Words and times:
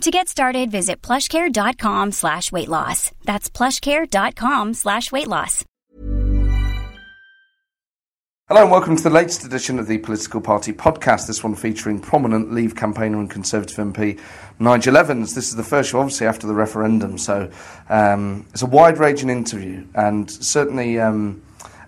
To 0.00 0.10
get 0.10 0.28
started, 0.28 0.70
visit 0.70 1.00
plushcare.com 1.00 2.12
slash 2.12 2.52
weight 2.52 2.68
loss. 2.68 3.10
That's 3.24 3.48
plushcare.com 3.48 4.74
slash 4.74 5.10
weight 5.10 5.28
loss. 5.28 5.64
Hello 8.48 8.60
and 8.60 8.70
welcome 8.70 8.94
to 8.96 9.02
the 9.02 9.08
latest 9.08 9.46
edition 9.46 9.78
of 9.78 9.86
the 9.86 9.96
Political 9.96 10.42
Party 10.42 10.74
podcast, 10.74 11.26
this 11.26 11.42
one 11.42 11.54
featuring 11.54 11.98
prominent 11.98 12.52
Leave 12.52 12.76
campaigner 12.76 13.18
and 13.18 13.30
Conservative 13.30 13.78
MP 13.78 14.20
Nigel 14.58 14.98
Evans. 14.98 15.34
This 15.34 15.48
is 15.48 15.56
the 15.56 15.62
first 15.62 15.90
show, 15.90 16.00
obviously, 16.00 16.26
after 16.26 16.46
the 16.46 16.52
referendum, 16.52 17.16
so 17.16 17.50
um, 17.88 18.44
it's 18.50 18.60
a 18.60 18.66
wide-ranging 18.66 19.30
interview 19.30 19.86
and 19.94 20.30
certainly... 20.30 21.00
Um, 21.00 21.42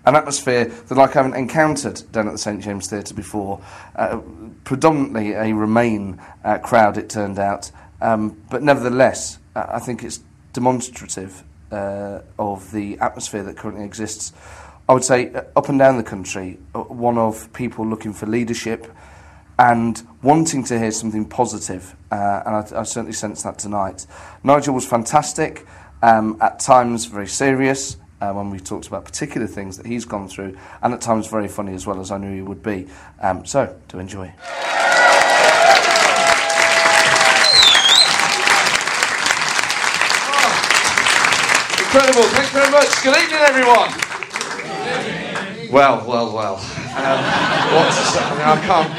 an 0.05 0.15
atmosphere 0.15 0.63
that 0.63 0.95
like 0.95 1.17
I 1.17 1.21
haven't 1.21 1.37
encountered 1.37 2.01
down 2.13 2.27
at 2.27 2.31
the 2.31 2.37
St 2.37 2.63
James 2.63 2.87
Theatre 2.87 3.13
before. 3.13 3.59
Uh, 3.93 4.21
predominantly 4.63 5.33
a 5.33 5.53
Remain 5.53 6.21
uh, 6.45 6.59
crowd, 6.59 6.97
it 6.97 7.09
turned 7.09 7.37
out, 7.37 7.69
um, 8.01 8.41
but 8.49 8.63
nevertheless, 8.63 9.39
I 9.55 9.79
think 9.79 10.03
it's 10.03 10.19
demonstrative 10.53 11.43
uh, 11.71 12.21
of 12.39 12.71
the 12.71 12.97
atmosphere 12.99 13.43
that 13.43 13.57
currently 13.57 13.85
exists. 13.85 14.33
I 14.89 14.93
would 14.93 15.03
say 15.03 15.33
uh, 15.33 15.43
up 15.55 15.69
and 15.69 15.77
down 15.77 15.97
the 15.97 16.03
country, 16.03 16.59
uh, 16.73 16.79
one 16.79 17.17
of 17.17 17.51
people 17.53 17.85
looking 17.85 18.13
for 18.13 18.25
leadership 18.25 18.87
and 19.59 20.01
wanting 20.21 20.63
to 20.65 20.77
hear 20.77 20.91
something 20.91 21.25
positive, 21.25 21.95
uh, 22.11 22.43
and 22.45 22.55
I, 22.55 22.79
I, 22.79 22.83
certainly 22.83 23.13
sense 23.13 23.43
that 23.43 23.57
tonight. 23.57 24.05
Nigel 24.43 24.75
was 24.75 24.85
fantastic, 24.85 25.65
um, 26.03 26.37
at 26.41 26.59
times 26.59 27.05
very 27.05 27.27
serious. 27.27 27.97
Uh, 28.19 28.33
when 28.33 28.49
we 28.49 28.59
talked 28.59 28.87
about 28.87 29.05
particular 29.05 29.45
things 29.45 29.77
that 29.77 29.85
he's 29.85 30.03
gone 30.03 30.27
through, 30.27 30.57
and 30.81 30.91
at 30.91 31.01
times 31.01 31.27
very 31.27 31.47
funny 31.47 31.75
as 31.75 31.85
well 31.85 31.99
as 31.99 32.09
I 32.09 32.17
knew 32.17 32.33
he 32.33 32.41
would 32.41 32.63
be. 32.63 32.87
Um, 33.21 33.45
so, 33.45 33.79
to 33.89 33.99
enjoy. 33.99 34.33
Incredible. 41.87 42.23
Thanks 42.23 42.49
very 42.49 42.69
much. 42.69 43.01
Good 43.01 43.15
evening, 43.15 43.39
everyone. 43.47 43.89
Well, 45.71 46.03
well, 46.05 46.33
well. 46.35 46.55
Um, 46.57 47.23
what 47.73 47.87
to 47.87 47.93
say? 47.93 48.19
I, 48.19 48.31
mean, 48.35 48.43
I 48.43 48.59
can't. 48.67 48.91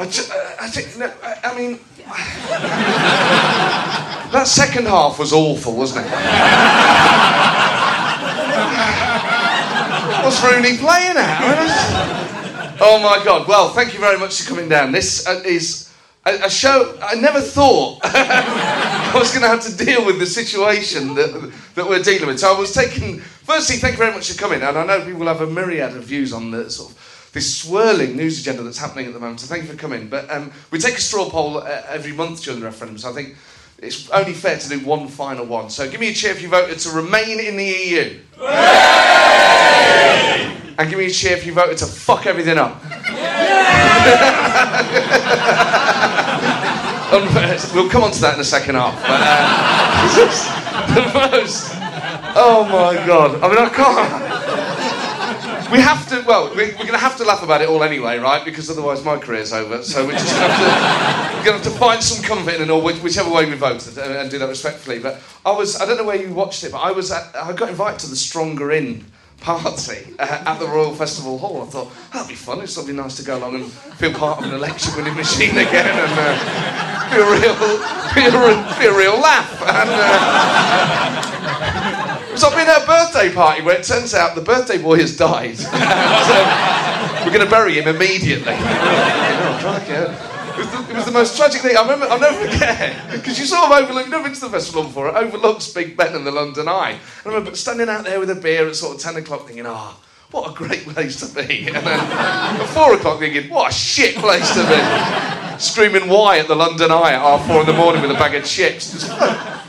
I, 0.00 0.06
just, 0.06 0.32
I 0.32 0.68
think. 0.70 0.96
No, 0.96 1.12
I, 1.22 1.36
I 1.44 1.54
mean. 1.54 1.78
that 4.32 4.46
second 4.46 4.86
half 4.86 5.18
was 5.18 5.34
awful, 5.34 5.76
wasn't 5.76 6.06
it? 6.06 6.12
What's 10.24 10.42
Rooney 10.42 10.78
playing 10.78 11.18
at? 11.18 12.22
Oh 12.78 13.00
my 13.00 13.24
God. 13.24 13.48
Well, 13.48 13.70
thank 13.70 13.94
you 13.94 14.00
very 14.00 14.18
much 14.18 14.42
for 14.42 14.50
coming 14.50 14.68
down. 14.68 14.92
This 14.92 15.26
uh, 15.26 15.42
is 15.46 15.85
a, 16.26 16.46
a 16.46 16.50
show 16.50 16.98
I 17.00 17.14
never 17.14 17.40
thought 17.40 18.00
I 18.04 19.12
was 19.14 19.30
going 19.30 19.42
to 19.42 19.48
have 19.48 19.62
to 19.62 19.84
deal 19.84 20.04
with 20.04 20.18
the 20.18 20.26
situation 20.26 21.14
that, 21.14 21.52
that 21.74 21.88
we're 21.88 22.02
dealing 22.02 22.26
with. 22.26 22.40
So 22.40 22.54
I 22.54 22.58
was 22.58 22.74
taking, 22.74 23.20
firstly, 23.20 23.76
thank 23.76 23.92
you 23.92 23.98
very 23.98 24.12
much 24.12 24.30
for 24.30 24.38
coming. 24.38 24.60
And 24.62 24.76
I 24.76 24.84
know 24.84 25.04
people 25.04 25.26
have 25.26 25.40
a 25.40 25.46
myriad 25.46 25.96
of 25.96 26.04
views 26.04 26.32
on 26.32 26.50
the 26.50 26.68
sort 26.68 26.90
of 26.90 27.30
this 27.32 27.58
swirling 27.58 28.16
news 28.16 28.40
agenda 28.40 28.62
that's 28.62 28.78
happening 28.78 29.06
at 29.06 29.12
the 29.12 29.20
moment. 29.20 29.40
So 29.40 29.46
thank 29.46 29.64
you 29.64 29.70
for 29.70 29.76
coming. 29.76 30.08
But 30.08 30.30
um, 30.30 30.50
we 30.70 30.78
take 30.78 30.96
a 30.96 31.00
straw 31.00 31.28
poll 31.28 31.58
uh, 31.58 31.82
every 31.88 32.12
month 32.12 32.42
during 32.42 32.60
the 32.60 32.66
referendum. 32.66 32.98
So 32.98 33.10
I 33.10 33.12
think 33.12 33.36
it's 33.78 34.08
only 34.10 34.32
fair 34.32 34.58
to 34.58 34.68
do 34.68 34.80
one 34.80 35.06
final 35.08 35.44
one. 35.44 35.70
So 35.70 35.88
give 35.88 36.00
me 36.00 36.08
a 36.08 36.14
cheer 36.14 36.32
if 36.32 36.42
you 36.42 36.48
voted 36.48 36.78
to 36.80 36.90
remain 36.90 37.38
in 37.38 37.56
the 37.56 37.64
EU. 37.64 38.20
And 40.78 40.90
give 40.90 40.98
me 40.98 41.06
a 41.06 41.10
cheer 41.10 41.36
if 41.36 41.46
you 41.46 41.52
voted 41.52 41.78
to 41.78 41.86
fuck 41.86 42.26
everything 42.26 42.58
up. 42.58 42.82
we'll 47.74 47.88
come 47.88 48.02
on 48.02 48.10
to 48.12 48.20
that 48.20 48.32
in 48.34 48.38
the 48.38 48.44
second 48.44 48.74
half. 48.74 48.94
But, 49.02 49.20
uh, 49.22 49.86
the 50.94 51.30
most. 51.30 51.72
Oh 52.38 52.64
my 52.64 52.94
god. 53.06 53.42
I 53.42 53.48
mean, 53.48 53.58
I 53.58 53.68
can't. 53.68 54.56
We 55.70 55.80
have 55.80 56.08
to, 56.10 56.22
well, 56.26 56.54
we, 56.54 56.70
are 56.70 56.72
going 56.72 56.88
to 56.88 56.98
have 56.98 57.16
to 57.16 57.24
laugh 57.24 57.42
about 57.42 57.60
it 57.60 57.68
all 57.68 57.82
anyway, 57.82 58.18
right? 58.18 58.44
Because 58.44 58.70
otherwise 58.70 59.04
my 59.04 59.18
career's 59.18 59.52
over. 59.52 59.82
So 59.82 60.06
we're 60.06 60.12
just 60.12 60.36
going 60.36 60.48
to 60.48 60.54
have 60.54 61.44
to, 61.44 61.52
have 61.52 61.62
to 61.62 61.70
find 61.70 62.02
some 62.02 62.22
comfort 62.22 62.54
in 62.54 62.62
it 62.62 62.70
all, 62.70 62.82
whichever 62.82 63.30
way 63.30 63.46
we 63.46 63.56
voted, 63.56 63.98
and, 63.98 64.12
and 64.12 64.30
do 64.30 64.38
that 64.38 64.48
respectfully. 64.48 65.00
But 65.00 65.20
I 65.44 65.50
was, 65.50 65.80
I 65.80 65.86
don't 65.86 65.96
know 65.96 66.04
where 66.04 66.20
you 66.20 66.32
watched 66.32 66.62
it, 66.62 66.70
but 66.70 66.78
I 66.78 66.92
was, 66.92 67.10
I 67.10 67.52
got 67.52 67.68
invited 67.68 67.98
to 68.00 68.06
the 68.10 68.16
Stronger 68.16 68.70
In 68.70 69.04
party 69.46 70.02
uh, 70.18 70.42
at 70.44 70.58
the 70.58 70.66
Royal 70.66 70.92
Festival 70.92 71.38
Hall. 71.38 71.62
I 71.62 71.66
thought, 71.66 71.92
that'd 72.12 72.28
be 72.28 72.34
fun. 72.34 72.60
It's 72.62 72.72
something 72.72 72.96
nice 72.96 73.14
to 73.18 73.22
go 73.22 73.38
along 73.38 73.54
and 73.54 73.70
feel 73.70 74.12
part 74.12 74.40
of 74.40 74.46
an 74.46 74.54
election 74.54 74.92
winning 74.96 75.14
machine 75.14 75.52
again 75.52 75.86
and 75.86 76.12
uh, 76.18 76.34
be, 77.14 77.16
a 77.22 77.24
real, 77.30 77.54
be, 78.12 78.26
a, 78.26 78.30
be 78.76 78.86
a 78.86 78.92
real 78.98 79.20
laugh. 79.20 79.62
And, 79.62 79.90
uh, 79.92 81.36
so 82.36 82.48
I've 82.48 82.56
been 82.56 82.68
at 82.68 82.82
a 82.82 82.86
birthday 82.86 83.32
party 83.32 83.62
where 83.62 83.78
it 83.78 83.84
turns 83.84 84.14
out 84.14 84.34
the 84.34 84.40
birthday 84.40 84.78
boy 84.78 84.98
has 84.98 85.16
died. 85.16 85.60
um, 85.60 87.24
we're 87.24 87.32
going 87.32 87.44
to 87.44 87.50
bury 87.50 87.78
him 87.80 87.86
immediately. 87.86 88.52
oh, 88.52 90.35
was, 90.58 90.70
the, 90.70 90.90
it 90.90 90.96
was 90.96 91.04
the 91.04 91.12
most 91.12 91.36
tragic 91.36 91.60
thing. 91.60 91.76
I 91.76 91.82
remember, 91.82 92.06
I'll 92.06 92.20
never 92.20 92.48
forget, 92.48 93.10
because 93.10 93.38
you 93.38 93.46
sort 93.46 93.64
of 93.64 93.72
overlook, 93.72 94.04
you've 94.04 94.10
never 94.10 94.24
been 94.24 94.34
to 94.34 94.40
the 94.40 94.50
festival 94.50 94.84
before, 94.84 95.08
it 95.08 95.14
overlooks 95.14 95.72
Big 95.72 95.96
Ben 95.96 96.14
and 96.14 96.26
the 96.26 96.30
London 96.30 96.68
Eye. 96.68 96.98
I 97.24 97.28
remember 97.28 97.54
standing 97.56 97.88
out 97.88 98.04
there 98.04 98.20
with 98.20 98.30
a 98.30 98.34
beer 98.34 98.66
at 98.68 98.76
sort 98.76 98.96
of 98.96 99.02
10 99.02 99.16
o'clock 99.16 99.46
thinking, 99.46 99.66
ah, 99.66 99.96
oh, 99.96 100.04
what 100.30 100.50
a 100.50 100.54
great 100.54 100.82
place 100.82 101.20
to 101.20 101.34
be. 101.34 101.66
And 101.68 101.86
then 101.86 102.00
at 102.00 102.66
4 102.66 102.94
o'clock 102.94 103.18
thinking, 103.20 103.50
what 103.50 103.70
a 103.70 103.74
shit 103.74 104.16
place 104.16 104.52
to 104.54 104.62
be. 104.62 105.58
Screaming 105.60 106.08
why 106.08 106.38
at 106.38 106.48
the 106.48 106.56
London 106.56 106.90
Eye 106.90 107.12
at 107.12 107.20
half 107.20 107.46
4 107.46 107.60
in 107.60 107.66
the 107.66 107.72
morning 107.72 108.02
with 108.02 108.10
a 108.10 108.14
bag 108.14 108.34
of 108.34 108.44
chips. 108.44 108.92
Just, 108.92 109.10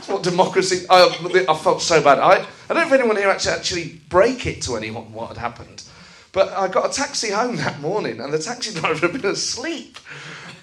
what 0.08 0.22
democracy. 0.22 0.86
I, 0.88 1.44
I, 1.48 1.54
felt 1.54 1.82
so 1.82 2.02
bad. 2.02 2.18
I, 2.18 2.32
I 2.32 2.74
don't 2.74 2.76
know 2.76 2.86
if 2.86 2.92
anyone 2.92 3.16
here 3.16 3.28
actually, 3.28 3.54
actually 3.54 4.00
break 4.08 4.46
it 4.46 4.62
to 4.62 4.76
anyone 4.76 5.12
what 5.12 5.28
had 5.28 5.36
happened. 5.38 5.84
But 6.32 6.52
I 6.52 6.68
got 6.68 6.90
a 6.90 6.92
taxi 6.92 7.30
home 7.30 7.56
that 7.56 7.80
morning 7.80 8.20
and 8.20 8.32
the 8.32 8.38
taxi 8.38 8.72
driver 8.80 9.08
had 9.08 9.20
been 9.20 9.30
asleep. 9.30 9.98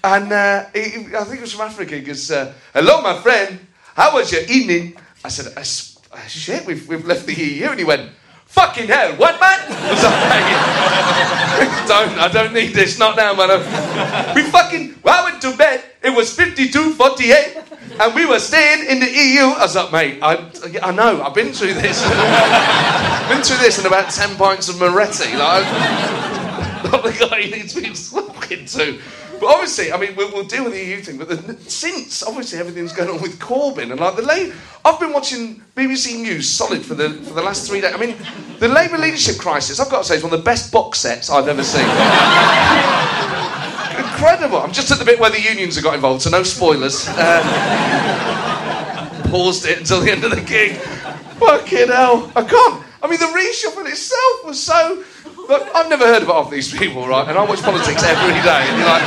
And 0.02 0.32
uh, 0.32 0.66
he, 0.74 1.14
I 1.14 1.24
think 1.24 1.38
it 1.38 1.40
was 1.42 1.52
from 1.52 1.66
Africa. 1.68 1.96
He 1.96 2.02
goes, 2.02 2.30
uh, 2.30 2.52
Hello, 2.72 3.00
my 3.02 3.18
friend. 3.20 3.60
How 3.94 4.14
was 4.14 4.32
your 4.32 4.42
evening? 4.42 4.96
I 5.24 5.28
said, 5.28 5.52
uh, 5.56 5.62
Shit, 5.62 6.66
we've, 6.66 6.88
we've 6.88 7.04
left 7.04 7.26
the 7.26 7.34
EU. 7.34 7.66
And 7.66 7.78
he 7.78 7.84
went, 7.84 8.10
Fucking 8.46 8.86
hell, 8.86 9.12
what, 9.16 9.38
man? 9.40 9.60
I 9.68 9.90
was 9.90 10.02
like, 10.02 11.86
don't, 11.88 12.18
I 12.18 12.28
don't 12.32 12.54
need 12.54 12.74
this, 12.74 12.98
not 12.98 13.16
now, 13.16 13.34
man. 13.34 14.34
We 14.34 14.42
fucking, 14.44 15.00
well, 15.02 15.22
I 15.26 15.30
went 15.30 15.42
to 15.42 15.56
bed, 15.56 15.84
it 16.02 16.10
was 16.10 16.34
52.48, 16.36 18.00
and 18.00 18.14
we 18.14 18.24
were 18.24 18.38
staying 18.38 18.88
in 18.88 19.00
the 19.00 19.10
EU. 19.10 19.42
I 19.42 19.62
was 19.62 19.74
like, 19.76 19.92
mate, 19.92 20.18
I, 20.22 20.50
I 20.82 20.92
know, 20.92 21.22
I've 21.22 21.34
been 21.34 21.52
through 21.52 21.74
this. 21.74 22.02
been 23.28 23.42
through 23.42 23.58
this 23.58 23.78
in 23.78 23.86
about 23.86 24.10
10 24.10 24.36
pints 24.36 24.68
of 24.68 24.78
Moretti. 24.78 25.36
Like, 25.36 25.64
not 26.84 27.02
the 27.02 27.26
guy 27.28 27.38
you 27.38 27.50
need 27.50 27.68
to 27.68 27.80
be 27.82 27.92
talking 27.92 28.64
to. 28.64 29.00
But 29.40 29.46
obviously, 29.46 29.92
I 29.92 29.98
mean, 29.98 30.16
we'll, 30.16 30.32
we'll, 30.32 30.44
deal 30.44 30.64
with 30.64 30.72
the 30.72 30.84
EU 30.84 31.00
thing. 31.00 31.18
But 31.18 31.28
the, 31.28 31.56
since 31.68 32.22
obviously 32.22 32.58
everything's 32.58 32.92
going 32.92 33.10
on 33.10 33.20
with 33.20 33.38
Corbyn 33.38 33.90
and 33.90 34.00
like 34.00 34.16
the 34.16 34.22
late, 34.22 34.52
I've 34.84 34.98
been 34.98 35.12
watching 35.12 35.62
BBC 35.74 36.20
News 36.20 36.48
solid 36.48 36.84
for 36.84 36.94
the 36.94 37.10
for 37.10 37.34
the 37.34 37.42
last 37.42 37.68
three 37.68 37.80
days. 37.80 37.94
I 37.94 37.98
mean, 37.98 38.16
the 38.58 38.68
Labour 38.68 38.98
leadership 38.98 39.38
crisis. 39.38 39.80
I've 39.80 39.90
got 39.90 39.98
to 39.98 40.04
say, 40.04 40.16
is 40.16 40.22
one 40.22 40.32
of 40.32 40.38
the 40.38 40.44
best 40.44 40.72
box 40.72 40.98
sets 41.00 41.28
I've 41.30 41.48
ever 41.48 41.62
seen. 41.62 41.82
Incredible. 43.98 44.58
I'm 44.58 44.72
just 44.72 44.90
at 44.90 44.98
the 44.98 45.04
bit 45.04 45.20
where 45.20 45.30
the 45.30 45.40
unions 45.40 45.74
have 45.74 45.84
got 45.84 45.94
involved, 45.94 46.22
so 46.22 46.30
no 46.30 46.42
spoilers. 46.42 47.06
Uh, 47.08 47.42
paused 49.30 49.66
it 49.66 49.78
until 49.78 50.00
the 50.00 50.10
end 50.10 50.24
of 50.24 50.30
the 50.30 50.40
gig. 50.40 50.76
Fucking 51.38 51.88
hell, 51.88 52.32
I 52.34 52.42
can't. 52.42 52.82
I 53.02 53.08
mean, 53.08 53.20
the 53.20 53.26
reshuffle 53.26 53.86
itself 53.86 54.44
was 54.44 54.62
so 54.62 55.04
but 55.48 55.74
I've 55.74 55.88
never 55.88 56.04
heard 56.04 56.22
of 56.22 56.28
half 56.28 56.50
these 56.50 56.76
people, 56.76 57.06
right? 57.06 57.28
And 57.28 57.38
I 57.38 57.44
watch 57.44 57.62
politics 57.62 58.02
every 58.02 58.40
day, 58.42 58.66
and 58.68 58.78
you're 58.78 58.86
like, 58.86 59.02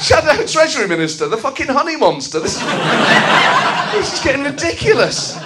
Shadow 0.00 0.44
Treasury 0.46 0.88
Minister, 0.88 1.28
the 1.28 1.36
fucking 1.36 1.68
honey 1.68 1.96
monster. 1.96 2.40
This 2.40 2.56
is, 2.56 2.60
this 3.92 4.14
is 4.14 4.24
getting 4.24 4.44
ridiculous. 4.44 5.36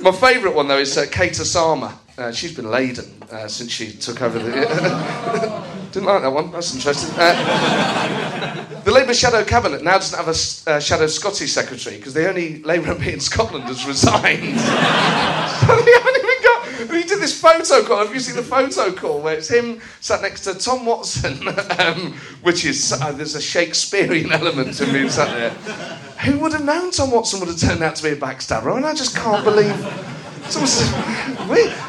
My 0.00 0.12
favourite 0.12 0.54
one, 0.54 0.68
though, 0.68 0.78
is 0.78 0.96
uh, 0.96 1.06
Kate 1.10 1.32
Osamor. 1.32 1.92
Uh, 2.18 2.32
she's 2.32 2.54
been 2.54 2.70
laden 2.70 3.06
uh, 3.30 3.48
since 3.48 3.70
she 3.70 3.92
took 3.92 4.22
over 4.22 4.38
the. 4.38 4.50
Didn't 5.92 6.06
like 6.06 6.22
that 6.22 6.32
one. 6.32 6.50
That's 6.50 6.74
interesting. 6.74 7.14
Uh, 7.16 8.82
the 8.84 8.90
Labour 8.92 9.14
Shadow 9.14 9.44
Cabinet 9.44 9.82
now 9.82 9.94
doesn't 9.94 10.16
have 10.16 10.28
a 10.28 10.70
uh, 10.70 10.80
Shadow 10.80 11.06
Scottish 11.06 11.52
Secretary 11.52 11.96
because 11.96 12.14
the 12.14 12.28
only 12.28 12.62
Labour 12.62 12.94
MP 12.94 13.12
in 13.12 13.20
Scotland 13.20 13.64
has 13.64 13.86
resigned. 13.86 14.60
so 15.60 15.76
the 15.76 15.97
only 17.12 17.20
this 17.20 17.40
photo 17.40 17.86
call. 17.86 17.98
Have 17.98 18.12
you 18.12 18.20
seen 18.20 18.36
the 18.36 18.42
photo 18.42 18.92
call 18.92 19.20
where 19.20 19.36
it's 19.36 19.48
him 19.48 19.80
sat 20.00 20.22
next 20.22 20.42
to 20.42 20.54
Tom 20.54 20.84
Watson, 20.86 21.48
um, 21.78 22.12
which 22.42 22.64
is 22.64 22.92
uh, 22.92 23.12
there's 23.12 23.34
a 23.34 23.40
Shakespearean 23.40 24.32
element 24.32 24.74
to 24.74 24.84
him 24.84 25.08
sat 25.08 25.28
there. 25.34 25.50
Who 26.24 26.38
would 26.40 26.52
have 26.52 26.64
known 26.64 26.90
Tom 26.90 27.10
Watson 27.10 27.40
would 27.40 27.48
have 27.48 27.58
turned 27.58 27.82
out 27.82 27.96
to 27.96 28.02
be 28.02 28.10
a 28.10 28.16
backstabber? 28.16 28.72
I 28.72 28.76
mean, 28.76 28.84
I 28.84 28.94
just 28.94 29.16
can't 29.16 29.44
believe. 29.44 29.74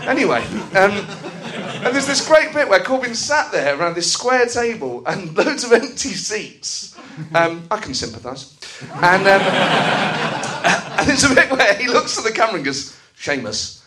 Anyway, 0.08 0.44
um, 0.76 0.92
and 1.82 1.96
there's 1.96 2.08
this 2.08 2.28
great 2.28 2.54
bit 2.54 2.68
where 2.68 2.80
Corbyn 2.82 3.16
sat 3.16 3.52
there 3.52 3.80
around 3.80 3.96
this 3.96 4.12
square 4.12 4.46
table 4.48 5.04
and 5.06 5.36
loads 5.38 5.64
of 5.64 5.72
empty 5.72 6.10
seats. 6.10 6.98
Um, 7.34 7.68
I 7.72 7.78
can 7.78 7.94
sympathise. 7.94 8.58
And, 8.94 9.28
um, 9.28 9.42
and 11.00 11.08
there's 11.08 11.24
a 11.24 11.34
bit 11.34 11.50
where 11.52 11.74
he 11.76 11.88
looks 11.88 12.18
at 12.18 12.24
the 12.24 12.32
camera 12.32 12.56
and 12.56 12.66
goes, 12.66 12.98
Seumas. 13.18 13.79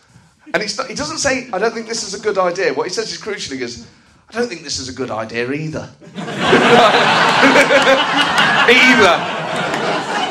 And 0.53 0.61
he 0.61 0.93
doesn't 0.93 1.17
say, 1.17 1.49
I 1.51 1.57
don't 1.57 1.73
think 1.73 1.87
this 1.87 2.03
is 2.03 2.13
a 2.13 2.19
good 2.19 2.37
idea. 2.37 2.73
What 2.73 2.87
he 2.87 2.93
says 2.93 3.11
is 3.11 3.17
crucial. 3.17 3.53
He 3.53 3.59
goes, 3.59 3.87
I 4.29 4.33
don't 4.33 4.47
think 4.47 4.61
this 4.61 4.77
is 4.79 4.87
a 4.87 4.93
good 4.93 5.09
idea 5.09 5.51
either. 5.51 5.89
either. 6.15 6.23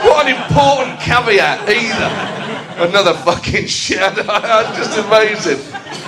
What 0.09 0.27
an 0.27 0.35
important 0.35 1.01
caveat, 1.01 1.69
either. 1.69 2.89
Another 2.89 3.15
fucking 3.15 3.67
shit. 3.67 4.01
I'm 4.29 4.75
just 4.77 4.97
amazing. 4.99 5.59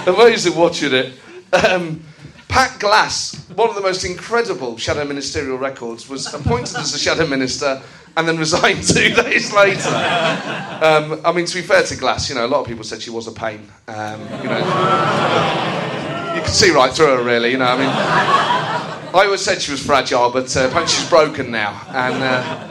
Amazing 0.06 0.56
watching 0.56 0.94
it. 0.94 1.12
Um, 1.52 2.00
Pat 2.48 2.78
Glass, 2.78 3.48
one 3.56 3.68
of 3.68 3.74
the 3.74 3.80
most 3.80 4.04
incredible 4.04 4.76
shadow 4.76 5.04
ministerial 5.04 5.58
records, 5.58 6.08
was 6.08 6.32
appointed 6.32 6.76
as 6.76 6.94
a 6.94 6.98
shadow 6.98 7.26
minister 7.26 7.82
and 8.16 8.28
then 8.28 8.38
resigned 8.38 8.82
two 8.88 9.14
days 9.14 9.52
later. 9.52 9.88
Um, 9.88 11.20
I 11.24 11.32
mean, 11.34 11.46
to 11.46 11.54
be 11.54 11.62
fair 11.62 11.82
to 11.82 11.96
Glass, 11.96 12.28
you 12.28 12.34
know, 12.34 12.46
a 12.46 12.48
lot 12.48 12.60
of 12.60 12.66
people 12.66 12.84
said 12.84 13.02
she 13.02 13.10
was 13.10 13.26
a 13.26 13.32
pain. 13.32 13.68
Um, 13.88 14.20
you 14.42 14.48
know, 14.48 14.58
you 16.34 16.40
can 16.42 16.52
see 16.52 16.70
right 16.70 16.92
through 16.92 17.16
her, 17.16 17.22
really. 17.22 17.50
You 17.50 17.58
know, 17.58 17.66
I 17.66 17.76
mean, 17.76 17.88
I 17.88 19.24
always 19.24 19.40
said 19.40 19.60
she 19.60 19.72
was 19.72 19.84
fragile, 19.84 20.30
but 20.30 20.56
uh, 20.56 20.66
apparently 20.66 20.92
she's 20.94 21.08
broken 21.08 21.50
now, 21.50 21.80
and. 21.88 22.22
Uh, 22.22 22.70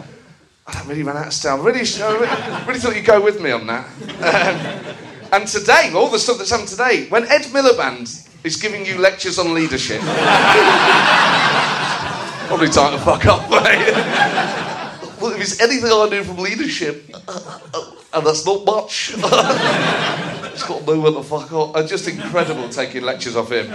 I 0.66 0.81
really 0.86 1.04
ran 1.04 1.18
out 1.18 1.28
of 1.28 1.34
style. 1.34 1.57
Really, 1.62 1.81
I 1.81 2.63
really 2.66 2.80
thought 2.80 2.96
you'd 2.96 3.04
go 3.04 3.19
with 3.22 3.42
me 3.42 3.51
on 3.51 3.68
that. 3.68 3.86
Um, 4.24 4.96
and 5.34 5.46
today, 5.46 5.92
all 5.94 6.07
the 6.10 6.18
stuff 6.18 6.38
that's 6.38 6.51
happened 6.51 6.69
today, 6.69 7.06
when 7.10 7.28
Ed 7.28 7.42
Miliband 7.51 8.30
is 8.46 8.56
giving 8.56 8.86
you 8.86 8.98
lectures 8.98 9.38
on 9.39 9.54
leadership, 9.54 10.00
probably 12.48 12.69
time 12.69 12.98
to 12.98 13.04
fuck 13.04 13.25
up, 13.25 13.50
mate 13.50 14.69
well, 15.24 15.31
if 15.31 15.38
there's 15.38 15.62
anything 15.62 15.90
I 15.90 16.10
do 16.10 16.22
from 16.22 16.36
leadership, 16.36 17.10
and 18.14 18.25
that's 18.28 18.46
not 18.46 18.66
much, 18.66 19.14
it's 19.16 20.68
got 20.68 20.86
to 20.86 21.00
when 21.00 21.14
the 21.14 21.24
fuck 21.24 21.50
up. 21.54 21.78
And 21.78 21.88
just 21.88 22.10
incredible 22.10 22.68
taking 22.68 23.04
lectures 23.04 23.38
off 23.38 23.50
him. 23.50 23.70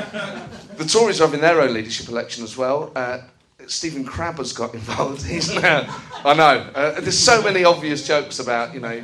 The 0.77 0.85
Tories 0.85 1.23
are 1.23 1.25
having 1.25 1.41
their 1.41 1.62
own 1.62 1.73
leadership 1.73 2.11
election 2.11 2.45
as 2.45 2.55
well. 2.59 2.93
Uh, 2.95 3.21
Stephen 3.67 4.05
Crabb 4.05 4.37
has 4.37 4.53
got 4.53 4.75
involved. 4.81 5.23
He's 5.23 5.55
now, 5.55 5.87
I 6.23 6.35
know. 6.35 6.71
Uh, 6.75 7.00
there's 7.00 7.19
so 7.19 7.43
many 7.43 7.65
obvious 7.65 8.06
jokes 8.06 8.41
about, 8.41 8.75
you 8.75 8.81
know. 8.81 9.03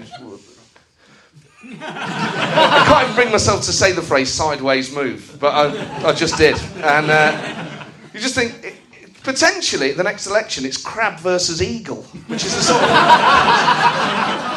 I 1.81 2.85
can't 2.87 3.05
even 3.05 3.15
bring 3.15 3.33
myself 3.33 3.63
to 3.63 3.73
say 3.73 3.93
the 3.93 4.03
phrase 4.03 4.31
sideways 4.31 4.95
move, 4.95 5.39
but 5.41 5.55
I, 5.55 6.09
I 6.09 6.13
just 6.13 6.37
did. 6.37 6.61
And 6.77 7.11
uh, 7.11 7.87
you 8.13 8.21
just 8.21 8.35
think, 8.35 8.84
potentially 9.25 9.91
at 9.91 9.97
the 9.97 10.05
next 10.05 10.27
election 10.27 10.65
it's 10.65 10.77
crab 10.77 11.19
versus 11.19 11.61
eagle, 11.61 12.03
which 12.29 12.45
is 12.45 12.55
a 12.55 12.63
sort 12.63 12.83
of 12.83 12.89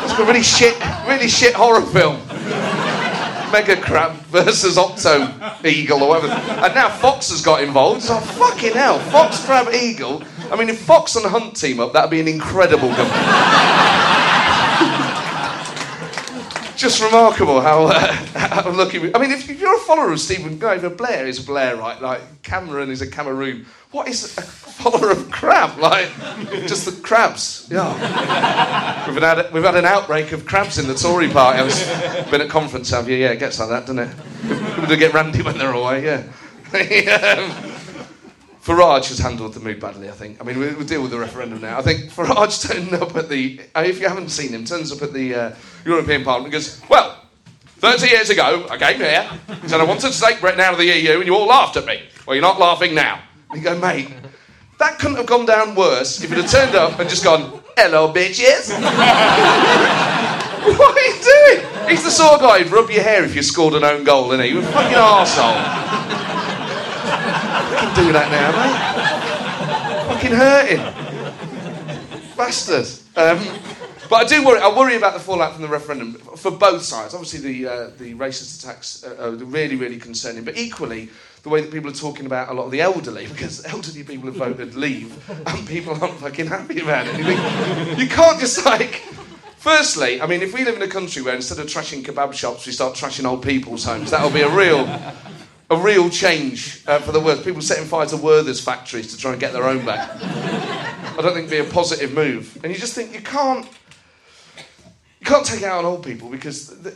it's 0.04 0.20
a 0.20 0.26
really 0.26 0.44
shit, 0.44 0.78
really 1.08 1.28
shit 1.28 1.54
horror 1.56 1.82
film. 1.82 2.22
Mega 3.52 3.82
crab 3.82 4.12
versus 4.28 4.78
octo 4.78 5.34
eagle 5.64 6.04
or 6.04 6.10
whatever. 6.10 6.34
And 6.34 6.76
now 6.76 6.90
Fox 6.90 7.30
has 7.30 7.42
got 7.42 7.64
involved. 7.64 8.02
It's 8.02 8.10
like 8.10 8.24
fucking 8.24 8.74
hell, 8.74 9.00
Fox 9.00 9.44
crab 9.46 9.74
eagle. 9.74 10.22
I 10.52 10.58
mean, 10.58 10.70
if 10.70 10.80
Fox 10.82 11.16
and 11.16 11.26
Hunt 11.26 11.56
team 11.56 11.80
up, 11.80 11.94
that'd 11.94 12.12
be 12.12 12.20
an 12.20 12.28
incredible 12.28 12.90
just 16.78 17.02
remarkable 17.02 17.60
how, 17.62 17.86
uh, 17.86 18.00
how 18.36 18.72
lucky 18.72 19.00
we. 19.00 19.14
I 19.14 19.20
mean, 19.20 19.32
if, 19.32 19.50
if, 19.50 19.60
you're 19.60 19.76
a 19.76 19.80
follower 19.80 20.12
of 20.12 20.20
Stephen 20.20 20.58
Grover, 20.58 20.90
Blair 20.90 21.28
is 21.28 21.40
Blair, 21.40 21.76
right? 21.76 22.02
Like 22.02 22.44
Cameron 22.44 22.92
is 22.92 23.02
a 23.02 23.10
Cameroon. 23.10 23.66
What 23.92 24.08
is 24.08 24.38
a 24.38 24.42
follower 24.42 25.12
of 25.12 25.32
crab? 25.32 25.80
Like 25.80 26.10
just 26.68 26.86
the 26.86 27.02
crabs? 27.02 27.68
Yeah. 27.72 29.10
We've 29.10 29.22
had 29.22 29.52
we've 29.52 29.64
had 29.64 29.76
an 29.76 29.86
outbreak 29.86 30.32
of 30.32 30.46
crabs 30.46 30.78
in 30.78 30.88
the 30.88 30.94
Tory 30.94 31.30
party. 31.30 31.60
I've 31.60 32.32
been 32.32 32.42
at 32.42 32.50
conference, 32.50 32.90
have 32.92 33.10
you? 33.10 33.16
Yeah, 33.16 33.32
it 33.32 33.40
gets 33.40 33.60
like 33.60 33.70
that, 33.70 33.86
doesn't 33.86 34.00
it? 34.00 34.76
People 34.76 34.88
do 34.88 34.98
get 34.98 35.14
randy 35.14 35.42
when 35.42 35.58
they're 35.58 35.74
away. 35.74 36.06
Yeah. 36.06 36.24
Farage 38.68 39.08
has 39.08 39.18
handled 39.18 39.54
the 39.54 39.62
mood 39.62 39.80
badly, 39.80 40.10
I 40.10 40.12
think. 40.12 40.42
I 40.42 40.44
mean, 40.44 40.60
we'll 40.60 40.84
deal 40.84 41.02
with 41.02 41.12
the 41.12 41.18
referendum 41.18 41.62
now. 41.62 41.80
I 41.80 41.82
think 41.82 42.12
Farage 42.12 42.68
turned 42.74 42.94
up 43.02 43.16
at 43.16 43.30
the, 43.30 43.62
uh, 43.74 43.86
if 43.88 44.02
you 44.02 44.10
haven't 44.10 44.28
seen 44.28 44.50
him, 44.50 44.66
turns 44.66 44.92
up 44.92 45.02
at 45.02 45.14
the 45.14 45.34
uh, 45.34 45.56
European 45.86 46.26
Parliament 46.26 46.54
and 46.54 46.62
goes, 46.62 46.82
Well, 46.90 47.18
30 47.78 48.10
years 48.10 48.30
ago, 48.30 48.68
I 48.70 48.78
came 48.78 48.98
here, 48.98 49.26
and 49.48 49.70
said 49.70 49.80
I 49.80 49.86
wanted 49.86 50.12
to 50.12 50.20
take 50.20 50.42
Britain 50.42 50.60
out 50.60 50.74
of 50.74 50.80
the 50.80 50.86
EU, 50.86 51.14
and 51.14 51.26
you 51.26 51.34
all 51.34 51.48
laughed 51.48 51.78
at 51.78 51.86
me. 51.86 52.04
Well, 52.26 52.36
you're 52.36 52.42
not 52.42 52.60
laughing 52.60 52.94
now. 52.94 53.22
And 53.50 53.60
you 53.60 53.64
go, 53.64 53.80
Mate, 53.80 54.12
that 54.80 55.00
couldn't 55.00 55.16
have 55.16 55.28
gone 55.28 55.46
down 55.46 55.74
worse 55.74 56.22
if 56.22 56.30
it 56.34 56.38
had 56.38 56.50
turned 56.50 56.76
up 56.76 57.00
and 57.00 57.10
just 57.10 57.24
gone, 57.24 57.62
Hello, 57.78 58.12
bitches. 58.12 58.70
what 60.78 60.94
are 60.94 61.00
you 61.00 61.16
doing? 61.24 61.62
He's 61.90 62.04
the 62.04 62.12
sort 62.12 62.34
of 62.34 62.42
guy 62.42 62.64
who'd 62.64 62.74
rub 62.74 62.90
your 62.90 63.04
hair 63.04 63.24
if 63.24 63.34
you 63.34 63.44
scored 63.44 63.76
an 63.76 63.86
own 63.86 64.04
goal, 64.04 64.34
isn't 64.34 64.44
he? 64.44 64.52
You're 64.52 64.62
a 64.62 64.66
fucking 64.66 64.98
arsehole 64.98 65.88
can 67.78 67.96
do 67.96 68.12
that 68.14 68.32
now, 68.32 68.52
mate. 68.58 68.78
Fucking 70.08 70.36
hurting. 70.36 70.82
Bastard. 72.36 72.88
Um, 73.16 73.40
but 74.10 74.16
I 74.16 74.26
do 74.26 74.46
worry. 74.46 74.60
I 74.60 74.76
worry 74.76 74.96
about 74.96 75.14
the 75.14 75.20
fallout 75.20 75.54
from 75.54 75.62
the 75.62 75.68
referendum 75.68 76.14
for 76.14 76.52
both 76.52 76.84
sides. 76.84 77.14
Obviously, 77.14 77.40
the 77.40 77.68
uh, 77.68 77.90
the 77.98 78.14
racist 78.16 78.64
attacks 78.64 79.04
are 79.04 79.32
really, 79.32 79.76
really 79.76 79.98
concerning. 79.98 80.44
But 80.44 80.58
equally, 80.58 81.10
the 81.44 81.50
way 81.50 81.62
that 81.62 81.72
people 81.72 81.90
are 81.90 81.96
talking 81.96 82.26
about 82.26 82.50
a 82.50 82.54
lot 82.54 82.66
of 82.66 82.72
the 82.72 82.82
elderly, 82.82 83.28
because 83.32 83.66
elderly 83.66 84.04
people 84.04 84.28
have 84.28 84.36
voted 84.36 84.76
leave, 84.76 85.30
and 85.30 85.68
people 85.68 85.94
aren't 86.02 86.20
fucking 86.20 86.48
happy 86.48 86.80
about 86.80 87.08
it. 87.08 87.98
You 87.98 88.08
can't 88.08 88.40
just 88.40 88.66
like. 88.66 89.04
Firstly, 89.58 90.22
I 90.22 90.28
mean, 90.28 90.42
if 90.42 90.54
we 90.54 90.64
live 90.64 90.78
in 90.78 90.82
a 90.84 90.88
country 90.88 91.22
where 91.22 91.36
instead 91.36 91.60
of 91.60 91.66
trashing 91.66 92.04
kebab 92.04 92.32
shops, 92.32 92.66
we 92.66 92.72
start 92.72 92.94
trashing 92.94 93.26
old 93.26 93.44
people's 93.44 93.84
homes, 93.84 94.12
that'll 94.12 94.30
be 94.30 94.42
a 94.42 94.50
real 94.50 94.86
a 95.70 95.78
real 95.78 96.10
change 96.10 96.84
uh, 96.88 97.00
for 97.00 97.12
the 97.12 97.20
worse. 97.20 97.44
People 97.44 97.62
setting 97.62 97.86
fire 97.86 98.06
to 98.08 98.18
Werther's 98.18 98.62
factories 98.62 99.14
to 99.14 99.18
try 99.18 99.32
and 99.32 99.40
get 99.40 99.54
their 99.54 99.66
own 99.66 99.86
back. 99.86 100.10
I 100.22 101.22
don't 101.22 101.34
think 101.34 101.48
it'd 101.48 101.64
be 101.64 101.70
a 101.70 101.74
positive 101.74 102.14
move. 102.14 102.58
And 102.64 102.72
you 102.72 102.80
just 102.80 102.94
think 102.94 103.14
you 103.14 103.22
can't, 103.22 103.66
you 105.20 105.26
can't 105.26 105.46
take 105.46 105.64
out 105.64 105.80
on 105.80 105.86
old 105.86 106.06
people 106.06 106.30
because 106.30 106.68
the, 106.82 106.96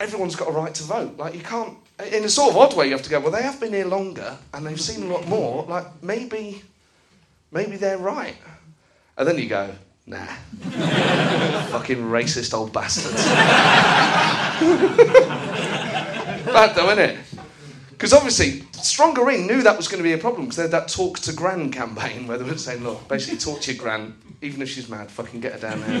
everyone's 0.00 0.34
got 0.34 0.48
a 0.48 0.52
right 0.52 0.74
to 0.74 0.82
vote. 0.82 1.16
Like 1.18 1.34
you 1.34 1.42
can't, 1.42 1.76
in 2.12 2.24
a 2.24 2.28
sort 2.28 2.50
of 2.50 2.56
odd 2.56 2.76
way, 2.76 2.86
you 2.86 2.92
have 2.92 3.02
to 3.02 3.10
go. 3.10 3.20
Well, 3.20 3.30
they 3.30 3.42
have 3.42 3.60
been 3.60 3.72
here 3.72 3.86
longer 3.86 4.36
and 4.54 4.66
they've 4.66 4.80
seen 4.80 5.04
a 5.04 5.12
lot 5.12 5.28
more. 5.28 5.64
Like 5.64 5.86
maybe, 6.02 6.62
maybe 7.52 7.76
they're 7.76 7.98
right. 7.98 8.36
And 9.16 9.28
then 9.28 9.38
you 9.38 9.48
go, 9.48 9.70
nah, 10.06 10.24
fucking 11.70 11.98
racist 11.98 12.54
old 12.54 12.72
bastards. 12.72 13.24
Bad 16.46 16.74
though, 16.74 16.90
isn't 16.90 16.98
it? 16.98 17.18
Because 17.98 18.12
obviously, 18.12 18.62
Stronger 18.74 19.28
In 19.28 19.48
knew 19.48 19.60
that 19.62 19.76
was 19.76 19.88
going 19.88 19.98
to 19.98 20.04
be 20.04 20.12
a 20.12 20.18
problem 20.18 20.42
because 20.44 20.54
they 20.54 20.62
had 20.62 20.70
that 20.70 20.86
talk 20.86 21.18
to 21.18 21.32
Gran 21.32 21.72
campaign 21.72 22.28
where 22.28 22.38
they 22.38 22.44
were 22.44 22.56
saying, 22.56 22.84
look, 22.84 23.08
basically 23.08 23.38
talk 23.38 23.60
to 23.62 23.72
your 23.72 23.82
Gran, 23.82 24.14
even 24.40 24.62
if 24.62 24.68
she's 24.68 24.88
mad, 24.88 25.10
fucking 25.10 25.40
get 25.40 25.54
her 25.54 25.58
down 25.58 25.80
there. 25.80 26.00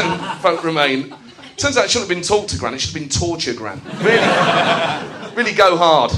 And 0.00 0.42
vote 0.42 0.62
Remain. 0.62 1.12
Turns 1.56 1.76
out 1.76 1.86
it 1.86 1.90
shouldn't 1.90 2.08
have 2.08 2.16
been 2.16 2.22
talk 2.22 2.46
to 2.48 2.56
Gran, 2.56 2.74
it 2.74 2.82
should 2.82 2.94
have 2.94 3.02
been 3.02 3.08
torture 3.08 3.52
Gran. 3.52 3.80
Really, 4.00 5.34
really 5.34 5.52
go 5.52 5.76
hard. 5.76 6.12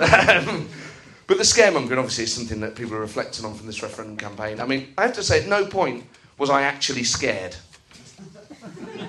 Um, 0.00 0.68
but 1.28 1.38
the 1.38 1.44
scaremongering 1.44 1.96
obviously 1.96 2.24
is 2.24 2.32
something 2.32 2.58
that 2.58 2.74
people 2.74 2.96
are 2.96 3.00
reflecting 3.00 3.44
on 3.44 3.54
from 3.54 3.68
this 3.68 3.84
referendum 3.84 4.16
campaign. 4.16 4.58
I 4.58 4.66
mean, 4.66 4.92
I 4.98 5.02
have 5.02 5.12
to 5.12 5.22
say, 5.22 5.40
at 5.42 5.48
no 5.48 5.64
point 5.64 6.06
was 6.38 6.50
I 6.50 6.62
actually 6.62 7.04
scared. 7.04 7.54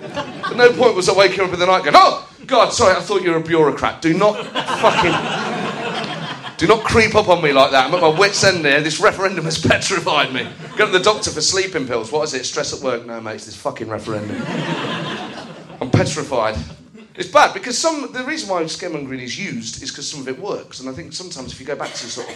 At 0.03 0.55
no 0.55 0.71
point 0.71 0.95
was 0.95 1.09
I 1.09 1.17
waking 1.17 1.39
up 1.39 1.51
in 1.51 1.59
the 1.59 1.65
night 1.65 1.83
going, 1.83 1.95
oh, 1.97 2.30
God, 2.51 2.73
sorry, 2.73 2.97
I 2.97 2.99
thought 2.99 3.21
you 3.23 3.31
were 3.31 3.37
a 3.37 3.41
bureaucrat. 3.41 4.01
Do 4.01 4.13
not 4.13 4.35
fucking. 4.81 6.57
Do 6.57 6.67
not 6.67 6.83
creep 6.83 7.15
up 7.15 7.29
on 7.29 7.41
me 7.41 7.53
like 7.53 7.71
that. 7.71 7.87
I'm 7.87 7.95
at 7.95 8.01
my 8.01 8.09
wits' 8.09 8.43
end 8.43 8.65
here. 8.65 8.81
This 8.81 8.99
referendum 8.99 9.45
has 9.45 9.57
petrified 9.65 10.33
me. 10.33 10.45
Go 10.75 10.85
to 10.85 10.91
the 10.91 10.99
doctor 10.99 11.31
for 11.31 11.39
sleeping 11.39 11.87
pills. 11.87 12.11
What 12.11 12.23
is 12.23 12.33
it? 12.33 12.45
Stress 12.45 12.73
at 12.73 12.83
work? 12.83 13.05
No, 13.05 13.21
mate, 13.21 13.35
it's 13.35 13.45
this 13.45 13.55
fucking 13.55 13.87
referendum. 13.87 14.35
I'm 15.79 15.89
petrified. 15.89 16.57
It's 17.15 17.29
bad 17.29 17.53
because 17.53 17.77
some 17.77 18.11
the 18.11 18.25
reason 18.25 18.49
why 18.49 18.63
scaremongering 18.63 19.21
is 19.21 19.39
used 19.39 19.81
is 19.81 19.89
because 19.89 20.09
some 20.09 20.19
of 20.19 20.27
it 20.27 20.37
works, 20.37 20.81
and 20.81 20.89
I 20.89 20.91
think 20.91 21.13
sometimes 21.13 21.53
if 21.53 21.59
you 21.61 21.65
go 21.65 21.77
back 21.77 21.91
to 21.91 22.09
sort 22.09 22.27
of 22.27 22.35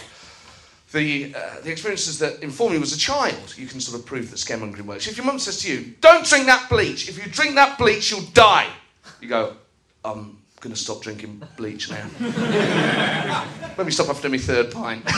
the, 0.92 1.34
uh, 1.34 1.60
the 1.62 1.70
experiences 1.70 2.18
that 2.20 2.42
inform 2.42 2.72
you 2.72 2.80
as 2.80 2.94
a 2.94 2.98
child, 2.98 3.54
you 3.58 3.66
can 3.66 3.80
sort 3.80 4.00
of 4.00 4.06
prove 4.06 4.30
that 4.30 4.38
scaremongering 4.38 4.86
works. 4.86 5.06
If 5.08 5.18
your 5.18 5.26
mum 5.26 5.38
says 5.38 5.60
to 5.60 5.70
you, 5.70 5.94
"Don't 6.00 6.26
drink 6.26 6.46
that 6.46 6.70
bleach. 6.70 7.06
If 7.06 7.22
you 7.22 7.30
drink 7.30 7.54
that 7.56 7.76
bleach, 7.76 8.10
you'll 8.10 8.30
die," 8.32 8.68
you 9.20 9.28
go, 9.28 9.56
I'm 10.06 10.38
going 10.60 10.74
to 10.74 10.80
stop 10.80 11.02
drinking 11.02 11.42
bleach 11.56 11.90
now. 11.90 12.06
Maybe 13.76 13.90
stop 13.90 14.08
after 14.08 14.28
my 14.28 14.38
third 14.38 14.70
pint. 14.70 15.04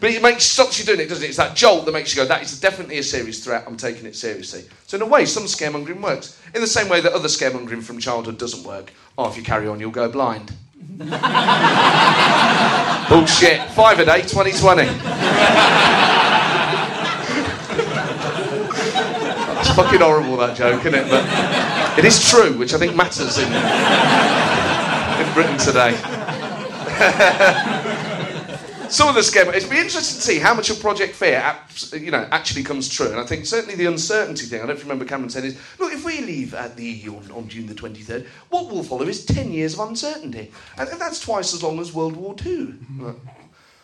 but 0.00 0.10
it 0.10 0.22
makes 0.22 0.44
stops 0.44 0.78
you 0.78 0.84
doing 0.84 1.00
it, 1.00 1.08
doesn't 1.08 1.24
it? 1.24 1.28
It's 1.28 1.38
that 1.38 1.56
jolt 1.56 1.86
that 1.86 1.92
makes 1.92 2.14
you 2.14 2.22
go, 2.22 2.28
that 2.28 2.42
is 2.42 2.60
definitely 2.60 2.98
a 2.98 3.02
serious 3.02 3.42
threat. 3.42 3.64
I'm 3.66 3.78
taking 3.78 4.04
it 4.04 4.14
seriously. 4.14 4.64
So 4.86 4.98
in 4.98 5.02
a 5.02 5.06
way, 5.06 5.24
some 5.24 5.44
scaremongering 5.44 6.02
works. 6.02 6.38
In 6.54 6.60
the 6.60 6.66
same 6.66 6.90
way 6.90 7.00
that 7.00 7.14
other 7.14 7.28
scaremongering 7.28 7.82
from 7.82 7.98
childhood 7.98 8.38
doesn't 8.38 8.64
work. 8.64 8.92
Oh, 9.16 9.30
if 9.30 9.36
you 9.38 9.42
carry 9.42 9.66
on, 9.66 9.80
you'll 9.80 9.90
go 9.90 10.10
blind. 10.10 10.52
Bullshit. 13.08 13.66
Five 13.70 13.98
a 13.98 14.04
day, 14.04 14.20
2020. 14.20 14.82
It's 19.58 19.74
fucking 19.74 20.00
horrible 20.00 20.36
that 20.36 20.56
joke, 20.56 20.80
isn't 20.80 20.94
it? 20.94 21.10
But 21.10 21.69
it 21.98 22.04
is 22.04 22.30
true, 22.30 22.52
which 22.58 22.74
I 22.74 22.78
think 22.78 22.94
matters 22.96 23.38
in, 23.38 23.46
in 23.46 25.34
Britain 25.34 25.58
today. 25.58 25.96
Some 28.90 29.08
of 29.08 29.14
the 29.14 29.22
scare, 29.22 29.48
it'd 29.54 29.70
be 29.70 29.78
interesting 29.78 30.16
to 30.16 30.20
see 30.20 30.40
how 30.40 30.52
much 30.52 30.68
of 30.68 30.80
Project 30.80 31.14
Fear, 31.14 31.54
you 31.92 32.10
know, 32.10 32.26
actually 32.32 32.64
comes 32.64 32.88
true. 32.88 33.06
And 33.06 33.20
I 33.20 33.24
think 33.24 33.46
certainly 33.46 33.76
the 33.76 33.86
uncertainty 33.86 34.46
thing. 34.46 34.60
I 34.60 34.66
don't 34.66 34.82
remember 34.82 35.04
Cameron 35.04 35.30
saying 35.30 35.46
is, 35.46 35.58
look, 35.78 35.92
if 35.92 36.04
we 36.04 36.20
leave 36.22 36.54
at 36.54 36.76
the 36.76 36.84
EU 36.84 37.14
on, 37.14 37.30
on, 37.30 37.48
June 37.48 37.66
the 37.66 37.74
23rd, 37.74 38.26
what 38.48 38.68
will 38.68 38.82
follow 38.82 39.06
is 39.06 39.24
10 39.24 39.52
years 39.52 39.74
of 39.74 39.88
uncertainty, 39.88 40.50
and, 40.76 40.88
that's 41.00 41.20
twice 41.20 41.54
as 41.54 41.62
long 41.62 41.78
as 41.78 41.94
World 41.94 42.16
War 42.16 42.34
II. 42.44 42.74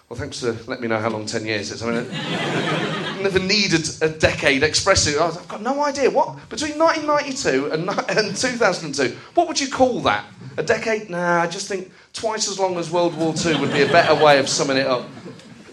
Well, 0.08 0.16
thanks 0.16 0.38
for 0.40 0.52
letting 0.68 0.82
me 0.82 0.88
know 0.88 1.00
how 1.00 1.10
long 1.10 1.26
10 1.26 1.44
years 1.44 1.72
is. 1.72 1.82
I 1.82 1.90
mean, 1.90 2.06
I 2.12 3.20
never 3.22 3.40
needed 3.40 3.88
a 4.02 4.08
decade 4.08 4.62
expressing. 4.62 5.20
I've 5.20 5.48
got 5.48 5.62
no 5.62 5.82
idea. 5.82 6.10
What? 6.10 6.48
Between 6.48 6.78
1992 6.78 7.72
and, 7.72 7.88
and 8.28 8.36
2002, 8.36 9.16
what 9.34 9.48
would 9.48 9.58
you 9.58 9.68
call 9.68 10.00
that? 10.02 10.24
A 10.58 10.62
decade? 10.62 11.10
Nah, 11.10 11.42
I 11.42 11.48
just 11.48 11.66
think 11.66 11.90
twice 12.12 12.48
as 12.48 12.56
long 12.56 12.76
as 12.76 12.88
World 12.88 13.16
War 13.16 13.34
II 13.44 13.58
would 13.58 13.72
be 13.72 13.82
a 13.82 13.88
better 13.88 14.14
way 14.24 14.38
of 14.38 14.48
summing 14.48 14.76
it 14.76 14.86
up. 14.86 15.08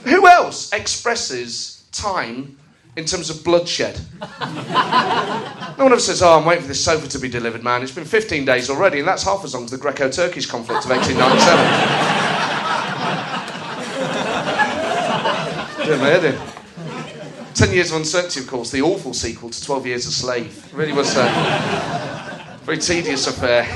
Who 0.05 0.27
else 0.27 0.73
expresses 0.73 1.83
time 1.91 2.57
in 2.97 3.05
terms 3.05 3.29
of 3.29 3.43
bloodshed? 3.43 3.99
no 4.19 5.75
one 5.77 5.91
ever 5.91 5.99
says, 5.99 6.23
Oh, 6.23 6.39
I'm 6.39 6.45
waiting 6.45 6.63
for 6.63 6.69
this 6.69 6.83
sofa 6.83 7.07
to 7.07 7.19
be 7.19 7.29
delivered, 7.29 7.63
man. 7.63 7.83
It's 7.83 7.91
been 7.91 8.03
15 8.03 8.45
days 8.45 8.71
already, 8.71 8.97
and 8.97 9.07
that's 9.07 9.23
half 9.23 9.45
as 9.45 9.53
long 9.53 9.65
as 9.65 9.71
the 9.71 9.77
Greco 9.77 10.09
Turkish 10.09 10.47
conflict 10.47 10.85
of 10.85 10.89
1897. 10.89 12.42
Head 15.83 16.23
in. 16.23 17.53
Ten 17.53 17.73
Years 17.73 17.91
of 17.91 17.97
Uncertainty, 17.97 18.39
of 18.39 18.47
course, 18.47 18.71
the 18.71 18.81
awful 18.81 19.13
sequel 19.13 19.49
to 19.49 19.63
12 19.63 19.85
Years 19.85 20.05
a 20.05 20.11
Slave. 20.11 20.73
Really 20.73 20.93
was 20.93 21.15
a 21.17 22.57
very 22.63 22.77
tedious 22.77 23.27
affair. 23.27 23.67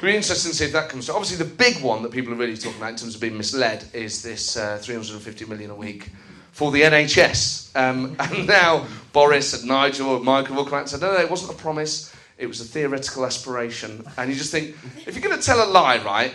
Really 0.00 0.16
interesting 0.16 0.52
to 0.52 0.56
see 0.56 0.64
if 0.66 0.72
that 0.72 0.88
comes 0.88 1.06
through. 1.06 1.16
Obviously, 1.16 1.44
the 1.44 1.52
big 1.52 1.82
one 1.82 2.02
that 2.02 2.12
people 2.12 2.32
are 2.32 2.36
really 2.36 2.56
talking 2.56 2.78
about 2.78 2.90
in 2.90 2.96
terms 2.96 3.16
of 3.16 3.20
being 3.20 3.36
misled 3.36 3.84
is 3.92 4.22
this 4.22 4.56
uh, 4.56 4.78
350 4.80 5.44
million 5.46 5.70
a 5.70 5.74
week 5.74 6.10
for 6.52 6.70
the 6.70 6.82
NHS. 6.82 7.74
Um, 7.74 8.14
and 8.20 8.46
now 8.46 8.86
Boris 9.12 9.60
and 9.60 9.68
Nigel 9.68 10.14
and 10.14 10.24
Michael 10.24 10.54
will 10.54 10.64
come 10.64 10.74
out 10.74 10.80
and 10.82 10.90
say, 10.90 11.00
no, 11.00 11.12
no, 11.12 11.20
it 11.20 11.28
wasn't 11.28 11.58
a 11.58 11.60
promise, 11.60 12.14
it 12.38 12.46
was 12.46 12.60
a 12.60 12.64
theoretical 12.64 13.26
aspiration. 13.26 14.06
And 14.16 14.30
you 14.30 14.36
just 14.36 14.52
think, 14.52 14.76
if 15.06 15.16
you're 15.16 15.28
going 15.28 15.36
to 15.36 15.44
tell 15.44 15.62
a 15.62 15.68
lie, 15.68 16.02
right, 16.04 16.32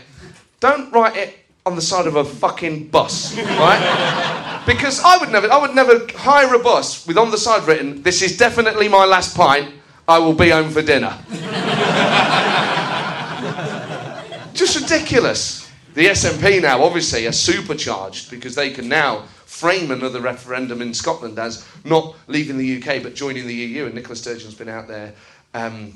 don't 0.59 0.91
write 0.91 1.15
it 1.15 1.37
on 1.65 1.75
the 1.75 1.81
side 1.81 2.07
of 2.07 2.15
a 2.15 2.23
fucking 2.23 2.87
bus, 2.87 3.37
right? 3.37 4.63
because 4.65 5.01
I 5.03 5.17
would 5.17 5.31
never, 5.31 5.51
I 5.51 5.57
would 5.57 5.75
never 5.75 6.05
hire 6.15 6.53
a 6.53 6.59
bus 6.59 7.05
with 7.07 7.17
on 7.17 7.31
the 7.31 7.37
side 7.37 7.67
written, 7.67 8.01
"This 8.03 8.21
is 8.21 8.37
definitely 8.37 8.87
my 8.87 9.05
last 9.05 9.35
pint. 9.35 9.73
I 10.07 10.19
will 10.19 10.33
be 10.33 10.49
home 10.49 10.69
for 10.69 10.81
dinner." 10.81 11.17
Just 14.53 14.81
ridiculous. 14.81 15.69
The 15.93 16.07
SNP 16.07 16.61
now, 16.61 16.83
obviously, 16.83 17.27
are 17.27 17.31
supercharged 17.31 18.29
because 18.29 18.55
they 18.55 18.69
can 18.69 18.87
now 18.87 19.23
frame 19.45 19.91
another 19.91 20.21
referendum 20.21 20.81
in 20.81 20.93
Scotland 20.93 21.39
as 21.39 21.65
not 21.83 22.15
leaving 22.27 22.57
the 22.57 22.77
UK 22.77 23.01
but 23.01 23.15
joining 23.15 23.47
the 23.47 23.53
EU. 23.53 23.85
And 23.85 23.95
Nicola 23.95 24.15
Sturgeon's 24.15 24.53
been 24.53 24.69
out 24.69 24.87
there. 24.87 25.13
Um, 25.53 25.93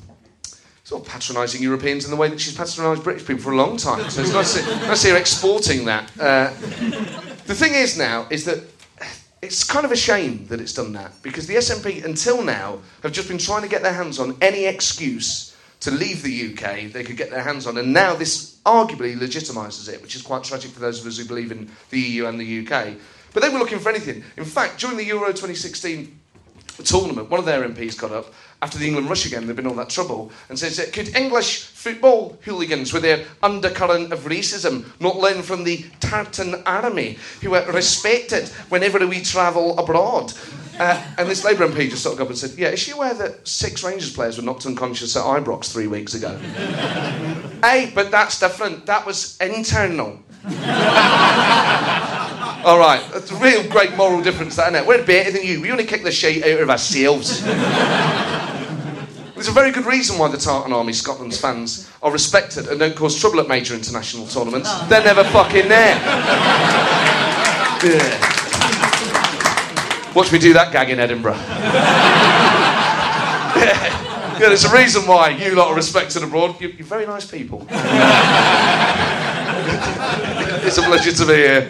sort 0.84 1.02
of 1.02 1.08
patronising 1.08 1.64
Europeans 1.64 2.04
in 2.04 2.12
the 2.12 2.18
way 2.18 2.28
that 2.28 2.40
she's 2.42 2.56
patronised 2.56 3.04
British 3.04 3.26
people 3.26 3.42
for 3.42 3.54
a 3.54 3.56
long 3.56 3.78
time. 3.78 4.10
So 4.10 4.22
it's 4.22 4.34
nice 4.34 5.04
to, 5.04 5.18
exporting 5.18 5.86
that. 5.86 6.12
Uh, 6.20 6.50
the 7.46 7.56
thing 7.56 7.74
is 7.74 7.98
now 7.98 8.28
is 8.30 8.44
that 8.46 8.60
it's 9.42 9.64
kind 9.64 9.86
of 9.86 9.92
a 9.92 9.96
shame 9.96 10.46
that 10.48 10.60
it's 10.60 10.74
done 10.74 10.92
that 10.94 11.14
because 11.22 11.48
the 11.48 11.56
SNP 11.56 12.04
until 12.04 12.44
now 12.44 12.80
have 13.02 13.14
just 13.14 13.30
been 13.30 13.38
trying 13.38 13.62
to 13.62 13.70
get 13.70 13.82
their 13.82 13.94
hands 13.94 14.20
on 14.20 14.38
any 14.42 14.66
excuse 14.66 15.56
to 15.80 15.92
leave 15.92 16.22
the 16.22 16.54
UK 16.54 16.92
they 16.92 17.04
could 17.04 17.18
get 17.18 17.30
their 17.30 17.44
hands 17.44 17.68
on, 17.68 17.78
and 17.78 17.92
now 17.92 18.14
this 18.16 18.58
arguably 18.66 19.18
legitimises 19.18 19.88
it, 19.90 20.02
which 20.02 20.16
is 20.16 20.22
quite 20.22 20.44
tragic 20.44 20.72
for 20.72 20.80
those 20.80 21.02
of 21.02 21.08
us 21.08 21.18
who 21.18 21.26
believe 21.26 21.52
in 21.52 21.70
the 21.90 22.00
EU 22.00 22.26
and 22.26 22.40
the 22.40 22.66
UK. 22.66 22.96
But 23.34 23.44
they 23.44 23.50
were 23.50 23.60
looking 23.60 23.80
for 23.80 23.90
anything. 23.90 24.24
In 24.38 24.46
fact, 24.46 24.80
during 24.80 24.96
the 24.96 25.06
Euro 25.06 25.28
2016 25.28 26.20
tournament, 26.82 27.30
one 27.30 27.40
of 27.40 27.46
their 27.46 27.68
MPs 27.68 28.00
got 28.00 28.12
up 28.12 28.34
after 28.64 28.78
the 28.78 28.88
England 28.88 29.10
Russia 29.10 29.30
game, 29.30 29.46
there'd 29.46 29.58
been 29.58 29.68
all 29.68 29.76
that 29.76 29.90
trouble, 29.90 30.32
and 30.48 30.58
says, 30.58 30.90
Could 30.94 31.16
English 31.18 31.64
football 31.64 32.38
hooligans 32.44 32.94
with 32.94 33.04
their 33.04 33.26
undercurrent 33.44 34.14
of 34.14 34.22
racism 34.22 34.86
not 35.02 35.18
learn 35.18 35.42
from 35.42 35.66
the 35.66 35.86
Tartan 36.00 36.64
army, 36.66 37.18
who 37.42 37.54
are 37.56 37.70
respected 37.74 38.48
whenever 38.70 39.06
we 39.06 39.22
travel 39.22 39.78
abroad? 39.78 40.32
Uh, 40.80 41.04
and 41.18 41.30
this 41.30 41.44
Labour 41.44 41.68
MP 41.68 41.90
just 41.90 42.04
sort 42.04 42.14
of 42.14 42.20
got 42.20 42.24
up 42.24 42.30
and 42.30 42.38
said, 42.38 42.58
Yeah, 42.58 42.70
is 42.70 42.80
she 42.80 42.92
aware 42.92 43.14
that 43.14 43.46
six 43.46 43.84
Rangers 43.84 44.14
players 44.14 44.38
were 44.38 44.44
knocked 44.44 44.66
unconscious 44.66 45.18
at 45.18 45.24
Ibrox 45.24 45.72
three 45.72 45.88
weeks 45.88 46.14
ago? 46.14 46.38
hey, 47.64 47.92
but 47.94 48.12
that's 48.12 48.40
different. 48.40 48.86
That 48.86 49.06
was 49.06 49.38
internal. 49.42 50.20
All 52.64 52.80
right, 52.80 53.04
that's 53.12 53.30
a 53.30 53.36
real 53.36 53.70
great 53.70 53.96
moral 53.98 54.22
difference, 54.22 54.56
that, 54.56 54.72
isn't 54.72 54.84
it? 54.84 54.88
We're 54.88 55.06
better 55.06 55.32
than 55.32 55.44
you. 55.44 55.60
We 55.60 55.72
only 55.72 55.86
kick 55.86 56.04
the 56.04 56.12
shit 56.12 56.44
out 56.44 56.62
of 56.62 56.70
ourselves. 56.70 57.44
There's 59.44 59.50
a 59.50 59.52
very 59.52 59.72
good 59.72 59.86
reason 59.86 60.18
why 60.18 60.30
the 60.30 60.38
Tartan 60.38 60.72
Army 60.72 60.94
Scotland's 60.94 61.38
fans 61.38 61.92
are 62.02 62.10
respected 62.10 62.70
and 62.70 62.80
don't 62.80 62.96
cause 62.96 63.20
trouble 63.20 63.42
at 63.42 63.50
major 63.50 63.76
international 63.76 64.26
tournaments. 64.28 64.70
Oh. 64.72 64.88
They're 64.90 65.04
never 65.04 65.26
fucking 65.26 65.68
there. 65.68 65.96
yeah. 67.84 68.20
Watch 70.16 70.32
me 70.32 70.40
do 70.40 70.54
that 70.54 70.72
gag 70.72 70.90
in 70.90 71.02
Edinburgh. 71.02 71.34
yeah. 71.34 71.44
yeah, 74.40 74.40
there's 74.40 74.64
a 74.64 74.74
reason 74.74 75.06
why 75.06 75.32
you 75.32 75.56
lot 75.56 75.68
are 75.68 75.76
respected 75.76 76.24
abroad. 76.24 76.56
You're, 76.62 76.72
you're 76.72 76.88
very 76.88 77.06
nice 77.06 77.30
people. 77.30 77.68
it's 80.66 80.78
a 80.78 80.84
pleasure 80.84 81.12
to 81.12 81.26
be 81.26 81.34
here. 81.34 81.70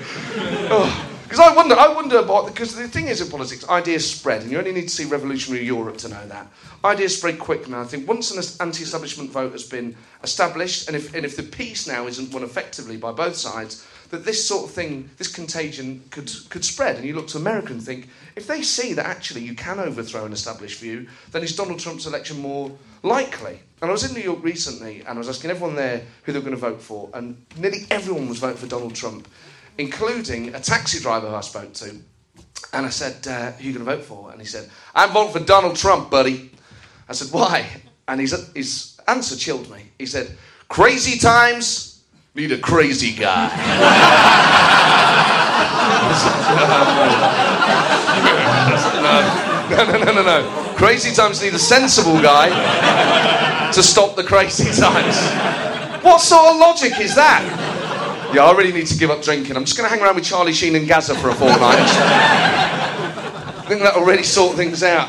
Because 0.63 1.39
I 1.39 1.55
wonder, 1.55 1.75
I 1.75 1.87
wonder 1.87 2.19
about 2.19 2.47
because 2.47 2.75
the 2.75 2.87
thing 2.87 3.07
is 3.07 3.19
in 3.19 3.29
politics, 3.29 3.67
ideas 3.67 4.09
spread, 4.09 4.43
and 4.43 4.51
you 4.51 4.57
only 4.57 4.71
need 4.71 4.83
to 4.83 4.89
see 4.89 5.05
revolutionary 5.05 5.65
Europe 5.65 5.97
to 5.97 6.09
know 6.09 6.27
that 6.27 6.47
ideas 6.85 7.17
spread 7.17 7.39
quick. 7.39 7.67
Now, 7.67 7.81
I 7.81 7.85
think 7.85 8.07
once 8.07 8.31
an 8.31 8.65
anti-establishment 8.65 9.31
vote 9.31 9.51
has 9.53 9.63
been 9.63 9.95
established, 10.23 10.87
and 10.87 10.95
if 10.95 11.13
and 11.15 11.25
if 11.25 11.35
the 11.35 11.43
peace 11.43 11.87
now 11.87 12.07
isn't 12.07 12.33
won 12.33 12.43
effectively 12.43 12.97
by 12.97 13.11
both 13.11 13.35
sides, 13.35 13.85
that 14.09 14.25
this 14.25 14.47
sort 14.47 14.65
of 14.65 14.71
thing, 14.71 15.09
this 15.17 15.33
contagion 15.33 16.03
could 16.11 16.31
could 16.49 16.63
spread. 16.63 16.97
And 16.97 17.05
you 17.05 17.15
look 17.15 17.27
to 17.29 17.37
America 17.37 17.73
and 17.73 17.81
think, 17.81 18.09
if 18.35 18.47
they 18.47 18.61
see 18.61 18.93
that 18.93 19.05
actually 19.05 19.41
you 19.41 19.55
can 19.55 19.79
overthrow 19.79 20.25
an 20.25 20.33
established 20.33 20.79
view, 20.79 21.07
then 21.31 21.43
is 21.43 21.55
Donald 21.55 21.79
Trump's 21.79 22.05
election 22.05 22.39
more 22.39 22.71
likely? 23.01 23.59
And 23.81 23.89
I 23.89 23.91
was 23.91 24.03
in 24.03 24.13
New 24.13 24.23
York 24.23 24.43
recently, 24.43 24.99
and 25.01 25.09
I 25.09 25.17
was 25.17 25.29
asking 25.29 25.51
everyone 25.51 25.75
there 25.75 26.03
who 26.23 26.31
they 26.31 26.39
were 26.39 26.45
going 26.45 26.55
to 26.55 26.61
vote 26.61 26.81
for, 26.81 27.09
and 27.13 27.43
nearly 27.57 27.85
everyone 27.89 28.29
was 28.29 28.39
voting 28.39 28.57
for 28.57 28.67
Donald 28.67 28.95
Trump 28.95 29.27
including 29.77 30.55
a 30.55 30.59
taxi 30.59 30.99
driver 30.99 31.27
I 31.27 31.41
spoke 31.41 31.73
to. 31.73 31.95
And 32.71 32.85
I 32.85 32.89
said, 32.89 33.27
uh, 33.27 33.51
Who 33.51 33.59
are 33.59 33.61
you 33.61 33.73
going 33.73 33.85
to 33.85 33.95
vote 33.95 34.03
for? 34.03 34.31
And 34.31 34.39
he 34.39 34.47
said, 34.47 34.69
I'm 34.95 35.11
voting 35.11 35.33
for 35.33 35.45
Donald 35.45 35.75
Trump, 35.75 36.09
buddy. 36.09 36.51
I 37.07 37.13
said, 37.13 37.31
Why? 37.31 37.67
And 38.07 38.19
his, 38.19 38.51
his 38.55 38.99
answer 39.07 39.35
chilled 39.35 39.69
me. 39.69 39.83
He 39.97 40.05
said, 40.05 40.35
Crazy 40.69 41.19
times 41.19 42.03
need 42.35 42.51
a 42.51 42.57
crazy 42.57 43.13
guy. 43.13 43.47
no, 49.69 49.85
no, 49.85 50.03
no, 50.03 50.13
no, 50.13 50.23
no. 50.23 50.73
Crazy 50.75 51.13
times 51.13 51.41
need 51.41 51.53
a 51.53 51.59
sensible 51.59 52.21
guy 52.21 53.71
to 53.71 53.83
stop 53.83 54.15
the 54.15 54.23
crazy 54.23 54.65
times. 54.81 56.03
What 56.03 56.19
sort 56.19 56.53
of 56.53 56.57
logic 56.57 56.99
is 56.99 57.15
that? 57.15 57.72
Yeah, 58.33 58.45
I 58.45 58.57
really 58.57 58.71
need 58.71 58.87
to 58.87 58.97
give 58.97 59.11
up 59.11 59.21
drinking. 59.21 59.55
I'm 59.55 59.63
just 59.63 59.77
going 59.77 59.87
to 59.87 59.95
hang 59.95 60.03
around 60.03 60.15
with 60.15 60.23
Charlie 60.23 60.53
Sheen 60.53 60.75
and 60.75 60.87
Gaza 60.87 61.13
for 61.13 61.29
a 61.29 61.35
fortnight. 61.35 61.77
I 61.77 63.65
think 63.67 63.81
that'll 63.81 64.03
really 64.03 64.23
sort 64.23 64.55
things 64.55 64.81
out. 64.81 65.07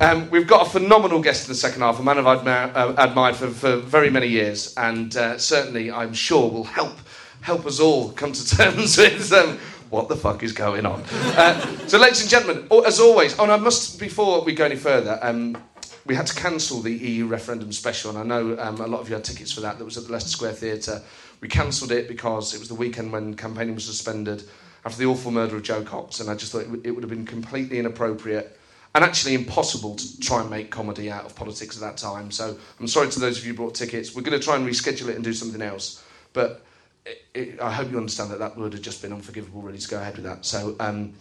Um, 0.00 0.30
we've 0.30 0.46
got 0.46 0.64
a 0.64 0.70
phenomenal 0.70 1.20
guest 1.20 1.48
in 1.48 1.48
the 1.48 1.56
second 1.56 1.82
half, 1.82 1.98
a 1.98 2.02
man 2.04 2.16
I've 2.16 2.42
admi- 2.42 2.76
uh, 2.76 2.94
admired 2.96 3.34
for, 3.34 3.48
for, 3.48 3.78
very 3.78 4.08
many 4.08 4.28
years, 4.28 4.72
and 4.76 5.16
uh, 5.16 5.36
certainly 5.36 5.90
I'm 5.90 6.14
sure 6.14 6.48
will 6.48 6.62
help 6.62 6.96
help 7.40 7.66
us 7.66 7.80
all 7.80 8.12
come 8.12 8.30
to 8.30 8.46
terms 8.56 8.96
with 8.96 9.32
um, 9.32 9.58
what 9.90 10.08
the 10.08 10.14
fuck 10.14 10.44
is 10.44 10.52
going 10.52 10.86
on. 10.86 11.02
Uh, 11.10 11.60
so, 11.88 11.98
ladies 11.98 12.20
and 12.20 12.30
gentlemen, 12.30 12.68
as 12.86 13.00
always, 13.00 13.36
oh, 13.40 13.42
and 13.42 13.52
I 13.52 13.56
must 13.56 13.98
before 13.98 14.44
we 14.44 14.54
go 14.54 14.64
any 14.64 14.76
further. 14.76 15.18
Um, 15.22 15.60
we 16.06 16.14
had 16.14 16.26
to 16.26 16.34
cancel 16.34 16.80
the 16.80 16.92
EU 16.92 17.26
referendum 17.26 17.70
special, 17.70 18.10
and 18.10 18.18
I 18.18 18.22
know 18.22 18.58
um, 18.58 18.80
a 18.80 18.86
lot 18.86 19.00
of 19.00 19.08
you 19.08 19.14
had 19.14 19.24
tickets 19.24 19.52
for 19.52 19.60
that. 19.62 19.78
That 19.78 19.84
was 19.84 19.98
at 19.98 20.06
the 20.06 20.12
Leicester 20.12 20.30
Square 20.30 20.52
Theatre. 20.52 21.02
We 21.40 21.48
cancelled 21.48 21.92
it 21.92 22.08
because 22.08 22.54
it 22.54 22.58
was 22.58 22.68
the 22.68 22.74
weekend 22.74 23.12
when 23.12 23.34
campaigning 23.34 23.74
was 23.74 23.84
suspended 23.84 24.42
after 24.84 24.98
the 24.98 25.06
awful 25.06 25.30
murder 25.30 25.56
of 25.56 25.62
Jo 25.62 25.82
Cox, 25.82 26.20
and 26.20 26.30
I 26.30 26.34
just 26.34 26.52
thought 26.52 26.62
it, 26.62 26.90
would 26.90 27.02
have 27.02 27.10
been 27.10 27.26
completely 27.26 27.78
inappropriate 27.78 28.58
and 28.94 29.04
actually 29.04 29.34
impossible 29.34 29.94
to 29.96 30.20
try 30.20 30.40
and 30.40 30.50
make 30.50 30.70
comedy 30.70 31.10
out 31.10 31.24
of 31.24 31.36
politics 31.36 31.76
at 31.76 31.82
that 31.82 31.96
time. 31.96 32.30
So 32.30 32.56
I'm 32.80 32.88
sorry 32.88 33.08
to 33.10 33.20
those 33.20 33.38
of 33.38 33.46
you 33.46 33.52
who 33.52 33.58
bought 33.58 33.74
tickets. 33.74 34.14
We're 34.14 34.22
going 34.22 34.38
to 34.38 34.44
try 34.44 34.56
and 34.56 34.66
reschedule 34.66 35.08
it 35.08 35.16
and 35.16 35.24
do 35.24 35.32
something 35.32 35.62
else, 35.62 36.02
but 36.32 36.64
it, 37.04 37.24
it, 37.34 37.60
I 37.60 37.72
hope 37.72 37.90
you 37.90 37.98
understand 37.98 38.30
that 38.30 38.38
that 38.38 38.56
would 38.56 38.72
have 38.72 38.82
just 38.82 39.02
been 39.02 39.12
unforgivable, 39.12 39.60
really, 39.60 39.78
to 39.78 39.88
go 39.88 39.98
ahead 39.98 40.16
with 40.16 40.24
that. 40.24 40.44
So. 40.44 40.76
Um, 40.80 41.14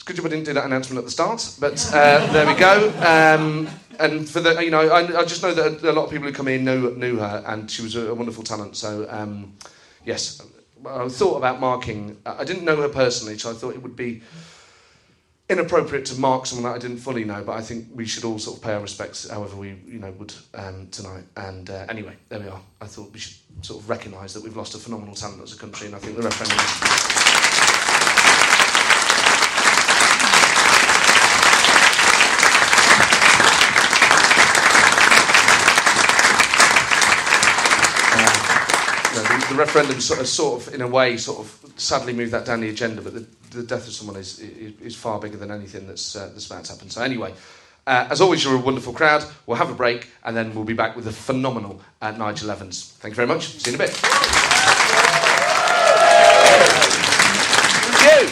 it's 0.00 0.06
good 0.06 0.16
job 0.16 0.24
I 0.24 0.28
didn't 0.30 0.46
do 0.46 0.54
that 0.54 0.64
announcement 0.64 0.96
at 0.96 1.04
the 1.04 1.10
start, 1.10 1.56
but 1.60 1.86
uh, 1.92 2.32
there 2.32 2.46
we 2.46 2.54
go. 2.54 2.88
Um, 3.00 3.68
and 3.98 4.26
for 4.26 4.40
the, 4.40 4.64
you 4.64 4.70
know, 4.70 4.88
I, 4.88 5.20
I, 5.20 5.24
just 5.26 5.42
know 5.42 5.52
that 5.52 5.82
a 5.82 5.92
lot 5.92 6.04
of 6.04 6.10
people 6.10 6.26
who 6.26 6.32
come 6.32 6.48
in 6.48 6.64
knew, 6.64 6.96
knew 6.96 7.18
her, 7.18 7.44
and 7.46 7.70
she 7.70 7.82
was 7.82 7.96
a, 7.96 8.06
a 8.06 8.14
wonderful 8.14 8.42
talent. 8.42 8.78
So, 8.78 9.06
um, 9.10 9.52
yes, 10.06 10.40
I 10.88 11.06
thought 11.10 11.36
about 11.36 11.60
marking. 11.60 12.16
I 12.24 12.44
didn't 12.44 12.64
know 12.64 12.76
her 12.76 12.88
personally, 12.88 13.36
so 13.36 13.50
I 13.50 13.52
thought 13.52 13.74
it 13.74 13.82
would 13.82 13.94
be 13.94 14.22
inappropriate 15.50 16.06
to 16.06 16.18
mark 16.18 16.46
someone 16.46 16.72
that 16.72 16.76
I 16.76 16.80
didn't 16.80 17.02
fully 17.02 17.24
know. 17.24 17.44
But 17.44 17.58
I 17.58 17.60
think 17.60 17.88
we 17.94 18.06
should 18.06 18.24
all 18.24 18.38
sort 18.38 18.56
of 18.56 18.64
pay 18.64 18.72
our 18.72 18.80
respects, 18.80 19.28
however 19.28 19.54
we, 19.54 19.76
you 19.86 19.98
know, 19.98 20.12
would 20.12 20.32
um, 20.54 20.88
tonight. 20.90 21.24
And 21.36 21.68
uh, 21.68 21.84
anyway, 21.90 22.16
there 22.30 22.40
we 22.40 22.48
are. 22.48 22.60
I 22.80 22.86
thought 22.86 23.12
we 23.12 23.18
should 23.18 23.36
sort 23.60 23.82
of 23.82 23.90
recognise 23.90 24.32
that 24.32 24.42
we've 24.42 24.56
lost 24.56 24.74
a 24.74 24.78
phenomenal 24.78 25.14
talent 25.14 25.42
as 25.42 25.52
a 25.52 25.58
country, 25.58 25.88
and 25.88 25.94
I 25.94 25.98
think 25.98 26.16
the 26.16 26.22
referendum. 26.22 27.89
The 39.50 39.56
referendum 39.56 40.00
sort 40.00 40.20
of, 40.20 40.28
sort 40.28 40.66
of, 40.66 40.74
in 40.74 40.80
a 40.80 40.86
way, 40.86 41.16
sort 41.16 41.40
of 41.40 41.72
sadly 41.76 42.12
moved 42.12 42.32
that 42.32 42.46
down 42.46 42.60
the 42.60 42.68
agenda, 42.68 43.02
but 43.02 43.14
the, 43.14 43.26
the 43.50 43.64
death 43.64 43.86
of 43.88 43.92
someone 43.92 44.16
is, 44.16 44.38
is, 44.38 44.80
is, 44.80 44.96
far 44.96 45.18
bigger 45.18 45.36
than 45.36 45.50
anything 45.50 45.88
that's, 45.88 46.14
uh, 46.14 46.30
that's 46.32 46.46
about 46.46 46.64
to 46.64 46.72
happen. 46.72 46.88
So, 46.88 47.02
anyway, 47.02 47.34
uh, 47.86 48.06
as 48.10 48.20
always, 48.20 48.44
you're 48.44 48.54
a 48.54 48.58
wonderful 48.58 48.92
crowd. 48.92 49.24
We'll 49.46 49.56
have 49.56 49.70
a 49.70 49.74
break 49.74 50.08
and 50.22 50.36
then 50.36 50.54
we'll 50.54 50.64
be 50.64 50.74
back 50.74 50.94
with 50.94 51.06
the 51.06 51.12
phenomenal 51.12 51.80
uh, 52.00 52.12
Nigel 52.12 52.50
Evans. 52.50 52.96
Thank 53.00 53.12
you 53.12 53.16
very 53.16 53.26
much. 53.26 53.48
See 53.48 53.72
you 53.72 53.74
in 53.76 53.82
a 53.82 53.84
bit. 53.84 53.96
Thank 57.90 58.22
you. 58.22 58.30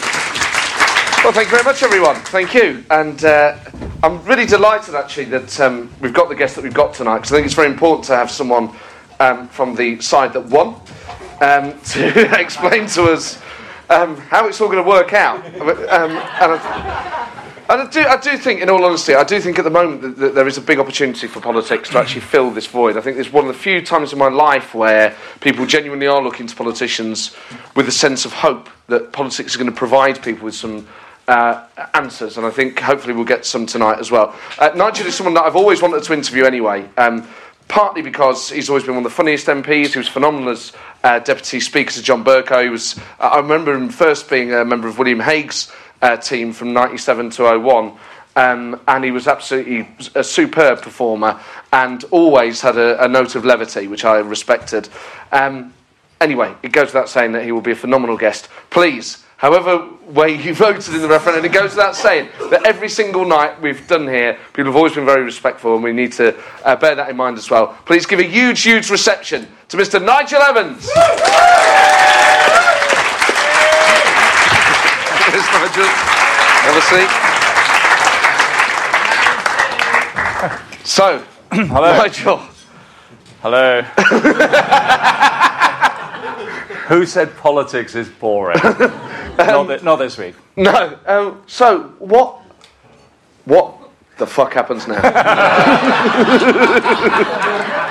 Well, 1.21 1.33
thank 1.33 1.47
you 1.47 1.51
very 1.51 1.63
much, 1.63 1.83
everyone. 1.83 2.15
Thank 2.15 2.53
you. 2.53 2.85
And 2.89 3.25
uh, 3.25 3.57
I'm 4.03 4.23
really 4.23 4.45
delighted, 4.45 4.95
actually, 4.95 5.25
that 5.25 5.59
um, 5.59 5.91
we've 5.99 6.13
got 6.13 6.29
the 6.29 6.35
guest 6.35 6.55
that 6.55 6.63
we've 6.63 6.73
got 6.73 6.93
tonight 6.93 7.17
because 7.17 7.33
I 7.33 7.35
think 7.35 7.45
it's 7.47 7.55
very 7.55 7.67
important 7.67 8.05
to 8.05 8.15
have 8.15 8.31
someone 8.31 8.73
um, 9.19 9.49
from 9.49 9.75
the 9.75 9.99
side 9.99 10.31
that 10.31 10.45
won 10.45 10.79
um, 11.41 11.79
to 11.85 12.39
explain 12.39 12.87
to 12.87 13.03
us 13.03 13.41
um, 13.89 14.17
how 14.17 14.47
it's 14.47 14.61
all 14.61 14.67
going 14.67 14.83
to 14.83 14.89
work 14.89 15.13
out. 15.13 15.43
Um, 15.45 16.11
and, 16.11 16.53
I, 16.53 17.65
and 17.69 17.81
I, 17.81 17.89
do, 17.89 18.01
I 18.01 18.17
do 18.17 18.37
think, 18.37 18.61
in 18.61 18.69
all 18.69 18.83
honesty, 18.85 19.15
I 19.15 19.23
do 19.23 19.39
think 19.39 19.57
at 19.57 19.63
the 19.63 19.71
moment 19.71 20.01
that, 20.01 20.17
that 20.17 20.35
there 20.35 20.47
is 20.47 20.57
a 20.57 20.61
big 20.61 20.79
opportunity 20.79 21.27
for 21.27 21.41
politics 21.41 21.89
to 21.89 21.97
actually 21.97 22.21
fill 22.21 22.51
this 22.51 22.67
void. 22.67 22.97
I 22.97 23.01
think 23.01 23.17
it's 23.17 23.33
one 23.33 23.47
of 23.47 23.53
the 23.53 23.59
few 23.59 23.83
times 23.83 24.13
in 24.13 24.19
my 24.19 24.29
life 24.29 24.75
where 24.75 25.15
people 25.41 25.65
genuinely 25.65 26.07
are 26.07 26.21
looking 26.21 26.47
to 26.47 26.55
politicians 26.55 27.35
with 27.75 27.87
a 27.87 27.91
sense 27.91 28.25
of 28.25 28.33
hope 28.33 28.69
that 28.87 29.11
politics 29.11 29.51
is 29.51 29.57
going 29.57 29.69
to 29.69 29.75
provide 29.75 30.21
people 30.21 30.45
with 30.45 30.55
some 30.55 30.87
uh, 31.27 31.63
answers, 31.93 32.37
and 32.37 32.45
I 32.45 32.49
think 32.49 32.79
hopefully 32.79 33.13
we'll 33.13 33.23
get 33.23 33.45
some 33.45 33.65
tonight 33.67 33.99
as 33.99 34.09
well. 34.09 34.35
Uh, 34.57 34.71
Nigel 34.75 35.05
is 35.05 35.15
someone 35.15 35.35
that 35.35 35.43
I've 35.43 35.55
always 35.55 35.81
wanted 35.81 36.01
to 36.03 36.13
interview 36.13 36.43
anyway. 36.43 36.89
Um, 36.97 37.27
partly 37.69 38.01
because 38.01 38.49
he's 38.49 38.67
always 38.67 38.83
been 38.83 38.95
one 38.95 39.05
of 39.05 39.11
the 39.11 39.15
funniest 39.15 39.47
MPs. 39.47 39.93
He 39.93 39.97
was 39.99 40.09
phenomenal 40.09 40.49
as 40.49 40.73
uh, 41.03 41.19
Deputy 41.19 41.61
Speaker 41.61 41.91
to 41.91 42.03
John 42.03 42.25
Bercow. 42.25 42.63
He 42.63 42.69
was, 42.69 42.97
uh, 43.19 43.27
I 43.27 43.37
remember 43.37 43.73
him 43.73 43.87
first 43.87 44.29
being 44.29 44.51
a 44.53 44.65
member 44.65 44.89
of 44.89 44.97
William 44.97 45.19
Hague's 45.19 45.71
uh, 46.01 46.17
team 46.17 46.51
from 46.51 46.73
97 46.73 47.29
to 47.31 47.59
01. 47.59 47.97
Um, 48.35 48.79
and 48.87 49.03
he 49.03 49.11
was 49.11 49.27
absolutely 49.27 49.87
a 50.15 50.23
superb 50.23 50.81
performer 50.81 51.39
and 51.71 52.03
always 52.05 52.61
had 52.61 52.77
a, 52.77 53.03
a 53.03 53.07
note 53.07 53.35
of 53.35 53.45
levity, 53.45 53.87
which 53.87 54.05
I 54.05 54.17
respected. 54.19 54.89
Um, 55.31 55.73
anyway, 56.19 56.55
it 56.63 56.71
goes 56.71 56.87
without 56.87 57.09
saying 57.09 57.33
that 57.33 57.43
he 57.43 57.51
will 57.51 57.61
be 57.61 57.71
a 57.71 57.75
phenomenal 57.75 58.17
guest. 58.17 58.49
Please 58.69 59.25
however 59.39 59.87
way 60.05 60.35
you 60.35 60.53
voted 60.67 60.93
in 60.93 61.01
the 61.01 61.07
referendum, 61.07 61.45
it 61.45 61.53
goes 61.53 61.71
without 61.71 61.95
saying 61.95 62.27
that 62.51 62.65
every 62.65 62.89
single 62.89 63.25
night 63.25 63.59
we've 63.61 63.87
done 63.87 64.05
here, 64.07 64.37
people 64.53 64.65
have 64.65 64.75
always 64.75 64.93
been 64.93 65.05
very 65.05 65.23
respectful, 65.23 65.73
and 65.75 65.83
we 65.83 65.93
need 65.93 66.11
to 66.13 66.35
uh, 66.65 66.75
bear 66.75 66.93
that 66.95 67.09
in 67.09 67.15
mind 67.15 67.37
as 67.37 67.49
well. 67.49 67.77
Please 67.85 68.05
give 68.05 68.19
a 68.19 68.23
huge, 68.23 68.61
huge 68.61 68.89
reception 68.91 69.47
to 69.69 69.77
Mr. 69.77 70.03
Nigel 70.03 70.41
Evans. 70.41 70.85
Cheers, 75.25 75.47
Nigel. 75.55 75.87
Have 76.65 76.75
a 76.75 76.81
seat. 76.81 77.09
So, 80.85 81.23
Hello. 81.51 81.97
Nigel. 81.97 82.41
Hello. 83.41 83.83
Who 86.87 87.05
said 87.05 87.35
politics 87.37 87.95
is 87.95 88.09
boring? 88.09 88.57
not, 88.63 89.67
thi- 89.67 89.83
not 89.85 89.95
this 89.97 90.17
week. 90.17 90.35
No. 90.55 90.97
Um, 91.05 91.41
so, 91.47 91.93
what? 91.99 92.37
What 93.45 93.75
the 94.17 94.27
fuck 94.27 94.53
happens 94.53 94.87
now? 94.87 94.99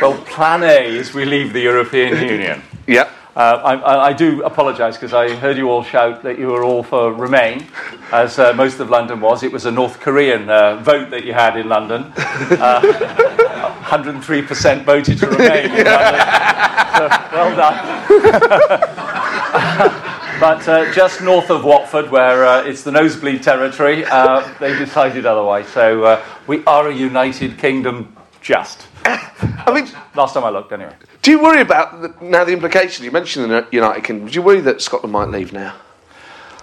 Well, 0.00 0.14
plan 0.24 0.64
A 0.64 0.84
is 0.86 1.14
we 1.14 1.24
leave 1.24 1.52
the 1.52 1.60
European 1.60 2.20
Union. 2.28 2.62
yeah. 2.86 3.08
Uh, 3.36 3.60
I, 3.64 4.10
I- 4.10 4.12
do 4.12 4.44
apologise 4.44 4.96
because 4.96 5.12
I 5.12 5.34
heard 5.34 5.56
you 5.56 5.68
all 5.68 5.82
shout 5.82 6.22
that 6.22 6.38
you 6.38 6.46
were 6.48 6.62
all 6.62 6.84
for 6.84 7.12
Remain, 7.12 7.66
as 8.12 8.38
uh, 8.38 8.52
most 8.52 8.78
of 8.78 8.90
London 8.90 9.20
was. 9.20 9.42
It 9.42 9.50
was 9.50 9.66
a 9.66 9.72
North 9.72 9.98
Korean 9.98 10.48
uh, 10.48 10.76
vote 10.76 11.10
that 11.10 11.24
you 11.24 11.32
had 11.32 11.56
in 11.56 11.68
London. 11.68 12.12
Uh, 12.16 12.80
103% 13.84 14.84
voted 14.84 15.18
to 15.18 15.26
Remain 15.26 15.70
in 15.70 15.84
So, 15.84 17.08
well 17.32 17.56
done. 17.56 17.74
but 20.40 20.68
uh, 20.68 20.92
just 20.92 21.20
north 21.20 21.50
of 21.50 21.64
Watford, 21.64 22.10
where 22.12 22.44
uh, 22.44 22.62
it's 22.62 22.84
the 22.84 22.92
nosebleed 22.92 23.42
territory, 23.42 24.04
uh, 24.04 24.48
they 24.60 24.78
decided 24.78 25.26
otherwise. 25.26 25.66
So 25.68 26.04
uh, 26.04 26.24
we 26.46 26.64
are 26.66 26.86
a 26.88 26.94
United 26.94 27.58
Kingdom 27.58 28.14
just. 28.44 28.86
I 29.04 29.72
mean, 29.74 29.88
Last 30.14 30.34
time 30.34 30.44
I 30.44 30.50
looked, 30.50 30.70
anyway. 30.70 30.94
do 31.22 31.30
you 31.32 31.42
worry 31.42 31.62
about 31.62 32.00
the, 32.00 32.14
now 32.24 32.44
the 32.44 32.52
implication? 32.52 33.04
You 33.04 33.10
mentioned 33.10 33.50
the 33.50 33.66
United 33.72 34.04
Kingdom. 34.04 34.28
Do 34.28 34.34
you 34.34 34.42
worry 34.42 34.60
that 34.60 34.80
Scotland 34.80 35.12
might 35.12 35.30
leave 35.30 35.52
now? 35.52 35.74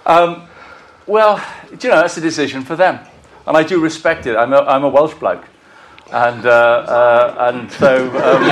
Um, 0.06 0.48
well, 1.06 1.44
you 1.70 1.90
know, 1.90 1.96
that's 2.00 2.16
a 2.16 2.20
decision 2.20 2.62
for 2.62 2.76
them. 2.76 3.00
And 3.46 3.56
I 3.56 3.64
do 3.64 3.80
respect 3.80 4.26
it. 4.26 4.36
I'm 4.36 4.52
a, 4.52 4.58
I'm 4.58 4.84
a 4.84 4.88
Welsh 4.88 5.14
bloke. 5.14 5.44
And, 6.12 6.46
uh, 6.46 6.50
uh, 6.50 7.50
and 7.52 7.70
so, 7.72 8.06
um, 8.10 8.42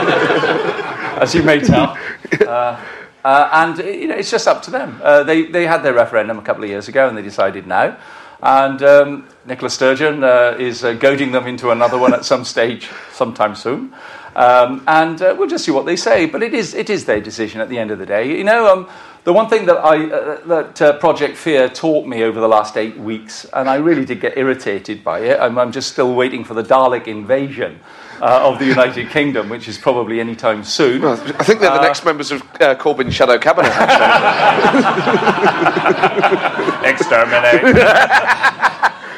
as 1.23 1.35
you 1.35 1.43
may 1.43 1.61
tell, 1.61 1.97
uh, 2.41 2.85
uh, 3.25 3.49
and 3.53 3.79
you 3.79 4.09
know, 4.09 4.17
it's 4.17 4.31
just 4.31 4.49
up 4.49 4.63
to 4.63 4.71
them. 4.71 5.01
Uh, 5.03 5.23
they, 5.23 5.45
they 5.45 5.67
had 5.67 5.83
their 5.83 5.95
referendum 5.95 6.39
a 6.39 6.43
couple 6.43 6.65
of 6.65 6.71
years 6.71 6.89
ago 6.89 7.09
and 7.09 7.17
they 7.17 7.23
decided 7.23 7.67
now. 7.67 7.97
And 8.43 8.83
um, 8.83 9.29
Nicola 9.45 9.71
Sturgeon 9.71 10.25
uh, 10.25 10.57
is 10.59 10.85
uh, 10.85 10.95
goading 10.95 11.33
them 11.33 11.47
into 11.47 11.71
another 11.71 11.99
one 11.99 12.15
at 12.15 12.25
some 12.25 12.45
stage 12.55 12.89
sometime 13.13 13.55
soon. 13.55 13.95
Um, 14.37 14.83
and 14.87 15.21
uh, 15.21 15.35
we'll 15.37 15.49
just 15.49 15.65
see 15.65 15.73
what 15.73 15.87
they 15.87 15.97
say. 15.97 16.27
But 16.27 16.43
it 16.43 16.55
is, 16.55 16.75
it 16.75 16.89
is 16.89 17.05
their 17.05 17.21
decision 17.21 17.61
at 17.61 17.69
the 17.69 17.79
end 17.79 17.91
of 17.91 17.99
the 17.99 18.07
day. 18.07 18.37
You 18.39 18.45
know, 18.45 18.73
um, 18.73 18.89
the 19.25 19.33
one 19.33 19.49
thing 19.49 19.67
that, 19.67 19.77
I, 19.77 20.07
uh, 20.07 20.47
that 20.47 20.83
uh, 20.83 20.99
Project 20.99 21.37
Fear 21.37 21.69
taught 21.69 22.07
me 22.07 22.23
over 22.23 22.41
the 22.41 22.49
last 22.49 22.77
eight 22.77 22.97
weeks, 22.97 23.45
and 23.53 23.69
I 23.69 23.77
really 23.77 24.05
did 24.05 24.21
get 24.21 24.39
irritated 24.39 25.05
by 25.05 25.21
it, 25.21 25.41
I'm, 25.41 25.59
I'm 25.59 25.73
just 25.73 25.93
still 25.93 26.15
waiting 26.15 26.45
for 26.45 26.55
the 26.55 26.63
Dalek 26.63 27.07
invasion 27.07 27.81
uh, 28.21 28.49
of 28.49 28.59
the 28.59 28.67
United 28.67 29.11
Kingdom, 29.11 29.49
which 29.49 29.69
is 29.69 29.79
probably 29.79 30.21
any 30.21 30.37
time 30.37 30.65
soon. 30.65 31.03
Well, 31.03 31.21
I 31.39 31.45
think 31.45 31.61
they're 31.61 31.71
the 31.71 31.83
next 31.83 32.05
members 32.05 32.31
of 32.31 32.43
uh, 32.43 32.75
Corbyn's 32.77 33.15
shadow 33.15 33.39
cabinet. 33.39 33.71
Exterminate. 36.85 37.77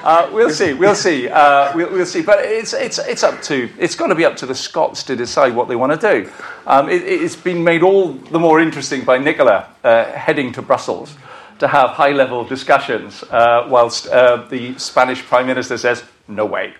Uh, 0.03 0.29
we'll 0.33 0.51
see. 0.51 0.75
We'll 0.75 0.97
see. 0.97 1.29
Uh, 1.29 1.71
we'll, 1.77 1.88
we'll 1.93 2.07
see. 2.07 2.23
But 2.23 2.41
it's, 2.45 2.73
it's, 2.73 2.99
it's 2.99 3.23
up 3.23 3.41
to 3.43 3.71
it's 3.79 3.95
going 3.95 4.09
to 4.09 4.17
be 4.17 4.25
up 4.25 4.35
to 4.38 4.47
the 4.47 4.55
Scots 4.55 5.05
to 5.05 5.15
decide 5.15 5.55
what 5.55 5.69
they 5.69 5.77
want 5.77 6.01
to 6.01 6.25
do. 6.25 6.33
Um, 6.67 6.88
it, 6.88 7.03
it's 7.05 7.37
been 7.37 7.62
made 7.62 7.85
all 7.85 8.12
the 8.12 8.41
more 8.41 8.59
interesting 8.59 9.05
by 9.05 9.19
Nicola 9.19 9.69
uh, 9.85 10.07
heading 10.07 10.51
to 10.55 10.62
Brussels 10.62 11.15
to 11.61 11.69
have 11.69 11.91
high-level 11.91 12.47
discussions, 12.47 13.23
uh, 13.31 13.69
whilst 13.71 14.09
uh, 14.09 14.38
the 14.49 14.77
Spanish 14.79 15.23
Prime 15.23 15.47
Minister 15.47 15.79
says, 15.79 16.03
"No 16.28 16.46
way, 16.46 16.74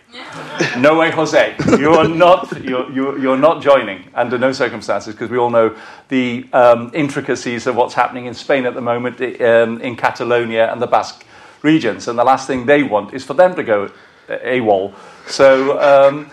no 0.79 0.99
way, 0.99 1.11
Jose. 1.11 1.55
You 1.79 1.95
are 1.95 2.09
not. 2.09 2.63
You're, 2.63 3.19
you're, 3.19 3.39
not 3.39 3.63
joining 3.63 4.09
under 4.15 4.39
no 4.39 4.53
circumstances, 4.53 5.15
because 5.15 5.31
we 5.31 5.39
all 5.39 5.51
know 5.51 5.77
the 6.09 6.47
um, 6.53 6.91
intricacies 6.95 7.67
of 7.67 7.77
what's 7.77 7.95
happening 7.95 8.27
in 8.27 8.35
Spain 8.35 8.67
at 8.67 8.75
the 8.75 8.81
moment, 8.81 9.21
um, 9.41 9.81
in 9.81 9.97
Catalonia 9.97 10.71
and 10.73 10.81
the 10.81 10.87
Basque 10.87 11.25
regions. 11.63 12.09
And 12.09 12.19
the 12.19 12.25
last 12.25 12.47
thing 12.47 12.67
they 12.67 12.83
want 12.83 13.15
is 13.15 13.25
for 13.25 13.35
them 13.35 13.55
to 13.57 13.63
go 13.63 13.91
AWOL. 14.29 14.95
So, 15.27 15.81
um, 15.81 16.31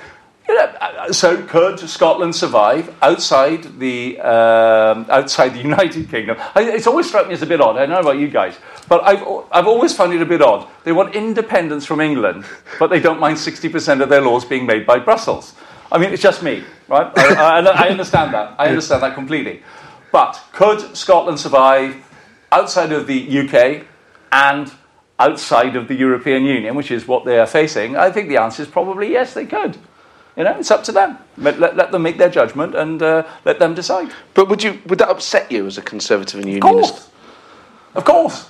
you 0.49 0.55
know, 0.55 1.11
so 1.11 1.41
could 1.43 1.79
Scotland 1.79 2.35
survive 2.35 2.93
outside 3.03 3.79
the 3.79 4.19
um, 4.19 5.05
outside 5.09 5.49
the 5.49 5.59
United 5.71 6.09
Kingdom? 6.09 6.37
I, 6.55 6.63
it's 6.63 6.87
always 6.87 7.07
struck 7.07 7.27
me 7.27 7.33
as 7.33 7.43
a 7.43 7.45
bit 7.45 7.61
odd. 7.61 7.77
I 7.77 7.85
don't 7.85 7.89
know 7.91 7.99
about 7.99 8.17
you 8.17 8.29
guys, 8.29 8.57
but 8.87 9.03
I've 9.03 9.21
I've 9.51 9.67
always 9.67 9.95
found 9.95 10.11
it 10.13 10.21
a 10.21 10.25
bit 10.25 10.41
odd. 10.41 10.67
They 10.83 10.91
want 10.91 11.13
independence 11.13 11.85
from 11.85 12.01
England, 12.01 12.45
but 12.79 12.89
they 12.89 12.99
don't 12.99 13.19
mind 13.19 13.37
sixty 13.37 13.69
percent 13.69 14.01
of 14.01 14.09
their 14.09 14.21
laws 14.21 14.43
being 14.43 14.65
made 14.65 14.87
by 14.87 14.97
Brussels. 14.97 15.53
I 15.91 15.99
mean, 15.99 16.11
it's 16.11 16.21
just 16.21 16.41
me, 16.41 16.63
right? 16.87 17.11
I, 17.15 17.59
I, 17.59 17.85
I 17.85 17.89
understand 17.89 18.33
that. 18.33 18.55
I 18.57 18.67
understand 18.69 19.03
that 19.03 19.13
completely. 19.13 19.61
But 20.11 20.41
could 20.51 20.97
Scotland 20.97 21.39
survive 21.39 21.95
outside 22.51 22.91
of 22.91 23.05
the 23.05 23.39
UK 23.39 23.85
and 24.31 24.71
outside 25.19 25.75
of 25.75 25.87
the 25.87 25.95
European 25.95 26.43
Union, 26.43 26.73
which 26.73 26.89
is 26.89 27.07
what 27.07 27.25
they 27.25 27.37
are 27.37 27.45
facing? 27.45 27.95
I 27.95 28.09
think 28.11 28.29
the 28.29 28.37
answer 28.37 28.63
is 28.63 28.67
probably 28.67 29.11
yes, 29.11 29.35
they 29.35 29.45
could. 29.45 29.77
You 30.37 30.43
know, 30.45 30.57
it's 30.57 30.71
up 30.71 30.83
to 30.85 30.91
them. 30.91 31.17
Let, 31.37 31.59
let, 31.59 31.75
let 31.75 31.91
them 31.91 32.01
make 32.03 32.17
their 32.17 32.29
judgment 32.29 32.75
and 32.75 33.01
uh, 33.01 33.23
let 33.45 33.59
them 33.59 33.73
decide. 33.75 34.11
But 34.33 34.47
would 34.49 34.63
you 34.63 34.79
would 34.85 34.99
that 34.99 35.09
upset 35.09 35.51
you 35.51 35.65
as 35.67 35.77
a 35.77 35.81
conservative 35.81 36.39
and 36.39 36.49
Of 36.49 36.55
unionist? 36.55 36.93
course. 36.93 37.09
Of 37.95 38.05
course. 38.05 38.49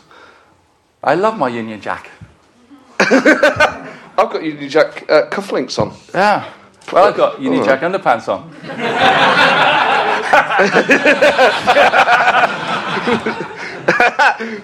I 1.04 1.16
love 1.16 1.38
my 1.38 1.48
Union 1.48 1.82
Jack. 1.82 2.10
I've 3.00 4.30
got 4.30 4.44
Union 4.44 4.70
Jack 4.70 5.10
uh, 5.10 5.30
cufflinks 5.30 5.80
on. 5.80 5.96
Yeah. 6.14 6.52
Well, 6.92 7.06
I've 7.08 7.16
got 7.16 7.42
Union 7.42 7.64
Jack 7.64 7.82
underpants 7.82 8.28
on. 8.28 8.52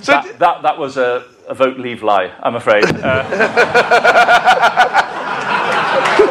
So 0.01 0.12
That, 0.13 0.39
that, 0.39 0.62
that 0.62 0.78
was 0.78 0.97
a, 0.97 1.25
a 1.47 1.54
vote 1.54 1.78
leave 1.78 2.04
lie, 2.04 2.32
I'm 2.41 2.56
afraid. 2.56 2.86
Uh, 2.86 3.23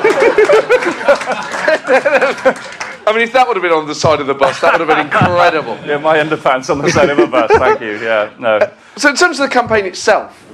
I 3.06 3.12
mean, 3.12 3.22
if 3.22 3.32
that 3.32 3.46
would 3.46 3.56
have 3.56 3.62
been 3.62 3.72
on 3.72 3.86
the 3.86 3.94
side 3.94 4.20
of 4.20 4.26
the 4.26 4.34
bus, 4.34 4.60
that 4.60 4.72
would 4.78 4.88
have 4.88 4.96
been 4.96 5.06
incredible. 5.06 5.78
yeah, 5.86 5.98
my 5.98 6.16
underpants 6.18 6.70
on 6.70 6.78
the 6.78 6.90
side 6.90 7.10
of 7.10 7.18
a 7.18 7.26
bus. 7.26 7.50
Thank 7.52 7.80
you. 7.80 7.98
Yeah, 7.98 8.32
no. 8.38 8.56
Uh, 8.56 8.72
so, 8.96 9.10
in 9.10 9.16
terms 9.16 9.38
of 9.40 9.48
the 9.48 9.52
campaign 9.52 9.84
itself, 9.84 10.46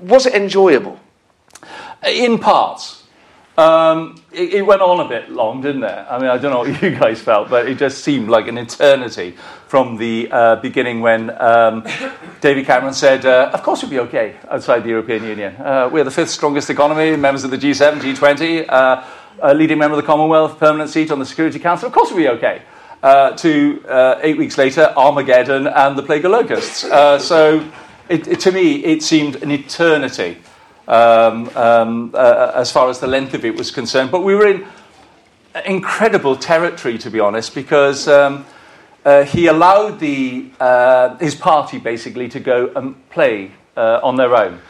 was 0.00 0.26
it 0.26 0.34
enjoyable? 0.34 0.98
In 2.04 2.38
parts. 2.38 3.01
Um, 3.58 4.22
it, 4.32 4.54
it 4.54 4.62
went 4.62 4.80
on 4.80 5.04
a 5.04 5.08
bit 5.08 5.30
long, 5.30 5.60
didn't 5.60 5.84
it? 5.84 6.06
I 6.08 6.18
mean, 6.18 6.28
I 6.30 6.38
don't 6.38 6.52
know 6.52 6.60
what 6.60 6.82
you 6.82 6.90
guys 6.98 7.20
felt, 7.20 7.50
but 7.50 7.68
it 7.68 7.76
just 7.76 8.02
seemed 8.02 8.28
like 8.28 8.48
an 8.48 8.56
eternity 8.56 9.36
from 9.68 9.96
the 9.96 10.28
uh, 10.30 10.56
beginning 10.56 11.00
when 11.00 11.30
um, 11.40 11.86
David 12.40 12.64
Cameron 12.64 12.94
said, 12.94 13.26
uh, 13.26 13.50
Of 13.52 13.62
course, 13.62 13.82
we'll 13.82 13.90
be 13.90 13.98
okay 14.00 14.36
outside 14.50 14.84
the 14.84 14.88
European 14.88 15.24
Union. 15.24 15.54
Uh, 15.56 15.90
we're 15.92 16.04
the 16.04 16.10
fifth 16.10 16.30
strongest 16.30 16.70
economy, 16.70 17.14
members 17.16 17.44
of 17.44 17.50
the 17.50 17.58
G7, 17.58 18.00
G20, 18.00 18.66
uh, 18.70 19.04
a 19.42 19.54
leading 19.54 19.78
member 19.78 19.96
of 19.96 20.02
the 20.02 20.06
Commonwealth, 20.06 20.58
permanent 20.58 20.88
seat 20.88 21.10
on 21.10 21.18
the 21.18 21.26
Security 21.26 21.58
Council. 21.58 21.88
Of 21.88 21.92
course, 21.92 22.10
we'll 22.10 22.18
be 22.18 22.28
okay. 22.28 22.62
Uh, 23.02 23.32
to 23.32 23.84
uh, 23.88 24.20
eight 24.22 24.38
weeks 24.38 24.56
later, 24.56 24.94
Armageddon 24.96 25.66
and 25.66 25.98
the 25.98 26.02
plague 26.02 26.24
of 26.24 26.30
locusts. 26.30 26.80
So, 26.80 27.68
it, 28.08 28.28
it, 28.28 28.40
to 28.40 28.52
me, 28.52 28.84
it 28.84 29.02
seemed 29.02 29.42
an 29.42 29.50
eternity 29.50 30.38
um, 30.88 31.48
um, 31.56 32.10
uh, 32.14 32.52
as 32.54 32.72
far 32.72 32.88
as 32.88 32.98
the 32.98 33.06
length 33.06 33.34
of 33.34 33.44
it 33.44 33.54
was 33.56 33.70
concerned. 33.70 34.10
But 34.10 34.22
we 34.22 34.34
were 34.34 34.46
in 34.46 34.66
incredible 35.66 36.36
territory, 36.36 36.98
to 36.98 37.10
be 37.10 37.20
honest, 37.20 37.54
because 37.54 38.08
um, 38.08 38.44
uh, 39.04 39.24
he 39.24 39.46
allowed 39.46 40.00
the, 40.00 40.50
uh, 40.60 41.16
his 41.18 41.34
party 41.34 41.78
basically 41.78 42.28
to 42.28 42.40
go 42.40 42.72
and 42.74 43.08
play 43.10 43.50
uh, 43.76 44.00
on 44.02 44.16
their 44.16 44.34
own. 44.34 44.60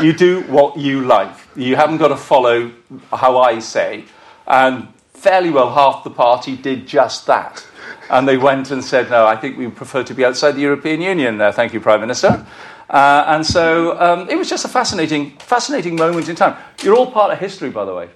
You 0.00 0.12
do 0.12 0.42
what 0.42 0.78
you 0.78 1.02
like. 1.02 1.34
You 1.54 1.76
haven't 1.76 1.98
got 1.98 2.08
to 2.08 2.16
follow 2.16 2.72
how 3.12 3.38
I 3.38 3.58
say. 3.58 4.04
And 4.46 4.88
fairly 5.12 5.50
well, 5.50 5.72
half 5.72 6.02
the 6.02 6.10
party 6.10 6.56
did 6.56 6.86
just 6.86 7.26
that. 7.26 7.66
And 8.10 8.26
they 8.26 8.36
went 8.36 8.70
and 8.70 8.82
said, 8.82 9.10
no, 9.10 9.26
I 9.26 9.36
think 9.36 9.56
we 9.56 9.68
prefer 9.68 10.02
to 10.04 10.14
be 10.14 10.24
outside 10.24 10.52
the 10.52 10.60
European 10.60 11.00
Union. 11.00 11.38
Thank 11.52 11.72
you, 11.72 11.80
Prime 11.80 12.00
Minister. 12.00 12.46
Uh, 12.92 13.24
and 13.26 13.44
so 13.44 13.98
um, 13.98 14.28
it 14.28 14.36
was 14.36 14.50
just 14.50 14.66
a 14.66 14.68
fascinating, 14.68 15.30
fascinating 15.38 15.96
moment 15.96 16.28
in 16.28 16.36
time. 16.36 16.56
You're 16.82 16.94
all 16.94 17.10
part 17.10 17.32
of 17.32 17.38
history, 17.38 17.70
by 17.70 17.86
the 17.86 17.94
way. 17.94 18.10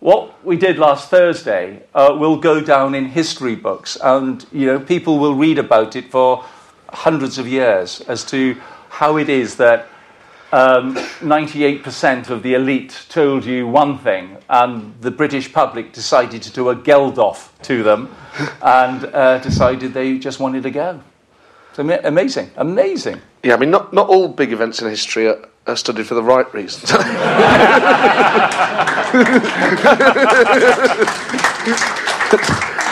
What 0.00 0.44
we 0.44 0.56
did 0.56 0.78
last 0.78 1.08
Thursday 1.08 1.82
uh, 1.94 2.14
will 2.18 2.36
go 2.36 2.60
down 2.60 2.94
in 2.94 3.06
history 3.06 3.56
books, 3.56 3.96
and 4.02 4.46
you 4.52 4.66
know 4.66 4.78
people 4.78 5.18
will 5.18 5.34
read 5.34 5.58
about 5.58 5.96
it 5.96 6.10
for 6.10 6.44
hundreds 6.90 7.38
of 7.38 7.46
years 7.46 8.00
as 8.02 8.24
to 8.26 8.56
how 8.88 9.16
it 9.16 9.28
is 9.28 9.56
that 9.56 9.88
um, 10.52 10.96
98% 11.20 12.28
of 12.28 12.42
the 12.42 12.54
elite 12.54 13.06
told 13.08 13.44
you 13.44 13.66
one 13.66 13.98
thing, 13.98 14.36
and 14.48 14.94
the 15.00 15.10
British 15.10 15.52
public 15.52 15.92
decided 15.92 16.42
to 16.42 16.50
do 16.50 16.70
a 16.70 16.76
Geldof 16.76 17.50
to 17.62 17.82
them, 17.82 18.14
and 18.62 19.04
uh, 19.06 19.38
decided 19.38 19.94
they 19.94 20.18
just 20.18 20.40
wanted 20.40 20.64
to 20.64 20.70
go. 20.70 21.00
It's 21.70 21.78
ama- 21.78 22.00
amazing, 22.04 22.50
amazing. 22.56 23.20
Yeah, 23.42 23.54
I 23.54 23.56
mean, 23.58 23.70
not, 23.70 23.92
not 23.92 24.08
all 24.08 24.28
big 24.28 24.52
events 24.52 24.82
in 24.82 24.88
history 24.90 25.28
are, 25.28 25.38
are 25.66 25.76
studied 25.76 26.06
for 26.06 26.14
the 26.14 26.22
right 26.22 26.52
reasons. 26.52 26.90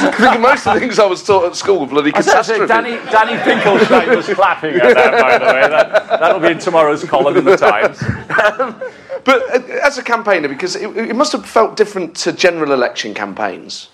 I 0.00 0.12
think 0.30 0.40
most 0.40 0.66
of 0.66 0.74
the 0.74 0.80
things 0.80 0.98
I 0.98 1.06
was 1.06 1.22
taught 1.24 1.46
at 1.46 1.56
school 1.56 1.80
were 1.80 1.86
bloody 1.86 2.12
I 2.14 2.18
was 2.18 2.26
catastrophe. 2.26 2.66
gonna 2.66 2.90
Danny, 2.90 3.10
Danny 3.10 3.42
Finkelstein 3.42 4.16
was 4.16 4.26
clapping 4.26 4.76
at 4.76 4.94
that, 4.94 5.20
by 5.20 5.38
the 5.38 5.44
way. 5.44 5.68
That, 5.68 6.20
that'll 6.20 6.40
be 6.40 6.48
in 6.48 6.58
tomorrow's 6.58 7.04
column 7.04 7.36
in 7.36 7.44
the 7.44 7.56
Times. 7.56 7.98
But 9.24 9.42
uh, 9.50 9.60
as 9.84 9.98
a 9.98 10.02
campaigner, 10.02 10.48
because 10.48 10.76
it, 10.76 10.96
it 10.96 11.16
must 11.16 11.32
have 11.32 11.44
felt 11.44 11.76
different 11.76 12.14
to 12.18 12.32
general 12.32 12.72
election 12.72 13.12
campaigns. 13.14 13.90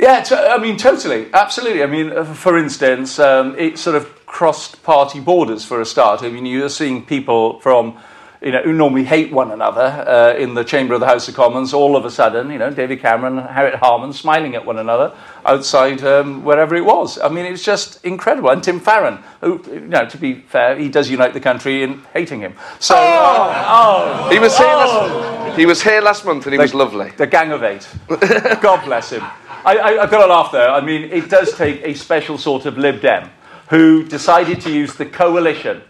Yeah, 0.00 0.22
t- 0.22 0.34
I 0.34 0.56
mean, 0.56 0.78
totally, 0.78 1.28
absolutely. 1.34 1.82
I 1.82 1.86
mean, 1.86 2.10
uh, 2.10 2.24
for 2.24 2.56
instance, 2.56 3.18
um, 3.18 3.54
it 3.58 3.78
sort 3.78 3.96
of 3.96 4.24
crossed 4.24 4.82
party 4.82 5.20
borders 5.20 5.62
for 5.62 5.80
a 5.82 5.84
start. 5.84 6.22
I 6.22 6.30
mean, 6.30 6.46
you're 6.46 6.70
seeing 6.70 7.04
people 7.04 7.60
from, 7.60 7.98
you 8.40 8.50
know, 8.50 8.62
who 8.62 8.72
normally 8.72 9.04
hate 9.04 9.30
one 9.30 9.50
another 9.50 9.82
uh, 9.82 10.34
in 10.38 10.54
the 10.54 10.64
chamber 10.64 10.94
of 10.94 11.00
the 11.00 11.06
House 11.06 11.28
of 11.28 11.34
Commons. 11.34 11.74
All 11.74 11.96
of 11.96 12.06
a 12.06 12.10
sudden, 12.10 12.50
you 12.50 12.56
know, 12.58 12.70
David 12.70 13.00
Cameron 13.00 13.38
and 13.40 13.48
Harriet 13.50 13.74
Harman 13.74 14.14
smiling 14.14 14.54
at 14.54 14.64
one 14.64 14.78
another 14.78 15.14
outside 15.44 16.02
um, 16.02 16.44
wherever 16.44 16.74
it 16.74 16.84
was. 16.86 17.18
I 17.18 17.28
mean, 17.28 17.44
it's 17.44 17.62
just 17.62 18.02
incredible. 18.02 18.48
And 18.48 18.62
Tim 18.64 18.80
Farron, 18.80 19.18
who, 19.42 19.62
you 19.70 19.80
know, 19.80 20.08
to 20.08 20.16
be 20.16 20.40
fair, 20.40 20.78
he 20.78 20.88
does 20.88 21.10
unite 21.10 21.34
the 21.34 21.40
country 21.40 21.82
in 21.82 22.00
hating 22.14 22.40
him. 22.40 22.54
So, 22.78 22.94
oh, 22.96 24.28
He 24.32 24.38
was 24.38 24.56
here, 24.56 24.66
last, 24.66 25.58
he 25.58 25.66
was 25.66 25.82
here 25.82 26.00
last 26.00 26.24
month 26.24 26.46
and 26.46 26.54
he 26.54 26.58
was 26.58 26.72
lovely. 26.72 27.10
The 27.18 27.26
Gang 27.26 27.52
of 27.52 27.62
Eight. 27.62 27.86
God 28.62 28.82
bless 28.86 29.10
him. 29.10 29.24
I, 29.64 29.76
I, 29.76 30.02
I've 30.02 30.10
got 30.10 30.26
to 30.26 30.32
laugh 30.32 30.52
there. 30.52 30.70
I 30.70 30.80
mean, 30.80 31.10
it 31.10 31.28
does 31.28 31.54
take 31.56 31.82
a 31.84 31.94
special 31.94 32.38
sort 32.38 32.66
of 32.66 32.78
Lib 32.78 33.00
Dem 33.00 33.30
who 33.68 34.04
decided 34.04 34.60
to 34.62 34.70
use 34.72 34.94
the 34.94 35.06
coalition 35.06 35.82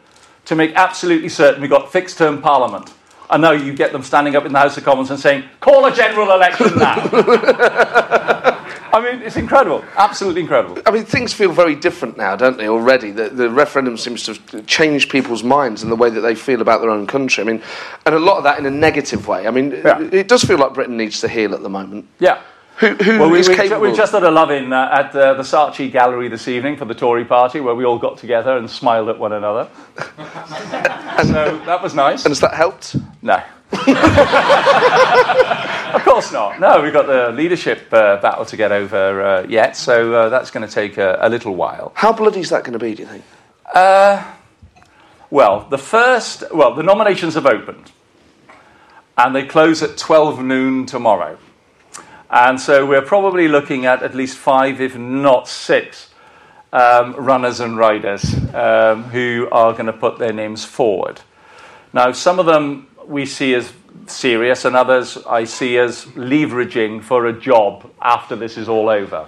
to 0.47 0.55
make 0.55 0.73
absolutely 0.75 1.29
certain 1.29 1.63
we 1.63 1.69
got 1.69 1.91
fixed 1.93 2.19
term 2.19 2.43
parliament. 2.43 2.93
And 3.31 3.43
now 3.43 3.53
you 3.53 3.73
get 3.75 3.93
them 3.93 4.03
standing 4.03 4.35
up 4.35 4.45
in 4.45 4.53
the 4.53 4.59
House 4.59 4.77
of 4.77 4.83
Commons 4.85 5.11
and 5.11 5.19
saying, 5.21 5.45
call 5.61 5.87
a 5.87 5.95
general 5.95 6.33
election 6.33 6.77
now. 6.77 6.97
I 8.93 9.01
mean, 9.01 9.23
it's 9.23 9.37
incredible. 9.37 9.85
Absolutely 9.97 10.41
incredible. 10.41 10.83
I 10.85 10.91
mean, 10.91 11.05
things 11.05 11.33
feel 11.33 11.53
very 11.53 11.77
different 11.77 12.17
now, 12.17 12.35
don't 12.35 12.57
they, 12.57 12.69
already? 12.69 13.13
The, 13.13 13.29
the 13.29 13.49
referendum 13.49 13.97
seems 13.97 14.25
to 14.25 14.35
have 14.35 14.67
changed 14.67 15.11
people's 15.11 15.45
minds 15.45 15.85
and 15.85 15.93
the 15.93 15.97
way 15.97 16.11
that 16.11 16.23
they 16.23 16.35
feel 16.35 16.61
about 16.61 16.81
their 16.81 16.91
own 16.91 17.07
country. 17.07 17.43
I 17.43 17.47
mean, 17.47 17.63
and 18.05 18.17
a 18.17 18.19
lot 18.19 18.39
of 18.39 18.43
that 18.45 18.59
in 18.59 18.67
a 18.67 18.71
negative 18.71 19.29
way. 19.29 19.47
I 19.47 19.51
mean, 19.53 19.71
Yeah. 19.71 20.01
it 20.11 20.27
does 20.27 20.43
feel 20.43 20.59
like 20.59 20.75
Britain 20.75 20.97
needs 20.97 21.21
to 21.21 21.29
heal 21.29 21.55
at 21.55 21.63
the 21.63 21.69
moment. 21.71 22.07
Yeah. 22.19 22.43
Who, 22.81 22.95
who 22.95 23.19
Well, 23.19 23.31
we, 23.31 23.43
capable? 23.43 23.83
we 23.83 23.93
just 23.93 24.13
had 24.13 24.23
a 24.23 24.31
love-in 24.31 24.73
uh, 24.73 24.89
at 24.91 25.15
uh, 25.15 25.35
the 25.35 25.43
Saatchi 25.43 25.93
Gallery 25.93 26.29
this 26.29 26.49
evening 26.49 26.79
for 26.79 26.87
the 26.87 26.95
Tory 26.95 27.27
party, 27.27 27.61
where 27.61 27.75
we 27.75 27.85
all 27.85 27.99
got 27.99 28.17
together 28.17 28.57
and 28.57 28.71
smiled 28.71 29.11
at 29.11 29.19
one 29.19 29.35
another. 29.35 29.69
and, 30.17 31.29
so 31.29 31.59
that 31.67 31.83
was 31.83 31.95
nice. 31.95 32.25
and 32.25 32.31
has 32.31 32.41
that 32.41 32.55
helped? 32.55 32.97
No. 33.21 33.35
of 35.95 36.03
course 36.05 36.33
not. 36.33 36.59
No, 36.59 36.81
we've 36.83 36.95
got 36.95 37.07
the 37.07 37.33
leadership 37.33 37.83
uh, 37.93 38.17
battle 38.23 38.47
to 38.47 38.57
get 38.57 38.73
over 38.73 39.23
uh, 39.23 39.47
yet, 39.47 39.77
so 39.77 40.15
uh, 40.15 40.29
that's 40.31 40.51
going 40.51 40.67
to 40.67 40.73
take 40.75 40.97
a, 40.97 41.19
a 41.21 41.29
little 41.29 41.55
while. 41.55 41.93
How 41.95 42.15
bloody 42.15 42.41
is 42.41 42.49
that 42.49 42.65
going 42.65 42.73
to 42.73 42.79
be, 42.79 42.95
do 42.95 43.03
you 43.03 43.09
think? 43.09 43.25
Uh, 43.75 44.25
well, 45.29 45.67
the 45.69 45.77
first, 45.77 46.45
well, 46.51 46.75
the 46.75 46.83
nominations 46.83 47.35
have 47.35 47.45
opened, 47.45 47.93
and 49.19 49.37
they 49.37 49.45
close 49.45 49.83
at 49.83 49.99
12 49.99 50.43
noon 50.43 50.87
tomorrow. 50.87 51.37
And 52.31 52.61
so 52.61 52.87
we're 52.87 53.03
probably 53.03 53.49
looking 53.49 53.87
at 53.87 54.03
at 54.03 54.15
least 54.15 54.39
five, 54.39 54.81
if 54.81 54.97
not 54.97 55.49
six, 55.49 56.11
um, 56.73 57.15
runners 57.17 57.59
and 57.59 57.77
riders 57.77 58.23
um, 58.55 59.05
who 59.05 59.49
are 59.51 59.73
going 59.73 59.87
to 59.87 59.93
put 59.93 60.19
their 60.19 60.33
names 60.33 60.65
forward. 60.65 61.21
Now, 61.93 62.13
some 62.13 62.39
of 62.39 62.47
them 62.47 62.87
we 63.07 63.27
see 63.27 63.55
as 63.55 63.73
serious, 64.07 64.65
and 64.65 64.77
others 64.77 65.19
I 65.29 65.45
see 65.45 65.77
as 65.79 66.05
leveraging 66.15 67.03
for 67.03 67.27
a 67.27 67.33
job 67.33 67.91
after 68.01 68.37
this 68.37 68.57
is 68.57 68.69
all 68.69 68.89
over. 68.89 69.27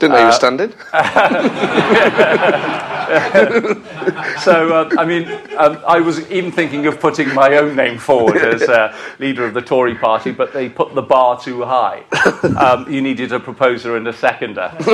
Didn't 0.00 0.12
know 0.12 0.18
you 0.18 0.24
Uh, 0.24 0.26
were 0.26 0.32
standing. 0.32 0.74
so, 4.40 4.74
uh, 4.74 4.90
I 4.98 5.04
mean, 5.06 5.26
um, 5.56 5.82
I 5.86 6.00
was 6.00 6.30
even 6.30 6.52
thinking 6.52 6.86
of 6.86 7.00
putting 7.00 7.32
my 7.34 7.56
own 7.56 7.74
name 7.74 7.96
forward 7.96 8.36
as 8.36 8.62
uh, 8.62 8.94
leader 9.18 9.46
of 9.46 9.54
the 9.54 9.62
Tory 9.62 9.94
party, 9.94 10.30
but 10.30 10.52
they 10.52 10.68
put 10.68 10.94
the 10.94 11.00
bar 11.00 11.40
too 11.40 11.64
high. 11.64 12.04
Um, 12.58 12.90
you 12.92 13.00
needed 13.00 13.32
a 13.32 13.40
proposer 13.40 13.96
and 13.96 14.06
a 14.08 14.12
seconder. 14.12 14.70
so, 14.80 14.88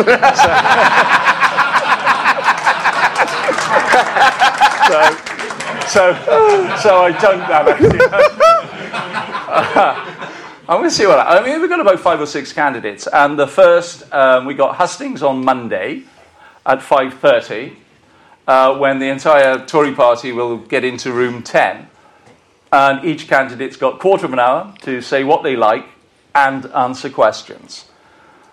so, 5.89 6.15
so 6.77 7.03
I 7.03 7.17
don't 7.21 7.41
have 7.41 7.67
it. 7.69 7.81
I'm 10.67 10.79
going 10.79 10.89
to 10.89 10.95
see 10.95 11.07
what 11.07 11.19
I 11.19 11.45
mean. 11.45 11.61
We've 11.61 11.69
got 11.69 11.81
about 11.81 12.01
five 12.01 12.21
or 12.21 12.27
six 12.27 12.53
candidates, 12.53 13.07
and 13.07 13.39
the 13.39 13.47
first 13.47 14.11
um, 14.13 14.47
we 14.47 14.55
got 14.55 14.77
Hustings 14.77 15.23
on 15.23 15.45
Monday 15.45 16.05
at 16.67 16.81
5:30, 16.81 17.77
uh, 18.47 18.77
when 18.77 18.99
the 18.99 19.09
entire 19.09 19.65
Tory 19.65 19.93
party 19.93 20.33
will 20.33 20.59
get 20.59 20.85
into 20.85 21.13
room 21.13 21.43
10, 21.43 21.89
and 22.73 23.05
each 23.05 23.29
candidate's 23.29 23.77
got 23.77 24.01
quarter 24.01 24.27
of 24.27 24.33
an 24.33 24.39
hour 24.39 24.75
to 24.83 25.01
say 25.01 25.25
what 25.25 25.43
they 25.43 25.57
like 25.57 25.87
and 26.35 26.67
answer 26.67 27.09
questions. 27.09 27.87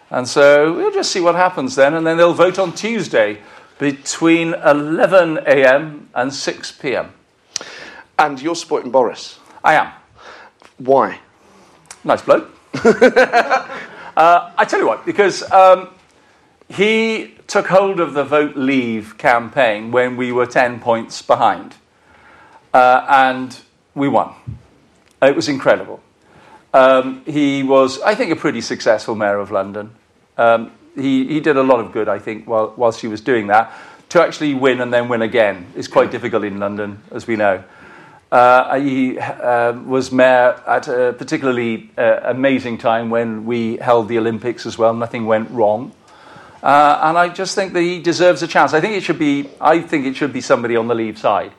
And 0.10 0.27
so 0.27 0.73
we'll 0.73 0.91
just 0.91 1.12
see 1.12 1.21
what 1.21 1.36
happens 1.36 1.75
then, 1.75 1.93
and 1.93 2.06
then 2.06 2.17
they'll 2.17 2.34
vote 2.34 2.60
on 2.60 2.73
Tuesday 2.73 3.39
between 3.80 4.54
11 4.54 5.39
a.m. 5.47 6.10
and 6.13 6.34
6 6.34 6.71
p.m. 6.73 7.13
And 8.19 8.39
you're 8.41 8.56
supporting 8.56 8.91
Boris. 8.91 9.39
I 9.63 9.73
am. 9.73 9.91
Why? 10.77 11.19
Nice 12.04 12.21
bloke. 12.21 12.49
uh, 12.75 14.51
I 14.58 14.65
tell 14.65 14.80
you 14.80 14.88
what, 14.88 15.06
because 15.06 15.49
um, 15.51 15.89
he 16.69 17.36
took 17.52 17.68
hold 17.68 18.00
of 18.00 18.14
the 18.14 18.24
Vote 18.24 18.56
Leave 18.56 19.18
campaign 19.18 19.92
when 19.92 20.16
we 20.16 20.32
were 20.32 20.46
10 20.46 20.80
points 20.80 21.22
behind. 21.22 21.76
Uh, 22.74 23.06
and 23.10 23.60
we 23.94 24.08
won. 24.08 24.34
It 25.22 25.36
was 25.36 25.50
incredible. 25.50 26.00
Um, 26.74 27.22
he 27.26 27.62
was, 27.62 28.00
I 28.04 28.16
think, 28.16 28.32
a 28.32 28.38
pretty 28.38 28.62
successful 28.62 29.16
mayor 29.16 29.38
of 29.38 29.52
London. 29.52 29.94
Um, 30.38 30.72
he, 30.96 31.28
he 31.28 31.42
did 31.42 31.58
a 31.58 31.62
lot 31.62 31.82
of 31.82 31.92
good, 31.92 32.08
I 32.08 32.20
think, 32.20 32.48
while, 32.48 32.74
whilst 32.78 33.02
he 33.02 33.08
was 33.08 33.20
doing 33.20 33.48
that. 33.48 33.74
To 34.12 34.22
actually 34.22 34.54
win 34.54 34.80
and 34.80 34.94
then 34.94 35.10
win 35.10 35.22
again 35.22 35.68
is 35.76 35.90
quite 35.90 36.10
difficult 36.10 36.46
in 36.46 36.58
London, 36.58 37.04
as 37.12 37.28
we 37.28 37.36
know. 37.36 37.66
Uh, 38.32 38.80
he 38.80 39.20
uh, 39.20 39.74
was 39.74 40.10
mayor 40.10 40.64
at 40.66 40.88
a 40.88 41.14
particularly 41.18 41.92
uh, 41.98 42.22
amazing 42.24 42.78
time 42.78 43.10
when 43.10 43.44
we 43.44 43.76
held 43.76 44.08
the 44.08 44.18
Olympics 44.18 44.66
as 44.66 44.78
well. 44.78 44.94
Nothing 44.94 45.26
went 45.26 45.52
wrong. 45.52 45.92
Uh, 46.62 47.00
and 47.04 47.17
I 47.17 47.30
just 47.30 47.56
think 47.56 47.74
that 47.74 47.82
he 47.82 48.00
deserves 48.00 48.43
a 48.43 48.47
chance. 48.47 48.74
I 48.74 48.82
think 48.82 48.95
it 48.95 49.04
should 49.04 49.19
be, 49.19 49.50
I 49.60 49.82
think 49.82 50.06
it 50.06 50.15
should 50.15 50.34
be 50.34 50.41
somebody 50.41 50.76
on 50.76 50.88
the 50.88 50.95
leave 50.95 51.17
side 51.17 51.54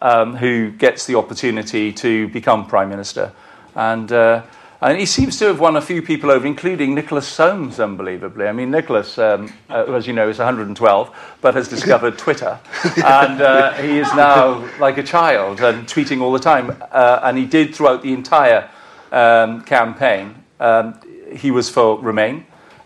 um, 0.00 0.36
who 0.36 0.70
gets 0.70 1.06
the 1.06 1.16
opportunity 1.16 1.92
to 1.92 2.28
become 2.28 2.66
Prime 2.66 2.88
Minister. 2.88 3.32
And 3.74 4.12
uh, 4.12 4.42
and 4.84 4.98
he 4.98 5.06
seems 5.06 5.38
to 5.38 5.46
have 5.46 5.60
won 5.60 5.76
a 5.76 5.80
few 5.80 6.02
people 6.02 6.30
over, 6.30 6.46
including 6.46 6.94
Nicholas 6.94 7.26
Soames, 7.26 7.80
unbelievably. 7.80 8.46
I 8.46 8.52
mean, 8.52 8.70
Nicholas, 8.70 9.16
um, 9.16 9.50
uh, 9.70 9.84
as 9.94 10.06
you 10.06 10.12
know, 10.12 10.28
is 10.28 10.36
112, 10.36 11.36
but 11.40 11.54
has 11.54 11.68
discovered 11.68 12.18
Twitter. 12.18 12.60
And 13.02 13.40
uh, 13.40 13.72
he 13.74 13.96
is 13.98 14.12
now 14.14 14.68
like 14.78 14.98
a 14.98 15.02
child 15.02 15.62
and 15.62 15.88
tweeting 15.88 16.20
all 16.20 16.32
the 16.32 16.38
time. 16.38 16.76
Uh, 16.92 17.20
and 17.22 17.38
he 17.38 17.46
did 17.46 17.74
throughout 17.74 18.02
the 18.02 18.12
entire 18.12 18.68
um, 19.10 19.62
campaign. 19.62 20.34
Um, 20.60 21.00
he 21.34 21.50
was 21.50 21.70
for 21.70 21.98
Remain. 22.00 22.44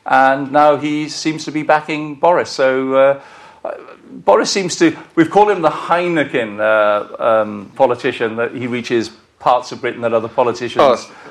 And 0.08 0.50
now 0.50 0.76
he 0.76 1.08
seems 1.08 1.44
to 1.44 1.52
be 1.52 1.62
backing 1.62 2.16
Boris. 2.16 2.50
So. 2.50 2.94
Uh, 2.94 3.22
Boris 4.10 4.50
seems 4.50 4.76
to, 4.76 4.96
we've 5.16 5.30
called 5.30 5.50
him 5.50 5.60
the 5.60 5.68
Heineken 5.68 6.60
uh, 6.60 7.22
um, 7.22 7.70
politician, 7.76 8.36
that 8.36 8.54
he 8.54 8.66
reaches 8.66 9.10
parts 9.38 9.70
of 9.70 9.82
Britain 9.82 10.00
that 10.00 10.14
other 10.14 10.28
politicians 10.28 10.80
oh 10.82 11.28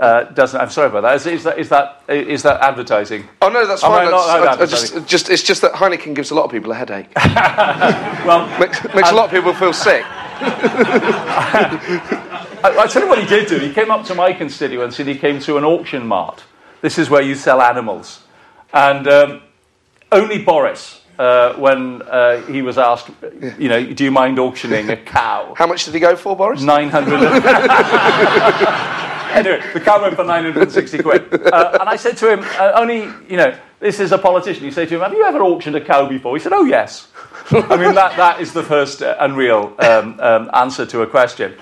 uh, 0.00 0.24
doesn't. 0.24 0.60
I'm 0.60 0.70
sorry 0.70 0.88
about 0.88 1.02
that. 1.02 1.16
Is, 1.16 1.26
is 1.26 1.44
that. 1.44 1.58
is 1.58 1.68
that 1.70 2.02
is 2.08 2.42
that 2.44 2.60
advertising? 2.60 3.28
Oh 3.42 3.48
no, 3.48 3.66
that's 3.66 3.82
fine. 3.82 4.10
That's, 4.10 4.28
I, 4.28 4.62
I 4.62 4.66
just, 4.66 5.06
just, 5.06 5.28
it's 5.28 5.42
just 5.42 5.60
that 5.62 5.72
Heineken 5.72 6.14
gives 6.14 6.30
a 6.30 6.34
lot 6.34 6.44
of 6.44 6.52
people 6.52 6.70
a 6.70 6.74
headache. 6.74 7.08
well, 7.16 8.46
makes, 8.60 8.82
makes 8.94 9.10
a 9.10 9.14
lot 9.14 9.24
of 9.26 9.30
people 9.30 9.52
feel 9.54 9.72
sick. 9.72 10.04
I, 12.60 12.76
I 12.78 12.86
tell 12.86 13.02
you 13.02 13.08
what 13.08 13.18
he 13.18 13.26
did 13.26 13.48
do. 13.48 13.58
He 13.58 13.72
came 13.72 13.90
up 13.90 14.06
to 14.06 14.14
my 14.14 14.32
constituency 14.32 15.02
and 15.02 15.10
he 15.10 15.18
came 15.18 15.40
to 15.40 15.58
an 15.58 15.64
auction 15.64 16.06
mart. 16.06 16.44
This 16.80 16.98
is 16.98 17.10
where 17.10 17.22
you 17.22 17.34
sell 17.34 17.60
animals, 17.60 18.22
and 18.72 19.08
um, 19.08 19.42
only 20.12 20.44
Boris 20.44 20.98
uh, 21.18 21.54
when 21.54 22.02
uh, 22.02 22.40
he 22.42 22.62
was 22.62 22.78
asked, 22.78 23.10
you 23.58 23.68
know, 23.68 23.92
do 23.92 24.04
you 24.04 24.10
mind 24.10 24.38
auctioning 24.38 24.88
a 24.90 24.96
cow? 24.96 25.54
How 25.56 25.66
much 25.66 25.84
did 25.84 25.94
he 25.94 26.00
go 26.00 26.14
for, 26.14 26.36
Boris? 26.36 26.62
900. 26.62 27.14
anyway, 29.32 29.62
the 29.72 29.80
cow 29.80 30.00
went 30.00 30.14
for 30.14 30.24
960 30.24 30.98
quid. 30.98 31.46
Uh, 31.52 31.78
and 31.80 31.88
I 31.88 31.96
said 31.96 32.16
to 32.18 32.32
him, 32.32 32.40
uh, 32.40 32.72
only, 32.76 33.02
you 33.28 33.36
know, 33.36 33.56
this 33.80 34.00
is 34.00 34.12
a 34.12 34.18
politician. 34.18 34.64
You 34.64 34.70
say 34.70 34.86
to 34.86 34.94
him, 34.94 35.00
have 35.00 35.12
you 35.12 35.24
ever 35.24 35.42
auctioned 35.42 35.76
a 35.76 35.84
cow 35.84 36.08
before? 36.08 36.36
He 36.36 36.42
said, 36.42 36.52
oh, 36.52 36.64
yes. 36.64 37.08
I 37.50 37.76
mean, 37.76 37.94
that, 37.94 38.16
that 38.16 38.40
is 38.40 38.52
the 38.52 38.62
first 38.62 39.02
uh, 39.02 39.16
unreal 39.18 39.74
um, 39.78 40.18
um, 40.20 40.50
answer 40.54 40.86
to 40.86 41.02
a 41.02 41.06
question. 41.06 41.56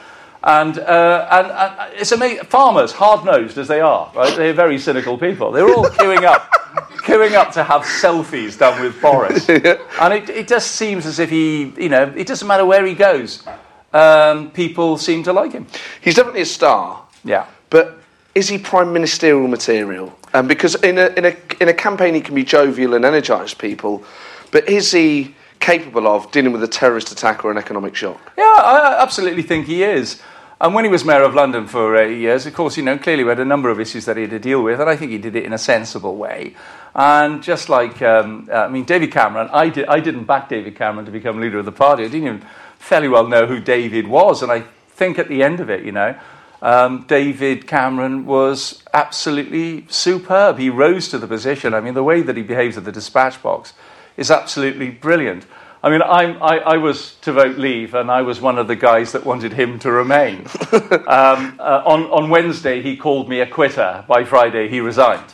And, 0.46 0.78
uh, 0.78 1.26
and, 1.28 1.46
and, 1.48 1.92
it's 2.00 2.12
amazing. 2.12 2.44
Farmers, 2.44 2.92
hard 2.92 3.24
nosed 3.24 3.58
as 3.58 3.66
they 3.66 3.80
are, 3.80 4.12
right? 4.14 4.34
They're 4.36 4.52
very 4.52 4.78
cynical 4.78 5.18
people. 5.18 5.50
They're 5.50 5.68
all 5.68 5.86
queuing 5.86 6.22
up, 6.22 6.48
queuing 6.98 7.32
up 7.32 7.50
to 7.54 7.64
have 7.64 7.82
selfies 7.82 8.56
done 8.56 8.80
with 8.80 9.00
Boris. 9.02 9.48
And 10.00 10.14
it, 10.14 10.30
it 10.30 10.46
just 10.46 10.76
seems 10.76 11.04
as 11.04 11.18
if 11.18 11.30
he, 11.30 11.72
you 11.76 11.88
know, 11.88 12.12
it 12.16 12.28
doesn't 12.28 12.46
matter 12.46 12.64
where 12.64 12.86
he 12.86 12.94
goes, 12.94 13.44
um, 13.92 14.52
people 14.52 14.96
seem 14.98 15.24
to 15.24 15.32
like 15.32 15.50
him. 15.50 15.66
He's 16.00 16.14
definitely 16.14 16.42
a 16.42 16.46
star. 16.46 17.02
Yeah. 17.24 17.46
But 17.68 17.98
is 18.36 18.48
he 18.48 18.56
prime 18.56 18.92
ministerial 18.92 19.48
material? 19.48 20.16
Um, 20.32 20.46
because 20.46 20.76
in 20.76 20.98
a, 20.98 21.08
in, 21.16 21.24
a, 21.24 21.36
in 21.60 21.68
a 21.70 21.74
campaign, 21.74 22.14
he 22.14 22.20
can 22.20 22.36
be 22.36 22.44
jovial 22.44 22.94
and 22.94 23.04
energise 23.04 23.52
people, 23.52 24.04
but 24.52 24.68
is 24.68 24.92
he 24.92 25.34
capable 25.58 26.06
of 26.06 26.30
dealing 26.30 26.52
with 26.52 26.62
a 26.62 26.68
terrorist 26.68 27.10
attack 27.10 27.44
or 27.44 27.50
an 27.50 27.58
economic 27.58 27.96
shock? 27.96 28.32
Yeah, 28.38 28.44
I 28.44 29.02
absolutely 29.02 29.42
think 29.42 29.66
he 29.66 29.82
is. 29.82 30.22
And 30.58 30.74
when 30.74 30.84
he 30.84 30.90
was 30.90 31.04
mayor 31.04 31.22
of 31.22 31.34
London 31.34 31.66
for 31.66 31.96
eight 31.96 32.18
years, 32.18 32.46
of 32.46 32.54
course, 32.54 32.78
you 32.78 32.82
know, 32.82 32.96
clearly 32.96 33.24
we 33.24 33.28
had 33.28 33.40
a 33.40 33.44
number 33.44 33.68
of 33.68 33.78
issues 33.78 34.06
that 34.06 34.16
he 34.16 34.22
had 34.22 34.30
to 34.30 34.38
deal 34.38 34.62
with, 34.62 34.80
and 34.80 34.88
I 34.88 34.96
think 34.96 35.10
he 35.10 35.18
did 35.18 35.36
it 35.36 35.44
in 35.44 35.52
a 35.52 35.58
sensible 35.58 36.16
way. 36.16 36.54
And 36.94 37.42
just 37.42 37.68
like, 37.68 38.00
um, 38.00 38.48
I 38.50 38.68
mean, 38.68 38.84
David 38.84 39.12
Cameron, 39.12 39.50
I, 39.52 39.68
did, 39.68 39.86
I 39.86 40.00
didn't 40.00 40.24
back 40.24 40.48
David 40.48 40.74
Cameron 40.74 41.04
to 41.04 41.12
become 41.12 41.40
leader 41.40 41.58
of 41.58 41.66
the 41.66 41.72
party. 41.72 42.04
I 42.04 42.08
didn't 42.08 42.26
even 42.26 42.46
fairly 42.78 43.08
well 43.08 43.26
know 43.28 43.46
who 43.46 43.60
David 43.60 44.06
was, 44.06 44.42
and 44.42 44.50
I 44.50 44.64
think 44.88 45.18
at 45.18 45.28
the 45.28 45.42
end 45.42 45.60
of 45.60 45.68
it, 45.68 45.84
you 45.84 45.92
know, 45.92 46.18
um, 46.62 47.04
David 47.06 47.66
Cameron 47.66 48.24
was 48.24 48.82
absolutely 48.94 49.84
superb. 49.88 50.58
He 50.58 50.70
rose 50.70 51.08
to 51.08 51.18
the 51.18 51.26
position. 51.26 51.74
I 51.74 51.80
mean, 51.80 51.92
the 51.92 52.02
way 52.02 52.22
that 52.22 52.34
he 52.34 52.42
behaves 52.42 52.78
at 52.78 52.86
the 52.86 52.92
dispatch 52.92 53.42
box 53.42 53.74
is 54.16 54.30
absolutely 54.30 54.88
brilliant. 54.88 55.44
I 55.86 55.88
mean, 55.88 56.02
I, 56.02 56.58
I 56.58 56.76
was 56.78 57.14
to 57.20 57.32
vote 57.32 57.58
leave, 57.58 57.94
and 57.94 58.10
I 58.10 58.22
was 58.22 58.40
one 58.40 58.58
of 58.58 58.66
the 58.66 58.74
guys 58.74 59.12
that 59.12 59.24
wanted 59.24 59.52
him 59.52 59.78
to 59.78 59.92
remain. 59.92 60.38
um, 61.06 61.54
uh, 61.60 61.84
on, 61.86 62.06
on 62.10 62.28
Wednesday, 62.28 62.82
he 62.82 62.96
called 62.96 63.28
me 63.28 63.38
a 63.38 63.46
quitter. 63.46 64.04
By 64.08 64.24
Friday, 64.24 64.68
he 64.68 64.80
resigned. 64.80 65.32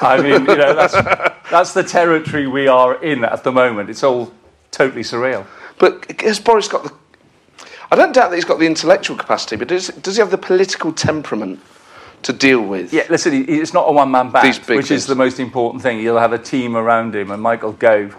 I 0.00 0.20
mean, 0.20 0.40
you 0.40 0.56
know, 0.56 0.74
that's, 0.74 0.94
that's 1.48 1.72
the 1.72 1.84
territory 1.84 2.48
we 2.48 2.66
are 2.66 3.00
in 3.00 3.24
at 3.24 3.44
the 3.44 3.52
moment. 3.52 3.90
It's 3.90 4.02
all 4.02 4.32
totally 4.72 5.02
surreal. 5.02 5.46
But 5.78 6.20
has 6.20 6.40
Boris 6.40 6.66
got 6.66 6.82
the 6.82 6.92
I 7.92 7.94
don't 7.94 8.12
doubt 8.12 8.30
that 8.30 8.36
he's 8.36 8.44
got 8.44 8.58
the 8.58 8.66
intellectual 8.66 9.16
capacity, 9.16 9.54
but 9.54 9.68
does, 9.68 9.86
does 9.86 10.16
he 10.16 10.20
have 10.20 10.32
the 10.32 10.38
political 10.38 10.92
temperament 10.92 11.60
to 12.22 12.32
deal 12.32 12.62
with? 12.62 12.92
Yeah, 12.92 13.06
listen, 13.08 13.32
he, 13.34 13.42
it's 13.42 13.72
not 13.72 13.88
a 13.88 13.92
one 13.92 14.10
man 14.10 14.32
band, 14.32 14.48
which 14.48 14.64
things. 14.64 14.90
is 14.90 15.06
the 15.06 15.14
most 15.14 15.38
important 15.38 15.80
thing. 15.80 16.00
He'll 16.00 16.18
have 16.18 16.32
a 16.32 16.38
team 16.38 16.76
around 16.76 17.14
him, 17.14 17.30
and 17.30 17.40
Michael 17.40 17.72
Gove, 17.72 18.16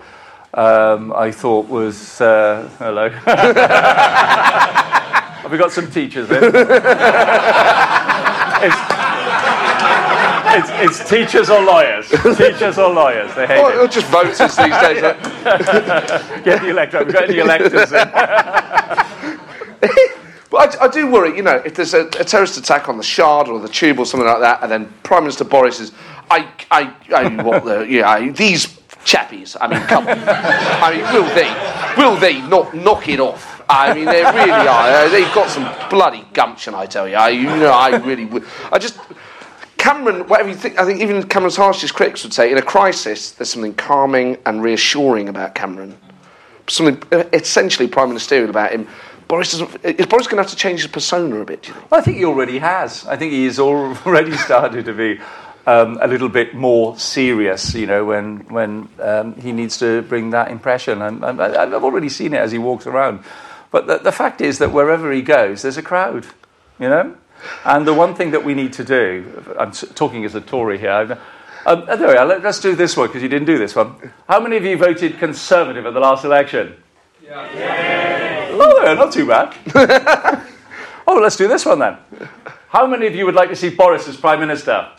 um, 0.53 1.13
I 1.15 1.31
thought, 1.31 1.67
was. 1.67 2.21
Uh, 2.21 2.69
hello. 2.77 3.09
have 5.41 5.51
we 5.51 5.57
got 5.57 5.71
some 5.71 5.89
teachers 5.89 6.29
in? 6.29 6.35
it's, 10.53 10.69
it's, 10.69 10.99
it's, 11.01 11.09
teachers 11.09 11.49
or 11.49 11.61
lawyers. 11.63 12.07
teachers 12.09 12.77
or 12.77 12.93
lawyers. 12.93 13.33
They 13.33 13.47
hate 13.47 13.63
well, 13.63 13.83
it. 13.83 13.91
just 13.91 14.05
voters 14.07 14.37
these 14.37 14.57
days. 14.57 15.01
Get 16.43 16.61
the 16.61 16.69
electorate. 16.69 17.07
We've 17.07 17.15
got 17.15 17.29
any 17.29 17.39
electors 17.39 17.91
in. 17.91 18.09
but 20.51 20.79
I, 20.79 20.85
I, 20.85 20.87
do 20.87 21.09
worry, 21.09 21.35
you 21.35 21.41
know, 21.41 21.63
if 21.65 21.73
there's 21.73 21.95
a, 21.95 22.05
a, 22.05 22.23
terrorist 22.23 22.57
attack 22.57 22.87
on 22.89 22.97
the 22.97 23.03
Shard 23.03 23.47
or 23.47 23.59
the 23.59 23.67
Tube 23.67 23.97
or 23.97 24.05
something 24.05 24.27
like 24.27 24.41
that, 24.41 24.61
and 24.61 24.71
then 24.71 24.93
Prime 25.01 25.23
Minister 25.23 25.45
Boris 25.45 25.79
is, 25.79 25.93
I, 26.29 26.47
I, 26.69 26.93
I 27.11 27.41
what 27.41 27.65
the, 27.65 27.87
yeah, 27.89 28.29
these 28.29 28.82
chappies. 29.03 29.55
I 29.59 29.67
mean, 29.67 29.81
come 29.81 30.07
on. 30.07 30.17
I 30.27 30.91
mean, 30.91 31.03
will 31.13 31.35
they, 31.35 32.01
will 32.01 32.15
they 32.17 32.41
not 32.47 32.73
knock 32.73 33.07
it 33.09 33.19
off? 33.19 33.61
I 33.69 33.93
mean, 33.93 34.05
they 34.05 34.23
really 34.23 34.51
are. 34.51 34.89
Uh, 34.89 35.09
they've 35.09 35.33
got 35.33 35.49
some 35.49 35.63
bloody 35.89 36.25
gumption, 36.33 36.73
I 36.75 36.85
tell 36.85 37.07
you. 37.07 37.15
I, 37.15 37.29
you 37.29 37.43
know, 37.43 37.71
I 37.71 37.97
really 37.97 38.25
would. 38.25 38.45
I 38.71 38.79
just. 38.79 38.99
Cameron, 39.77 40.27
whatever 40.29 40.47
you 40.47 40.55
think, 40.55 40.79
I 40.79 40.85
think 40.85 41.01
even 41.01 41.23
Cameron's 41.23 41.57
harshest 41.57 41.93
critics 41.93 42.23
would 42.23 42.33
say, 42.33 42.51
in 42.51 42.57
a 42.57 42.61
crisis, 42.61 43.31
there's 43.31 43.49
something 43.49 43.73
calming 43.73 44.37
and 44.45 44.63
reassuring 44.63 45.27
about 45.27 45.55
Cameron. 45.55 45.97
something 46.67 47.01
uh, 47.11 47.25
essentially 47.33 47.87
prime 47.87 48.07
ministerial 48.07 48.49
about 48.49 48.71
him. 48.71 48.87
Boris. 49.27 49.53
Is 49.53 50.05
Boris 50.05 50.27
going 50.27 50.37
to 50.37 50.43
have 50.43 50.49
to 50.51 50.55
change 50.55 50.81
his 50.81 50.91
persona 50.91 51.39
a 51.39 51.45
bit? 51.45 51.63
Do 51.63 51.69
you 51.69 51.73
think? 51.73 51.91
Well, 51.91 51.99
I 51.99 52.03
think 52.03 52.17
he 52.17 52.25
already 52.25 52.59
has. 52.59 53.05
I 53.07 53.17
think 53.17 53.31
he 53.33 53.45
has 53.45 53.59
already 53.59 54.37
started 54.47 54.85
to 54.85 54.93
be 54.93 55.19
um, 55.65 55.97
a 56.02 56.08
little 56.08 56.30
bit 56.30 56.54
more 56.54 56.97
serious, 56.97 57.73
you 57.73 57.86
know, 57.86 58.06
when, 58.06 58.39
when 58.49 58.89
um, 58.99 59.36
he 59.36 59.52
needs 59.52 59.78
to 59.80 60.02
bring 60.04 60.32
that 60.32 60.52
impression. 60.52 61.02
And, 61.02 61.23
and 61.23 61.41
I, 61.41 61.63
I've 61.63 61.84
already 61.84 62.10
seen 62.10 62.34
it 62.34 62.38
as 62.38 62.52
he 62.52 62.58
walks 62.58 62.86
around. 62.86 63.23
But 63.71 63.88
the, 63.88 63.97
the 63.97 64.12
fact 64.12 64.41
is 64.41 64.60
that 64.60 64.71
wherever 64.71 65.12
he 65.12 65.21
goes, 65.21 65.62
there's 65.62 65.78
a 65.78 65.82
crowd, 65.82 66.26
you 66.80 66.89
know? 66.89 67.15
And 67.65 67.88
the 67.88 67.93
one 67.93 68.15
thing 68.15 68.32
that 68.32 68.43
we 68.43 68.54
need 68.54 68.73
to 68.73 68.84
do, 68.84 69.56
I'm 69.58 69.71
talking 69.71 70.26
as 70.26 70.36
a 70.36 70.41
Tory 70.41 70.78
here. 70.78 71.17
Um, 71.65 71.86
there 71.86 72.08
we 72.08 72.15
are, 72.15 72.26
let, 72.26 72.45
us 72.45 72.60
do 72.60 72.76
this 72.76 72.97
one 72.97 73.08
because 73.08 73.23
you 73.23 73.30
didn't 73.30 73.47
do 73.47 73.58
this 73.58 73.76
one. 73.76 74.12
How 74.28 74.39
many 74.39 74.58
of 74.58 74.65
you 74.65 74.78
voted 74.78 75.17
Conservative 75.17 75.86
at 75.86 75.93
the 75.93 75.99
last 75.99 76.26
election? 76.26 76.76
Yeah. 77.23 78.49
Oh, 78.52 78.84
yeah, 78.84 78.93
not 78.93 79.13
too 79.13 79.26
bad. 79.26 79.56
oh, 81.08 81.19
let's 81.21 81.38
do 81.38 81.47
this 81.47 81.65
one 81.65 81.80
then. 81.80 81.97
How 82.67 82.86
many 82.86 83.08
of 83.08 83.15
you 83.15 83.26
would 83.26 83.36
like 83.36 83.49
to 83.49 83.56
see 83.56 83.69
Boris 83.69 84.08
as 84.08 84.17
Prime 84.17 84.39
Minister? 84.39 84.89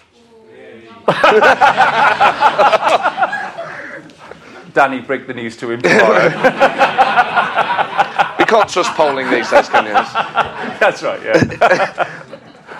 Danny, 4.74 5.00
break 5.00 5.26
the 5.26 5.34
news 5.34 5.56
to 5.58 5.70
him 5.70 5.82
tomorrow. 5.82 6.30
We 8.44 8.44
can't 8.44 8.68
trust 8.68 8.90
polling 8.90 9.30
these 9.30 9.50
days, 9.50 9.70
can 9.70 9.86
you? 9.86 9.92
That's 10.78 11.02
right, 11.02 11.18
yeah. 11.24 12.04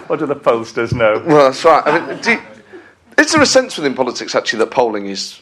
what 0.08 0.18
do 0.18 0.26
the 0.26 0.36
pollsters 0.36 0.92
know? 0.92 1.24
Well, 1.26 1.46
that's 1.46 1.64
right. 1.64 1.82
I 1.86 2.06
mean, 2.06 2.20
do 2.20 2.32
you, 2.32 2.42
is 3.16 3.32
there 3.32 3.40
a 3.40 3.46
sense 3.46 3.78
within 3.78 3.94
politics 3.94 4.34
actually 4.34 4.58
that 4.58 4.70
polling 4.70 5.06
is 5.06 5.40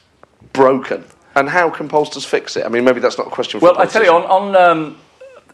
broken? 0.52 1.02
And 1.34 1.48
how 1.48 1.70
can 1.70 1.88
pollsters 1.88 2.24
fix 2.24 2.56
it? 2.56 2.64
I 2.64 2.68
mean, 2.68 2.84
maybe 2.84 3.00
that's 3.00 3.18
not 3.18 3.26
a 3.26 3.30
question 3.30 3.58
for 3.58 3.66
Well, 3.66 3.80
I 3.80 3.86
tell 3.86 4.04
you, 4.04 4.12
on, 4.12 4.22
on 4.26 4.54
um, 4.54 4.96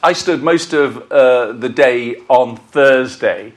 I 0.03 0.13
stood 0.13 0.43
most 0.43 0.75
of 0.75 1.11
uh, 1.11 1.53
the 1.53 1.71
day 1.71 2.17
on 2.29 2.57
Thursday 2.57 3.55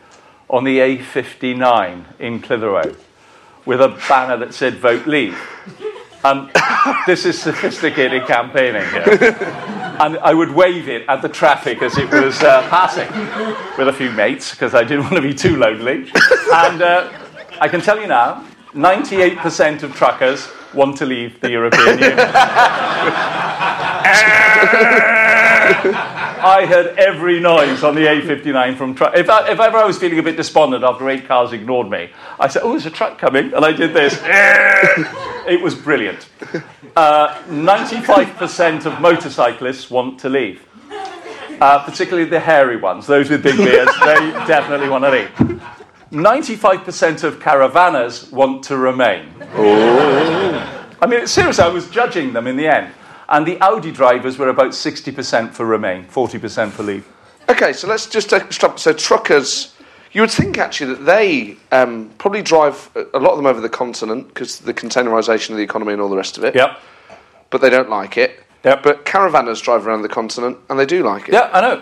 on 0.50 0.64
the 0.64 0.80
A59 0.80 2.06
in 2.20 2.40
Clitheroe 2.40 2.96
with 3.66 3.82
a 3.82 3.90
banner 4.08 4.38
that 4.38 4.54
said 4.54 4.76
"Vote 4.76 5.08
Leave." 5.08 5.38
And 6.24 6.52
this 7.08 7.26
is 7.26 7.40
sophisticated 7.42 8.28
campaigning. 8.28 8.84
Yeah. 8.94 10.06
And 10.06 10.18
I 10.20 10.34
would 10.34 10.52
wave 10.52 10.88
it 10.88 11.08
at 11.08 11.22
the 11.22 11.30
traffic 11.30 11.82
as 11.82 11.98
it 11.98 12.12
was 12.12 12.42
uh, 12.42 12.68
passing 12.70 13.10
with 13.78 13.88
a 13.88 13.94
few 13.94 14.12
mates 14.12 14.52
because 14.52 14.74
I 14.74 14.84
didn't 14.84 15.04
want 15.04 15.16
to 15.16 15.22
be 15.22 15.34
too 15.34 15.58
lonely. 15.58 16.12
And 16.54 16.82
uh, 16.82 17.12
I 17.60 17.68
can 17.68 17.82
tell 17.82 18.00
you 18.00 18.08
now, 18.08 18.46
98% 18.74 19.84
of 19.84 19.94
truckers 19.96 20.50
want 20.74 20.98
to 20.98 21.06
leave 21.06 21.40
the 21.42 21.52
European 21.52 22.00
Union. 22.00 22.18
I 26.44 26.66
heard 26.66 26.98
every 26.98 27.40
noise 27.40 27.84
on 27.84 27.94
the 27.94 28.02
A59 28.02 28.76
from 28.76 28.96
truck. 28.96 29.16
If, 29.16 29.30
I, 29.30 29.52
if 29.52 29.60
ever 29.60 29.78
I 29.78 29.86
was 29.86 30.00
feeling 30.00 30.18
a 30.18 30.24
bit 30.24 30.38
despondent 30.38 30.84
after 30.84 31.08
eight 31.08 31.28
cars 31.28 31.54
ignored 31.54 31.90
me, 31.90 32.10
I 32.40 32.48
said, 32.48 32.64
"Oh, 32.64 32.72
there's 32.72 32.88
a 32.88 32.92
truck 32.92 33.20
coming," 33.20 33.54
and 33.54 33.64
I 33.64 33.72
did 33.72 33.94
this. 33.94 34.20
it 35.48 35.62
was 35.62 35.76
brilliant. 35.76 36.28
Uh, 36.96 37.42
95% 37.44 38.86
of 38.86 39.00
motorcyclists 39.00 39.92
want 39.92 40.20
to 40.22 40.30
leave, 40.30 40.68
uh, 41.62 41.84
particularly 41.86 42.28
the 42.28 42.40
hairy 42.40 42.78
ones, 42.78 43.06
those 43.06 43.30
with 43.30 43.44
big 43.44 43.58
beards. 43.58 43.92
they 44.00 44.32
definitely 44.48 44.90
want 44.90 45.04
to 45.04 45.12
leave. 45.12 45.62
95% 46.12 47.24
of 47.24 47.40
caravanners 47.40 48.32
want 48.32 48.64
to 48.64 48.78
remain. 48.78 49.32
I 51.02 51.08
mean, 51.08 51.26
seriously, 51.28 51.64
I 51.64 51.70
was 51.70 51.90
judging 51.90 52.34
them 52.34 52.48
in 52.48 52.58
the 52.58 52.68
end. 52.68 52.94
And 53.32 53.48
the 53.48 53.60
Audi 53.62 53.94
drivers 53.94 54.38
were 54.38 54.50
about 54.50 54.72
60% 54.72 55.54
for 55.54 55.66
remain, 55.66 56.06
40% 56.06 56.70
for 56.72 56.84
leave. 56.84 57.08
Okay, 57.48 57.72
so 57.72 57.88
let's 57.88 58.06
just 58.06 58.30
take 58.30 58.44
a 58.44 58.54
stop. 58.54 58.78
So 58.78 58.92
truckers, 58.92 59.74
you 60.12 60.22
would 60.22 60.32
think 60.32 60.58
actually 60.58 60.96
that 60.96 61.06
they 61.06 61.56
um, 61.72 62.12
probably 62.18 62.42
drive 62.42 62.90
a 63.14 63.20
lot 63.20 63.32
of 63.32 63.38
them 63.38 63.46
over 63.46 63.62
the 63.62 63.70
continent 63.70 64.28
because 64.28 64.60
the 64.60 64.74
containerisation 64.74 65.52
of 65.52 65.58
the 65.58 65.64
economy 65.64 65.94
and 65.94 66.02
all 66.02 66.10
the 66.10 66.18
rest 66.18 66.38
of 66.38 66.44
it. 66.44 66.56
Yep. 66.56 66.78
But 67.50 67.62
they 67.62 67.70
don't 67.70 67.90
like 67.90 68.18
it. 68.18 68.44
Yep. 68.66 68.84
But 68.84 69.06
caravanners 69.06 69.62
drive 69.64 69.88
around 69.88 70.02
the 70.02 70.10
continent 70.10 70.58
and 70.70 70.78
they 70.78 70.86
do 70.86 71.02
like 71.02 71.30
it. 71.30 71.34
Yeah, 71.34 71.50
I 71.54 71.62
know. 71.62 71.82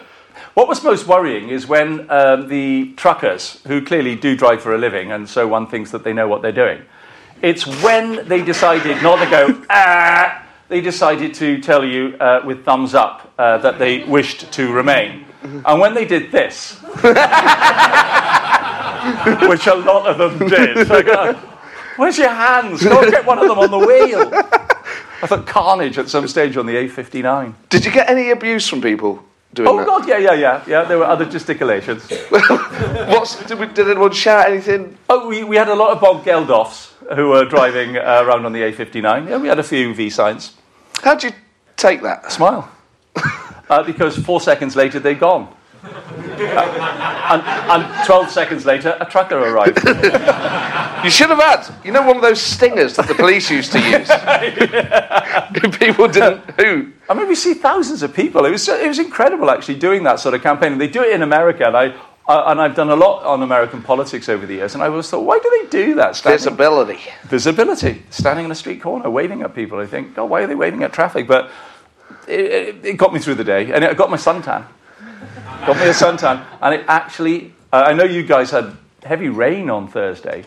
What 0.54 0.68
was 0.68 0.84
most 0.84 1.08
worrying 1.08 1.50
is 1.50 1.68
when 1.68 2.10
um, 2.12 2.48
the 2.48 2.94
truckers, 2.94 3.60
who 3.66 3.84
clearly 3.84 4.16
do 4.16 4.36
drive 4.36 4.62
for 4.62 4.76
a 4.76 4.78
living, 4.78 5.12
and 5.12 5.28
so 5.28 5.48
one 5.48 5.66
thinks 5.66 5.90
that 5.92 6.04
they 6.04 6.14
know 6.14 6.28
what 6.28 6.44
they're 6.44 6.52
doing, 6.52 6.84
it's 7.42 7.66
when 7.84 8.28
they 8.28 8.44
decided 8.44 9.02
not 9.02 9.24
to 9.24 9.30
go, 9.30 9.64
ah, 9.70 10.46
they 10.69 10.82
decided 10.82 11.34
to 11.34 11.60
tell 11.60 11.84
you 11.84 12.15
uh, 12.19 12.41
with 12.45 12.63
thumbs 12.63 12.93
up 12.93 13.34
uh, 13.38 13.58
that 13.58 13.77
they 13.79 14.03
wished 14.03 14.51
to 14.53 14.71
remain. 14.71 15.25
And 15.41 15.79
when 15.79 15.93
they 15.93 16.05
did 16.05 16.32
this, 16.32 16.79
which 19.49 19.67
a 19.67 19.75
lot 19.75 20.08
of 20.08 20.17
them 20.17 20.47
did, 20.47 20.88
so 20.88 20.95
I 20.95 21.01
go, 21.01 21.34
where's 21.97 22.17
your 22.17 22.29
hands? 22.29 22.84
Go 22.84 23.01
and 23.01 23.12
get 23.12 23.25
one 23.25 23.39
of 23.39 23.47
them 23.47 23.58
on 23.58 23.71
the 23.71 23.79
wheel. 23.79 24.29
I 25.21 25.27
thought 25.27 25.47
carnage 25.47 25.97
at 25.97 26.08
some 26.10 26.27
stage 26.27 26.55
on 26.55 26.65
the 26.65 26.75
A59. 26.75 27.53
Did 27.69 27.86
you 27.86 27.91
get 27.91 28.10
any 28.10 28.29
abuse 28.29 28.67
from 28.67 28.82
people 28.82 29.23
doing 29.53 29.65
that? 29.65 29.71
Oh, 29.71 29.77
that? 29.77 29.86
God, 29.88 30.08
yeah, 30.08 30.17
yeah, 30.17 30.34
yeah. 30.34 30.63
Yeah, 30.67 30.84
there 30.84 30.97
were 30.97 31.05
other 31.05 31.25
gesticulations. 31.25 32.10
What's, 32.29 33.43
did, 33.45 33.60
we, 33.60 33.67
did 33.67 33.89
anyone 33.89 34.13
shout 34.13 34.49
anything? 34.49 34.97
Oh, 35.10 35.27
we, 35.27 35.43
we 35.43 35.55
had 35.55 35.67
a 35.67 35.75
lot 35.75 35.91
of 35.91 35.99
Bob 35.99 36.23
Geldofs 36.23 36.93
who 37.15 37.29
were 37.29 37.45
driving 37.45 37.97
uh, 37.97 38.23
around 38.25 38.45
on 38.45 38.53
the 38.53 38.62
A59. 38.62 39.29
Yeah, 39.29 39.38
we 39.38 39.47
had 39.47 39.60
a 39.60 39.63
few 39.63 39.93
V 39.93 40.10
signs. 40.10 40.55
How'd 41.02 41.24
you 41.24 41.32
take 41.78 42.02
that? 42.02 42.32
Smile. 42.32 42.70
uh, 43.70 43.84
because 43.84 44.18
four 44.18 44.42
seconds 44.42 44.76
later, 44.76 45.00
they'd 45.00 45.20
gone. 45.20 45.54
Uh, 45.84 45.90
and, 47.32 47.84
and 47.84 48.06
12 48.06 48.30
seconds 48.30 48.66
later, 48.66 48.98
a 49.00 49.06
trucker 49.06 49.38
arrived. 49.38 49.80
You 51.04 51.10
should 51.10 51.30
have 51.30 51.40
had, 51.40 51.86
you 51.86 51.94
know, 51.94 52.02
one 52.02 52.18
of 52.18 52.22
those 52.22 52.42
stingers 52.42 52.98
that 52.98 53.08
the 53.08 53.16
police 53.16 53.50
used 53.50 53.72
to 53.72 53.80
use. 53.80 54.10
people 55.80 56.10
didn't. 56.10 56.42
Who? 56.60 56.92
I 57.10 57.14
mean, 57.14 57.30
we 57.30 57.36
see 57.36 57.54
thousands 57.54 58.04
of 58.04 58.14
people. 58.14 58.44
It 58.46 58.52
was, 58.52 58.68
it 58.68 58.86
was 58.86 59.00
incredible 59.00 59.50
actually 59.50 59.80
doing 59.80 60.04
that 60.04 60.20
sort 60.20 60.36
of 60.36 60.44
campaign. 60.44 60.74
And 60.74 60.82
they 60.82 60.90
do 60.90 61.02
it 61.02 61.14
in 61.14 61.22
America. 61.22 61.66
And, 61.66 61.78
I, 61.78 61.96
I, 62.30 62.52
and 62.52 62.62
I've 62.62 62.76
done 62.76 62.89
a 62.92 62.96
lot 62.96 63.24
on 63.24 63.42
American 63.42 63.82
politics 63.82 64.30
over 64.30 64.46
the 64.46 64.54
years. 64.56 64.76
And 64.76 64.84
I 64.84 64.88
always 64.88 65.10
thought, 65.10 65.26
why 65.26 65.39
do 65.39 65.50
they 65.50 65.70
do 65.70 65.96
that? 65.96 66.15
Standing- 66.15 66.38
Visibility. 66.38 67.00
visibility, 67.24 68.04
standing 68.12 68.46
in 68.46 68.52
a 68.52 68.56
street 68.56 68.82
corner, 68.82 69.10
waving 69.10 69.42
at 69.42 69.56
people. 69.56 69.80
I 69.80 69.88
think, 69.88 70.15
oh, 70.18 70.26
why 70.26 70.44
are 70.44 70.48
they 70.48 70.56
waving 70.56 70.84
at 70.84 70.94
traffic? 70.94 71.28
But 71.28 71.50
it, 72.28 72.39
it, 72.39 72.86
it 72.86 72.98
got 72.98 73.13
me 73.13 73.20
through 73.20 73.36
the 73.36 73.44
day, 73.44 73.72
and 73.74 73.84
it 73.84 73.98
got 73.98 74.12
my 74.12 74.18
suntan. 74.18 74.63
Got 75.65 75.78
me 75.78 75.88
a 75.88 75.94
suntan, 75.94 76.46
and 76.62 76.76
it 76.76 76.86
actually. 76.88 77.54
Uh, 77.74 77.84
I 77.88 77.94
know 77.94 78.04
you 78.04 78.24
guys 78.24 78.52
had 78.52 78.78
heavy 79.04 79.30
rain 79.30 79.70
on 79.70 79.88
Thursday. 79.88 80.44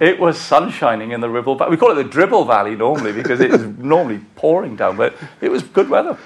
It 0.00 0.20
was 0.20 0.38
sun 0.38 0.70
shining 0.70 1.10
in 1.10 1.20
the 1.20 1.28
Ribble 1.28 1.56
Valley. 1.56 1.72
We 1.72 1.76
call 1.76 1.90
it 1.90 2.02
the 2.02 2.08
Dribble 2.08 2.44
Valley 2.44 2.76
normally 2.76 3.12
because 3.12 3.40
it 3.40 3.52
is 3.52 3.62
normally 3.78 4.20
pouring 4.36 4.76
down, 4.76 4.96
but 4.96 5.16
it 5.40 5.50
was 5.50 5.64
good 5.64 5.88
weather. 5.90 6.16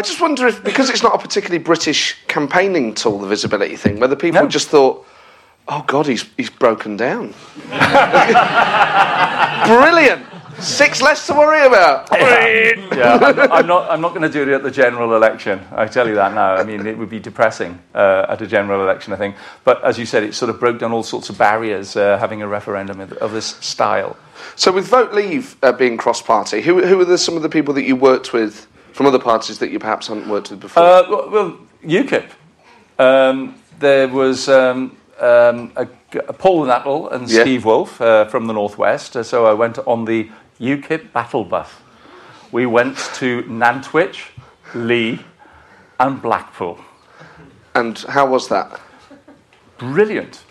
I 0.00 0.02
just 0.02 0.18
wonder 0.18 0.46
if, 0.46 0.64
because 0.64 0.88
it's 0.88 1.02
not 1.02 1.14
a 1.14 1.18
particularly 1.18 1.62
British 1.62 2.16
campaigning 2.26 2.94
tool, 2.94 3.18
the 3.18 3.26
visibility 3.26 3.76
thing, 3.76 4.00
whether 4.00 4.16
people 4.16 4.40
No. 4.40 4.48
just 4.48 4.68
thought, 4.68 5.06
oh 5.68 5.84
God, 5.86 6.06
he's, 6.06 6.24
he's 6.38 6.48
broken 6.48 6.96
down. 6.96 7.34
Brilliant. 9.66 10.24
Six 10.58 11.02
less 11.02 11.26
to 11.26 11.34
worry 11.34 11.66
about. 11.66 12.08
yeah, 12.12 13.18
I'm 13.20 13.36
not, 13.36 13.52
I'm 13.52 13.66
not, 13.66 13.90
I'm 13.90 14.00
not 14.00 14.08
going 14.14 14.22
to 14.22 14.30
do 14.30 14.40
it 14.42 14.48
at 14.54 14.62
the 14.62 14.70
general 14.70 15.14
election. 15.14 15.60
I 15.70 15.86
tell 15.86 16.08
you 16.08 16.14
that 16.14 16.32
now. 16.32 16.54
I 16.54 16.64
mean, 16.64 16.86
it 16.86 16.96
would 16.96 17.10
be 17.10 17.20
depressing 17.20 17.78
uh, 17.94 18.24
at 18.26 18.40
a 18.40 18.46
general 18.46 18.80
election, 18.80 19.12
I 19.12 19.16
think. 19.16 19.36
But 19.64 19.84
as 19.84 19.98
you 19.98 20.06
said, 20.06 20.22
it 20.22 20.34
sort 20.34 20.48
of 20.48 20.58
broke 20.58 20.78
down 20.78 20.92
all 20.92 21.02
sorts 21.02 21.28
of 21.28 21.36
barriers 21.36 21.94
uh, 21.94 22.16
having 22.16 22.40
a 22.40 22.48
referendum 22.48 23.00
of, 23.00 23.12
of 23.14 23.32
this 23.32 23.48
style. 23.56 24.16
So, 24.56 24.72
with 24.72 24.86
Vote 24.86 25.12
Leave 25.12 25.56
uh, 25.62 25.72
being 25.72 25.98
cross 25.98 26.22
party, 26.22 26.62
who, 26.62 26.82
who 26.86 26.98
are 27.02 27.04
the, 27.04 27.18
some 27.18 27.36
of 27.36 27.42
the 27.42 27.50
people 27.50 27.74
that 27.74 27.84
you 27.84 27.96
worked 27.96 28.32
with 28.32 28.66
from 28.92 29.06
other 29.06 29.18
parties 29.18 29.58
that 29.58 29.70
you 29.70 29.78
perhaps 29.78 30.08
hadn't 30.08 30.28
worked 30.28 30.50
with 30.50 30.60
before? 30.60 30.82
Uh, 30.82 31.28
well, 31.30 31.58
UKIP. 31.84 32.28
Um, 32.98 33.54
there 33.78 34.08
was 34.08 34.48
um, 34.48 34.96
um, 35.18 35.72
a, 35.76 35.86
a 36.28 36.32
Paul 36.32 36.64
Nuttall 36.66 37.08
and 37.10 37.28
Yeah. 37.30 37.42
Steve 37.42 37.64
Woolfe 37.64 38.00
uh, 38.00 38.24
from 38.26 38.46
the 38.46 38.52
Northwest. 38.52 39.16
Uh, 39.16 39.22
so 39.22 39.46
I 39.46 39.52
went 39.54 39.78
on 39.86 40.04
the 40.04 40.30
UKIP 40.60 41.12
battle 41.12 41.44
bus. 41.44 41.70
We 42.52 42.66
went 42.66 42.98
to 43.14 43.42
Nantwich, 43.44 44.24
Leigh, 44.74 45.20
and 45.98 46.20
Blackpool. 46.20 46.78
and 47.74 47.96
how 48.08 48.26
was 48.26 48.48
that? 48.48 48.80
Brilliant. 49.78 50.42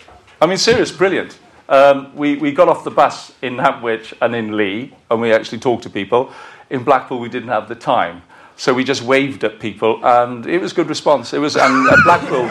I 0.42 0.46
mean, 0.48 0.58
serious, 0.58 0.92
brilliant. 0.92 1.38
Um, 1.68 2.16
we, 2.16 2.36
we 2.38 2.52
got 2.52 2.68
off 2.68 2.84
the 2.84 2.90
bus 2.92 3.32
in 3.42 3.58
Nantwich 3.58 4.14
and 4.22 4.34
in 4.36 4.58
Leigh, 4.58 4.96
and 5.12 5.22
we 5.22 5.32
actually 5.34 5.60
talked 5.60 5.84
to 5.84 5.90
people. 5.90 6.32
In 6.70 6.84
Blackpool, 6.84 7.20
we 7.20 7.30
didn't 7.30 7.50
have 7.50 7.68
the 7.68 7.76
time. 7.76 8.22
So 8.60 8.74
we 8.74 8.84
just 8.84 9.02
waved 9.04 9.46
at 9.46 9.58
people, 9.62 10.02
and 10.06 10.46
it 10.46 10.60
was 10.60 10.74
good 10.74 10.90
response. 10.90 11.32
It 11.34 11.40
was, 11.40 11.56
and 11.56 11.88
uh, 11.88 11.96
Blackpool, 12.04 12.46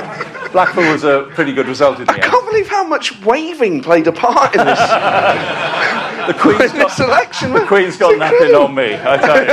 Blackpool 0.53 0.91
was 0.91 1.05
a 1.05 1.29
pretty 1.35 1.53
good 1.53 1.69
result 1.69 1.99
in 2.01 2.07
the 2.07 2.13
I 2.13 2.15
end. 2.15 2.25
can't 2.25 2.47
believe 2.47 2.67
how 2.67 2.83
much 2.83 3.21
waving 3.23 3.83
played 3.83 4.07
a 4.07 4.13
part 4.13 4.55
in 4.57 4.65
this, 4.65 4.79
The 6.29 6.35
Queen's 6.41 6.73
in 6.73 6.79
this 6.79 6.97
got, 6.97 7.01
election. 7.09 7.53
the 7.53 7.67
Queen's 7.67 7.99
got 7.99 8.17
nothing 8.19 8.55
on 8.55 8.75
me, 8.75 8.95
I 8.95 9.17
tell 9.19 9.45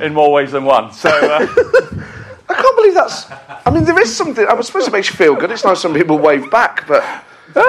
you. 0.00 0.04
in 0.04 0.12
more 0.12 0.32
ways 0.32 0.50
than 0.50 0.64
one. 0.64 0.92
So. 0.92 1.10
Uh, 1.10 1.46
I 2.48 2.54
can't 2.54 2.76
believe 2.76 2.94
that's. 2.94 3.26
I 3.64 3.70
mean, 3.72 3.84
there 3.84 3.98
is 4.00 4.14
something. 4.14 4.44
I 4.48 4.52
was 4.54 4.66
supposed 4.66 4.86
to 4.86 4.92
make 4.92 5.06
you 5.08 5.14
feel 5.16 5.36
good. 5.36 5.52
It's 5.52 5.64
nice 5.64 5.82
when 5.84 5.94
people 5.94 6.18
wave 6.18 6.50
back, 6.50 6.88
but 6.88 7.02
Yeah, 7.04 7.20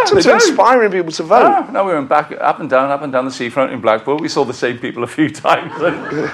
in 0.01 0.07
terms 0.07 0.11
they 0.25 0.31
of 0.31 0.39
do. 0.41 0.47
inspiring 0.47 0.91
people 0.91 1.11
to 1.13 1.23
vote. 1.23 1.43
Ah, 1.45 1.69
no, 1.71 1.85
we 1.85 1.93
went 1.93 2.09
back 2.09 2.31
up 2.41 2.59
and 2.59 2.69
down, 2.69 2.89
up 2.89 3.03
and 3.03 3.13
down 3.13 3.25
the 3.25 3.31
seafront 3.31 3.71
in 3.71 3.81
Blackpool. 3.81 4.17
We 4.17 4.29
saw 4.29 4.43
the 4.45 4.53
same 4.53 4.79
people 4.79 5.03
a 5.03 5.07
few 5.07 5.29
times. 5.29 5.71
And, 5.79 6.31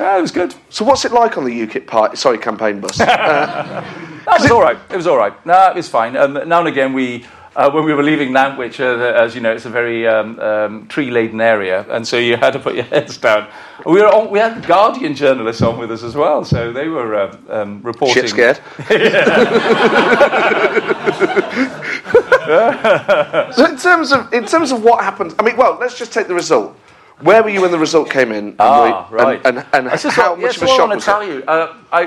yeah, 0.00 0.18
it 0.18 0.22
was 0.22 0.30
good. 0.30 0.54
So, 0.70 0.84
what's 0.84 1.04
it 1.04 1.12
like 1.12 1.36
on 1.36 1.44
the 1.44 1.66
UKIP 1.66 1.86
party? 1.86 2.16
Sorry, 2.16 2.38
campaign 2.38 2.80
bus. 2.80 3.00
Uh, 4.22 4.36
it 4.36 4.42
was 4.42 4.50
all 4.50 4.60
right. 4.60 4.78
It 4.90 4.96
was 4.96 5.06
all 5.06 5.16
right. 5.16 5.46
No, 5.46 5.70
it 5.70 5.76
was 5.76 5.88
fine. 5.88 6.16
Um, 6.16 6.34
now 6.46 6.60
and 6.60 6.68
again, 6.68 6.92
we 6.92 7.24
uh, 7.56 7.70
when 7.70 7.84
we 7.84 7.92
were 7.92 8.02
leaving 8.02 8.30
Nantwich, 8.30 8.80
uh, 8.80 9.20
as 9.20 9.34
you 9.34 9.40
know, 9.40 9.52
it's 9.52 9.64
a 9.64 9.70
very 9.70 10.06
um, 10.06 10.38
um, 10.38 10.86
tree-laden 10.86 11.40
area, 11.40 11.84
and 11.90 12.06
so 12.06 12.16
you 12.16 12.36
had 12.36 12.52
to 12.52 12.60
put 12.60 12.76
your 12.76 12.84
heads 12.84 13.16
down. 13.16 13.48
We 13.84 14.00
were 14.00 14.06
on, 14.06 14.30
we 14.30 14.38
had 14.38 14.64
Guardian 14.66 15.14
journalists 15.14 15.60
on 15.60 15.78
with 15.78 15.90
us 15.90 16.04
as 16.04 16.14
well, 16.14 16.44
so 16.44 16.72
they 16.72 16.88
were 16.88 17.20
um, 17.20 17.46
um, 17.48 17.82
reporting. 17.82 18.22
shit 18.22 18.30
scared. 18.30 18.60
so, 23.54 23.66
in 23.66 23.76
terms 23.76 24.12
of 24.12 24.32
in 24.32 24.46
terms 24.46 24.70
of 24.70 24.84
what 24.84 25.02
happened, 25.02 25.34
I 25.38 25.42
mean, 25.42 25.56
well, 25.56 25.76
let's 25.80 25.98
just 25.98 26.12
take 26.12 26.28
the 26.28 26.34
result. 26.34 26.78
Where 27.20 27.42
were 27.42 27.50
you 27.50 27.60
when 27.62 27.70
the 27.70 27.78
result 27.78 28.10
came 28.10 28.32
in? 28.32 28.48
And 28.48 28.56
Ah, 28.60 29.08
we- 29.10 29.16
right. 29.16 29.40
And, 29.44 29.58
and, 29.72 29.88
and 29.88 30.00
how 30.00 30.30
what, 30.30 30.40
much 30.40 30.54
yes, 30.54 30.56
of 30.56 30.62
a 30.62 30.66
what 30.66 30.80
I 30.80 30.86
want 30.86 31.00
to 31.00 31.04
tell 31.04 31.20
it? 31.20 31.26
you. 31.28 31.42
Uh, 31.44 31.76
I, 31.92 32.06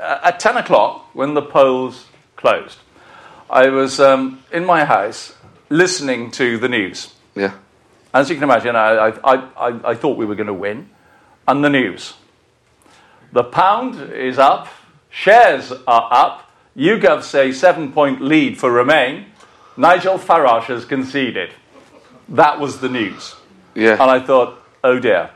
uh, 0.00 0.20
at 0.24 0.40
10 0.40 0.56
o'clock, 0.58 1.14
when 1.14 1.34
the 1.34 1.42
polls 1.42 2.06
closed, 2.36 2.78
I 3.50 3.68
was 3.68 3.98
um, 4.00 4.42
in 4.52 4.64
my 4.64 4.84
house 4.84 5.34
listening 5.68 6.30
to 6.32 6.58
the 6.58 6.68
news. 6.68 7.14
Yeah. 7.34 7.54
As 8.14 8.28
you 8.30 8.36
can 8.36 8.44
imagine, 8.44 8.76
I, 8.76 9.08
I, 9.22 9.34
I, 9.34 9.90
I 9.90 9.94
thought 9.94 10.16
we 10.16 10.26
were 10.26 10.34
going 10.34 10.46
to 10.46 10.54
win. 10.54 10.90
And 11.48 11.62
the 11.64 11.70
news. 11.70 12.14
The 13.32 13.44
pound 13.44 14.12
is 14.12 14.38
up, 14.38 14.68
shares 15.10 15.72
are 15.86 16.08
up, 16.10 16.50
YouGov 16.76 17.22
say 17.22 17.52
seven 17.52 17.92
point 17.92 18.20
lead 18.20 18.58
for 18.58 18.70
Remain, 18.70 19.26
Nigel 19.76 20.18
Farage 20.18 20.64
has 20.64 20.84
conceded. 20.84 21.50
That 22.28 22.58
was 22.58 22.80
the 22.80 22.88
news. 22.88 23.36
Yeah. 23.76 23.92
And 23.92 24.10
I 24.10 24.18
thought, 24.18 24.60
oh 24.82 24.98
dear. 24.98 25.30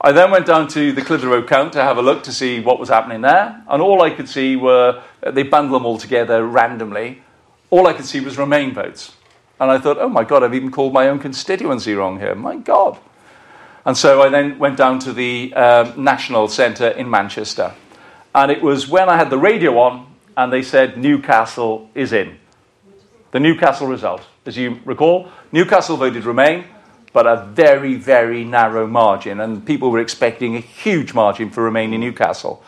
I 0.00 0.10
then 0.10 0.32
went 0.32 0.46
down 0.46 0.66
to 0.68 0.90
the 0.90 1.02
Clitheroe 1.02 1.46
count 1.46 1.74
to 1.74 1.82
have 1.82 1.96
a 1.96 2.02
look 2.02 2.24
to 2.24 2.32
see 2.32 2.58
what 2.58 2.80
was 2.80 2.88
happening 2.88 3.20
there, 3.20 3.62
and 3.68 3.80
all 3.80 4.02
I 4.02 4.10
could 4.10 4.28
see 4.28 4.56
were 4.56 5.00
they 5.20 5.44
bundled 5.44 5.80
them 5.80 5.86
all 5.86 5.98
together 5.98 6.44
randomly. 6.44 7.22
All 7.70 7.86
I 7.86 7.92
could 7.92 8.04
see 8.04 8.18
was 8.18 8.36
Remain 8.36 8.74
votes. 8.74 9.14
And 9.60 9.70
I 9.70 9.78
thought, 9.78 9.98
oh 9.98 10.08
my 10.08 10.24
God, 10.24 10.42
I've 10.42 10.54
even 10.54 10.72
called 10.72 10.92
my 10.92 11.08
own 11.08 11.20
constituency 11.20 11.94
wrong 11.94 12.18
here. 12.18 12.34
My 12.34 12.56
God. 12.56 12.98
And 13.86 13.96
so 13.96 14.20
I 14.20 14.28
then 14.28 14.58
went 14.58 14.76
down 14.76 14.98
to 15.00 15.12
the 15.12 15.54
um, 15.54 16.02
National 16.02 16.48
Centre 16.48 16.88
in 16.88 17.08
Manchester. 17.08 17.72
And 18.34 18.50
it 18.50 18.60
was 18.60 18.88
when 18.88 19.08
I 19.08 19.16
had 19.16 19.30
the 19.30 19.38
radio 19.38 19.78
on 19.78 20.12
and 20.36 20.52
they 20.52 20.62
said 20.62 20.96
Newcastle 20.96 21.90
is 21.94 22.12
in. 22.12 22.38
The 23.30 23.40
Newcastle 23.40 23.86
result. 23.86 24.22
As 24.46 24.56
you 24.56 24.80
recall, 24.84 25.28
Newcastle 25.52 25.96
voted 25.96 26.24
Remain, 26.24 26.64
but 27.12 27.26
a 27.26 27.44
very, 27.52 27.94
very 27.94 28.44
narrow 28.44 28.86
margin. 28.86 29.40
And 29.40 29.64
people 29.66 29.90
were 29.90 30.00
expecting 30.00 30.56
a 30.56 30.60
huge 30.60 31.14
margin 31.14 31.50
for 31.50 31.62
Remain 31.62 31.92
in 31.92 32.00
Newcastle. 32.00 32.62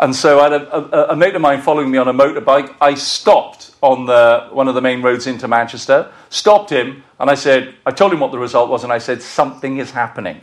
And 0.00 0.14
so 0.14 0.38
I 0.38 0.44
had 0.44 0.52
a, 0.52 0.76
a, 0.76 1.12
a 1.12 1.16
mate 1.16 1.34
of 1.34 1.42
mine 1.42 1.60
following 1.60 1.90
me 1.90 1.98
on 1.98 2.06
a 2.06 2.14
motorbike. 2.14 2.74
I 2.80 2.94
stopped 2.94 3.72
on 3.82 4.06
the, 4.06 4.48
one 4.52 4.68
of 4.68 4.74
the 4.74 4.80
main 4.80 5.02
roads 5.02 5.26
into 5.26 5.48
Manchester, 5.48 6.12
stopped 6.30 6.70
him, 6.70 7.02
and 7.18 7.28
I 7.28 7.34
said, 7.34 7.74
I 7.84 7.90
told 7.90 8.12
him 8.12 8.20
what 8.20 8.30
the 8.30 8.38
result 8.38 8.70
was, 8.70 8.84
and 8.84 8.92
I 8.92 8.98
said, 8.98 9.22
something 9.22 9.78
is 9.78 9.90
happening. 9.90 10.40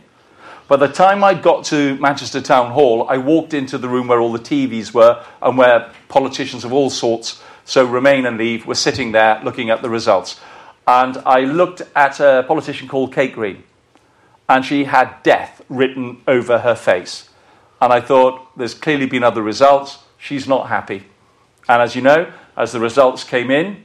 By 0.68 0.76
the 0.76 0.88
time 0.88 1.22
I 1.22 1.32
got 1.32 1.64
to 1.66 1.96
Manchester 1.98 2.40
Town 2.40 2.72
Hall, 2.72 3.06
I 3.08 3.18
walked 3.18 3.54
into 3.54 3.78
the 3.78 3.88
room 3.88 4.08
where 4.08 4.20
all 4.20 4.32
the 4.32 4.38
TVs 4.38 4.92
were 4.92 5.24
and 5.40 5.56
where 5.56 5.92
politicians 6.08 6.64
of 6.64 6.72
all 6.72 6.90
sorts, 6.90 7.40
so 7.64 7.86
Remain 7.86 8.26
and 8.26 8.36
Leave, 8.36 8.66
were 8.66 8.74
sitting 8.74 9.12
there 9.12 9.40
looking 9.44 9.70
at 9.70 9.80
the 9.80 9.88
results. 9.88 10.40
And 10.86 11.16
I 11.26 11.40
looked 11.40 11.82
at 11.96 12.20
a 12.20 12.44
politician 12.46 12.86
called 12.86 13.12
Kate 13.12 13.34
Green, 13.34 13.64
and 14.48 14.64
she 14.64 14.84
had 14.84 15.22
death 15.24 15.62
written 15.68 16.22
over 16.28 16.58
her 16.58 16.76
face. 16.76 17.28
And 17.80 17.92
I 17.92 18.00
thought, 18.00 18.56
there's 18.56 18.74
clearly 18.74 19.06
been 19.06 19.24
other 19.24 19.42
results. 19.42 19.98
She's 20.16 20.46
not 20.46 20.68
happy. 20.68 21.04
And 21.68 21.82
as 21.82 21.96
you 21.96 22.02
know, 22.02 22.32
as 22.56 22.72
the 22.72 22.80
results 22.80 23.24
came 23.24 23.50
in, 23.50 23.84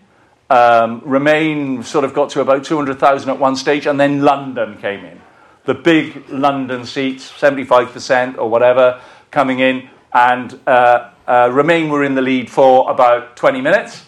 um, 0.52 1.02
Remain 1.04 1.82
sort 1.82 2.06
of 2.06 2.14
got 2.14 2.30
to 2.32 2.42
about 2.42 2.66
200,000 2.66 3.30
at 3.30 3.40
one 3.40 3.56
stage, 3.56 3.88
and 3.88 4.00
then 4.00 4.22
London 4.22 4.78
came 4.78 5.04
in. 5.04 5.20
The 5.66 5.74
big 5.74 6.30
London 6.30 6.86
seats, 6.86 7.32
75% 7.32 8.38
or 8.38 8.50
whatever, 8.50 9.02
coming 9.32 9.60
in, 9.60 9.90
and 10.14 10.60
uh, 10.68 11.12
uh, 11.28 11.50
Remain 11.52 11.90
were 11.90 12.04
in 12.04 12.16
the 12.16 12.22
lead 12.22 12.50
for 12.50 12.92
about 12.92 13.38
20 13.38 13.62
minutes. 13.62 14.04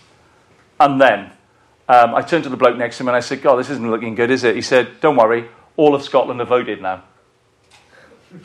And 0.79 0.99
then 0.99 1.31
um, 1.87 2.15
I 2.15 2.21
turned 2.21 2.43
to 2.45 2.49
the 2.49 2.57
bloke 2.57 2.77
next 2.77 2.97
to 2.97 3.03
him 3.03 3.09
and 3.09 3.17
I 3.17 3.19
said, 3.19 3.41
God, 3.41 3.57
this 3.57 3.69
isn't 3.69 3.89
looking 3.89 4.15
good, 4.15 4.31
is 4.31 4.43
it? 4.43 4.55
He 4.55 4.61
said, 4.61 5.01
Don't 5.01 5.17
worry, 5.17 5.49
all 5.75 5.95
of 5.95 6.03
Scotland 6.03 6.39
have 6.39 6.49
voted 6.49 6.81
now. 6.81 7.03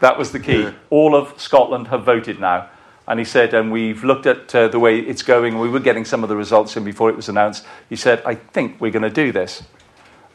that 0.00 0.18
was 0.18 0.32
the 0.32 0.40
key. 0.40 0.68
All 0.90 1.14
of 1.14 1.40
Scotland 1.40 1.88
have 1.88 2.04
voted 2.04 2.40
now. 2.40 2.68
And 3.08 3.18
he 3.18 3.24
said, 3.24 3.54
and 3.54 3.72
we've 3.72 4.04
looked 4.04 4.26
at 4.26 4.54
uh, 4.54 4.68
the 4.68 4.78
way 4.78 5.00
it's 5.00 5.22
going. 5.22 5.58
We 5.58 5.68
were 5.68 5.80
getting 5.80 6.04
some 6.04 6.22
of 6.22 6.28
the 6.28 6.36
results 6.36 6.76
in 6.76 6.84
before 6.84 7.10
it 7.10 7.16
was 7.16 7.28
announced. 7.28 7.66
He 7.88 7.96
said, 7.96 8.22
I 8.24 8.36
think 8.36 8.80
we're 8.80 8.92
going 8.92 9.02
to 9.02 9.10
do 9.10 9.32
this. 9.32 9.64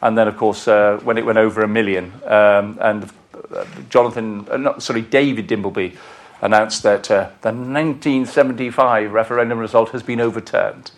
And 0.01 0.17
then, 0.17 0.27
of 0.27 0.35
course, 0.35 0.67
uh, 0.67 0.99
when 1.03 1.17
it 1.17 1.25
went 1.25 1.37
over 1.37 1.61
a 1.61 1.69
million, 1.69 2.11
um, 2.25 2.77
and 2.81 3.09
uh, 3.55 3.65
Jonathan, 3.89 4.45
uh, 4.51 4.57
not, 4.57 4.83
sorry, 4.83 5.03
David 5.03 5.47
Dimbleby 5.47 5.95
announced 6.41 6.83
that 6.83 7.09
uh, 7.09 7.29
the 7.41 7.53
1975 7.53 9.13
referendum 9.13 9.57
result 9.57 9.91
has 9.91 10.03
been 10.03 10.19
overturned. 10.19 10.91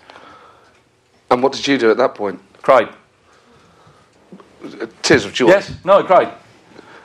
And 1.30 1.44
what 1.44 1.54
did 1.54 1.68
you 1.68 1.78
do 1.78 1.92
at 1.92 1.98
that 1.98 2.16
point? 2.16 2.40
Cried. 2.62 2.90
Tears 5.02 5.26
of 5.26 5.34
joy. 5.34 5.48
Yes, 5.48 5.74
no, 5.84 6.00
I 6.00 6.04
cried. 6.04 6.34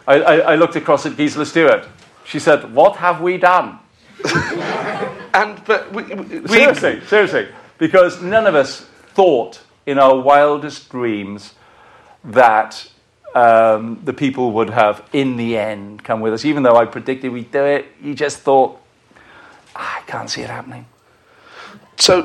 I, 0.06 0.14
I, 0.20 0.36
I 0.52 0.54
looked 0.56 0.76
across 0.76 1.06
at 1.06 1.16
Gisela 1.16 1.46
Stuart. 1.46 1.88
She 2.24 2.38
said, 2.38 2.74
What 2.74 2.96
have 2.96 3.20
we 3.20 3.36
done? 3.38 3.78
And 5.34 5.64
but 5.64 5.92
we, 5.92 6.02
we, 6.02 6.46
Seriously, 6.46 7.00
seriously. 7.06 7.48
Because 7.78 8.20
none 8.22 8.46
of 8.46 8.54
us 8.54 8.82
thought 9.14 9.62
in 9.86 9.98
our 9.98 10.18
wildest 10.18 10.90
dreams 10.90 11.54
that 12.24 12.86
um, 13.34 14.00
the 14.04 14.12
people 14.12 14.52
would 14.52 14.70
have, 14.70 15.08
in 15.12 15.36
the 15.36 15.56
end, 15.56 16.04
come 16.04 16.20
with 16.20 16.34
us. 16.34 16.44
Even 16.44 16.62
though 16.62 16.76
I 16.76 16.84
predicted 16.84 17.32
we'd 17.32 17.50
do 17.50 17.64
it, 17.64 17.86
you 18.02 18.14
just 18.14 18.40
thought, 18.40 18.78
"Ah, 19.74 20.00
I 20.00 20.02
can't 20.02 20.28
see 20.28 20.42
it 20.42 20.50
happening. 20.50 20.84
So, 22.02 22.22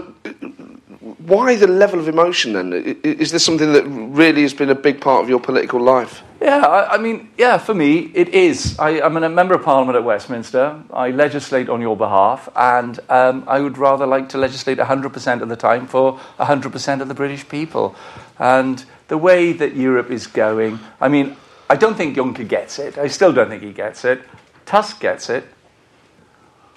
why 1.20 1.56
the 1.56 1.68
level 1.68 2.00
of 2.00 2.08
emotion 2.08 2.54
then? 2.54 2.74
Is 3.04 3.30
this 3.30 3.46
something 3.46 3.74
that 3.74 3.84
really 3.86 4.42
has 4.42 4.52
been 4.52 4.72
a 4.72 4.76
big 4.76 5.00
part 5.00 5.22
of 5.22 5.30
your 5.30 5.40
political 5.40 5.80
life? 5.80 6.24
Yeah, 6.42 6.66
I, 6.66 6.96
I 6.96 6.98
mean, 6.98 7.30
yeah, 7.38 7.60
for 7.60 7.76
me, 7.76 8.10
it 8.16 8.30
is. 8.30 8.80
I, 8.80 9.00
I'm 9.00 9.16
a 9.18 9.30
member 9.30 9.54
of 9.54 9.64
Parliament 9.64 9.96
at 9.96 10.04
Westminster. 10.04 10.82
I 10.92 11.12
legislate 11.12 11.70
on 11.70 11.80
your 11.80 11.96
behalf, 11.96 12.50
and 12.56 13.00
um, 13.10 13.44
I 13.46 13.60
would 13.60 13.78
rather 13.78 14.08
like 14.08 14.30
to 14.30 14.40
legislate 14.40 14.80
100% 14.80 15.42
of 15.44 15.48
the 15.48 15.56
time 15.56 15.86
for 15.86 16.20
100% 16.40 17.02
of 17.02 17.08
the 17.08 17.14
British 17.14 17.48
people. 17.48 17.96
And 18.40 18.84
the 19.10 19.18
way 19.20 19.54
that 19.54 19.76
Europe 19.76 20.10
is 20.10 20.26
going, 20.26 20.80
I 21.00 21.08
mean, 21.08 21.38
I 21.70 21.76
don't 21.76 21.96
think 21.96 22.18
Juncker 22.18 22.48
gets 22.48 22.80
it. 22.80 22.98
I 22.98 23.10
still 23.10 23.32
don't 23.32 23.50
think 23.50 23.62
he 23.62 23.74
gets 23.74 24.06
it. 24.06 24.24
Tusk 24.66 25.00
gets 25.00 25.30
it. 25.30 25.46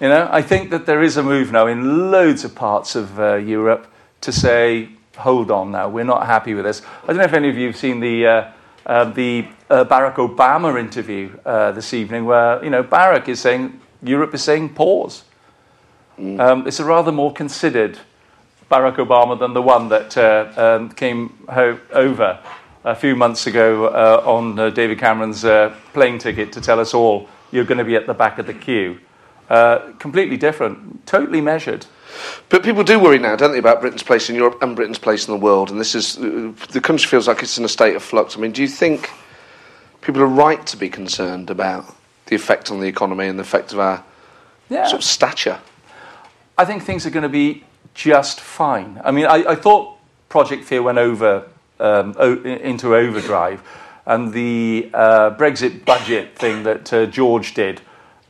You 0.01 0.09
know, 0.09 0.31
I 0.33 0.41
think 0.41 0.71
that 0.71 0.87
there 0.87 1.03
is 1.03 1.19
a 1.19 1.23
move 1.23 1.53
now 1.53 1.67
in 1.67 2.11
loads 2.11 2.43
of 2.45 2.55
parts 2.55 2.97
of 2.97 3.21
uh, 3.21 3.35
Europe 3.35 3.87
to 4.23 4.33
say, 4.33 4.89
hold 5.17 5.51
on 5.51 5.73
now, 5.73 5.91
we're 5.91 6.05
not 6.05 6.25
happy 6.25 6.55
with 6.55 6.65
this. 6.65 6.81
I 7.03 7.09
don't 7.09 7.19
know 7.19 7.25
if 7.25 7.35
any 7.35 7.51
of 7.51 7.57
you 7.57 7.67
have 7.67 7.77
seen 7.77 8.01
the, 8.01 8.27
uh, 8.27 8.53
uh, 8.87 9.05
the 9.05 9.47
uh, 9.69 9.85
Barack 9.85 10.15
Obama 10.15 10.81
interview 10.81 11.39
uh, 11.45 11.73
this 11.73 11.93
evening, 11.93 12.25
where, 12.25 12.65
you 12.65 12.71
know, 12.71 12.83
Barack 12.83 13.29
is 13.29 13.41
saying, 13.41 13.79
Europe 14.03 14.35
is 14.35 14.43
saying 14.43 14.71
pause. 14.71 15.25
Um, 16.19 16.67
it's 16.67 16.81
a 16.81 16.85
rather 16.85 17.13
more 17.13 17.33
considered 17.33 17.99
Barack 18.71 18.97
Obama 18.97 19.39
than 19.39 19.53
the 19.53 19.63
one 19.63 19.91
that 19.91 20.17
uh, 20.17 20.53
um, 20.57 20.91
came 20.91 21.47
ho- 21.51 21.79
over 21.93 22.39
a 22.85 22.95
few 22.95 23.17
months 23.17 23.47
ago 23.47 23.87
uh, 23.87 24.23
on 24.25 24.59
uh, 24.59 24.71
David 24.71 24.99
Cameron's 24.99 25.45
uh, 25.45 25.75
plane 25.93 26.19
ticket 26.19 26.53
to 26.53 26.61
tell 26.63 26.81
us 26.81 26.95
all 26.95 27.29
you're 27.51 27.65
going 27.65 27.79
to 27.79 27.85
be 27.85 27.97
at 27.97 28.07
the 28.07 28.15
back 28.15 28.39
of 28.39 28.47
the 28.47 28.55
queue. 28.55 28.99
Uh, 29.51 29.93
completely 29.99 30.37
different, 30.37 31.05
totally 31.07 31.41
measured. 31.41 31.85
But 32.51 32.63
people 32.63 32.85
do 32.85 33.01
worry 33.01 33.19
now, 33.19 33.35
don't 33.35 33.51
they, 33.51 33.59
about 33.59 33.81
Britain's 33.81 34.05
place 34.05 34.31
in 34.31 34.37
Europe 34.37 34.63
and 34.63 34.77
Britain's 34.77 34.99
place 34.99 35.27
in 35.27 35.35
the 35.35 35.41
world? 35.41 35.71
And 35.73 35.81
this 35.81 35.95
is 35.97 36.19
uh, 36.19 36.53
the 36.71 36.81
country 36.81 37.09
feels 37.09 37.27
like 37.27 37.43
it's 37.43 37.59
in 37.59 37.65
a 37.65 37.69
state 37.69 37.97
of 37.97 38.03
flux. 38.03 38.37
I 38.37 38.41
mean, 38.41 38.53
do 38.53 38.63
you 38.63 38.69
think 38.69 39.11
people 40.03 40.23
are 40.23 40.27
right 40.27 40.65
to 40.69 40.77
be 40.77 40.89
concerned 40.89 41.51
about 41.51 41.97
the 42.27 42.37
effect 42.37 42.71
on 42.71 42.79
the 42.79 42.87
economy 42.87 43.27
and 43.27 43.39
the 43.39 43.43
effect 43.43 43.73
of 43.73 43.81
our 43.81 44.05
Yeah. 44.69 44.87
sort 44.87 45.03
of 45.03 45.05
stature? 45.05 45.59
I 46.57 46.65
think 46.65 46.85
things 46.85 47.05
are 47.05 47.11
going 47.11 47.25
to 47.25 47.29
be 47.29 47.65
just 47.95 48.41
fine. 48.41 49.01
I 49.05 49.11
mean, 49.11 49.27
I, 49.27 49.51
I 49.51 49.55
thought 49.57 49.97
Project 50.29 50.65
Fear 50.65 50.83
went 50.85 50.99
over 50.99 51.43
um, 51.81 52.15
o- 52.19 52.41
into 52.43 52.95
overdrive, 52.95 53.61
and 54.07 54.33
the 54.33 54.91
uh, 54.95 55.31
Brexit 55.37 55.85
budget 55.85 56.37
thing 56.39 56.63
that 56.63 56.93
uh, 56.93 57.07
George 57.07 57.55
did 57.55 57.81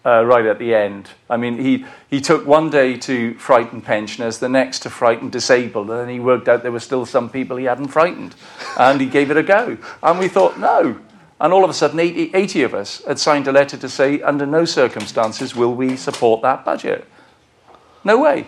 uh, 0.05 0.25
right 0.25 0.47
at 0.47 0.59
the 0.59 0.75
end. 0.75 1.11
I 1.29 1.37
mean, 1.37 1.59
he, 1.59 1.85
he 2.09 2.21
took 2.21 2.47
one 2.47 2.71
day 2.71 2.97
to 2.99 3.35
frighten 3.35 3.81
pensioners, 3.81 4.39
the 4.39 4.49
next 4.49 4.81
to 4.81 4.91
frighten 4.91 5.29
disabled, 5.31 5.91
and 5.91 6.01
then 6.01 6.09
he 6.09 6.21
worked 6.21 6.49
out 6.49 6.63
there 6.63 6.73
were 6.73 6.81
still 6.81 7.05
some 7.05 7.29
people 7.29 7.57
he 7.57 7.67
hadn't 7.67 7.89
frightened. 7.89 8.35
And 8.79 9.01
he 9.01 9.07
gave 9.07 9.31
it 9.31 9.37
a 9.37 9.43
go. 9.43 9.77
And 10.03 10.19
we 10.19 10.29
thought, 10.29 10.59
no. 10.59 10.99
And 11.41 11.53
all 11.53 11.65
of 11.65 11.71
a 11.71 11.75
sudden, 11.75 12.01
80, 12.01 12.35
80 12.35 12.63
of 12.63 12.75
us 12.75 13.05
had 13.05 13.19
signed 13.19 13.49
a 13.49 13.53
letter 13.53 13.77
to 13.77 13.89
say, 13.89 14.21
under 14.23 14.47
no 14.47 14.65
circumstances 14.65 15.55
will 15.55 15.75
we 15.75 15.97
support 15.97 16.43
that 16.43 16.65
budget. 16.65 17.07
No 18.05 18.21
way. 18.21 18.47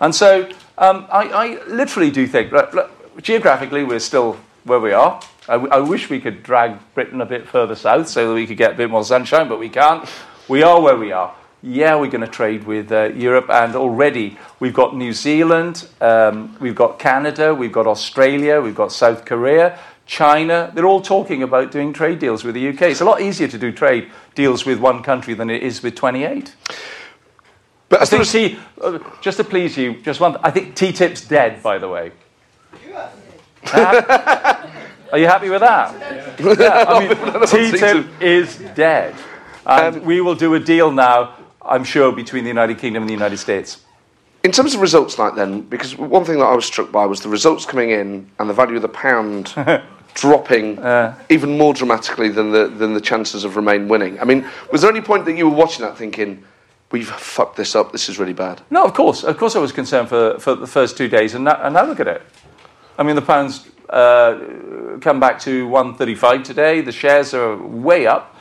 And 0.00 0.14
so 0.14 0.48
um, 0.78 1.06
I, 1.10 1.28
I, 1.28 1.64
literally 1.66 2.10
do 2.10 2.26
think, 2.26 2.52
look, 2.52 2.72
look, 2.74 3.22
geographically, 3.22 3.84
we're 3.84 3.98
still 3.98 4.38
where 4.64 4.80
we 4.80 4.92
are. 4.92 5.20
I, 5.48 5.78
wish 5.78 6.10
we 6.10 6.20
could 6.20 6.42
drag 6.42 6.76
Britain 6.94 7.20
a 7.20 7.26
bit 7.26 7.46
further 7.46 7.76
south 7.76 8.08
so 8.08 8.28
that 8.28 8.34
we 8.34 8.48
could 8.48 8.56
get 8.56 8.72
a 8.72 8.74
bit 8.74 8.90
more 8.90 9.04
sunshine, 9.04 9.48
but 9.48 9.60
we 9.60 9.68
can't. 9.68 10.08
We 10.48 10.62
are 10.62 10.80
where 10.80 10.96
we 10.96 11.10
are. 11.10 11.34
Yeah, 11.60 11.96
we're 11.96 12.10
going 12.10 12.20
to 12.20 12.28
trade 12.28 12.64
with 12.64 12.92
uh, 12.92 13.10
Europe, 13.16 13.50
and 13.50 13.74
already 13.74 14.38
we've 14.60 14.74
got 14.74 14.94
New 14.94 15.12
Zealand, 15.12 15.88
um, 16.00 16.56
we've 16.60 16.76
got 16.76 17.00
Canada, 17.00 17.52
we've 17.52 17.72
got 17.72 17.88
Australia, 17.88 18.60
we've 18.60 18.76
got 18.76 18.92
South 18.92 19.24
Korea, 19.24 19.76
China. 20.06 20.70
They're 20.72 20.86
all 20.86 21.00
talking 21.00 21.42
about 21.42 21.72
doing 21.72 21.92
trade 21.92 22.20
deals 22.20 22.44
with 22.44 22.54
the 22.54 22.68
UK. 22.68 22.82
It's 22.82 23.00
a 23.00 23.04
lot 23.04 23.20
easier 23.20 23.48
to 23.48 23.58
do 23.58 23.72
trade 23.72 24.08
deals 24.36 24.64
with 24.64 24.78
one 24.78 25.02
country 25.02 25.34
than 25.34 25.50
it 25.50 25.64
is 25.64 25.82
with 25.82 25.96
28. 25.96 26.54
But 27.88 28.02
I 28.02 28.04
think 28.04 28.28
T, 28.28 28.56
uh, 28.80 29.00
just 29.20 29.38
to 29.38 29.44
please 29.44 29.76
you, 29.76 30.00
just 30.02 30.20
one. 30.20 30.36
I 30.44 30.52
think 30.52 30.76
TTIP's 30.76 31.22
dead, 31.22 31.60
by 31.60 31.78
the 31.78 31.88
way. 31.88 32.12
Are 33.74 35.18
you 35.18 35.26
happy 35.26 35.48
with 35.48 35.60
that? 35.60 35.92
Yeah, 36.38 36.84
I 36.86 37.00
mean, 37.00 37.10
TTIP 37.16 38.22
is 38.22 38.58
dead. 38.76 39.16
And 39.66 39.96
um, 39.96 40.04
we 40.04 40.20
will 40.20 40.36
do 40.36 40.54
a 40.54 40.60
deal 40.60 40.92
now, 40.92 41.34
I'm 41.60 41.84
sure, 41.84 42.12
between 42.12 42.44
the 42.44 42.48
United 42.48 42.78
Kingdom 42.78 43.02
and 43.02 43.10
the 43.10 43.14
United 43.14 43.38
States. 43.38 43.82
In 44.44 44.52
terms 44.52 44.74
of 44.74 44.80
results, 44.80 45.18
like 45.18 45.34
then, 45.34 45.62
because 45.62 45.96
one 45.96 46.24
thing 46.24 46.38
that 46.38 46.44
I 46.44 46.54
was 46.54 46.64
struck 46.64 46.92
by 46.92 47.04
was 47.04 47.20
the 47.20 47.28
results 47.28 47.64
coming 47.64 47.90
in 47.90 48.30
and 48.38 48.48
the 48.48 48.54
value 48.54 48.76
of 48.76 48.82
the 48.82 48.88
pound 48.88 49.52
dropping 50.14 50.78
uh, 50.78 51.18
even 51.28 51.58
more 51.58 51.74
dramatically 51.74 52.28
than 52.28 52.52
the 52.52 52.68
than 52.68 52.94
the 52.94 53.00
chances 53.00 53.42
of 53.42 53.56
Remain 53.56 53.88
winning. 53.88 54.20
I 54.20 54.24
mean, 54.24 54.48
was 54.70 54.82
there 54.82 54.90
any 54.90 55.00
point 55.00 55.24
that 55.24 55.36
you 55.36 55.48
were 55.48 55.56
watching 55.56 55.84
that 55.84 55.98
thinking? 55.98 56.44
We've 56.92 57.08
fucked 57.08 57.56
this 57.56 57.74
up. 57.74 57.90
This 57.90 58.08
is 58.08 58.20
really 58.20 58.32
bad. 58.32 58.62
No, 58.70 58.84
of 58.84 58.94
course, 58.94 59.24
of 59.24 59.36
course, 59.36 59.56
I 59.56 59.58
was 59.58 59.72
concerned 59.72 60.08
for, 60.08 60.38
for 60.38 60.54
the 60.54 60.68
first 60.68 60.96
two 60.96 61.08
days, 61.08 61.34
and 61.34 61.44
now, 61.44 61.60
and 61.60 61.74
now 61.74 61.84
look 61.84 61.98
at 61.98 62.06
it. 62.06 62.22
I 62.96 63.02
mean, 63.02 63.16
the 63.16 63.22
pound's 63.22 63.68
uh, 63.90 64.98
come 65.00 65.18
back 65.18 65.40
to 65.40 65.66
135 65.66 66.44
today. 66.44 66.80
The 66.82 66.92
shares 66.92 67.34
are 67.34 67.56
way 67.56 68.06
up. 68.06 68.35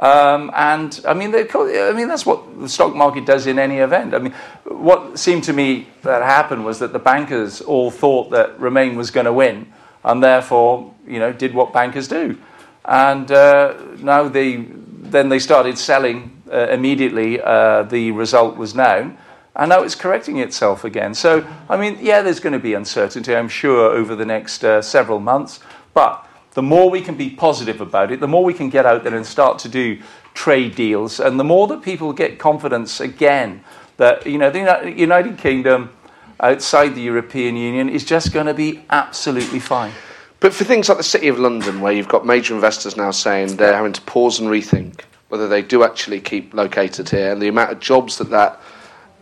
Um, 0.00 0.50
and 0.54 0.98
I 1.06 1.12
mean, 1.12 1.34
I 1.34 1.92
mean 1.92 2.08
that's 2.08 2.24
what 2.24 2.58
the 2.58 2.68
stock 2.70 2.96
market 2.96 3.26
does 3.26 3.46
in 3.46 3.58
any 3.58 3.78
event. 3.78 4.14
I 4.14 4.18
mean, 4.18 4.32
what 4.64 5.18
seemed 5.18 5.44
to 5.44 5.52
me 5.52 5.88
that 6.02 6.22
happened 6.22 6.64
was 6.64 6.78
that 6.78 6.94
the 6.94 6.98
bankers 6.98 7.60
all 7.60 7.90
thought 7.90 8.30
that 8.30 8.58
Remain 8.58 8.96
was 8.96 9.10
going 9.10 9.26
to 9.26 9.32
win, 9.32 9.70
and 10.02 10.22
therefore, 10.22 10.94
you 11.06 11.18
know, 11.18 11.34
did 11.34 11.52
what 11.52 11.74
bankers 11.74 12.08
do. 12.08 12.38
And 12.86 13.30
uh, 13.30 13.74
now 13.98 14.26
they 14.26 14.56
then 14.56 15.28
they 15.28 15.38
started 15.38 15.76
selling 15.76 16.42
uh, 16.50 16.68
immediately. 16.68 17.38
Uh, 17.38 17.82
the 17.82 18.10
result 18.12 18.56
was 18.56 18.74
known, 18.74 19.18
and 19.54 19.68
now 19.68 19.82
it's 19.82 19.94
correcting 19.94 20.38
itself 20.38 20.82
again. 20.82 21.12
So, 21.12 21.46
I 21.68 21.76
mean, 21.76 21.98
yeah, 22.00 22.22
there's 22.22 22.40
going 22.40 22.54
to 22.54 22.58
be 22.58 22.72
uncertainty, 22.72 23.36
I'm 23.36 23.50
sure, 23.50 23.90
over 23.90 24.16
the 24.16 24.24
next 24.24 24.64
uh, 24.64 24.80
several 24.80 25.20
months, 25.20 25.60
but 25.92 26.26
the 26.52 26.62
more 26.62 26.90
we 26.90 27.00
can 27.00 27.14
be 27.14 27.30
positive 27.30 27.80
about 27.80 28.10
it, 28.10 28.20
the 28.20 28.28
more 28.28 28.44
we 28.44 28.54
can 28.54 28.70
get 28.70 28.86
out 28.86 29.04
there 29.04 29.14
and 29.14 29.24
start 29.24 29.58
to 29.60 29.68
do 29.68 30.00
trade 30.34 30.74
deals, 30.74 31.20
and 31.20 31.38
the 31.38 31.44
more 31.44 31.66
that 31.68 31.82
people 31.82 32.12
get 32.12 32.38
confidence 32.38 33.00
again 33.00 33.64
that 33.96 34.26
you 34.26 34.38
know 34.38 34.50
the 34.50 34.92
United 34.96 35.38
Kingdom 35.38 35.92
outside 36.40 36.94
the 36.94 37.02
European 37.02 37.56
Union 37.56 37.88
is 37.88 38.04
just 38.04 38.32
going 38.32 38.46
to 38.46 38.54
be 38.54 38.82
absolutely 38.90 39.60
fine. 39.60 39.92
But 40.40 40.54
for 40.54 40.64
things 40.64 40.88
like 40.88 40.96
the 40.96 41.04
City 41.04 41.28
of 41.28 41.38
London, 41.38 41.82
where 41.82 41.92
you've 41.92 42.08
got 42.08 42.24
major 42.24 42.54
investors 42.54 42.96
now 42.96 43.10
saying 43.10 43.56
they're 43.56 43.74
having 43.74 43.92
to 43.92 44.00
pause 44.02 44.40
and 44.40 44.48
rethink 44.48 45.02
whether 45.28 45.46
they 45.46 45.62
do 45.62 45.84
actually 45.84 46.20
keep 46.20 46.52
located 46.54 47.08
here, 47.08 47.32
and 47.32 47.40
the 47.40 47.48
amount 47.48 47.70
of 47.70 47.78
jobs 47.78 48.18
that 48.18 48.30
that, 48.30 48.60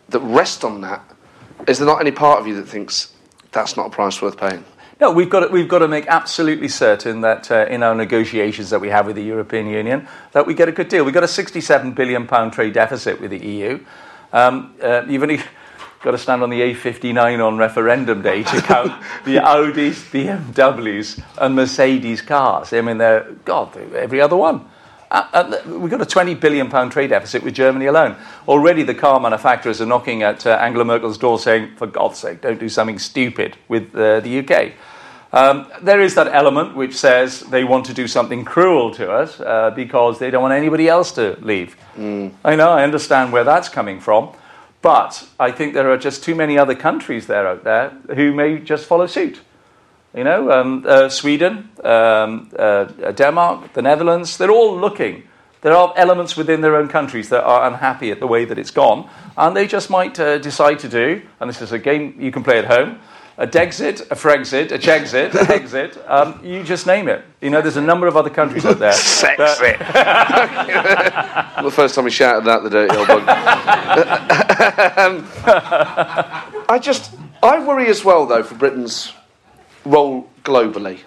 that 0.08 0.20
rest 0.20 0.64
on 0.64 0.80
that, 0.80 1.04
is 1.66 1.78
there 1.78 1.86
not 1.86 2.00
any 2.00 2.10
part 2.10 2.40
of 2.40 2.46
you 2.46 2.54
that 2.56 2.66
thinks 2.66 3.12
that's 3.52 3.76
not 3.76 3.86
a 3.86 3.90
price 3.90 4.22
worth 4.22 4.36
paying? 4.36 4.64
No, 5.00 5.12
we've 5.12 5.30
got 5.30 5.40
to, 5.40 5.48
we've 5.48 5.68
got 5.68 5.78
to 5.78 5.86
make 5.86 6.08
absolutely 6.08 6.66
certain 6.66 7.20
that 7.20 7.52
uh, 7.52 7.66
in 7.70 7.84
our 7.84 7.94
negotiations 7.94 8.70
that 8.70 8.80
we 8.80 8.88
have 8.88 9.06
with 9.06 9.14
the 9.14 9.22
European 9.22 9.68
Union 9.68 10.08
that 10.32 10.44
we 10.44 10.54
get 10.54 10.68
a 10.68 10.72
good 10.72 10.88
deal. 10.88 11.04
We've 11.04 11.14
got 11.14 11.22
a 11.22 11.28
67 11.28 11.92
billion 11.92 12.26
pound 12.26 12.52
trade 12.52 12.72
deficit 12.72 13.20
with 13.20 13.30
the 13.30 13.38
EU. 13.38 13.84
Um, 14.32 14.74
uh, 14.82 15.04
you've 15.08 15.22
only 15.22 15.38
got 16.02 16.10
to 16.10 16.18
stand 16.18 16.42
on 16.42 16.50
the 16.50 16.60
A59 16.60 17.46
on 17.46 17.58
referendum 17.58 18.22
day 18.22 18.42
to 18.42 18.60
count 18.60 18.92
the 19.24 19.36
Audis, 19.36 20.10
BMWs, 20.10 21.22
and 21.40 21.54
Mercedes 21.54 22.20
cars. 22.20 22.72
I 22.72 22.80
mean, 22.80 22.98
they're 22.98 23.30
God, 23.44 23.76
every 23.76 24.20
other 24.20 24.36
one. 24.36 24.68
Uh, 25.10 25.26
uh, 25.32 25.78
we've 25.78 25.90
got 25.90 26.02
a 26.02 26.06
20 26.06 26.34
billion 26.34 26.68
pound 26.68 26.92
trade 26.92 27.10
deficit 27.10 27.42
with 27.42 27.54
Germany 27.54 27.86
alone. 27.86 28.16
Already, 28.46 28.82
the 28.82 28.94
car 28.94 29.18
manufacturers 29.20 29.80
are 29.80 29.86
knocking 29.86 30.22
at 30.22 30.46
uh, 30.46 30.50
Angela 30.60 30.84
Merkel's 30.84 31.18
door 31.18 31.38
saying, 31.38 31.76
for 31.76 31.86
God's 31.86 32.18
sake, 32.18 32.40
don't 32.40 32.60
do 32.60 32.68
something 32.68 32.98
stupid 32.98 33.56
with 33.68 33.94
uh, 33.94 34.20
the 34.20 34.40
UK. 34.40 34.72
Um, 35.32 35.66
there 35.82 36.00
is 36.00 36.14
that 36.14 36.28
element 36.28 36.74
which 36.74 36.96
says 36.96 37.40
they 37.40 37.62
want 37.62 37.84
to 37.86 37.94
do 37.94 38.08
something 38.08 38.44
cruel 38.44 38.94
to 38.94 39.12
us 39.12 39.40
uh, 39.40 39.70
because 39.76 40.18
they 40.18 40.30
don't 40.30 40.42
want 40.42 40.54
anybody 40.54 40.88
else 40.88 41.12
to 41.12 41.36
leave. 41.42 41.76
Mm. 41.96 42.32
I 42.44 42.56
know, 42.56 42.70
I 42.70 42.82
understand 42.82 43.32
where 43.32 43.44
that's 43.44 43.68
coming 43.68 44.00
from. 44.00 44.32
But 44.80 45.28
I 45.40 45.50
think 45.50 45.74
there 45.74 45.90
are 45.90 45.98
just 45.98 46.22
too 46.22 46.34
many 46.34 46.56
other 46.56 46.74
countries 46.74 47.26
there 47.26 47.46
out 47.46 47.64
there 47.64 47.90
who 48.14 48.32
may 48.32 48.58
just 48.58 48.86
follow 48.86 49.06
suit. 49.06 49.40
You 50.14 50.24
know, 50.24 50.50
um, 50.50 50.84
uh, 50.86 51.08
Sweden, 51.08 51.70
um, 51.84 52.50
uh, 52.58 52.84
Denmark, 53.12 53.72
the 53.74 53.82
Netherlands, 53.82 54.38
they're 54.38 54.50
all 54.50 54.78
looking. 54.78 55.24
There 55.60 55.74
are 55.74 55.92
elements 55.96 56.36
within 56.36 56.60
their 56.60 56.76
own 56.76 56.88
countries 56.88 57.28
that 57.30 57.42
are 57.42 57.66
unhappy 57.66 58.12
at 58.12 58.20
the 58.20 58.26
way 58.26 58.44
that 58.44 58.58
it's 58.58 58.70
gone, 58.70 59.10
and 59.36 59.56
they 59.56 59.66
just 59.66 59.90
might 59.90 60.18
uh, 60.18 60.38
decide 60.38 60.78
to 60.78 60.88
do, 60.88 61.20
and 61.40 61.50
this 61.50 61.60
is 61.60 61.72
a 61.72 61.78
game 61.78 62.14
you 62.18 62.30
can 62.30 62.44
play 62.44 62.58
at 62.58 62.66
home, 62.66 63.00
a 63.38 63.46
Dexit, 63.46 64.00
a 64.10 64.16
Frexit, 64.16 64.72
a 64.72 64.78
Chexit, 64.78 65.32
a 65.32 65.54
Exit, 65.54 65.96
um, 66.08 66.44
you 66.44 66.64
just 66.64 66.88
name 66.88 67.08
it. 67.08 67.24
You 67.40 67.50
know, 67.50 67.62
there's 67.62 67.76
a 67.76 67.80
number 67.80 68.08
of 68.08 68.16
other 68.16 68.30
countries 68.30 68.66
out 68.66 68.80
there. 68.80 68.90
Sexit. 68.92 69.78
the 71.62 71.70
first 71.70 71.94
time 71.94 72.04
he 72.04 72.10
shouted 72.10 72.44
that, 72.46 72.64
the 72.64 72.70
dirty 72.70 72.96
old 72.96 73.06
bug. 73.06 73.20
um, 74.98 75.24
I 76.68 76.80
just, 76.82 77.14
I 77.40 77.64
worry 77.64 77.86
as 77.86 78.04
well, 78.04 78.26
though, 78.26 78.42
for 78.42 78.56
Britain's 78.56 79.12
role 79.84 80.28
globally. 80.42 80.98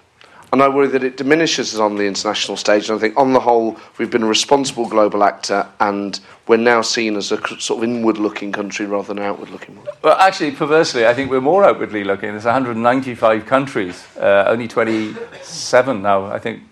And 0.53 0.61
I 0.61 0.67
worry 0.67 0.87
that 0.87 1.03
it 1.03 1.15
diminishes 1.15 1.73
us 1.73 1.79
on 1.79 1.95
the 1.95 2.03
international 2.03 2.57
stage. 2.57 2.89
And 2.89 2.97
I 2.97 2.99
think, 2.99 3.15
on 3.17 3.31
the 3.31 3.39
whole, 3.39 3.77
we've 3.97 4.11
been 4.11 4.23
a 4.23 4.27
responsible 4.27 4.85
global 4.87 5.23
actor, 5.23 5.65
and 5.79 6.19
we're 6.45 6.57
now 6.57 6.81
seen 6.81 7.15
as 7.15 7.31
a 7.31 7.37
sort 7.59 7.79
of 7.79 7.83
inward-looking 7.85 8.51
country 8.51 8.85
rather 8.85 9.13
than 9.13 9.23
outward-looking 9.23 9.77
one. 9.77 9.87
Well, 10.03 10.17
actually, 10.17 10.51
perversely, 10.51 11.07
I 11.07 11.13
think 11.13 11.31
we're 11.31 11.39
more 11.39 11.63
outwardly 11.63 12.03
looking. 12.03 12.31
There's 12.31 12.43
195 12.43 13.45
countries, 13.45 14.05
uh, 14.17 14.43
only 14.47 14.67
27 14.67 16.01
now, 16.01 16.25
I 16.25 16.39
think, 16.39 16.63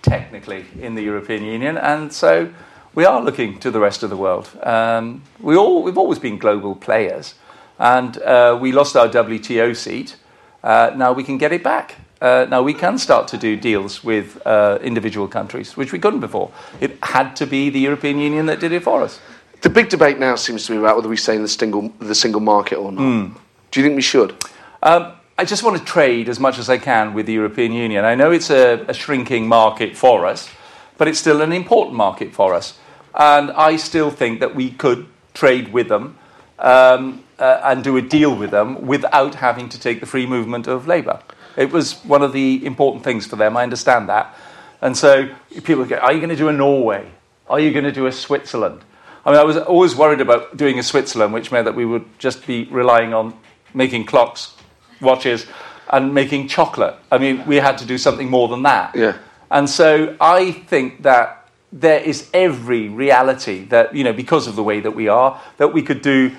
technically, 0.00 0.64
in 0.80 0.94
the 0.94 1.02
European 1.02 1.44
Union, 1.44 1.76
and 1.76 2.10
so 2.10 2.50
we 2.94 3.04
are 3.04 3.20
looking 3.20 3.58
to 3.58 3.70
the 3.70 3.80
rest 3.80 4.02
of 4.02 4.08
the 4.08 4.16
world. 4.16 4.48
Um, 4.62 5.22
we 5.40 5.56
all, 5.56 5.82
we've 5.82 5.98
always 5.98 6.18
been 6.18 6.38
global 6.38 6.74
players, 6.74 7.34
and 7.78 8.16
uh, 8.22 8.56
we 8.58 8.72
lost 8.72 8.96
our 8.96 9.08
WTO 9.08 9.76
seat. 9.76 10.16
Uh, 10.64 10.92
now 10.96 11.12
we 11.12 11.22
can 11.22 11.36
get 11.36 11.52
it 11.52 11.62
back. 11.62 11.96
Uh, 12.20 12.46
now 12.48 12.62
we 12.62 12.72
can 12.72 12.98
start 12.98 13.28
to 13.28 13.36
do 13.36 13.56
deals 13.56 14.02
with 14.02 14.40
uh, 14.46 14.78
individual 14.82 15.28
countries, 15.28 15.76
which 15.76 15.92
we 15.92 15.98
couldn't 15.98 16.20
before. 16.20 16.50
It 16.80 16.98
had 17.02 17.36
to 17.36 17.46
be 17.46 17.68
the 17.70 17.80
European 17.80 18.18
Union 18.18 18.46
that 18.46 18.58
did 18.58 18.72
it 18.72 18.82
for 18.82 19.02
us. 19.02 19.20
The 19.60 19.70
big 19.70 19.88
debate 19.88 20.18
now 20.18 20.36
seems 20.36 20.66
to 20.66 20.72
be 20.72 20.78
about 20.78 20.96
whether 20.96 21.08
we 21.08 21.16
stay 21.16 21.36
in 21.36 21.42
the 21.42 21.48
single, 21.48 21.92
the 21.98 22.14
single 22.14 22.40
market 22.40 22.76
or 22.76 22.92
not. 22.92 23.02
Mm. 23.02 23.36
Do 23.70 23.80
you 23.80 23.86
think 23.86 23.96
we 23.96 24.02
should? 24.02 24.34
Um, 24.82 25.12
I 25.38 25.44
just 25.44 25.62
want 25.62 25.78
to 25.78 25.84
trade 25.84 26.28
as 26.28 26.40
much 26.40 26.58
as 26.58 26.70
I 26.70 26.78
can 26.78 27.12
with 27.12 27.26
the 27.26 27.34
European 27.34 27.72
Union. 27.72 28.04
I 28.04 28.14
know 28.14 28.30
it's 28.30 28.50
a, 28.50 28.84
a 28.88 28.94
shrinking 28.94 29.46
market 29.46 29.96
for 29.96 30.24
us, 30.24 30.48
but 30.96 31.08
it's 31.08 31.18
still 31.18 31.42
an 31.42 31.52
important 31.52 31.96
market 31.96 32.32
for 32.32 32.54
us. 32.54 32.78
And 33.14 33.50
I 33.50 33.76
still 33.76 34.10
think 34.10 34.40
that 34.40 34.54
we 34.54 34.70
could 34.70 35.06
trade 35.34 35.72
with 35.72 35.88
them. 35.88 36.18
Um, 36.58 37.24
uh, 37.38 37.60
and 37.64 37.84
do 37.84 37.96
a 37.96 38.02
deal 38.02 38.34
with 38.34 38.50
them 38.50 38.86
without 38.86 39.34
having 39.34 39.68
to 39.68 39.78
take 39.78 40.00
the 40.00 40.06
free 40.06 40.26
movement 40.26 40.66
of 40.66 40.86
labour. 40.86 41.20
It 41.56 41.72
was 41.72 41.94
one 42.04 42.22
of 42.22 42.32
the 42.32 42.64
important 42.64 43.04
things 43.04 43.26
for 43.26 43.36
them, 43.36 43.56
I 43.56 43.62
understand 43.62 44.08
that. 44.08 44.34
And 44.80 44.96
so 44.96 45.28
people 45.64 45.84
go, 45.84 45.96
Are 45.96 46.12
you 46.12 46.18
going 46.18 46.30
to 46.30 46.36
do 46.36 46.48
a 46.48 46.52
Norway? 46.52 47.10
Are 47.48 47.60
you 47.60 47.72
going 47.72 47.84
to 47.84 47.92
do 47.92 48.06
a 48.06 48.12
Switzerland? 48.12 48.82
I 49.24 49.30
mean, 49.30 49.40
I 49.40 49.44
was 49.44 49.56
always 49.56 49.96
worried 49.96 50.20
about 50.20 50.56
doing 50.56 50.78
a 50.78 50.82
Switzerland, 50.82 51.32
which 51.32 51.50
meant 51.50 51.64
that 51.64 51.74
we 51.74 51.84
would 51.84 52.04
just 52.18 52.46
be 52.46 52.64
relying 52.64 53.12
on 53.12 53.34
making 53.74 54.06
clocks, 54.06 54.54
watches, 55.00 55.46
and 55.90 56.14
making 56.14 56.48
chocolate. 56.48 56.96
I 57.10 57.18
mean, 57.18 57.44
we 57.46 57.56
had 57.56 57.78
to 57.78 57.84
do 57.84 57.98
something 57.98 58.30
more 58.30 58.48
than 58.48 58.62
that. 58.62 58.94
Yeah. 58.94 59.16
And 59.50 59.68
so 59.68 60.16
I 60.20 60.52
think 60.52 61.02
that 61.02 61.48
there 61.72 62.00
is 62.00 62.28
every 62.32 62.88
reality 62.88 63.64
that, 63.66 63.94
you 63.94 64.04
know, 64.04 64.12
because 64.12 64.46
of 64.46 64.56
the 64.56 64.62
way 64.62 64.80
that 64.80 64.92
we 64.92 65.08
are, 65.08 65.40
that 65.58 65.72
we 65.72 65.82
could 65.82 66.02
do 66.02 66.34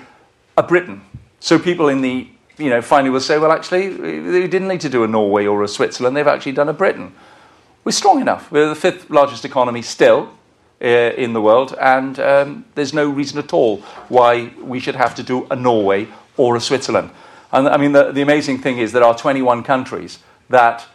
a 0.56 0.62
Britain. 0.62 1.02
So 1.40 1.58
people 1.58 1.88
in 1.88 2.00
the, 2.00 2.28
you 2.58 2.70
know, 2.70 2.82
finally 2.82 3.10
will 3.10 3.20
say, 3.20 3.38
well, 3.38 3.52
actually, 3.52 3.88
they 3.88 4.46
didn't 4.46 4.68
need 4.68 4.80
to 4.80 4.88
do 4.88 5.04
a 5.04 5.08
Norway 5.08 5.46
or 5.46 5.62
a 5.62 5.68
Switzerland, 5.68 6.16
they've 6.16 6.26
actually 6.26 6.52
done 6.52 6.68
a 6.68 6.72
Britain. 6.72 7.14
We're 7.84 7.92
strong 7.92 8.20
enough. 8.20 8.50
We're 8.50 8.68
the 8.68 8.74
fifth 8.74 9.08
largest 9.08 9.44
economy 9.44 9.82
still 9.82 10.30
uh, 10.82 10.86
in 10.86 11.32
the 11.32 11.40
world, 11.40 11.74
and 11.80 12.18
um, 12.20 12.64
there's 12.74 12.92
no 12.92 13.08
reason 13.08 13.38
at 13.38 13.52
all 13.52 13.78
why 14.08 14.52
we 14.60 14.80
should 14.80 14.96
have 14.96 15.14
to 15.16 15.22
do 15.22 15.46
a 15.50 15.56
Norway 15.56 16.08
or 16.36 16.56
a 16.56 16.60
Switzerland. 16.60 17.10
And 17.52 17.68
I 17.68 17.76
mean, 17.76 17.92
the, 17.92 18.12
the 18.12 18.22
amazing 18.22 18.58
thing 18.58 18.78
is 18.78 18.92
there 18.92 19.04
are 19.04 19.16
21 19.16 19.62
countries 19.62 20.18
that 20.50 20.86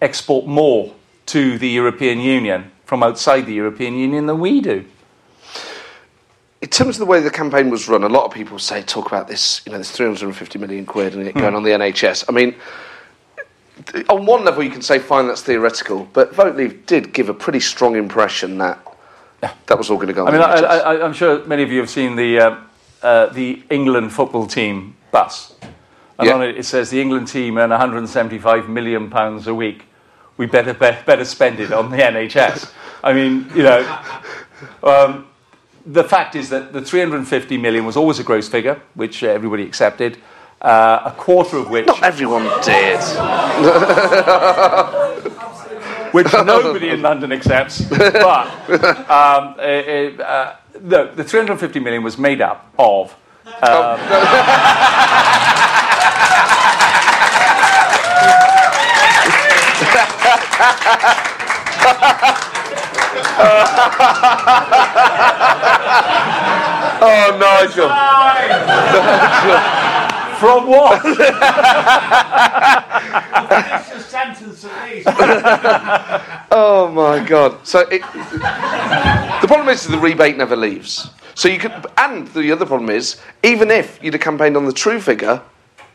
export 0.00 0.46
more 0.46 0.94
to 1.26 1.58
the 1.58 1.68
European 1.68 2.20
Union 2.20 2.70
from 2.84 3.02
outside 3.02 3.42
the 3.42 3.52
European 3.52 3.94
Union 3.94 4.26
than 4.26 4.40
we 4.40 4.60
do. 4.60 4.84
In 6.60 6.68
terms 6.68 6.96
of 6.96 6.98
the 6.98 7.06
way 7.06 7.20
the 7.20 7.30
campaign 7.30 7.70
was 7.70 7.88
run, 7.88 8.02
a 8.02 8.08
lot 8.08 8.24
of 8.24 8.32
people 8.32 8.58
say 8.58 8.82
talk 8.82 9.06
about 9.06 9.28
this, 9.28 9.60
you 9.64 9.70
know, 9.70 9.78
this 9.78 9.92
350 9.92 10.58
million 10.58 10.84
quid 10.86 11.14
and 11.14 11.26
it 11.26 11.34
going 11.34 11.54
on 11.54 11.62
the 11.62 11.70
NHS. 11.70 12.24
I 12.28 12.32
mean, 12.32 12.56
on 14.08 14.26
one 14.26 14.44
level, 14.44 14.62
you 14.64 14.70
can 14.70 14.82
say, 14.82 14.98
fine, 14.98 15.28
that's 15.28 15.42
theoretical, 15.42 16.08
but 16.12 16.34
Vote 16.34 16.56
Leave 16.56 16.84
did 16.86 17.12
give 17.12 17.28
a 17.28 17.34
pretty 17.34 17.60
strong 17.60 17.94
impression 17.94 18.58
that 18.58 18.84
yeah. 19.42 19.54
that 19.66 19.78
was 19.78 19.88
all 19.88 19.96
going 19.96 20.08
to 20.08 20.14
go. 20.14 20.26
I 20.26 20.32
mean, 20.32 20.40
I, 20.40 21.04
am 21.04 21.12
sure 21.12 21.44
many 21.46 21.62
of 21.62 21.70
you 21.70 21.78
have 21.78 21.90
seen 21.90 22.16
the 22.16 22.40
uh, 22.40 22.56
uh, 23.02 23.26
the 23.26 23.62
England 23.70 24.12
football 24.12 24.46
team 24.46 24.96
bus, 25.12 25.54
and 26.18 26.26
yeah. 26.26 26.34
on 26.34 26.42
it 26.42 26.58
it 26.58 26.64
says 26.64 26.90
the 26.90 27.00
England 27.00 27.28
team 27.28 27.56
earn 27.56 27.70
175 27.70 28.68
million 28.68 29.08
pounds 29.10 29.46
a 29.46 29.54
week. 29.54 29.84
We 30.36 30.46
better 30.46 30.72
be, 30.72 30.90
better 31.06 31.24
spend 31.24 31.60
it 31.60 31.72
on 31.72 31.90
the 31.90 31.98
NHS. 31.98 32.72
I 33.02 33.12
mean, 33.12 33.50
you 33.54 33.62
know. 33.62 34.02
Um, 34.82 35.28
the 35.88 36.04
fact 36.04 36.36
is 36.36 36.50
that 36.50 36.72
the 36.72 36.82
350 36.82 37.56
million 37.56 37.84
was 37.86 37.96
always 37.96 38.18
a 38.18 38.24
gross 38.24 38.48
figure, 38.48 38.82
which 38.94 39.22
everybody 39.22 39.62
accepted 39.62 40.18
uh, 40.60 41.00
a 41.06 41.12
quarter 41.12 41.56
of 41.56 41.70
which. 41.70 41.86
Not 41.86 42.02
everyone 42.02 42.42
did. 42.62 43.00
which 46.12 46.30
nobody 46.32 46.90
in 46.90 47.00
London 47.00 47.32
accepts. 47.32 47.80
But 47.88 48.48
um, 49.10 49.54
it, 49.58 50.20
uh, 50.20 50.56
the, 50.74 51.10
the 51.14 51.24
350 51.24 51.80
million 51.80 52.02
was 52.02 52.18
made 52.18 52.42
up 52.42 52.70
of. 52.78 53.16
Um, 53.46 53.54
oh, 53.62 53.96
Oh, 67.00 67.36
Nigel. 67.38 67.88
From 70.38 70.68
what? 70.68 71.00
oh 76.50 76.90
my 76.92 77.24
god! 77.24 77.64
So 77.66 77.80
it, 77.80 78.02
the 78.02 79.46
problem 79.46 79.68
is 79.68 79.86
the 79.86 79.98
rebate 79.98 80.36
never 80.36 80.56
leaves. 80.56 81.10
So 81.34 81.48
you 81.48 81.58
could, 81.58 81.86
and 81.98 82.26
the 82.28 82.50
other 82.52 82.66
problem 82.66 82.90
is, 82.90 83.20
even 83.44 83.70
if 83.70 84.02
you'd 84.02 84.14
have 84.14 84.22
campaigned 84.22 84.56
on 84.56 84.64
the 84.64 84.72
true 84.72 85.00
figure, 85.00 85.40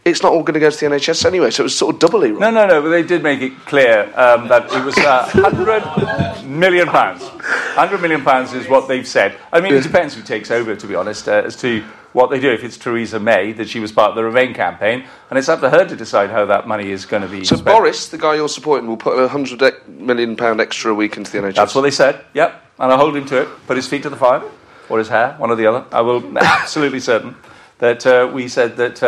it's 0.06 0.22
not 0.22 0.34
all 0.34 0.44
going 0.44 0.56
to 0.56 0.60
go 0.60 0.70
to 0.70 0.78
the 0.78 0.86
NHS 0.86 1.26
anyway, 1.26 1.50
so 1.50 1.64
it 1.64 1.66
was 1.66 1.78
sort 1.78 1.96
of 1.96 2.00
doubly 2.00 2.32
wrong. 2.32 2.42
No, 2.42 2.52
no, 2.52 2.68
no, 2.68 2.82
but 2.82 2.90
they 2.90 3.04
did 3.04 3.24
make 3.24 3.42
it 3.42 3.58
clear 3.66 4.12
um, 4.16 4.48
that 4.50 4.66
it 4.66 4.84
was 4.84 4.98
uh, 4.98 5.30
100 5.34 6.46
million 6.46 6.88
pounds. 6.88 7.24
100 7.24 8.02
million 8.02 8.22
pounds 8.22 8.54
is 8.54 8.68
what 8.68 8.88
they've 8.88 9.08
said. 9.08 9.38
I 9.52 9.62
mean, 9.62 9.74
it 9.74 9.84
depends 9.84 10.14
who 10.14 10.22
takes 10.22 10.52
over, 10.52 10.76
to 10.76 10.88
be 10.88 10.96
honest, 10.96 11.30
uh, 11.30 11.44
as 11.46 11.56
to 11.58 11.82
what 12.12 12.30
they 12.30 12.40
do. 12.40 12.52
If 12.52 12.66
it's 12.66 12.78
Theresa 12.78 13.20
May, 13.20 13.54
that 13.54 13.70
she 13.70 13.80
was 13.80 13.94
part 13.94 14.10
of 14.10 14.16
the 14.16 14.24
Remain 14.26 14.54
campaign, 14.54 15.06
and 15.30 15.40
it's 15.40 15.48
up 15.48 15.62
to 15.62 15.70
her 15.70 15.86
to 15.86 15.96
decide 15.96 16.30
how 16.30 16.46
that 16.46 16.68
money 16.68 16.92
is 16.92 17.06
going 17.06 17.24
to 17.24 17.30
be 17.30 17.46
So 17.46 17.56
spent. 17.56 17.66
Boris, 17.66 18.10
the 18.10 18.18
guy 18.18 18.36
you're 18.36 18.50
supporting, 18.50 18.88
will 18.90 18.98
put 18.98 19.18
a 19.18 19.28
100 19.28 19.88
million 19.88 20.36
pound 20.36 20.60
extra 20.60 20.92
a 20.92 20.96
week 20.96 21.16
into 21.16 21.32
the 21.32 21.38
NHS? 21.38 21.56
That's 21.56 21.76
what 21.76 21.82
they 21.82 21.92
said, 21.92 22.26
yep. 22.34 22.62
And 22.78 22.92
I'll 22.92 22.98
hold 22.98 23.16
him 23.16 23.26
to 23.28 23.44
it, 23.44 23.48
put 23.68 23.78
his 23.78 23.88
feet 23.88 24.04
to 24.04 24.10
the 24.10 24.18
fire, 24.18 24.44
or 24.90 25.00
his 25.00 25.08
hair, 25.08 25.36
one 25.38 25.50
or 25.50 25.56
the 25.56 25.68
other. 25.68 25.86
I 25.94 26.02
will 26.02 26.38
absolutely 26.38 27.00
certain 27.00 27.38
that 27.78 28.06
uh, 28.06 28.30
we 28.34 28.50
said 28.50 28.76
that... 28.76 29.02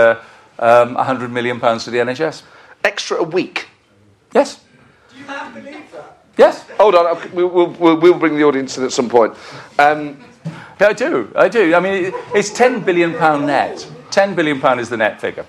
Um, 0.60 0.94
100 0.94 1.32
million 1.32 1.60
pounds 1.60 1.84
to 1.86 1.92
the 1.92 1.98
NHS. 1.98 2.44
Extra 2.84 3.18
a 3.18 3.24
week? 3.24 3.68
Yes. 4.34 4.62
Do 5.12 5.20
you 5.20 5.26
not 5.26 5.54
believe 5.54 5.92
that? 5.92 6.18
Yes. 6.38 6.70
Hold 6.78 6.96
on, 6.96 7.32
we'll, 7.34 7.50
we'll, 7.50 7.98
we'll 7.98 8.20
bring 8.20 8.36
the 8.36 8.44
audience 8.44 8.78
in 8.78 8.84
at 8.84 8.92
some 8.92 9.10
point. 9.10 9.34
Um, 9.80 10.24
I 10.80 10.94
do, 10.94 11.32
I 11.36 11.48
do. 11.48 11.74
I 11.74 11.80
mean, 11.80 12.12
it's 12.34 12.52
10 12.52 12.84
billion 12.84 13.14
pound 13.16 13.48
net. 13.48 13.88
10 14.12 14.36
billion 14.36 14.60
pound 14.60 14.80
is 14.80 14.90
the 14.90 14.98
net 14.98 15.22
figure. 15.22 15.46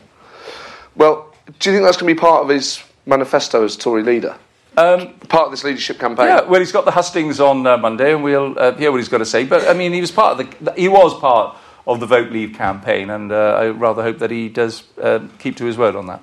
Well, 0.95 1.35
do 1.59 1.71
you 1.71 1.77
think 1.77 1.85
that's 1.85 1.97
going 1.97 2.09
to 2.09 2.15
be 2.15 2.19
part 2.19 2.43
of 2.43 2.49
his 2.49 2.83
manifesto 3.07 3.65
as 3.65 3.77
Tory 3.77 4.03
leader? 4.03 4.37
Um, 4.77 5.15
part 5.29 5.47
of 5.47 5.51
this 5.51 5.65
leadership 5.65 5.99
campaign. 5.99 6.27
Yeah, 6.27 6.43
well, 6.43 6.61
he's 6.61 6.73
got 6.73 6.85
the 6.85 6.91
hustings 6.91 7.41
on 7.41 7.67
uh, 7.67 7.79
Monday, 7.79 8.13
and 8.13 8.23
we'll 8.23 8.59
uh, 8.59 8.75
hear 8.75 8.91
what 8.91 8.99
he's 8.99 9.09
got 9.09 9.19
to 9.19 9.27
say. 9.27 9.45
But 9.45 9.67
I 9.69 9.73
mean, 9.73 9.93
he 9.93 10.01
was 10.01 10.11
part 10.11 10.39
of 10.39 10.65
the. 10.65 10.73
He 10.73 10.89
was 10.89 11.19
part 11.19 11.57
of 11.87 12.01
the 12.01 12.07
Vote 12.07 12.31
Leave 12.31 12.55
campaign, 12.55 13.11
and 13.11 13.31
uh, 13.31 13.59
I 13.61 13.69
rather 13.69 14.03
hope 14.03 14.19
that 14.19 14.31
he 14.31 14.49
does 14.49 14.85
uh, 15.01 15.21
keep 15.39 15.57
to 15.57 15.65
his 15.65 15.79
word 15.79 15.95
on 15.95 16.07
that. 16.07 16.23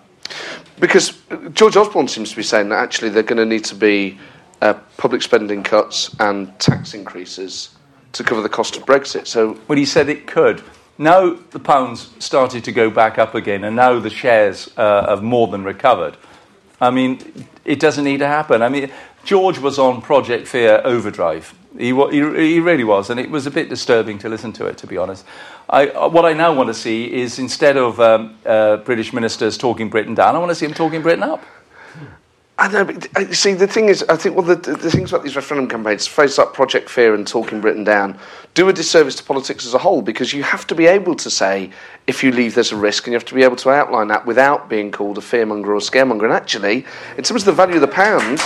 Because 0.79 1.13
George 1.53 1.77
Osborne 1.77 2.07
seems 2.07 2.31
to 2.31 2.35
be 2.35 2.43
saying 2.43 2.69
that 2.69 2.79
actually 2.79 3.09
they're 3.09 3.23
going 3.23 3.37
to 3.37 3.45
need 3.45 3.63
to 3.65 3.75
be 3.75 4.19
uh, 4.61 4.73
public 4.97 5.21
spending 5.21 5.63
cuts 5.63 6.15
and 6.19 6.57
tax 6.59 6.93
increases 6.93 7.75
to 8.13 8.23
cover 8.23 8.41
the 8.41 8.49
cost 8.49 8.75
of 8.75 8.85
Brexit. 8.85 9.27
So, 9.27 9.59
well, 9.67 9.77
he 9.77 9.85
said 9.85 10.09
it 10.09 10.27
could. 10.27 10.63
Now 10.97 11.33
the 11.33 11.59
pound's 11.59 12.11
started 12.19 12.63
to 12.65 12.71
go 12.71 12.89
back 12.89 13.17
up 13.17 13.35
again, 13.35 13.63
and 13.63 13.75
now 13.75 13.99
the 13.99 14.09
shares 14.09 14.69
uh, 14.77 15.07
have 15.09 15.23
more 15.23 15.47
than 15.47 15.63
recovered. 15.63 16.17
I 16.79 16.91
mean, 16.91 17.47
it 17.65 17.79
doesn't 17.79 18.03
need 18.03 18.19
to 18.19 18.27
happen. 18.27 18.61
I 18.61 18.69
mean, 18.69 18.91
George 19.23 19.57
was 19.57 19.79
on 19.79 20.01
Project 20.01 20.47
Fear 20.47 20.81
Overdrive. 20.83 21.53
He, 21.77 21.87
he, 21.87 22.19
he 22.19 22.59
really 22.59 22.83
was, 22.83 23.09
and 23.09 23.19
it 23.19 23.31
was 23.31 23.47
a 23.47 23.51
bit 23.51 23.69
disturbing 23.69 24.19
to 24.19 24.29
listen 24.29 24.53
to 24.53 24.65
it, 24.67 24.77
to 24.79 24.87
be 24.87 24.97
honest. 24.97 25.25
I, 25.69 25.87
uh, 25.87 26.09
what 26.09 26.25
I 26.25 26.33
now 26.33 26.53
want 26.53 26.67
to 26.67 26.73
see 26.73 27.11
is 27.11 27.39
instead 27.39 27.77
of 27.77 27.99
um, 27.99 28.37
uh, 28.45 28.77
British 28.77 29.13
ministers 29.13 29.57
talking 29.57 29.89
Britain 29.89 30.13
down, 30.13 30.35
I 30.35 30.39
want 30.39 30.49
to 30.51 30.55
see 30.55 30.65
them 30.65 30.75
talking 30.75 31.01
Britain 31.01 31.23
up. 31.23 31.43
I 32.59 32.67
know, 32.67 32.85
but 32.85 33.07
uh, 33.17 33.33
see, 33.33 33.53
the 33.53 33.65
thing 33.65 33.89
is, 33.89 34.03
I 34.09 34.15
think 34.15 34.35
well, 34.35 34.45
the, 34.45 34.55
the 34.55 34.91
things 34.91 35.11
about 35.11 35.23
these 35.23 35.35
referendum 35.35 35.67
campaigns, 35.67 36.05
face 36.05 36.37
up 36.37 36.53
Project 36.53 36.87
Fear 36.87 37.15
and 37.15 37.27
talking 37.27 37.59
Britain 37.61 37.83
down, 37.83 38.19
do 38.53 38.69
a 38.69 38.73
disservice 38.73 39.15
to 39.15 39.23
politics 39.23 39.65
as 39.65 39.73
a 39.73 39.79
whole 39.79 40.03
because 40.03 40.33
you 40.33 40.43
have 40.43 40.67
to 40.67 40.75
be 40.75 40.85
able 40.85 41.15
to 41.15 41.31
say 41.31 41.71
if 42.05 42.23
you 42.23 42.31
leave, 42.31 42.53
there's 42.53 42.71
a 42.71 42.75
risk, 42.75 43.07
and 43.07 43.13
you 43.13 43.15
have 43.15 43.25
to 43.25 43.33
be 43.33 43.41
able 43.41 43.55
to 43.55 43.71
outline 43.71 44.09
that 44.09 44.27
without 44.27 44.69
being 44.69 44.91
called 44.91 45.17
a 45.17 45.21
fearmonger 45.21 45.69
or 45.69 45.79
scaremonger. 45.79 46.25
And 46.25 46.33
actually, 46.33 46.85
in 47.17 47.23
terms 47.23 47.41
of 47.41 47.45
the 47.45 47.53
value 47.53 47.75
of 47.75 47.81
the 47.81 47.87
pound. 47.87 48.39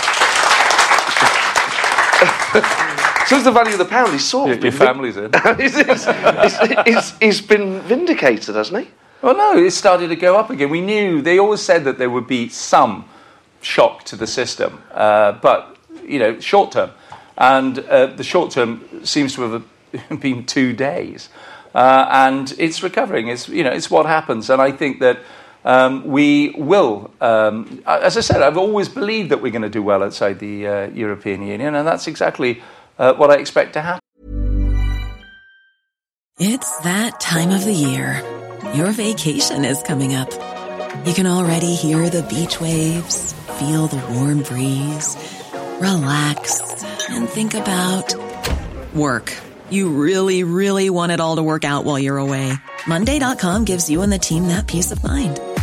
So 3.28 3.36
as 3.36 3.44
the 3.44 3.52
value 3.52 3.72
of 3.72 3.78
the 3.78 3.84
pound, 3.84 4.12
he's 4.12 4.24
sort 4.24 4.50
of. 4.50 4.56
Your, 4.56 4.72
your 4.72 4.72
family's 4.72 5.18
in. 5.18 5.30
he's, 5.58 5.76
he's, 5.76 6.06
he's, 6.86 7.18
he's 7.18 7.40
been 7.42 7.80
vindicated, 7.82 8.54
hasn't 8.54 8.86
he? 8.86 8.90
Well, 9.20 9.36
no, 9.36 9.62
it 9.62 9.72
started 9.72 10.08
to 10.08 10.16
go 10.16 10.38
up 10.38 10.48
again. 10.48 10.70
We 10.70 10.80
knew, 10.80 11.20
they 11.20 11.38
always 11.38 11.60
said 11.60 11.84
that 11.84 11.98
there 11.98 12.08
would 12.08 12.26
be 12.26 12.48
some 12.48 13.04
shock 13.60 14.04
to 14.04 14.16
the 14.16 14.26
system, 14.26 14.82
uh, 14.92 15.32
but, 15.32 15.76
you 16.04 16.18
know, 16.18 16.40
short 16.40 16.72
term. 16.72 16.90
And 17.36 17.80
uh, 17.80 18.06
the 18.06 18.24
short 18.24 18.50
term 18.50 19.04
seems 19.04 19.34
to 19.34 19.42
have 19.42 20.20
been 20.20 20.46
two 20.46 20.72
days. 20.72 21.28
Uh, 21.74 22.08
and 22.10 22.54
it's 22.58 22.82
recovering. 22.82 23.28
It's, 23.28 23.46
you 23.46 23.62
know, 23.62 23.72
it's 23.72 23.90
what 23.90 24.06
happens. 24.06 24.48
And 24.48 24.62
I 24.62 24.72
think 24.72 25.00
that 25.00 25.18
um, 25.68 26.02
we 26.06 26.54
will, 26.56 27.10
um, 27.20 27.82
as 27.86 28.16
I 28.16 28.20
said, 28.20 28.40
I've 28.40 28.56
always 28.56 28.88
believed 28.88 29.30
that 29.30 29.42
we're 29.42 29.52
going 29.52 29.62
to 29.62 29.68
do 29.68 29.82
well 29.82 30.02
outside 30.02 30.38
the 30.38 30.66
uh, 30.66 30.88
European 30.88 31.46
Union, 31.46 31.74
and 31.74 31.86
that's 31.86 32.06
exactly 32.06 32.62
uh, 32.98 33.12
what 33.12 33.30
I 33.30 33.34
expect 33.34 33.74
to 33.74 33.82
happen. 33.82 34.00
It's 36.38 36.78
that 36.80 37.20
time 37.20 37.50
of 37.50 37.66
the 37.66 37.74
year. 37.74 38.22
Your 38.72 38.92
vacation 38.92 39.66
is 39.66 39.82
coming 39.82 40.14
up. 40.14 40.30
You 41.04 41.12
can 41.12 41.26
already 41.26 41.74
hear 41.74 42.08
the 42.08 42.22
beach 42.22 42.62
waves, 42.62 43.34
feel 43.58 43.88
the 43.88 44.02
warm 44.14 44.42
breeze, 44.44 45.16
relax, 45.82 46.82
and 47.10 47.28
think 47.28 47.52
about 47.52 48.14
work. 48.94 49.36
You 49.68 49.90
really, 49.90 50.44
really 50.44 50.88
want 50.88 51.12
it 51.12 51.20
all 51.20 51.36
to 51.36 51.42
work 51.42 51.66
out 51.66 51.84
while 51.84 51.98
you're 51.98 52.16
away. 52.16 52.54
Monday.com 52.86 53.66
gives 53.66 53.90
you 53.90 54.00
and 54.00 54.10
the 54.10 54.18
team 54.18 54.48
that 54.48 54.66
peace 54.66 54.92
of 54.92 55.04
mind. 55.04 55.38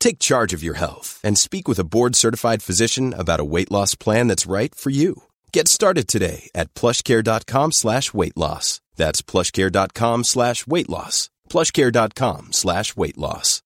Take 0.00 0.18
charge 0.18 0.52
of 0.52 0.62
your 0.62 0.74
health 0.74 1.20
and 1.22 1.36
speak 1.36 1.68
with 1.68 1.78
a 1.78 1.84
board-certified 1.84 2.62
physician 2.62 3.14
about 3.14 3.40
a 3.40 3.44
weight 3.44 3.70
loss 3.70 3.94
plan 3.94 4.28
that's 4.28 4.46
right 4.46 4.74
for 4.74 4.90
you. 4.90 5.24
Get 5.52 5.68
started 5.68 6.08
today 6.08 6.50
at 6.54 6.72
plushcare.com 6.74 7.72
slash 7.72 8.14
weight 8.14 8.36
loss. 8.36 8.80
That's 8.96 9.22
plushcare.com 9.22 10.24
slash 10.24 10.66
weight 10.66 10.88
loss. 10.88 11.30
plushcare.com 11.48 12.52
slash 12.52 12.96
weight 12.96 13.18
loss. 13.18 13.62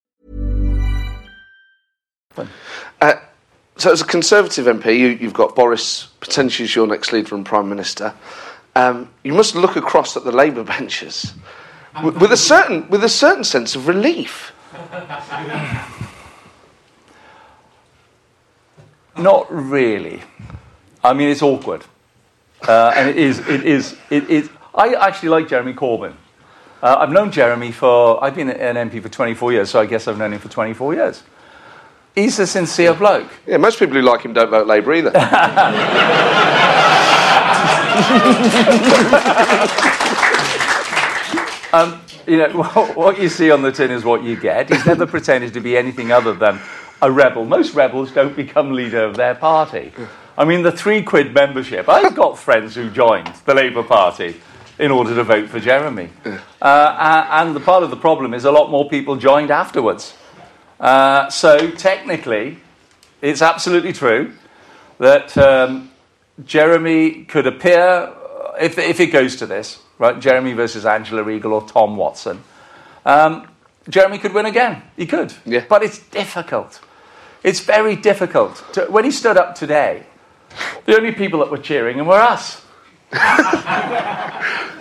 Uh, 3.00 3.14
so, 3.76 3.92
as 3.92 4.00
a 4.00 4.04
Conservative 4.06 4.66
MP, 4.66 4.98
you, 4.98 5.08
you've 5.08 5.34
got 5.34 5.54
Boris 5.54 6.08
potentially 6.20 6.64
as 6.64 6.74
your 6.74 6.86
next 6.86 7.12
leader 7.12 7.34
and 7.34 7.44
Prime 7.44 7.68
Minister. 7.68 8.14
Um, 8.74 9.10
you 9.22 9.32
must 9.32 9.54
look 9.54 9.76
across 9.76 10.16
at 10.16 10.24
the 10.24 10.32
Labour 10.32 10.64
benches 10.78 11.34
with, 12.02 12.16
with 12.16 12.32
a 12.32 12.36
certain 12.36 12.88
with 12.88 13.04
a 13.04 13.08
certain 13.08 13.44
sense 13.44 13.74
of 13.74 13.88
relief. 13.88 14.52
Not 19.16 19.46
really. 19.50 20.22
I 21.04 21.12
mean, 21.12 21.28
it's 21.28 21.42
awkward, 21.42 21.84
uh, 22.66 22.92
and 22.96 23.10
it 23.10 23.16
is. 23.16 23.40
It 23.40 23.64
is. 23.64 23.96
It 24.10 24.30
is. 24.30 24.48
I 24.74 24.94
actually 24.94 25.30
like 25.30 25.48
Jeremy 25.48 25.74
Corbyn. 25.74 26.14
Uh, 26.82 26.96
I've 26.98 27.10
known 27.10 27.30
Jeremy 27.30 27.72
for. 27.72 28.22
I've 28.22 28.34
been 28.34 28.50
an 28.50 28.88
MP 28.88 29.02
for 29.02 29.08
24 29.08 29.52
years, 29.52 29.70
so 29.70 29.80
I 29.80 29.86
guess 29.86 30.08
I've 30.08 30.18
known 30.18 30.32
him 30.32 30.38
for 30.38 30.48
24 30.48 30.94
years. 30.94 31.22
He's 32.14 32.38
a 32.38 32.46
sincere 32.46 32.94
bloke. 32.94 33.30
Yeah, 33.46 33.56
most 33.56 33.78
people 33.78 33.94
who 33.94 34.02
like 34.02 34.22
him 34.22 34.32
don't 34.32 34.50
vote 34.50 34.66
Labour 34.66 34.94
either. 34.94 35.12
Um, 41.72 42.02
you 42.26 42.36
know, 42.36 42.50
what, 42.50 42.96
what 42.96 43.20
you 43.20 43.28
see 43.28 43.50
on 43.50 43.62
the 43.62 43.72
tin 43.72 43.90
is 43.90 44.04
what 44.04 44.22
you 44.22 44.36
get. 44.36 44.70
He's 44.70 44.84
never 44.84 45.06
pretended 45.06 45.54
to 45.54 45.60
be 45.60 45.76
anything 45.76 46.12
other 46.12 46.34
than 46.34 46.60
a 47.02 47.10
rebel. 47.10 47.44
Most 47.44 47.74
rebels 47.74 48.12
don't 48.12 48.34
become 48.36 48.72
leader 48.72 49.04
of 49.04 49.16
their 49.16 49.34
party. 49.34 49.92
I 50.38 50.44
mean, 50.44 50.62
the 50.62 50.72
three 50.72 51.02
quid 51.02 51.34
membership. 51.34 51.88
I've 51.88 52.14
got 52.14 52.38
friends 52.38 52.74
who 52.74 52.88
joined 52.88 53.34
the 53.44 53.54
Labour 53.54 53.82
Party 53.82 54.40
in 54.78 54.90
order 54.90 55.14
to 55.14 55.24
vote 55.24 55.50
for 55.50 55.60
Jeremy. 55.60 56.08
Uh, 56.62 57.26
and 57.30 57.54
the 57.54 57.60
part 57.60 57.82
of 57.82 57.90
the 57.90 57.96
problem 57.96 58.32
is 58.32 58.44
a 58.44 58.52
lot 58.52 58.70
more 58.70 58.88
people 58.88 59.16
joined 59.16 59.50
afterwards. 59.50 60.16
Uh, 60.80 61.28
so 61.28 61.70
technically, 61.72 62.58
it's 63.20 63.42
absolutely 63.42 63.92
true 63.92 64.32
that 64.98 65.36
um, 65.36 65.90
Jeremy 66.44 67.24
could 67.24 67.46
appear, 67.46 68.12
if, 68.60 68.78
if 68.78 69.00
it 69.00 69.08
goes 69.08 69.36
to 69.36 69.46
this, 69.46 69.80
right, 69.98 70.18
Jeremy 70.18 70.52
versus 70.52 70.86
Angela 70.86 71.28
Eagle 71.28 71.52
or 71.52 71.68
Tom 71.68 71.96
Watson, 71.96 72.42
um, 73.04 73.48
Jeremy 73.88 74.18
could 74.18 74.32
win 74.32 74.46
again. 74.46 74.82
He 74.96 75.06
could. 75.06 75.34
Yeah. 75.44 75.64
But 75.68 75.82
it's 75.82 75.98
difficult. 75.98 76.80
It's 77.42 77.60
very 77.60 77.96
difficult. 77.96 78.64
To, 78.74 78.84
when 78.86 79.04
he 79.04 79.10
stood 79.10 79.36
up 79.36 79.54
today, 79.54 80.04
the 80.86 80.96
only 80.96 81.12
people 81.12 81.40
that 81.40 81.50
were 81.50 81.58
cheering 81.58 81.98
him 81.98 82.06
were 82.06 82.20
us. 82.20 82.64
you 83.12 83.18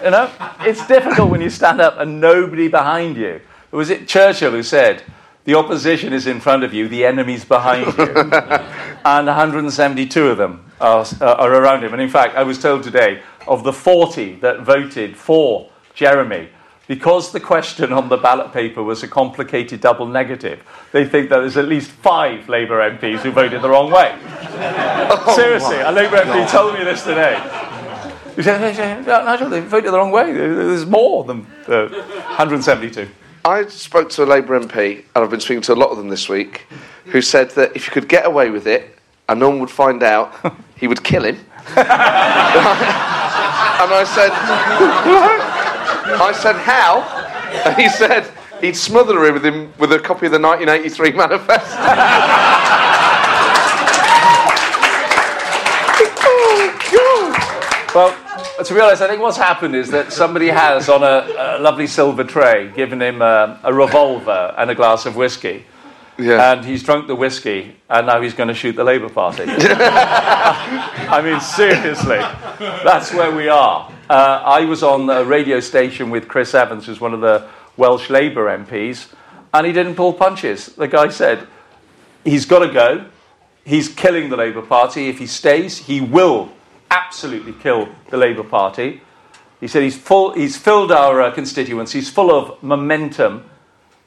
know, 0.09 0.31
it's 0.61 0.85
difficult 0.87 1.29
when 1.29 1.41
you 1.41 1.49
stand 1.49 1.81
up 1.81 1.97
and 1.97 2.21
nobody 2.21 2.67
behind 2.67 3.17
you. 3.17 3.41
Was 3.71 3.89
it 3.89 4.07
Churchill 4.07 4.51
who 4.51 4.63
said, 4.63 5.03
"The 5.43 5.55
opposition 5.55 6.13
is 6.13 6.27
in 6.27 6.39
front 6.39 6.63
of 6.63 6.73
you, 6.73 6.87
the 6.87 7.05
enemy's 7.05 7.43
behind 7.43 7.87
you," 7.97 8.03
and 9.05 9.27
172 9.27 10.27
of 10.27 10.37
them 10.37 10.71
are, 10.79 11.05
uh, 11.19 11.25
are 11.25 11.53
around 11.53 11.83
him. 11.83 11.93
And 11.93 12.01
in 12.01 12.09
fact, 12.09 12.35
I 12.35 12.43
was 12.43 12.59
told 12.59 12.83
today 12.83 13.21
of 13.47 13.63
the 13.63 13.73
40 13.73 14.35
that 14.35 14.61
voted 14.61 15.17
for 15.17 15.69
Jeremy. 15.93 16.49
Because 16.91 17.31
the 17.31 17.39
question 17.39 17.93
on 17.93 18.09
the 18.09 18.17
ballot 18.17 18.51
paper 18.51 18.83
was 18.83 19.01
a 19.01 19.07
complicated 19.07 19.79
double 19.79 20.05
negative, 20.05 20.61
they 20.91 21.05
think 21.05 21.29
that 21.29 21.39
there's 21.39 21.55
at 21.55 21.69
least 21.69 21.89
five 21.89 22.49
Labour 22.49 22.81
MPs 22.97 23.19
who 23.19 23.31
voted 23.31 23.61
the 23.61 23.69
wrong 23.69 23.89
way. 23.89 24.13
Seriously, 25.33 25.77
a 25.77 25.89
Labour 25.89 26.17
MP 26.17 26.51
told 26.51 26.73
me 26.73 26.83
this 26.83 27.05
today. 27.05 27.39
He 28.35 28.43
said, 28.43 29.07
Nigel, 29.07 29.49
they 29.49 29.61
voted 29.61 29.93
the 29.93 29.97
wrong 29.97 30.11
way. 30.11 30.33
There's 30.33 30.85
more 30.85 31.23
than 31.23 31.47
uh, 31.65 31.87
172. 31.87 33.07
I 33.45 33.67
spoke 33.67 34.09
to 34.09 34.25
a 34.25 34.27
Labour 34.27 34.59
MP, 34.59 35.05
and 35.15 35.23
I've 35.23 35.29
been 35.29 35.39
speaking 35.39 35.61
to 35.61 35.73
a 35.73 35.75
lot 35.75 35.91
of 35.91 35.97
them 35.97 36.09
this 36.09 36.27
week, 36.27 36.67
who 37.05 37.21
said 37.21 37.51
that 37.51 37.73
if 37.73 37.87
you 37.87 37.93
could 37.93 38.09
get 38.09 38.25
away 38.25 38.49
with 38.49 38.67
it 38.67 38.99
and 39.29 39.39
no 39.39 39.47
one 39.47 39.61
would 39.61 39.71
find 39.71 40.03
out, 40.03 40.35
he 40.75 40.89
would 40.89 41.05
kill 41.05 41.23
him. 41.23 41.37
and 41.77 41.87
I 43.93 44.03
said, 44.03 45.50
I 46.13 46.31
said, 46.33 46.55
how? 46.55 47.01
And 47.65 47.75
he 47.75 47.89
said, 47.89 48.31
he'd 48.61 48.75
smother 48.75 49.25
him 49.25 49.33
with, 49.33 49.45
him 49.45 49.73
with 49.77 49.91
a 49.91 49.99
copy 49.99 50.25
of 50.27 50.31
the 50.31 50.39
1983 50.39 51.11
manifesto. 51.13 52.77
Well, 57.93 58.15
to 58.63 58.73
be 58.73 58.79
honest, 58.79 59.01
I 59.01 59.07
think 59.09 59.21
what's 59.21 59.35
happened 59.35 59.75
is 59.75 59.91
that 59.91 60.13
somebody 60.13 60.47
has, 60.47 60.87
on 60.87 61.03
a, 61.03 61.57
a 61.57 61.59
lovely 61.59 61.87
silver 61.87 62.23
tray, 62.23 62.71
given 62.73 63.01
him 63.01 63.21
a, 63.21 63.59
a 63.63 63.73
revolver 63.73 64.55
and 64.57 64.71
a 64.71 64.75
glass 64.75 65.05
of 65.05 65.17
whiskey. 65.17 65.65
Yeah. 66.17 66.53
And 66.53 66.63
he's 66.63 66.83
drunk 66.83 67.07
the 67.07 67.15
whiskey, 67.15 67.75
and 67.89 68.07
now 68.07 68.21
he's 68.21 68.33
going 68.33 68.47
to 68.47 68.53
shoot 68.53 68.77
the 68.77 68.85
Labour 68.85 69.09
Party. 69.09 69.43
I 69.47 71.21
mean, 71.21 71.41
seriously, 71.41 72.19
that's 72.83 73.13
where 73.13 73.35
we 73.35 73.49
are. 73.49 73.91
Uh, 74.11 74.41
I 74.45 74.65
was 74.65 74.83
on 74.83 75.09
a 75.09 75.23
radio 75.23 75.61
station 75.61 76.09
with 76.09 76.27
Chris 76.27 76.53
Evans, 76.53 76.85
who's 76.85 76.99
one 76.99 77.13
of 77.13 77.21
the 77.21 77.47
Welsh 77.77 78.09
Labour 78.09 78.45
MPs, 78.57 79.07
and 79.53 79.65
he 79.65 79.71
didn't 79.71 79.95
pull 79.95 80.11
punches. 80.11 80.65
The 80.65 80.89
guy 80.89 81.07
said, 81.07 81.47
he's 82.25 82.45
got 82.45 82.59
to 82.59 82.73
go. 82.73 83.05
He's 83.63 83.87
killing 83.87 84.27
the 84.27 84.35
Labour 84.35 84.63
Party. 84.63 85.07
If 85.07 85.17
he 85.19 85.27
stays, 85.27 85.77
he 85.77 86.01
will 86.01 86.51
absolutely 86.89 87.53
kill 87.53 87.87
the 88.09 88.17
Labour 88.17 88.43
Party. 88.43 88.99
He 89.61 89.69
said 89.69 89.81
he's, 89.81 89.97
full, 89.97 90.33
he's 90.33 90.57
filled 90.57 90.91
our 90.91 91.21
uh, 91.21 91.31
constituents, 91.31 91.93
he's 91.93 92.09
full 92.09 92.31
of 92.37 92.61
momentum 92.61 93.45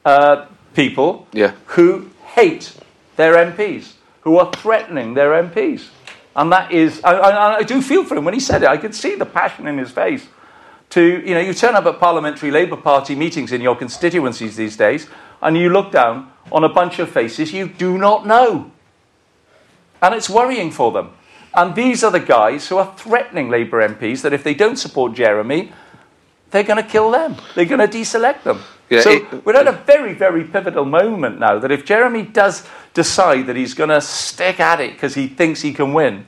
uh, 0.05 0.45
people 0.75 1.27
Yeah. 1.33 1.53
who 1.65 2.11
hate 2.25 2.73
their 3.15 3.33
MPs, 3.33 3.93
who 4.21 4.37
are 4.37 4.51
threatening 4.51 5.15
their 5.15 5.31
MPs. 5.31 5.87
And 6.35 6.51
that 6.51 6.71
is, 6.71 7.01
I, 7.03 7.13
I, 7.13 7.55
I 7.57 7.63
do 7.63 7.81
feel 7.81 8.03
for 8.03 8.15
him 8.17 8.25
when 8.25 8.33
he 8.33 8.39
said 8.39 8.63
it. 8.63 8.67
I 8.67 8.77
could 8.77 8.93
see 8.93 9.15
the 9.15 9.25
passion 9.25 9.67
in 9.67 9.77
his 9.77 9.91
face. 9.91 10.27
To, 10.91 11.01
you 11.01 11.33
know, 11.33 11.39
you 11.39 11.53
turn 11.53 11.75
up 11.75 11.85
at 11.85 11.99
parliamentary 11.99 12.51
Labour 12.51 12.77
Party 12.77 13.15
meetings 13.15 13.51
in 13.51 13.61
your 13.61 13.75
constituencies 13.75 14.55
these 14.55 14.77
days, 14.77 15.07
and 15.41 15.57
you 15.57 15.69
look 15.69 15.91
down 15.91 16.31
on 16.51 16.63
a 16.63 16.69
bunch 16.69 16.99
of 16.99 17.09
faces 17.09 17.53
you 17.53 17.67
do 17.67 17.97
not 17.97 18.25
know. 18.25 18.71
And 20.01 20.13
it's 20.13 20.29
worrying 20.29 20.71
for 20.71 20.91
them. 20.91 21.11
And 21.53 21.73
these 21.73 22.03
are 22.03 22.11
the 22.11 22.19
guys 22.19 22.67
who 22.67 22.77
are 22.77 22.93
threatening 22.97 23.49
Labour 23.49 23.87
MPs 23.87 24.21
that 24.21 24.33
if 24.33 24.43
they 24.43 24.53
don't 24.53 24.75
support 24.75 25.13
Jeremy, 25.13 25.71
they're 26.51 26.63
going 26.63 26.83
to 26.83 26.89
kill 26.89 27.11
them. 27.11 27.37
They're 27.55 27.65
going 27.65 27.79
to 27.79 27.87
deselect 27.87 28.43
them. 28.43 28.61
Yeah, 28.89 29.01
so 29.01 29.11
it- 29.11 29.45
we're 29.45 29.55
at 29.55 29.67
a 29.67 29.71
very, 29.71 30.13
very 30.13 30.43
pivotal 30.43 30.85
moment 30.85 31.39
now 31.39 31.59
that 31.59 31.71
if 31.71 31.85
Jeremy 31.85 32.23
does 32.23 32.67
decide 32.93 33.47
that 33.47 33.55
he's 33.55 33.73
going 33.73 33.89
to 33.89 34.01
stick 34.01 34.59
at 34.59 34.79
it 34.79 34.93
because 34.93 35.15
he 35.15 35.27
thinks 35.27 35.61
he 35.61 35.73
can 35.73 35.93
win 35.93 36.25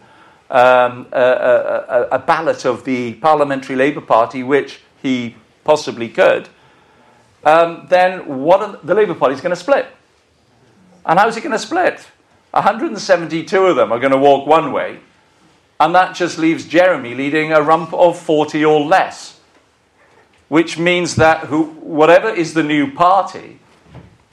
um, 0.50 1.08
a, 1.12 1.22
a, 1.22 2.08
a, 2.14 2.20
ballot 2.20 2.66
of 2.66 2.86
the 2.86 3.14
Parliamentary 3.16 3.76
Labour 3.76 4.02
Party, 4.02 4.44
which 4.44 4.80
he 5.02 5.36
possibly 5.66 6.08
could, 6.08 6.48
um, 7.44 7.86
then 7.90 8.44
what 8.44 8.62
are, 8.62 8.80
the 8.84 8.96
Labour 8.96 9.14
Party 9.14 9.36
is 9.36 9.42
going 9.42 9.52
to 9.52 9.58
split. 9.60 9.88
And 11.06 11.20
how's 11.20 11.36
it 11.36 11.42
going 11.42 11.52
to 11.52 11.60
split? 11.60 12.08
172 12.52 13.66
of 13.66 13.76
them 13.76 13.92
are 13.92 14.00
going 14.00 14.12
to 14.12 14.18
walk 14.18 14.48
one 14.48 14.72
way, 14.72 15.00
and 15.80 15.94
that 15.94 16.16
just 16.16 16.38
leaves 16.38 16.66
Jeremy 16.66 17.14
leading 17.14 17.52
a 17.52 17.62
rump 17.62 17.94
of 17.94 18.18
40 18.18 18.64
or 18.66 18.82
less, 18.82 19.37
which 20.50 20.78
means 20.78 21.16
that 21.16 21.46
who, 21.46 21.64
whatever 21.66 22.30
is 22.30 22.54
the 22.54 22.64
new 22.64 22.92
party 22.92 23.60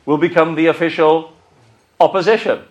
will 0.07 0.19
become 0.19 0.55
the 0.55 0.67
official 0.67 1.33
opposition. 2.01 2.63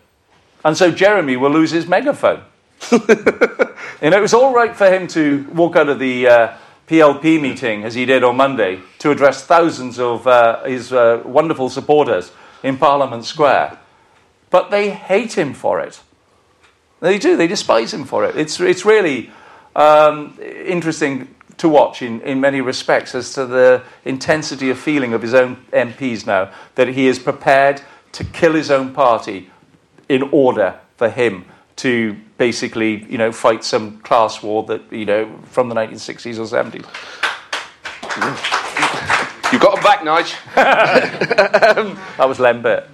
And 0.64 0.78
so 0.78 0.92
Jeremy 0.92 1.36
will 1.36 1.52
lose 1.52 1.72
his 1.72 1.88
megaphone. 1.88 2.44
you 2.92 3.00
know, 4.10 4.18
it 4.18 4.22
was 4.22 4.34
all 4.34 4.54
right 4.54 4.76
for 4.76 4.90
him 4.92 5.08
to 5.08 5.46
walk 5.54 5.76
out 5.76 5.90
of 5.90 6.00
the 6.00 6.28
uh, 6.28 6.58
PLP 6.88 7.42
meeting, 7.42 7.84
as 7.84 7.96
he 7.96 8.06
did 8.06 8.24
on 8.24 8.38
Monday, 8.38 8.80
to 9.00 9.12
address 9.12 9.46
thousands 9.46 10.00
of 10.00 10.28
uh, 10.28 10.64
his 10.64 10.94
uh, 10.94 11.22
wonderful 11.26 11.70
supporters 11.70 12.32
in 12.62 12.78
Parliament 12.78 13.26
Square. 13.26 13.78
But 14.50 14.70
they 14.70 14.92
hate 14.92 15.38
him 15.38 15.54
for 15.54 15.80
it. 15.80 16.00
They 17.00 17.18
do. 17.18 17.36
They 17.36 17.48
despise 17.48 17.94
him 17.94 18.06
for 18.06 18.26
it. 18.26 18.38
It's, 18.38 18.60
it's 18.60 18.86
really 18.86 19.32
um, 19.76 20.38
interesting 20.42 21.34
to 21.64 21.70
watch 21.70 22.02
in, 22.02 22.20
in 22.24 22.42
many 22.42 22.60
respects 22.60 23.16
as 23.16 23.34
to 23.34 23.46
the 23.46 23.82
intensity 24.04 24.70
of 24.70 24.78
feeling 24.78 25.14
of 25.14 25.22
his 25.22 25.34
own 25.34 25.56
MPs 25.72 26.28
now 26.28 26.52
that 26.76 26.90
he 26.90 27.08
is 27.08 27.18
prepared 27.20 27.82
to 28.12 28.26
kill 28.26 28.54
his 28.54 28.70
own 28.70 28.94
party 28.94 29.50
in 30.10 30.24
order 30.34 30.78
for 30.98 31.08
him 31.08 31.46
to 31.78 32.18
basically, 32.38 33.06
you 33.06 33.18
know, 33.18 33.32
fight 33.32 33.64
some 33.64 33.98
class 34.00 34.44
war 34.44 34.64
that, 34.64 34.82
you 34.92 35.06
know, 35.06 35.40
from 35.46 35.70
the 35.70 35.76
1960s 35.76 36.38
or 36.38 36.44
70s. 36.44 36.84
You've 39.54 39.62
got 39.62 39.78
him 39.78 39.84
back, 39.84 40.02
Nige. 40.02 40.36
That 42.18 42.28
was 42.28 42.40
Lembit. 42.40 42.90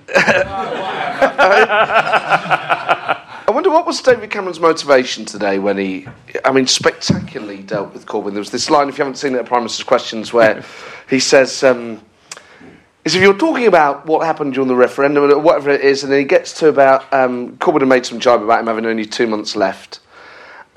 Wonder 3.60 3.72
what 3.72 3.86
was 3.86 4.02
David 4.02 4.30
Cameron's 4.30 4.62
motivation 4.62 5.26
today 5.26 5.60
when 5.60 5.78
he, 5.78 6.08
I 6.46 6.54
mean, 6.54 6.66
spectacularly 6.66 7.62
dealt 7.62 7.94
with 7.94 8.06
Corbyn. 8.06 8.32
There 8.32 8.40
was 8.40 8.52
this 8.52 8.70
line, 8.70 8.88
if 8.88 8.98
you 8.98 9.04
haven't 9.04 9.18
seen 9.18 9.36
it 9.36 9.40
at 9.40 9.48
Prime 9.48 9.64
Minister's 9.64 9.84
Questions, 9.84 10.32
where 10.32 10.64
he 11.10 11.20
says, 11.20 11.62
um, 11.62 12.02
is 13.04 13.16
if 13.16 13.22
you're 13.22 13.38
talking 13.38 13.68
about 13.68 14.06
what 14.06 14.26
happened 14.26 14.54
during 14.54 14.70
the 14.70 14.78
referendum 14.78 15.30
or 15.30 15.38
whatever 15.40 15.72
it 15.72 15.82
is, 15.82 16.04
and 16.04 16.12
then 16.14 16.20
he 16.20 16.26
gets 16.26 16.54
to 16.60 16.70
about, 16.70 17.12
um, 17.14 17.58
Corbyn 17.58 17.82
had 17.82 17.90
made 17.90 18.06
some 18.06 18.18
jibe 18.18 18.42
about 18.42 18.62
him 18.62 18.68
having 18.68 18.86
only 18.86 19.06
two 19.06 19.28
months 19.28 19.58
left. 19.58 20.00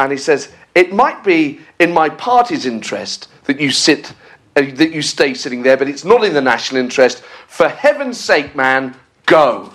And 0.01 0.11
he 0.11 0.19
says, 0.19 0.53
it 0.75 0.93
might 0.93 1.23
be 1.23 1.61
in 1.79 1.93
my 1.93 2.09
party's 2.09 2.67
interest 2.67 3.29
that 3.45 3.61
you 3.61 3.71
sit, 3.71 4.13
uh, 4.57 4.63
that 4.63 4.91
you 4.91 5.03
stay 5.03 5.35
sitting 5.35 5.63
there, 5.63 5.77
but 5.77 5.89
it's 5.89 6.05
not 6.05 6.25
in 6.25 6.35
the 6.35 6.43
national 6.43 6.81
interest. 6.81 7.23
For 7.47 7.69
heaven's 7.69 8.19
sake, 8.19 8.57
man, 8.57 8.97
go. 9.27 9.73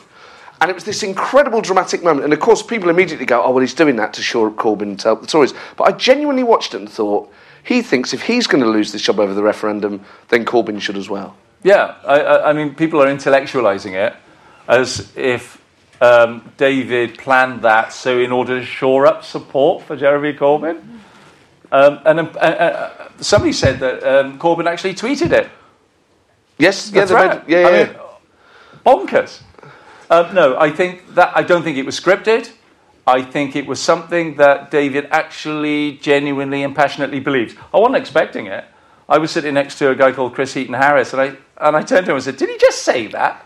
And 0.60 0.72
it 0.72 0.74
was 0.74 0.86
this 0.86 1.04
incredible 1.04 1.62
dramatic 1.62 2.04
moment. 2.04 2.24
And 2.24 2.34
of 2.34 2.40
course, 2.40 2.64
people 2.64 2.90
immediately 2.90 3.26
go, 3.26 3.44
oh, 3.44 3.52
well, 3.52 3.62
he's 3.62 3.76
doing 3.76 3.96
that 3.98 4.14
to 4.14 4.24
shore 4.24 4.48
up 4.48 4.56
Corbyn 4.56 4.84
and 4.84 5.00
to 5.00 5.10
help 5.10 5.22
the 5.22 5.28
Tories. 5.28 5.54
But 5.76 5.84
I 5.84 5.92
genuinely 5.92 6.44
watched 6.44 6.74
it 6.74 6.78
and 6.78 6.90
thought, 6.90 7.32
he 7.64 7.82
thinks 7.82 8.14
if 8.14 8.24
he's 8.24 8.48
going 8.48 8.64
to 8.64 8.70
lose 8.70 8.92
this 8.92 9.02
job 9.02 9.20
over 9.20 9.34
the 9.34 9.44
referendum, 9.44 10.04
then 10.30 10.46
Corbyn 10.46 10.82
should 10.82 10.98
as 10.98 11.10
well. 11.10 11.36
Yeah, 11.64 11.96
I, 12.06 12.20
I, 12.22 12.50
I 12.50 12.54
mean, 12.54 12.76
people 12.76 13.02
are 13.02 13.08
intellectualizing 13.08 13.94
it 13.94 14.16
as 14.68 15.12
if 15.16 15.62
um, 16.02 16.52
David 16.58 17.18
planned 17.18 17.62
that 17.64 17.94
so 17.94 18.20
in 18.20 18.32
order 18.32 18.60
to 18.60 18.66
shore 18.66 19.06
up 19.06 19.24
support 19.24 19.84
for 19.84 19.96
Jeremy 19.96 20.34
Corbyn. 20.34 20.82
Um, 21.72 22.00
and 22.06 22.20
uh, 22.20 22.40
uh, 22.40 23.10
somebody 23.20 23.52
said 23.52 23.80
that 23.80 24.04
um, 24.04 24.40
Corbyn 24.40 24.66
actually 24.66 24.94
tweeted 24.94 25.32
it. 25.32 25.50
Yes, 26.58 26.92
yeah, 26.92 27.04
right. 27.14 27.46
made- 27.46 27.52
yeah, 27.52 27.68
I 27.68 27.72
yeah. 27.72 27.86
mean, 27.86 27.96
bonkers. 28.86 29.42
Um, 30.10 30.34
no, 30.34 30.58
I 30.58 30.72
think 30.72 31.16
that 31.16 31.34
I 31.36 31.44
don't 31.44 31.64
think 31.64 31.78
it 31.78 31.86
was 31.86 32.00
scripted. 32.00 32.52
I 33.06 33.22
think 33.22 33.56
it 33.56 33.66
was 33.66 33.82
something 33.82 34.36
that 34.36 34.72
David 34.72 35.08
actually 35.12 35.94
genuinely 35.98 36.64
and 36.64 36.76
passionately 36.76 37.20
believed. 37.20 37.58
I 37.74 37.78
wasn't 37.78 37.98
expecting 37.98 38.48
it. 38.48 38.66
I 39.10 39.18
was 39.18 39.32
sitting 39.32 39.54
next 39.54 39.80
to 39.80 39.90
a 39.90 39.96
guy 39.96 40.12
called 40.12 40.34
Chris 40.34 40.54
Heaton 40.54 40.74
Harris, 40.74 41.14
and 41.14 41.22
I 41.22 41.38
and 41.58 41.76
I 41.76 41.82
turned 41.82 42.06
to 42.06 42.12
him 42.12 42.16
and 42.18 42.24
said, 42.24 42.38
"Did 42.38 42.50
he 42.50 42.58
just 42.58 42.84
say 42.84 43.08
that?" 43.08 43.46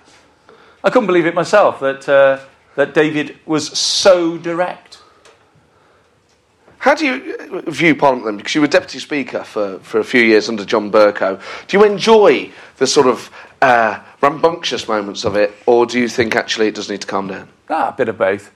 I 0.83 0.89
couldn't 0.89 1.07
believe 1.07 1.27
it 1.27 1.35
myself 1.35 1.79
that 1.81 2.09
uh, 2.09 2.39
that 2.75 2.93
David 2.93 3.37
was 3.45 3.77
so 3.77 4.37
direct. 4.37 4.99
How 6.79 6.95
do 6.95 7.05
you 7.05 7.61
view 7.67 7.93
Parliament 7.93 8.25
then? 8.25 8.37
Because 8.37 8.55
you 8.55 8.61
were 8.61 8.67
Deputy 8.67 8.97
Speaker 8.97 9.43
for, 9.43 9.77
for 9.79 9.99
a 9.99 10.03
few 10.03 10.23
years 10.23 10.49
under 10.49 10.65
John 10.65 10.91
Bercow. 10.91 11.39
Do 11.67 11.77
you 11.77 11.83
enjoy 11.83 12.51
the 12.77 12.87
sort 12.87 13.05
of 13.05 13.29
uh, 13.61 13.99
rambunctious 14.21 14.87
moments 14.87 15.25
of 15.25 15.35
it, 15.35 15.53
or 15.65 15.85
do 15.85 15.99
you 15.99 16.07
think 16.07 16.35
actually 16.35 16.67
it 16.67 16.75
does 16.75 16.89
need 16.89 17.01
to 17.01 17.07
calm 17.07 17.27
down? 17.27 17.49
Ah, 17.69 17.89
a 17.89 17.91
bit 17.91 18.09
of 18.09 18.17
both. 18.17 18.51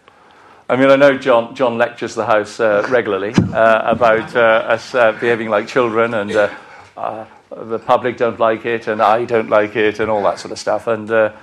I 0.68 0.76
mean, 0.76 0.89
I 0.89 0.95
know 0.95 1.18
John, 1.18 1.55
John 1.55 1.78
lectures 1.78 2.16
the 2.16 2.26
House 2.26 2.59
uh, 2.59 2.88
regularly 2.89 3.34
uh, 3.53 3.82
about 3.86 4.36
uh, 4.36 4.39
us 4.39 4.95
uh, 4.95 5.11
behaving 5.13 5.49
like 5.49 5.68
children 5.68 6.13
and 6.16 6.32
uh, 6.32 6.49
uh, 6.97 7.26
the 7.55 7.78
public 7.78 8.18
don't 8.18 8.39
like 8.39 8.66
it 8.66 8.88
and 8.88 8.99
I 9.01 9.26
don't 9.26 9.49
like 9.49 9.76
it 9.76 9.99
and 9.99 10.09
all 10.09 10.24
that 10.24 10.39
sort 10.39 10.51
of 10.51 10.57
stuff. 10.57 10.88
And 10.88 11.09
uh, 11.11 11.34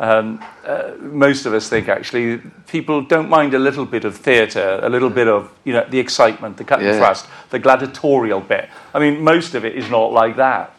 um, 0.00 0.44
uh, 0.66 0.94
most 0.98 1.46
of 1.46 1.54
us 1.54 1.68
think 1.68 1.88
actually 1.88 2.38
people 2.66 3.02
don't 3.02 3.28
mind 3.28 3.54
a 3.54 3.58
little 3.60 3.86
bit 3.86 4.04
of 4.04 4.16
theatre, 4.16 4.80
a 4.82 4.88
little 4.88 5.10
bit 5.10 5.28
of 5.28 5.52
you 5.64 5.72
know 5.72 5.86
the 5.88 6.00
excitement, 6.00 6.56
the 6.56 6.64
cut 6.64 6.80
and 6.80 6.88
Yeah. 6.88 6.98
thrust, 6.98 7.26
the 7.50 7.60
gladiatorial 7.60 8.40
bit. 8.40 8.68
I 8.92 8.98
mean, 8.98 9.22
most 9.22 9.54
of 9.54 9.64
it 9.64 9.76
is 9.76 9.88
not 9.90 10.12
like 10.12 10.36
that. 10.36 10.74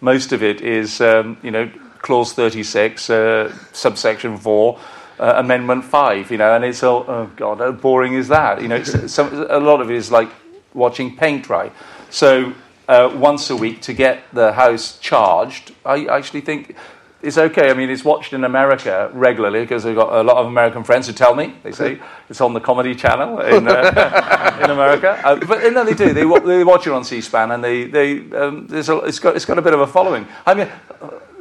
Most 0.00 0.32
of 0.32 0.42
it 0.42 0.60
is, 0.60 1.00
um, 1.00 1.36
you 1.40 1.52
know, 1.52 1.70
clause 2.04 2.34
36, 2.34 3.08
uh, 3.08 3.56
subsection 3.72 4.36
4, 4.36 4.78
uh, 5.18 5.34
amendment 5.36 5.84
5, 5.84 6.30
you 6.30 6.36
know, 6.36 6.54
and 6.54 6.62
it's 6.62 6.82
all, 6.82 7.04
oh 7.08 7.30
God, 7.34 7.58
how 7.58 7.72
boring 7.72 8.12
is 8.12 8.28
that? 8.28 8.60
You 8.60 8.68
know, 8.68 8.76
it's, 8.76 9.12
some, 9.12 9.32
a 9.48 9.58
lot 9.58 9.80
of 9.80 9.90
it 9.90 9.96
is 9.96 10.12
like 10.12 10.28
watching 10.74 11.16
paint 11.16 11.44
dry. 11.44 11.70
So 12.10 12.52
uh, 12.88 13.10
once 13.16 13.48
a 13.48 13.56
week 13.56 13.80
to 13.82 13.94
get 13.94 14.22
the 14.34 14.52
house 14.52 14.98
charged, 14.98 15.72
I 15.84 16.04
actually 16.04 16.42
think 16.42 16.76
it's 17.22 17.38
okay. 17.38 17.70
I 17.70 17.74
mean, 17.74 17.88
it's 17.88 18.04
watched 18.04 18.34
in 18.34 18.44
America 18.44 19.10
regularly 19.14 19.60
because 19.60 19.86
I've 19.86 19.96
got 19.96 20.12
a 20.12 20.22
lot 20.22 20.36
of 20.36 20.46
American 20.46 20.84
friends 20.84 21.06
who 21.06 21.14
tell 21.14 21.34
me. 21.34 21.54
They 21.62 21.72
say 21.72 21.98
it's 22.28 22.42
on 22.42 22.52
the 22.52 22.60
Comedy 22.60 22.94
Channel 22.94 23.40
in, 23.40 23.66
uh, 23.66 24.60
in 24.62 24.70
America. 24.70 25.18
Uh, 25.24 25.36
but 25.36 25.72
no, 25.72 25.84
they 25.84 25.94
do. 25.94 26.12
They, 26.12 26.24
they 26.40 26.64
watch 26.64 26.86
it 26.86 26.92
on 26.92 27.02
C-SPAN, 27.02 27.52
and 27.52 27.64
they, 27.64 27.84
they 27.84 28.30
um, 28.32 28.66
there's 28.66 28.90
a, 28.90 28.98
it's 28.98 29.20
got 29.20 29.36
it's 29.36 29.46
got 29.46 29.58
a 29.58 29.62
bit 29.62 29.72
of 29.72 29.80
a 29.80 29.86
following. 29.86 30.26
I 30.44 30.52
mean, 30.52 30.68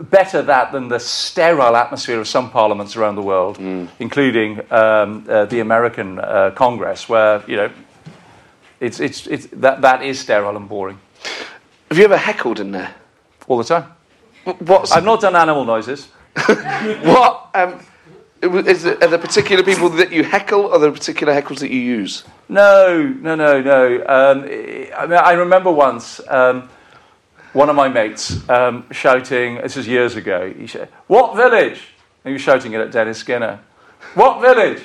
better 0.10 0.42
that 0.42 0.72
than 0.72 0.88
the 0.88 1.00
sterile 1.00 1.76
atmosphere 1.76 2.20
of 2.20 2.28
some 2.28 2.50
parliaments 2.50 2.96
around 2.96 3.16
the 3.16 3.22
world, 3.22 3.58
including 4.00 4.60
um, 4.72 5.26
uh, 5.30 5.46
the 5.46 5.60
American 5.60 6.20
uh, 6.20 6.52
Congress, 6.56 7.08
where 7.08 7.44
you 7.48 7.56
know 7.56 7.70
it's 8.80 9.00
it's 9.00 9.28
it's 9.28 9.48
that 9.48 9.82
that 9.82 10.04
is 10.04 10.20
sterile 10.20 10.58
and 10.58 10.68
boring 10.68 11.00
Have 11.90 11.98
you 11.98 12.06
ever 12.06 12.18
heckled 12.18 12.60
in 12.60 12.72
there? 12.72 12.96
all 13.48 13.58
the 13.58 13.64
time. 13.64 13.92
What's, 14.60 14.92
I've 14.92 15.04
not 15.04 15.22
done 15.22 15.36
animal 15.36 15.66
noises. 15.66 16.08
what, 16.46 17.50
um, 17.54 17.80
is 18.42 18.84
there, 18.84 19.02
are 19.02 19.08
there 19.08 19.20
particular 19.20 19.64
people 19.64 19.90
that 19.90 20.12
you 20.12 20.24
heckle, 20.24 20.62
or 20.62 20.74
are 20.74 20.80
there 20.80 20.92
particular 20.92 21.34
heckles 21.34 21.60
that 21.60 21.70
you 21.72 21.80
use? 21.80 22.24
No, 22.50 23.04
no, 23.04 23.36
no, 23.36 23.62
no. 23.62 23.96
Um, 24.08 24.44
I, 24.98 25.08
mean, 25.08 25.20
I 25.20 25.34
remember 25.34 25.72
once 25.72 26.20
um, 26.28 26.70
one 27.54 27.70
of 27.70 27.76
my 27.76 27.88
mates 27.88 28.48
um, 28.50 28.86
shouting, 28.92 29.56
this 29.56 29.76
was 29.76 29.88
years 29.88 30.16
ago, 30.16 30.52
he 30.52 30.68
said, 30.68 30.90
What 31.08 31.36
village? 31.36 31.82
And 32.24 32.32
he 32.32 32.34
was 32.34 32.42
shouting 32.42 32.74
it 32.74 32.82
at 32.82 32.92
Dennis 32.92 33.20
Skinner. 33.20 33.60
What 34.16 34.42
village? 34.42 34.82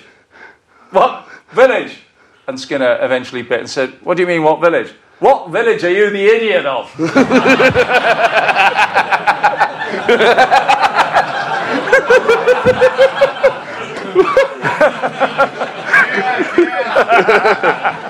What 0.91 1.29
village? 1.51 1.99
And 2.47 2.61
Skinner 2.61 2.99
eventually 3.01 3.43
bit 3.43 3.61
and 3.61 3.71
said, 3.71 3.91
What 4.03 4.16
do 4.16 4.23
you 4.23 4.27
mean, 4.27 4.43
what 4.43 4.61
village? 4.61 4.93
What 5.19 5.51
village 5.51 5.83
are 5.83 5.91
you 5.91 6.11
the 6.11 6.27
idiot 6.27 6.66
of? 6.66 6.95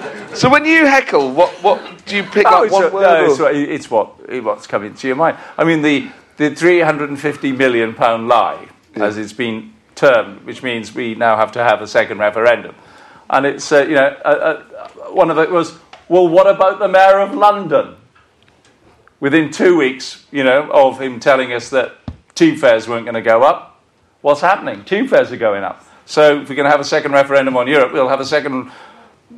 So 0.38 0.48
when 0.48 0.64
you 0.64 0.86
heckle, 0.86 1.32
what, 1.32 1.50
what 1.64 2.04
do 2.06 2.16
you 2.16 2.22
pick 2.22 2.46
Oh, 2.46 2.58
up 2.58 2.64
it's, 2.64 2.72
one 2.72 2.92
word? 2.92 3.02
no, 3.02 3.24
it's, 3.26 3.38
what- 3.40 3.54
it's 3.56 3.90
what 3.90 4.44
what's 4.44 4.66
coming 4.68 4.94
to 4.94 5.06
your 5.08 5.16
mind. 5.16 5.36
I 5.56 5.64
mean, 5.64 5.82
the 5.82 6.08
the 6.36 6.54
350 6.54 7.50
million 7.52 7.92
pound 7.92 8.28
lie, 8.28 8.68
as 8.94 9.18
it's 9.18 9.32
been 9.32 9.72
termed, 9.96 10.44
which 10.46 10.62
means 10.62 10.94
we 10.94 11.16
now 11.16 11.36
have 11.36 11.50
to 11.52 11.64
have 11.64 11.82
a 11.82 11.88
second 11.88 12.18
referendum, 12.18 12.76
and 13.28 13.46
it's 13.46 13.72
uh, 13.72 13.80
you 13.80 13.96
know 13.96 14.16
uh, 14.24 14.28
uh, 14.28 14.88
one 15.12 15.30
of 15.30 15.38
it 15.38 15.50
was 15.50 15.76
well, 16.08 16.28
what 16.28 16.46
about 16.46 16.78
the 16.78 16.86
mayor 16.88 17.18
of 17.18 17.34
London? 17.34 17.96
Within 19.20 19.50
two 19.50 19.76
weeks, 19.76 20.24
you 20.30 20.44
know, 20.44 20.70
of 20.70 21.00
him 21.00 21.18
telling 21.18 21.52
us 21.52 21.70
that 21.70 21.96
tube 22.36 22.58
fares 22.58 22.86
weren't 22.86 23.04
going 23.04 23.16
to 23.16 23.20
go 23.20 23.42
up, 23.42 23.82
what's 24.20 24.40
happening? 24.40 24.84
Tube 24.84 25.08
fares 25.10 25.32
are 25.32 25.36
going 25.36 25.64
up. 25.64 25.84
So 26.06 26.40
if 26.40 26.48
we're 26.48 26.54
going 26.54 26.66
to 26.66 26.70
have 26.70 26.80
a 26.80 26.84
second 26.84 27.10
referendum 27.12 27.56
on 27.56 27.66
Europe, 27.66 27.92
we'll 27.92 28.08
have 28.08 28.20
a 28.20 28.24
second 28.24 28.70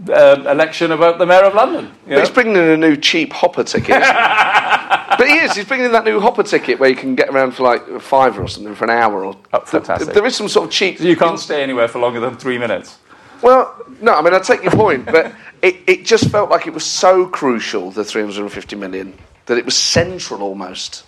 uh, 0.08 0.44
election 0.48 0.92
about 0.92 1.18
the 1.18 1.26
mayor 1.26 1.44
of 1.44 1.54
London. 1.54 1.90
But 2.04 2.10
know? 2.10 2.20
he's 2.20 2.30
bringing 2.30 2.56
in 2.56 2.68
a 2.70 2.76
new 2.76 2.96
cheap 2.96 3.32
hopper 3.32 3.64
ticket. 3.64 4.00
but 4.00 5.26
he 5.26 5.34
is. 5.34 5.54
He's 5.54 5.64
bringing 5.64 5.86
in 5.86 5.92
that 5.92 6.04
new 6.04 6.20
hopper 6.20 6.42
ticket 6.42 6.78
where 6.78 6.88
you 6.88 6.96
can 6.96 7.14
get 7.14 7.28
around 7.28 7.52
for 7.52 7.64
like 7.64 7.86
a 7.88 8.00
fiver 8.00 8.42
or 8.42 8.48
something 8.48 8.74
for 8.74 8.84
an 8.84 8.90
hour. 8.90 9.24
Or 9.24 9.36
Oh, 9.52 9.60
fantastic. 9.60 10.14
There 10.14 10.24
is 10.26 10.36
some 10.36 10.48
sort 10.48 10.66
of 10.66 10.72
cheap. 10.72 11.00
You 11.00 11.16
can't 11.16 11.38
stay 11.38 11.62
anywhere 11.62 11.88
for 11.88 11.98
longer 11.98 12.20
than 12.20 12.36
three 12.36 12.58
minutes. 12.58 12.98
Well, 13.42 13.84
no. 14.00 14.14
I 14.14 14.22
mean, 14.22 14.34
I 14.34 14.38
take 14.38 14.62
your 14.62 14.72
point, 14.72 15.06
but 15.06 15.34
it, 15.62 15.76
it 15.86 16.04
just 16.04 16.30
felt 16.30 16.50
like 16.50 16.66
it 16.66 16.74
was 16.74 16.84
so 16.84 17.26
crucial 17.26 17.90
the 17.90 18.04
350 18.04 18.76
million 18.76 19.16
that 19.46 19.58
it 19.58 19.64
was 19.64 19.76
central 19.76 20.42
almost. 20.42 21.04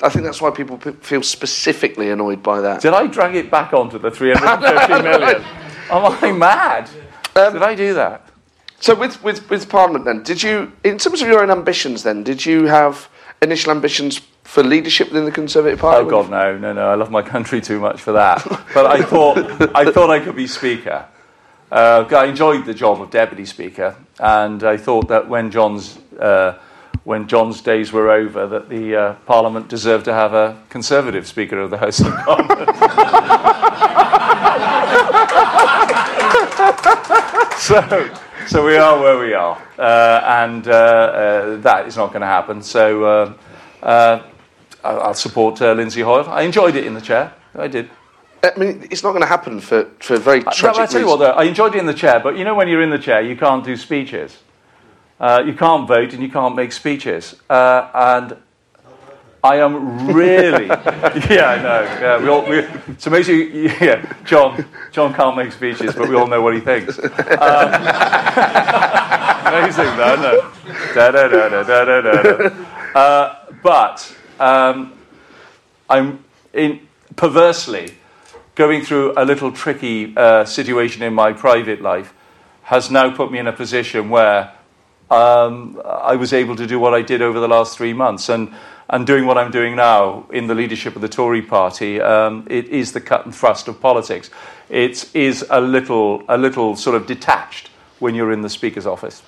I 0.00 0.08
think 0.08 0.24
that's 0.24 0.40
why 0.40 0.50
people 0.50 0.78
p- 0.78 0.92
feel 0.92 1.22
specifically 1.22 2.10
annoyed 2.10 2.42
by 2.42 2.60
that. 2.60 2.80
Did 2.80 2.94
I 2.94 3.08
drag 3.08 3.34
it 3.34 3.50
back 3.50 3.72
onto 3.72 3.98
the 3.98 4.10
350 4.12 5.02
million? 5.02 5.42
Am 5.90 6.16
I 6.22 6.32
mad? 6.32 6.88
Um, 7.38 7.52
Did 7.54 7.62
I 7.62 7.74
do 7.74 7.94
that? 7.94 8.28
So 8.80 8.94
with, 8.94 9.22
with, 9.22 9.48
with 9.50 9.68
Parliament 9.68 10.04
then, 10.04 10.22
did 10.22 10.42
you, 10.42 10.72
in 10.84 10.98
terms 10.98 11.20
of 11.20 11.28
your 11.28 11.42
own 11.42 11.50
ambitions 11.50 12.04
then, 12.04 12.22
did 12.22 12.46
you 12.46 12.66
have 12.66 13.08
initial 13.42 13.72
ambitions 13.72 14.20
for 14.44 14.62
leadership 14.62 15.08
within 15.08 15.24
the 15.24 15.32
Conservative 15.32 15.80
Party? 15.80 16.06
Oh 16.06 16.08
God, 16.08 16.30
no, 16.30 16.56
no, 16.56 16.72
no! 16.72 16.88
I 16.88 16.94
love 16.94 17.10
my 17.10 17.22
country 17.22 17.60
too 17.60 17.80
much 17.80 18.00
for 18.00 18.12
that. 18.12 18.44
But 18.74 18.86
I 18.86 19.02
thought, 19.02 19.38
I 19.74 19.90
thought 19.90 20.10
I 20.10 20.20
could 20.20 20.36
be 20.36 20.46
speaker. 20.46 21.06
Uh, 21.70 22.04
I 22.10 22.26
enjoyed 22.26 22.64
the 22.64 22.72
job 22.72 23.02
of 23.02 23.10
deputy 23.10 23.44
speaker, 23.44 23.96
and 24.18 24.62
I 24.62 24.76
thought 24.76 25.08
that 25.08 25.28
when 25.28 25.50
John's 25.50 25.98
uh, 26.18 26.58
when 27.04 27.26
John's 27.26 27.60
days 27.60 27.92
were 27.92 28.10
over, 28.10 28.46
that 28.46 28.68
the 28.68 28.96
uh, 28.96 29.14
Parliament 29.26 29.68
deserved 29.68 30.04
to 30.06 30.14
have 30.14 30.34
a 30.34 30.56
Conservative 30.68 31.26
Speaker 31.26 31.58
of 31.58 31.70
the 31.70 31.78
House 31.78 32.00
of 32.00 32.14
Commons. 32.14 33.78
so, 37.68 38.14
so 38.46 38.64
we 38.64 38.76
are 38.76 39.00
where 39.00 39.18
we 39.18 39.34
are, 39.34 39.60
uh, 39.78 40.44
and 40.44 40.68
uh, 40.68 40.70
uh, 40.70 41.56
that 41.56 41.88
is 41.88 41.96
not 41.96 42.08
going 42.08 42.20
to 42.20 42.26
happen. 42.26 42.62
So 42.62 43.04
uh, 43.04 43.34
uh, 43.82 44.22
I'll 44.84 45.14
support 45.14 45.60
uh, 45.60 45.72
Lindsay 45.72 46.02
Hoyle. 46.02 46.28
I 46.28 46.42
enjoyed 46.42 46.76
it 46.76 46.86
in 46.86 46.94
the 46.94 47.00
chair. 47.00 47.34
I 47.56 47.66
did. 47.66 47.90
I 48.44 48.56
mean, 48.56 48.86
it's 48.92 49.02
not 49.02 49.10
going 49.10 49.22
to 49.22 49.28
happen 49.28 49.58
for, 49.58 49.90
for 49.98 50.18
very 50.18 50.42
tragic 50.44 50.76
no, 50.76 50.82
I 50.84 50.86
tell 50.86 51.00
you 51.00 51.08
what, 51.08 51.16
though, 51.16 51.32
I 51.32 51.44
enjoyed 51.44 51.74
it 51.74 51.78
in 51.78 51.86
the 51.86 51.94
chair, 51.94 52.20
but 52.20 52.38
you 52.38 52.44
know 52.44 52.54
when 52.54 52.68
you're 52.68 52.82
in 52.82 52.90
the 52.90 52.98
chair, 52.98 53.20
you 53.20 53.36
can't 53.36 53.64
do 53.64 53.76
speeches. 53.76 54.38
Uh, 55.18 55.42
you 55.44 55.52
can't 55.52 55.88
vote 55.88 56.12
and 56.12 56.22
you 56.22 56.28
can't 56.28 56.54
make 56.54 56.70
speeches. 56.70 57.34
Uh, 57.50 57.90
and 57.92 58.36
I 59.42 59.56
am 59.56 60.08
really, 60.12 60.66
yeah, 60.66 61.46
I 61.46 61.62
know. 61.62 61.82
Yeah, 62.00 62.22
we 62.22 62.28
all, 62.28 62.48
we, 62.48 62.58
it's 62.92 63.06
amazing. 63.06 63.52
Yeah, 63.80 64.12
John, 64.24 64.64
John 64.90 65.14
can't 65.14 65.36
make 65.36 65.52
speeches, 65.52 65.94
but 65.94 66.08
we 66.08 66.16
all 66.16 66.26
know 66.26 66.42
what 66.42 66.54
he 66.54 66.60
thinks. 66.60 66.98
Um, 66.98 67.04
amazing, 69.46 69.96
though, 69.96 70.42
it? 70.66 70.94
Da, 70.94 71.10
da, 71.12 71.28
da, 71.28 71.48
da, 71.48 71.62
da, 71.62 71.84
da, 71.84 72.00
da, 72.00 72.22
da. 72.22 72.98
Uh, 72.98 73.36
but 73.62 74.16
um, 74.40 74.92
I'm 75.88 76.24
in, 76.52 76.80
perversely 77.14 77.92
going 78.56 78.84
through 78.84 79.14
a 79.16 79.24
little 79.24 79.52
tricky 79.52 80.16
uh, 80.16 80.44
situation 80.44 81.02
in 81.02 81.14
my 81.14 81.32
private 81.32 81.80
life 81.80 82.12
has 82.62 82.90
now 82.90 83.14
put 83.14 83.30
me 83.30 83.38
in 83.38 83.46
a 83.46 83.52
position 83.52 84.10
where 84.10 84.52
um, 85.10 85.80
I 85.84 86.16
was 86.16 86.32
able 86.32 86.56
to 86.56 86.66
do 86.66 86.78
what 86.78 86.92
I 86.92 87.02
did 87.02 87.22
over 87.22 87.40
the 87.40 87.48
last 87.48 87.78
three 87.78 87.92
months. 87.92 88.28
And, 88.28 88.52
and 88.90 89.06
doing 89.06 89.26
what 89.26 89.36
I'm 89.36 89.50
doing 89.50 89.76
now 89.76 90.26
in 90.32 90.46
the 90.46 90.54
leadership 90.54 90.96
of 90.96 91.02
the 91.02 91.08
Tory 91.08 91.42
party, 91.42 92.00
um, 92.00 92.46
it 92.48 92.68
is 92.68 92.92
the 92.92 93.00
cut 93.00 93.24
and 93.24 93.34
thrust 93.34 93.68
of 93.68 93.80
politics. 93.80 94.30
It 94.70 95.14
is 95.14 95.44
a 95.50 95.60
little, 95.60 96.22
a 96.28 96.38
little 96.38 96.74
sort 96.76 96.96
of 96.96 97.06
detached 97.06 97.70
when 97.98 98.14
you're 98.14 98.32
in 98.32 98.42
the 98.42 98.48
Speaker's 98.48 98.86
office. 98.86 99.22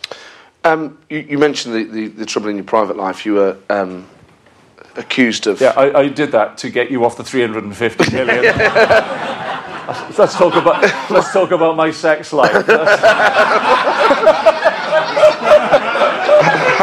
Um, 0.64 0.98
you, 1.08 1.18
you 1.18 1.38
mentioned 1.38 1.74
the, 1.74 1.84
the, 1.84 2.06
the 2.08 2.26
trouble 2.26 2.48
in 2.48 2.56
your 2.56 2.64
private 2.64 2.96
life. 2.96 3.26
You 3.26 3.34
were 3.34 3.56
um, 3.68 4.06
accused 4.96 5.46
of. 5.46 5.60
Yeah, 5.60 5.74
I, 5.76 6.00
I 6.00 6.08
did 6.08 6.32
that 6.32 6.58
to 6.58 6.70
get 6.70 6.90
you 6.90 7.04
off 7.04 7.16
the 7.16 7.24
350 7.24 8.12
million. 8.14 8.42
let's 10.18 10.34
talk 10.34 10.54
about 10.54 11.10
let's 11.10 11.32
talk 11.32 11.50
about 11.50 11.76
my 11.76 11.90
sex 11.90 12.32
life. 12.32 12.66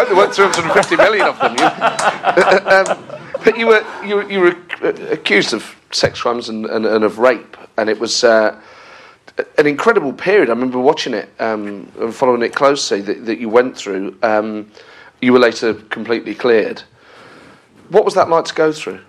Hope 0.07 0.35
there 0.35 0.45
weren't 0.45 0.55
350 0.55 0.95
million 0.95 1.27
of 1.27 1.39
them. 1.39 1.55
You, 1.57 1.65
um, 2.71 3.19
but 3.43 3.57
you 3.57 3.67
were 3.67 3.85
you 4.05 4.15
were, 4.15 4.31
you 4.31 4.39
were 4.39 4.55
accused 5.11 5.53
of 5.53 5.75
sex 5.91 6.21
crimes 6.21 6.49
and, 6.49 6.65
and, 6.65 6.85
and 6.85 7.03
of 7.03 7.19
rape, 7.19 7.57
and 7.77 7.89
it 7.89 7.99
was 7.99 8.23
uh, 8.23 8.59
an 9.57 9.67
incredible 9.67 10.13
period. 10.13 10.49
I 10.49 10.53
remember 10.53 10.79
watching 10.79 11.13
it 11.13 11.29
um, 11.39 11.91
and 11.99 12.13
following 12.13 12.41
it 12.41 12.55
closely 12.55 13.01
that, 13.01 13.25
that 13.25 13.39
you 13.39 13.49
went 13.49 13.77
through. 13.77 14.17
Um, 14.23 14.71
you 15.21 15.33
were 15.33 15.39
later 15.39 15.73
completely 15.73 16.35
cleared. 16.35 16.83
What 17.89 18.05
was 18.05 18.13
that 18.13 18.29
like 18.29 18.45
to 18.45 18.53
go 18.53 18.71
through? 18.71 19.01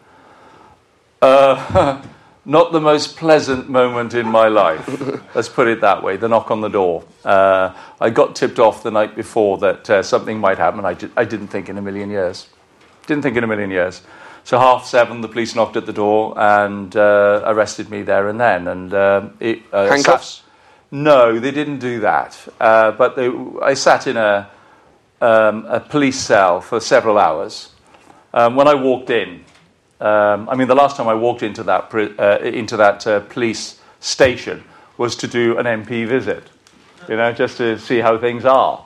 Uh, 1.21 2.03
not 2.49 2.73
the 2.73 2.81
most 2.81 3.19
pleasant 3.19 3.69
moment 3.69 4.15
in 4.15 4.27
my 4.27 4.49
life. 4.49 4.89
Let's 5.35 5.51
put 5.51 5.69
it 5.69 5.83
that 5.83 6.03
way. 6.03 6.17
The 6.17 6.29
knock 6.29 6.51
on 6.51 6.63
the 6.63 6.69
door. 6.69 7.05
Uh, 7.23 7.75
I 8.01 8.09
got 8.09 8.35
tipped 8.35 8.59
off 8.59 8.83
the 8.83 8.91
night 8.91 9.15
before 9.15 9.59
that 9.59 9.91
uh, 9.91 10.03
something 10.03 10.39
might 10.39 10.57
happen. 10.57 10.83
I, 10.83 10.95
di- 10.95 11.11
I 11.15 11.25
didn't 11.25 11.49
think 11.49 11.69
in 11.69 11.77
a 11.77 11.83
million 11.83 12.09
years. 12.09 12.47
Didn't 13.07 13.23
think 13.23 13.37
in 13.37 13.45
a 13.45 13.47
million 13.47 13.71
years. 13.71 14.01
So 14.45 14.59
half 14.59 14.87
seven, 14.87 15.21
the 15.21 15.29
police 15.29 15.55
knocked 15.55 15.77
at 15.77 15.85
the 15.85 15.93
door 15.93 16.33
and 16.41 16.97
uh, 16.97 17.43
arrested 17.45 17.91
me 17.91 18.01
there 18.03 18.29
and 18.29 18.41
then. 18.41 18.67
And 18.67 18.95
um 18.95 19.37
it, 19.41 19.61
uh, 19.71 19.87
Handcuffs? 19.89 20.37
sat- 20.37 20.45
no, 20.91 21.39
they 21.39 21.51
didn't 21.51 21.81
do 21.81 22.01
that. 22.01 22.39
Uh, 22.59 22.93
but 22.93 23.15
they, 23.15 23.31
I 23.63 23.75
sat 23.75 24.07
in 24.07 24.17
a, 24.17 24.49
um, 25.21 25.67
a 25.69 25.81
police 25.81 26.19
cell 26.19 26.63
for 26.63 26.81
several 26.81 27.19
hours. 27.19 27.73
Um, 28.33 28.57
when 28.57 28.67
I 28.69 28.75
walked 28.75 29.11
in, 29.11 29.45
um, 30.01 30.49
I 30.49 30.55
mean, 30.55 30.69
the 30.69 30.75
last 30.75 30.97
time 30.97 31.09
I 31.09 31.15
walked 31.15 31.43
into 31.43 31.63
that 31.65 31.93
uh, 31.93 32.39
into 32.45 32.77
that 32.77 33.07
uh, 33.07 33.21
police 33.21 33.81
station 34.01 34.63
was 34.97 35.17
to 35.17 35.27
do 35.27 35.59
an 35.59 35.67
MP 35.67 36.07
visit, 36.07 36.45
you 37.09 37.17
know, 37.17 37.33
just 37.33 37.57
to 37.59 37.79
see 37.79 37.99
how 37.99 38.19
things 38.19 38.45
are. 38.45 38.85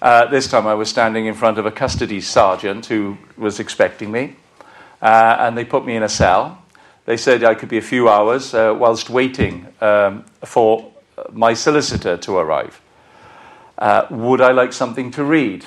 Uh, 0.00 0.26
this 0.26 0.48
time 0.48 0.66
I 0.66 0.74
was 0.74 0.88
standing 0.88 1.26
in 1.26 1.34
front 1.34 1.58
of 1.58 1.66
a 1.66 1.72
custody 1.72 2.20
sergeant 2.20 2.86
who 2.86 3.18
was 3.36 3.58
expecting 3.58 4.12
me, 4.12 4.36
uh, 5.02 5.36
and 5.40 5.58
they 5.58 5.64
put 5.64 5.84
me 5.84 5.96
in 5.96 6.04
a 6.04 6.08
cell. 6.08 6.62
They 7.04 7.16
said 7.16 7.42
I 7.42 7.54
could 7.54 7.68
be 7.68 7.78
a 7.78 7.82
few 7.82 8.08
hours 8.08 8.54
uh, 8.54 8.76
whilst 8.78 9.10
waiting 9.10 9.66
um, 9.80 10.24
for 10.44 10.92
my 11.32 11.54
solicitor 11.54 12.16
to 12.16 12.36
arrive. 12.36 12.80
Uh, 13.76 14.06
would 14.10 14.40
I 14.40 14.52
like 14.52 14.72
something 14.72 15.10
to 15.12 15.24
read? 15.24 15.64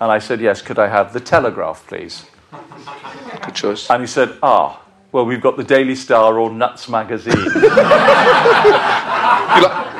And 0.00 0.12
I 0.12 0.18
said, 0.18 0.40
Yes, 0.40 0.62
could 0.62 0.78
I 0.78 0.88
have 0.88 1.12
the 1.12 1.20
Telegraph, 1.20 1.86
please? 1.86 2.26
Good 2.50 3.54
choice. 3.54 3.90
And 3.90 4.02
he 4.02 4.06
said, 4.06 4.38
Ah, 4.42 4.82
well, 5.12 5.24
we've 5.24 5.40
got 5.40 5.56
the 5.56 5.64
Daily 5.64 5.94
Star 5.94 6.38
or 6.38 6.50
Nuts 6.50 6.88
magazine. 6.88 7.34
you're, 7.36 7.44
like, 7.44 7.54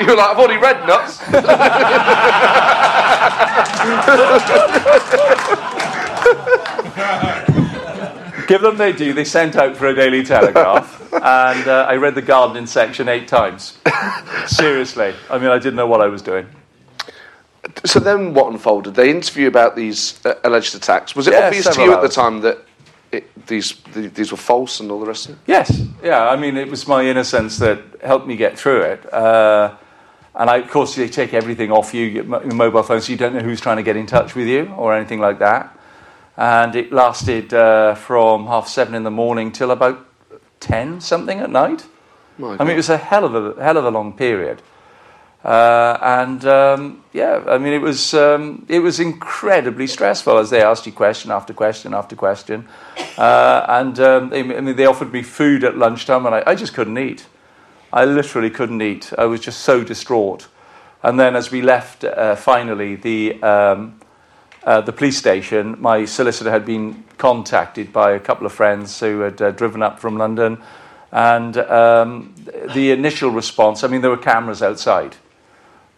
you 0.00 0.06
were 0.06 0.16
like, 0.16 0.28
I've 0.28 0.38
already 0.38 0.58
read 0.58 0.86
Nuts. 0.86 1.18
Give 8.48 8.62
them 8.62 8.78
they 8.78 8.92
do. 8.92 9.12
They 9.12 9.24
sent 9.24 9.56
out 9.56 9.76
for 9.76 9.88
a 9.88 9.94
Daily 9.94 10.24
Telegraph. 10.24 11.12
and 11.12 11.68
uh, 11.68 11.86
I 11.88 11.96
read 11.96 12.14
the 12.14 12.22
gardening 12.22 12.66
section 12.66 13.08
eight 13.08 13.28
times. 13.28 13.78
Seriously. 14.46 15.14
I 15.30 15.38
mean, 15.38 15.50
I 15.50 15.58
didn't 15.58 15.76
know 15.76 15.86
what 15.86 16.00
I 16.00 16.06
was 16.06 16.22
doing. 16.22 16.46
So 17.84 18.00
then, 18.00 18.34
what 18.34 18.52
unfolded? 18.52 18.94
They 18.94 19.10
interview 19.10 19.48
about 19.48 19.76
these 19.76 20.24
uh, 20.24 20.34
alleged 20.44 20.74
attacks. 20.74 21.14
Was 21.14 21.26
it 21.26 21.32
Yeah, 21.34 21.46
obvious 21.46 21.68
to 21.74 21.82
you 21.82 21.92
at 21.92 22.02
the 22.02 22.08
time 22.08 22.40
that 22.40 22.58
it, 23.12 23.46
these 23.46 23.72
th- 23.72 24.12
these 24.14 24.30
were 24.30 24.38
false 24.38 24.80
and 24.80 24.90
all 24.90 25.00
the 25.00 25.06
rest 25.06 25.28
of 25.28 25.34
it? 25.34 25.38
Yes, 25.46 25.82
yeah. 26.02 26.28
I 26.28 26.36
mean, 26.36 26.56
it 26.56 26.68
was 26.68 26.86
my 26.86 27.04
innocence 27.04 27.58
that 27.58 27.78
helped 28.02 28.26
me 28.26 28.36
get 28.36 28.58
through 28.58 28.82
it. 28.82 29.12
Uh, 29.12 29.74
and 30.34 30.48
I, 30.48 30.58
of 30.58 30.70
course, 30.70 30.94
they 30.94 31.08
take 31.08 31.34
everything 31.34 31.72
off 31.72 31.92
you, 31.92 32.04
your 32.04 32.24
mobile 32.24 32.82
phone, 32.82 33.00
so 33.00 33.10
you 33.10 33.18
don't 33.18 33.34
know 33.34 33.40
who's 33.40 33.60
trying 33.60 33.78
to 33.78 33.82
get 33.82 33.96
in 33.96 34.06
touch 34.06 34.34
with 34.34 34.46
you 34.46 34.72
or 34.76 34.94
anything 34.94 35.18
like 35.20 35.38
that. 35.40 35.76
And 36.36 36.76
it 36.76 36.92
lasted 36.92 37.52
uh, 37.52 37.96
from 37.96 38.46
half 38.46 38.68
seven 38.68 38.94
in 38.94 39.02
the 39.02 39.10
morning 39.10 39.50
till 39.50 39.72
about 39.72 40.06
ten 40.60 41.00
something 41.00 41.40
at 41.40 41.50
night. 41.50 41.86
My 42.38 42.56
I 42.60 42.64
mean, 42.64 42.74
it 42.74 42.76
was 42.76 42.88
a 42.88 42.96
hell 42.96 43.24
of 43.24 43.34
a 43.34 43.62
hell 43.62 43.76
of 43.76 43.84
a 43.84 43.90
long 43.90 44.12
period. 44.12 44.62
Uh, 45.48 45.98
and 46.02 46.44
um, 46.44 47.02
yeah, 47.14 47.42
I 47.48 47.56
mean, 47.56 47.72
it 47.72 47.80
was 47.80 48.12
um, 48.12 48.66
it 48.68 48.80
was 48.80 49.00
incredibly 49.00 49.86
stressful 49.86 50.36
as 50.36 50.50
they 50.50 50.60
asked 50.60 50.84
you 50.84 50.92
question 50.92 51.30
after 51.30 51.54
question 51.54 51.94
after 51.94 52.14
question, 52.14 52.68
uh, 53.16 53.64
and 53.66 53.98
um, 53.98 54.28
they, 54.28 54.40
I 54.40 54.60
mean, 54.60 54.76
they 54.76 54.84
offered 54.84 55.10
me 55.10 55.22
food 55.22 55.64
at 55.64 55.78
lunchtime, 55.78 56.26
and 56.26 56.34
I, 56.34 56.42
I 56.48 56.54
just 56.54 56.74
couldn't 56.74 56.98
eat. 56.98 57.24
I 57.94 58.04
literally 58.04 58.50
couldn't 58.50 58.82
eat. 58.82 59.10
I 59.16 59.24
was 59.24 59.40
just 59.40 59.60
so 59.60 59.82
distraught. 59.82 60.48
And 61.02 61.18
then, 61.18 61.34
as 61.34 61.50
we 61.50 61.62
left, 61.62 62.04
uh, 62.04 62.36
finally 62.36 62.96
the 62.96 63.42
um, 63.42 63.98
uh, 64.64 64.82
the 64.82 64.92
police 64.92 65.16
station, 65.16 65.80
my 65.80 66.04
solicitor 66.04 66.50
had 66.50 66.66
been 66.66 67.04
contacted 67.16 67.90
by 67.90 68.10
a 68.10 68.20
couple 68.20 68.44
of 68.44 68.52
friends 68.52 69.00
who 69.00 69.20
had 69.20 69.40
uh, 69.40 69.50
driven 69.52 69.82
up 69.82 69.98
from 69.98 70.18
London, 70.18 70.58
and 71.10 71.56
um, 71.56 72.34
the 72.74 72.90
initial 72.90 73.30
response. 73.30 73.82
I 73.82 73.88
mean, 73.88 74.02
there 74.02 74.10
were 74.10 74.18
cameras 74.18 74.62
outside. 74.62 75.16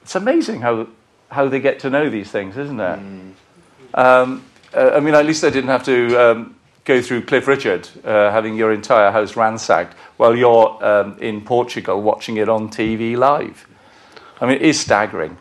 It's 0.02 0.14
amazing 0.14 0.60
how 0.60 0.88
how 1.30 1.48
they 1.48 1.60
get 1.60 1.78
to 1.80 1.90
know 1.90 2.10
these 2.10 2.30
things, 2.30 2.56
isn't 2.56 2.80
it? 2.80 2.98
Um, 3.94 4.44
uh, 4.74 4.90
I 4.94 5.00
mean, 5.00 5.14
at 5.14 5.24
least 5.24 5.42
they 5.42 5.50
didn't 5.50 5.70
have 5.70 5.84
to 5.84 6.16
um, 6.16 6.56
go 6.84 7.00
through 7.00 7.22
Cliff 7.22 7.46
Richard, 7.46 7.88
uh, 8.04 8.30
having 8.30 8.56
your 8.56 8.72
entire 8.72 9.10
house 9.10 9.36
ransacked 9.36 9.94
while 10.16 10.36
you're 10.36 10.84
um, 10.84 11.16
in 11.20 11.40
Portugal 11.40 12.02
watching 12.02 12.36
it 12.36 12.48
on 12.48 12.68
TV 12.68 13.16
live. 13.16 13.66
I 14.40 14.46
mean, 14.46 14.56
it 14.56 14.62
is 14.62 14.80
staggering. 14.80 15.38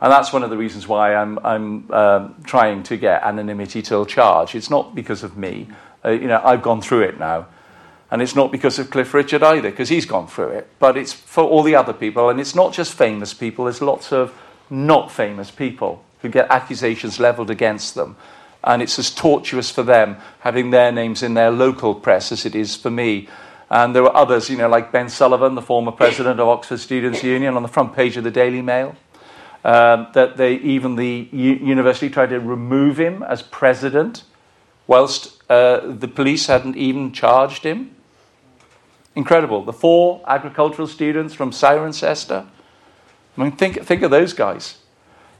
And 0.00 0.12
that's 0.12 0.32
one 0.32 0.42
of 0.42 0.50
the 0.50 0.58
reasons 0.58 0.86
why 0.86 1.14
I'm, 1.14 1.38
I'm 1.38 1.90
um, 1.90 2.34
trying 2.44 2.82
to 2.84 2.96
get 2.96 3.22
anonymity 3.22 3.80
till 3.80 4.04
charge. 4.04 4.54
It's 4.54 4.70
not 4.70 4.94
because 4.94 5.22
of 5.22 5.36
me. 5.38 5.68
Uh, 6.04 6.10
you 6.10 6.28
know, 6.28 6.40
I've 6.44 6.62
gone 6.62 6.82
through 6.82 7.02
it 7.02 7.18
now. 7.18 7.46
And 8.10 8.22
it's 8.22 8.36
not 8.36 8.52
because 8.52 8.78
of 8.78 8.90
Cliff 8.90 9.12
Richard 9.14 9.42
either, 9.42 9.70
because 9.70 9.88
he's 9.88 10.06
gone 10.06 10.28
through 10.28 10.50
it. 10.50 10.68
But 10.78 10.96
it's 10.96 11.12
for 11.12 11.44
all 11.44 11.62
the 11.62 11.74
other 11.74 11.92
people. 11.92 12.28
And 12.28 12.40
it's 12.40 12.54
not 12.54 12.72
just 12.72 12.94
famous 12.94 13.34
people, 13.34 13.64
there's 13.64 13.82
lots 13.82 14.12
of 14.12 14.32
not 14.70 15.10
famous 15.10 15.50
people 15.50 16.04
who 16.22 16.28
get 16.28 16.50
accusations 16.50 17.18
leveled 17.18 17.50
against 17.50 17.94
them. 17.94 18.16
And 18.62 18.82
it's 18.82 18.98
as 18.98 19.14
tortuous 19.14 19.70
for 19.70 19.82
them 19.82 20.16
having 20.40 20.70
their 20.70 20.92
names 20.92 21.22
in 21.22 21.34
their 21.34 21.50
local 21.50 21.94
press 21.94 22.32
as 22.32 22.46
it 22.46 22.54
is 22.54 22.76
for 22.76 22.90
me. 22.90 23.28
And 23.70 23.94
there 23.94 24.02
were 24.02 24.14
others, 24.14 24.48
you 24.48 24.56
know, 24.56 24.68
like 24.68 24.92
Ben 24.92 25.08
Sullivan, 25.08 25.56
the 25.56 25.62
former 25.62 25.92
president 25.92 26.38
of 26.38 26.48
Oxford 26.48 26.78
Students' 26.78 27.24
Union, 27.24 27.56
on 27.56 27.62
the 27.62 27.68
front 27.68 27.94
page 27.94 28.16
of 28.16 28.24
the 28.24 28.30
Daily 28.30 28.62
Mail. 28.62 28.94
Um, 29.64 30.06
that 30.12 30.36
they 30.36 30.54
even 30.54 30.94
the 30.94 31.28
u- 31.32 31.54
university 31.54 32.08
tried 32.08 32.30
to 32.30 32.38
remove 32.38 33.00
him 33.00 33.24
as 33.24 33.42
president, 33.42 34.22
whilst 34.86 35.42
uh, 35.50 35.80
the 35.84 36.06
police 36.06 36.46
hadn't 36.46 36.76
even 36.76 37.10
charged 37.10 37.64
him. 37.64 37.95
Incredible. 39.16 39.64
The 39.64 39.72
four 39.72 40.22
agricultural 40.26 40.86
students 40.86 41.34
from 41.34 41.50
Cirencester, 41.50 42.46
I 43.36 43.42
mean, 43.42 43.52
think, 43.52 43.82
think 43.82 44.02
of 44.02 44.10
those 44.10 44.34
guys. 44.34 44.76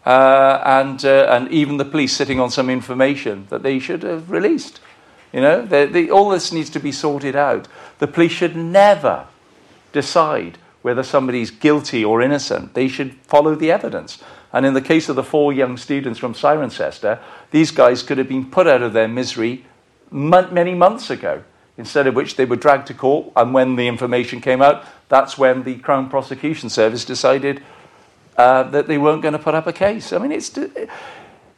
Uh, 0.04 0.62
and, 0.64 1.04
uh, 1.04 1.26
and 1.30 1.50
even 1.52 1.76
the 1.76 1.84
police 1.84 2.16
sitting 2.16 2.40
on 2.40 2.50
some 2.50 2.70
information 2.70 3.46
that 3.50 3.62
they 3.62 3.78
should 3.78 4.02
have 4.02 4.30
released. 4.30 4.80
You 5.32 5.42
know, 5.42 5.66
they, 5.66 5.84
they, 5.86 6.08
all 6.08 6.30
this 6.30 6.52
needs 6.52 6.70
to 6.70 6.80
be 6.80 6.90
sorted 6.90 7.36
out. 7.36 7.68
The 7.98 8.06
police 8.06 8.32
should 8.32 8.56
never 8.56 9.26
decide 9.92 10.56
whether 10.80 11.02
somebody's 11.02 11.50
guilty 11.50 12.04
or 12.04 12.22
innocent. 12.22 12.72
They 12.72 12.88
should 12.88 13.14
follow 13.26 13.54
the 13.54 13.70
evidence. 13.70 14.22
And 14.52 14.64
in 14.64 14.72
the 14.72 14.80
case 14.80 15.10
of 15.10 15.16
the 15.16 15.24
four 15.24 15.52
young 15.52 15.76
students 15.76 16.18
from 16.18 16.32
Cirencester, 16.32 17.18
these 17.50 17.72
guys 17.72 18.02
could 18.02 18.16
have 18.16 18.28
been 18.28 18.50
put 18.50 18.66
out 18.66 18.82
of 18.82 18.94
their 18.94 19.08
misery 19.08 19.66
many 20.10 20.74
months 20.74 21.10
ago, 21.10 21.42
instead 21.78 22.06
of 22.06 22.14
which 22.14 22.36
they 22.36 22.44
were 22.44 22.56
dragged 22.56 22.86
to 22.88 22.94
court. 22.94 23.32
And 23.36 23.52
when 23.52 23.76
the 23.76 23.86
information 23.86 24.40
came 24.40 24.62
out, 24.62 24.84
that's 25.08 25.36
when 25.36 25.62
the 25.62 25.76
Crown 25.76 26.08
Prosecution 26.08 26.68
Service 26.70 27.04
decided 27.04 27.62
uh, 28.36 28.64
that 28.64 28.86
they 28.86 28.98
weren't 28.98 29.22
going 29.22 29.32
to 29.32 29.38
put 29.38 29.54
up 29.54 29.66
a 29.66 29.72
case. 29.72 30.12
I 30.12 30.18
mean, 30.18 30.32
it's, 30.32 30.58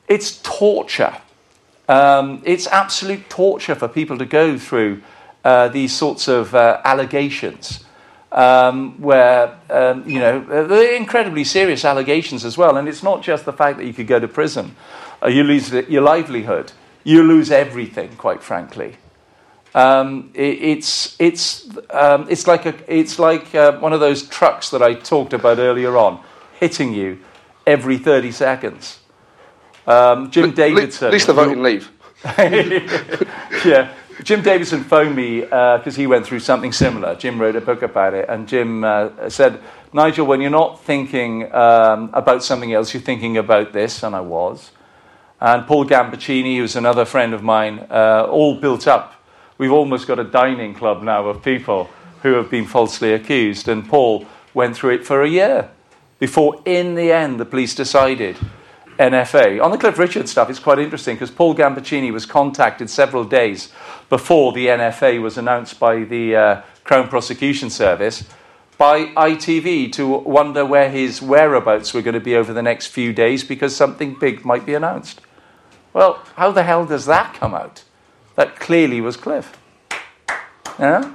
it's 0.08 0.40
torture. 0.42 1.14
Um, 1.88 2.42
it's 2.44 2.66
absolute 2.66 3.30
torture 3.30 3.74
for 3.74 3.88
people 3.88 4.18
to 4.18 4.26
go 4.26 4.58
through 4.58 5.02
uh, 5.44 5.68
these 5.68 5.94
sorts 5.94 6.28
of 6.28 6.54
uh, 6.54 6.80
allegations. 6.84 7.84
Um, 8.30 9.00
where 9.00 9.58
um, 9.70 10.06
you 10.06 10.18
know 10.18 10.66
they're 10.66 10.94
incredibly 10.94 11.44
serious 11.44 11.82
allegations 11.82 12.44
as 12.44 12.58
well, 12.58 12.76
and 12.76 12.86
it's 12.86 13.02
not 13.02 13.22
just 13.22 13.46
the 13.46 13.54
fact 13.54 13.78
that 13.78 13.86
you 13.86 13.94
could 13.94 14.06
go 14.06 14.20
to 14.20 14.28
prison, 14.28 14.76
uh, 15.22 15.28
you 15.28 15.42
lose 15.44 15.72
your 15.72 16.02
livelihood, 16.02 16.72
you 17.04 17.22
lose 17.22 17.50
everything, 17.50 18.16
quite 18.16 18.42
frankly. 18.42 18.96
Um, 19.78 20.30
it, 20.34 20.58
it's 20.60 21.14
it's 21.20 21.68
um, 21.90 22.26
it's 22.28 22.48
like 22.48 22.66
a 22.66 22.74
it's 22.92 23.20
like 23.20 23.54
uh, 23.54 23.78
one 23.78 23.92
of 23.92 24.00
those 24.00 24.24
trucks 24.24 24.70
that 24.70 24.82
I 24.82 24.94
talked 24.94 25.32
about 25.32 25.58
earlier 25.58 25.96
on, 25.96 26.20
hitting 26.58 26.92
you 26.92 27.20
every 27.64 27.96
thirty 27.96 28.32
seconds. 28.32 28.98
Um, 29.86 30.32
Jim 30.32 30.50
Davidson. 30.50 31.06
At 31.06 31.12
least 31.12 31.28
the 31.28 31.32
voting 31.32 31.62
leave. 31.62 31.92
yeah. 32.24 33.94
Jim 34.24 34.42
Davidson 34.42 34.82
phoned 34.82 35.14
me 35.14 35.42
because 35.42 35.94
uh, 35.94 36.00
he 36.00 36.08
went 36.08 36.26
through 36.26 36.40
something 36.40 36.72
similar. 36.72 37.14
Jim 37.14 37.40
wrote 37.40 37.54
a 37.54 37.60
book 37.60 37.82
about 37.82 38.14
it, 38.14 38.28
and 38.28 38.48
Jim 38.48 38.82
uh, 38.82 39.30
said, 39.30 39.60
Nigel, 39.92 40.26
when 40.26 40.40
you're 40.40 40.50
not 40.50 40.82
thinking 40.82 41.54
um, 41.54 42.10
about 42.12 42.42
something 42.42 42.72
else, 42.72 42.92
you're 42.92 43.00
thinking 43.00 43.36
about 43.36 43.72
this, 43.72 44.02
and 44.02 44.16
I 44.16 44.22
was. 44.22 44.72
And 45.40 45.68
Paul 45.68 45.84
Gambaccini, 45.84 46.56
who's 46.56 46.74
another 46.74 47.04
friend 47.04 47.32
of 47.32 47.44
mine, 47.44 47.86
uh, 47.88 48.26
all 48.28 48.56
built 48.56 48.88
up. 48.88 49.14
We've 49.58 49.72
almost 49.72 50.06
got 50.06 50.18
a 50.18 50.24
dining 50.24 50.72
club 50.74 51.02
now 51.02 51.26
of 51.26 51.42
people 51.42 51.90
who 52.22 52.34
have 52.34 52.50
been 52.50 52.66
falsely 52.66 53.12
accused, 53.12 53.68
and 53.68 53.88
Paul 53.88 54.26
went 54.54 54.76
through 54.76 54.94
it 54.94 55.06
for 55.06 55.22
a 55.22 55.28
year 55.28 55.70
before, 56.18 56.60
in 56.64 56.94
the 56.94 57.12
end, 57.12 57.38
the 57.38 57.44
police 57.44 57.74
decided 57.74 58.36
NFA. 58.98 59.62
On 59.62 59.70
the 59.70 59.78
Cliff 59.78 59.98
Richard 59.98 60.28
stuff, 60.28 60.50
it's 60.50 60.58
quite 60.58 60.80
interesting 60.80 61.14
because 61.14 61.30
Paul 61.30 61.54
Gambaccini 61.54 62.12
was 62.12 62.26
contacted 62.26 62.90
several 62.90 63.24
days 63.24 63.72
before 64.08 64.52
the 64.52 64.66
NFA 64.66 65.22
was 65.22 65.38
announced 65.38 65.78
by 65.78 66.02
the 66.02 66.34
uh, 66.34 66.62
Crown 66.82 67.08
Prosecution 67.08 67.70
Service 67.70 68.24
by 68.76 69.06
ITV 69.06 69.92
to 69.92 70.06
wonder 70.06 70.64
where 70.64 70.90
his 70.90 71.22
whereabouts 71.22 71.94
were 71.94 72.02
going 72.02 72.14
to 72.14 72.20
be 72.20 72.36
over 72.36 72.52
the 72.52 72.62
next 72.62 72.88
few 72.88 73.12
days 73.12 73.44
because 73.44 73.74
something 73.74 74.14
big 74.14 74.44
might 74.44 74.66
be 74.66 74.74
announced. 74.74 75.20
Well, 75.92 76.24
how 76.36 76.50
the 76.50 76.62
hell 76.64 76.84
does 76.86 77.06
that 77.06 77.34
come 77.34 77.54
out? 77.54 77.84
That 78.38 78.54
clearly 78.54 79.00
was 79.00 79.16
Cliff. 79.16 79.52
Yeah? 80.78 81.12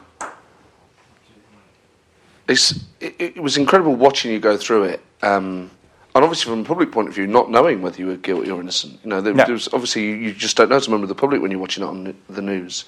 It's, 2.49 2.84
it, 2.99 3.15
it 3.17 3.41
was 3.41 3.55
incredible 3.55 3.95
watching 3.95 4.34
you 4.34 4.41
go 4.41 4.57
through 4.57 4.84
it. 4.84 5.01
Um, 5.21 5.71
and 6.13 6.24
obviously, 6.26 6.51
from 6.51 6.59
a 6.59 6.65
public 6.65 6.91
point 6.91 7.07
of 7.07 7.15
view, 7.15 7.26
not 7.26 7.49
knowing 7.49 7.82
whether 7.82 7.97
you 7.97 8.07
were 8.07 8.17
guilty 8.17 8.51
or 8.51 8.59
innocent, 8.59 8.99
you 9.05 9.09
know, 9.09 9.21
there, 9.21 9.34
Yeah. 9.34 9.45
there 9.45 9.53
was 9.53 9.69
obviously 9.71 10.01
you, 10.03 10.15
you 10.15 10.34
just 10.34 10.57
don't 10.57 10.67
know 10.67 10.76
as 10.76 10.88
a 10.88 10.89
member 10.91 11.05
of 11.05 11.09
the 11.09 11.15
public 11.15 11.41
when 11.41 11.49
you're 11.49 11.61
watching 11.61 11.82
it 11.86 11.88
on 11.88 12.13
the 12.28 12.41
news. 12.41 12.84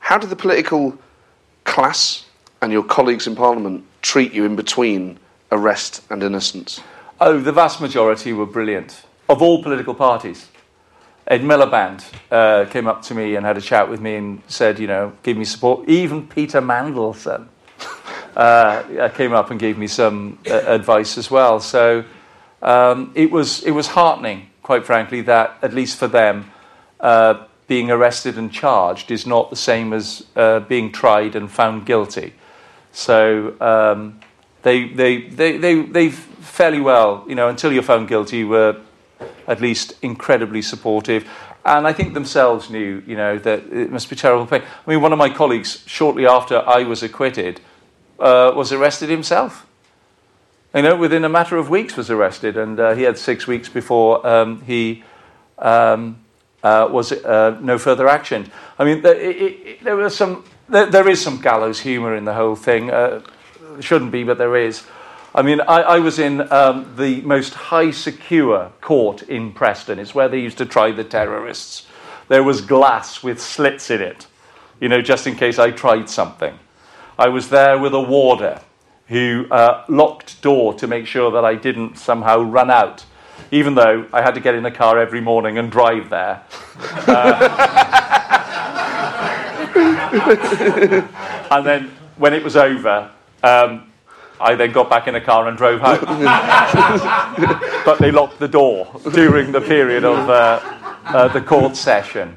How 0.00 0.18
did 0.18 0.30
the 0.30 0.36
political 0.36 0.98
class 1.62 2.26
and 2.62 2.72
your 2.72 2.82
colleagues 2.82 3.28
in 3.28 3.36
Parliament 3.36 3.84
treat 4.02 4.32
you 4.32 4.44
in 4.44 4.56
between 4.56 5.20
arrest 5.52 6.02
and 6.10 6.20
innocence? 6.20 6.80
Oh, 7.20 7.38
the 7.38 7.52
vast 7.52 7.80
majority 7.80 8.32
were 8.32 8.44
brilliant, 8.44 9.06
of 9.28 9.40
all 9.40 9.62
political 9.62 9.94
parties. 9.94 10.48
Ed 11.26 11.42
Miliband 11.42 12.04
uh, 12.30 12.64
came 12.70 12.86
up 12.86 13.02
to 13.02 13.14
me 13.14 13.36
and 13.36 13.46
had 13.46 13.56
a 13.56 13.60
chat 13.60 13.88
with 13.88 14.00
me 14.00 14.16
and 14.16 14.42
said, 14.48 14.78
you 14.78 14.86
know, 14.86 15.12
give 15.22 15.36
me 15.36 15.44
support. 15.44 15.88
Even 15.88 16.26
Peter 16.26 16.60
Mandelson 16.60 17.46
uh, 18.36 19.08
came 19.14 19.32
up 19.32 19.50
and 19.50 19.60
gave 19.60 19.78
me 19.78 19.86
some 19.86 20.38
uh, 20.50 20.54
advice 20.66 21.16
as 21.16 21.30
well. 21.30 21.60
So 21.60 22.04
um, 22.60 23.12
it 23.14 23.30
was 23.30 23.62
it 23.62 23.72
was 23.72 23.88
heartening, 23.88 24.50
quite 24.62 24.84
frankly, 24.84 25.20
that 25.22 25.58
at 25.62 25.72
least 25.72 25.98
for 25.98 26.08
them, 26.08 26.50
uh, 27.00 27.44
being 27.66 27.90
arrested 27.90 28.36
and 28.36 28.52
charged 28.52 29.10
is 29.10 29.26
not 29.26 29.50
the 29.50 29.56
same 29.56 29.92
as 29.92 30.26
uh, 30.36 30.60
being 30.60 30.92
tried 30.92 31.34
and 31.34 31.50
found 31.50 31.86
guilty. 31.86 32.34
So 32.92 33.56
um, 33.60 34.20
they, 34.62 34.88
they, 34.88 35.22
they, 35.22 35.56
they, 35.56 35.82
they 35.82 36.10
fairly 36.10 36.80
well, 36.80 37.24
you 37.26 37.34
know, 37.34 37.48
until 37.48 37.72
you're 37.72 37.82
found 37.82 38.08
guilty, 38.08 38.44
were 38.44 38.78
at 39.52 39.60
least 39.60 39.94
incredibly 40.02 40.62
supportive. 40.62 41.28
And 41.64 41.86
I 41.86 41.92
think 41.92 42.14
themselves 42.14 42.70
knew, 42.70 43.02
you 43.06 43.16
know, 43.16 43.38
that 43.38 43.60
it 43.70 43.90
must 43.90 44.08
be 44.10 44.16
terrible 44.16 44.46
pain. 44.46 44.62
I 44.62 44.90
mean, 44.90 45.02
one 45.02 45.12
of 45.12 45.18
my 45.18 45.28
colleagues, 45.28 45.84
shortly 45.86 46.26
after 46.26 46.56
I 46.66 46.82
was 46.84 47.02
acquitted, 47.02 47.60
uh, 48.18 48.52
was 48.56 48.72
arrested 48.72 49.10
himself. 49.10 49.66
You 50.74 50.82
know, 50.82 50.96
within 50.96 51.24
a 51.24 51.28
matter 51.28 51.58
of 51.58 51.68
weeks 51.68 51.96
was 51.96 52.10
arrested, 52.10 52.56
and 52.56 52.80
uh, 52.80 52.94
he 52.94 53.02
had 53.02 53.18
six 53.18 53.46
weeks 53.46 53.68
before 53.68 54.26
um, 54.26 54.62
he 54.62 55.04
um, 55.58 56.16
uh, 56.62 56.88
was 56.90 57.12
uh, 57.12 57.58
no 57.60 57.78
further 57.78 58.08
action. 58.08 58.50
I 58.78 58.84
mean, 58.84 59.02
there, 59.02 59.20
it, 59.20 59.36
it, 59.36 59.84
there 59.84 59.96
was 59.96 60.16
some, 60.16 60.44
there, 60.70 60.86
there 60.86 61.08
is 61.08 61.20
some 61.20 61.42
gallows 61.42 61.80
humour 61.80 62.16
in 62.16 62.24
the 62.24 62.32
whole 62.32 62.56
thing. 62.56 62.90
Uh, 62.90 63.20
shouldn't 63.80 64.12
be, 64.12 64.24
but 64.24 64.38
there 64.38 64.56
is. 64.56 64.82
I 65.34 65.40
mean, 65.40 65.62
I, 65.62 65.80
I 65.82 65.98
was 65.98 66.18
in 66.18 66.52
um, 66.52 66.92
the 66.96 67.22
most 67.22 67.54
high 67.54 67.90
secure 67.90 68.70
court 68.82 69.22
in 69.22 69.52
Preston. 69.52 69.98
It's 69.98 70.14
where 70.14 70.28
they 70.28 70.38
used 70.38 70.58
to 70.58 70.66
try 70.66 70.92
the 70.92 71.04
terrorists. 71.04 71.86
There 72.28 72.42
was 72.42 72.60
glass 72.60 73.22
with 73.22 73.40
slits 73.40 73.90
in 73.90 74.02
it, 74.02 74.26
you 74.78 74.90
know, 74.90 75.00
just 75.00 75.26
in 75.26 75.34
case 75.34 75.58
I 75.58 75.70
tried 75.70 76.10
something. 76.10 76.58
I 77.18 77.28
was 77.28 77.48
there 77.48 77.78
with 77.78 77.94
a 77.94 78.00
warder 78.00 78.60
who 79.08 79.46
uh, 79.50 79.84
locked 79.88 80.42
door 80.42 80.74
to 80.74 80.86
make 80.86 81.06
sure 81.06 81.30
that 81.32 81.44
I 81.44 81.54
didn't 81.54 81.96
somehow 81.96 82.42
run 82.42 82.70
out, 82.70 83.06
even 83.50 83.74
though 83.74 84.06
I 84.12 84.20
had 84.20 84.34
to 84.34 84.40
get 84.40 84.54
in 84.54 84.66
a 84.66 84.70
car 84.70 84.98
every 84.98 85.22
morning 85.22 85.56
and 85.56 85.70
drive 85.70 86.10
there. 86.10 86.42
Uh, 87.06 87.88
and 91.50 91.66
then 91.66 91.90
when 92.16 92.34
it 92.34 92.44
was 92.44 92.56
over, 92.56 93.10
um, 93.42 93.91
I 94.42 94.54
then 94.56 94.72
got 94.72 94.90
back 94.90 95.06
in 95.08 95.14
a 95.14 95.20
car 95.20 95.46
and 95.48 95.56
drove 95.56 95.80
home. 95.80 96.00
but 97.84 97.98
they 97.98 98.10
locked 98.10 98.38
the 98.38 98.48
door 98.48 99.00
during 99.12 99.52
the 99.52 99.60
period 99.60 100.04
of 100.04 100.28
uh, 100.28 100.60
uh, 101.04 101.28
the 101.28 101.40
court 101.40 101.76
session. 101.76 102.36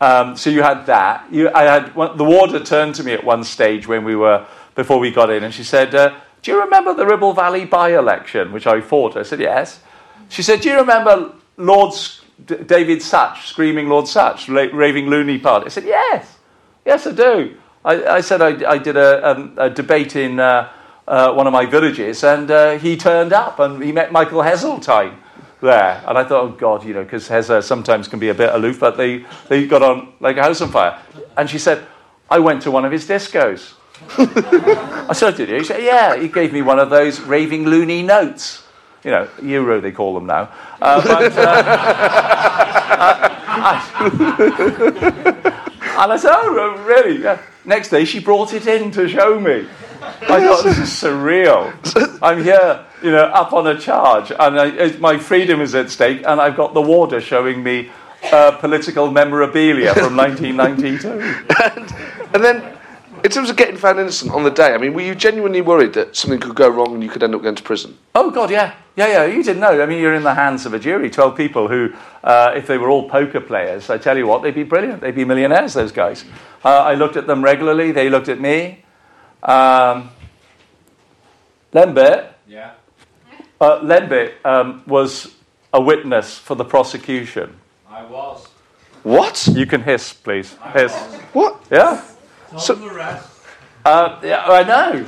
Um, 0.00 0.36
so 0.36 0.50
you 0.50 0.62
had 0.62 0.86
that. 0.86 1.26
You, 1.30 1.50
I 1.54 1.62
had 1.62 1.94
one, 1.94 2.16
the 2.16 2.24
warder 2.24 2.58
turned 2.64 2.96
to 2.96 3.04
me 3.04 3.12
at 3.12 3.22
one 3.22 3.44
stage 3.44 3.86
when 3.86 4.02
we 4.02 4.16
were 4.16 4.46
before 4.74 4.98
we 4.98 5.10
got 5.10 5.30
in, 5.30 5.44
and 5.44 5.54
she 5.54 5.62
said, 5.62 5.94
uh, 5.94 6.18
"Do 6.42 6.50
you 6.50 6.60
remember 6.60 6.92
the 6.94 7.06
Ribble 7.06 7.34
Valley 7.34 7.66
by-election, 7.66 8.50
which 8.50 8.66
I 8.66 8.80
fought?" 8.80 9.16
I 9.16 9.22
said, 9.22 9.38
"Yes." 9.38 9.80
She 10.28 10.42
said, 10.42 10.60
"Do 10.62 10.70
you 10.70 10.76
remember 10.76 11.32
Lord 11.56 11.94
D- 12.44 12.56
David 12.56 13.00
Sutch 13.02 13.46
screaming 13.46 13.88
Lord 13.88 14.08
Sutch, 14.08 14.48
ra- 14.48 14.68
raving 14.72 15.06
loony 15.06 15.38
party?" 15.38 15.66
I 15.66 15.68
said, 15.68 15.84
"Yes, 15.84 16.38
yes, 16.84 17.06
I 17.06 17.12
do." 17.12 17.56
I, 17.84 18.04
I 18.16 18.20
said 18.22 18.42
I, 18.42 18.70
I 18.70 18.78
did 18.78 18.96
a, 18.96 19.30
um, 19.30 19.54
a 19.56 19.68
debate 19.68 20.16
in 20.16 20.40
uh, 20.40 20.68
uh, 21.08 21.32
one 21.32 21.46
of 21.46 21.52
my 21.52 21.66
villages, 21.66 22.22
and 22.24 22.50
uh, 22.50 22.78
he 22.78 22.96
turned 22.96 23.32
up 23.32 23.58
and 23.58 23.82
he 23.82 23.92
met 23.92 24.12
Michael 24.12 24.42
Heseltine 24.42 25.16
there. 25.60 26.02
And 26.06 26.18
I 26.18 26.24
thought, 26.24 26.44
oh 26.44 26.48
God, 26.48 26.84
you 26.84 26.94
know, 26.94 27.04
because 27.04 27.28
Hezza 27.28 27.62
sometimes 27.62 28.08
can 28.08 28.18
be 28.18 28.28
a 28.28 28.34
bit 28.34 28.54
aloof, 28.54 28.80
but 28.80 28.96
they, 28.96 29.24
they 29.48 29.66
got 29.66 29.82
on 29.82 30.12
like 30.20 30.36
a 30.36 30.42
house 30.42 30.60
on 30.60 30.70
fire. 30.70 30.98
And 31.36 31.48
she 31.48 31.58
said, 31.58 31.86
I 32.30 32.38
went 32.38 32.62
to 32.62 32.70
one 32.70 32.84
of 32.84 32.92
his 32.92 33.06
discos. 33.06 33.74
I 34.18 35.12
said, 35.12 35.36
did 35.36 35.48
you? 35.48 35.56
He 35.56 35.64
said, 35.64 35.82
yeah. 35.82 36.16
He 36.16 36.28
gave 36.28 36.52
me 36.52 36.62
one 36.62 36.78
of 36.78 36.90
those 36.90 37.20
raving 37.20 37.64
loony 37.66 38.02
notes. 38.02 38.66
You 39.04 39.10
know, 39.10 39.28
euro 39.42 39.80
they 39.80 39.92
call 39.92 40.14
them 40.14 40.26
now. 40.26 40.50
Uh, 40.80 41.02
but, 41.02 41.32
uh, 41.36 41.62
I- 43.54 43.98
and 46.02 46.12
I 46.12 46.16
said, 46.16 46.32
oh, 46.34 46.82
really? 46.86 47.22
Yeah. 47.22 47.38
Next 47.64 47.90
day, 47.90 48.04
she 48.04 48.18
brought 48.20 48.52
it 48.54 48.66
in 48.66 48.90
to 48.92 49.08
show 49.08 49.38
me. 49.38 49.66
I 50.02 50.40
thought, 50.44 50.64
this 50.64 50.78
is 50.78 50.88
surreal. 50.88 51.72
I'm 52.20 52.42
here, 52.42 52.84
you 53.02 53.12
know, 53.12 53.24
up 53.26 53.52
on 53.52 53.66
a 53.68 53.78
charge, 53.78 54.30
and 54.32 54.58
I, 54.58 54.66
it- 54.68 55.00
my 55.00 55.16
freedom 55.18 55.60
is 55.60 55.74
at 55.74 55.90
stake, 55.90 56.22
and 56.26 56.40
I've 56.40 56.56
got 56.56 56.74
the 56.74 56.82
warder 56.82 57.20
showing 57.20 57.62
me 57.62 57.90
uh, 58.32 58.52
political 58.58 59.10
memorabilia 59.10 59.94
from 59.94 60.16
1992. 60.16 61.44
And 62.34 62.42
then 62.42 62.62
In 63.24 63.30
terms 63.30 63.50
of 63.50 63.56
getting 63.56 63.76
found 63.76 64.00
innocent 64.00 64.32
on 64.32 64.42
the 64.42 64.50
day, 64.50 64.74
I 64.74 64.78
mean, 64.78 64.94
were 64.94 65.02
you 65.02 65.14
genuinely 65.14 65.60
worried 65.60 65.92
that 65.92 66.16
something 66.16 66.40
could 66.40 66.56
go 66.56 66.68
wrong 66.68 66.94
and 66.94 67.02
you 67.02 67.08
could 67.10 67.22
end 67.22 67.34
up 67.34 67.42
going 67.42 67.54
to 67.54 67.62
prison? 67.62 67.96
Oh 68.16 68.30
God, 68.32 68.50
yeah, 68.50 68.74
yeah, 68.96 69.06
yeah. 69.06 69.24
You 69.24 69.42
didn't 69.42 69.60
know. 69.60 69.82
I 69.82 69.86
mean, 69.86 70.00
you're 70.00 70.14
in 70.14 70.22
the 70.22 70.34
hands 70.34 70.66
of 70.66 70.74
a 70.74 70.78
jury, 70.78 71.10
twelve 71.10 71.36
people 71.36 71.68
who, 71.68 71.92
uh, 72.24 72.52
if 72.54 72.66
they 72.66 72.78
were 72.78 72.90
all 72.90 73.08
poker 73.08 73.40
players, 73.40 73.90
I 73.90 73.98
tell 73.98 74.16
you 74.18 74.26
what, 74.26 74.42
they'd 74.42 74.54
be 74.54 74.64
brilliant. 74.64 75.00
They'd 75.00 75.14
be 75.14 75.24
millionaires. 75.24 75.74
Those 75.74 75.92
guys. 75.92 76.24
Uh, 76.64 76.68
I 76.68 76.94
looked 76.94 77.16
at 77.16 77.26
them 77.26 77.42
regularly. 77.42 77.92
They 77.92 78.08
looked 78.10 78.28
at 78.28 78.40
me. 78.40 78.84
Um, 79.42 80.10
Lembit, 81.72 82.26
Yeah. 82.46 82.72
uh, 83.60 83.80
Lembit 83.80 84.34
um, 84.44 84.82
was 84.86 85.34
a 85.72 85.80
witness 85.80 86.38
for 86.38 86.54
the 86.54 86.64
prosecution. 86.64 87.58
I 87.90 88.04
was. 88.04 88.46
What? 89.02 89.48
You 89.52 89.66
can 89.66 89.82
hiss, 89.82 90.12
please. 90.12 90.56
Hiss. 90.74 90.92
What? 91.32 91.60
Yeah. 91.70 92.02
Not 92.52 92.62
So- 92.62 92.74
the 92.74 92.90
rest. 92.90 93.28
Uh, 93.84 94.20
yeah, 94.22 94.44
I 94.46 94.62
know. 94.62 95.06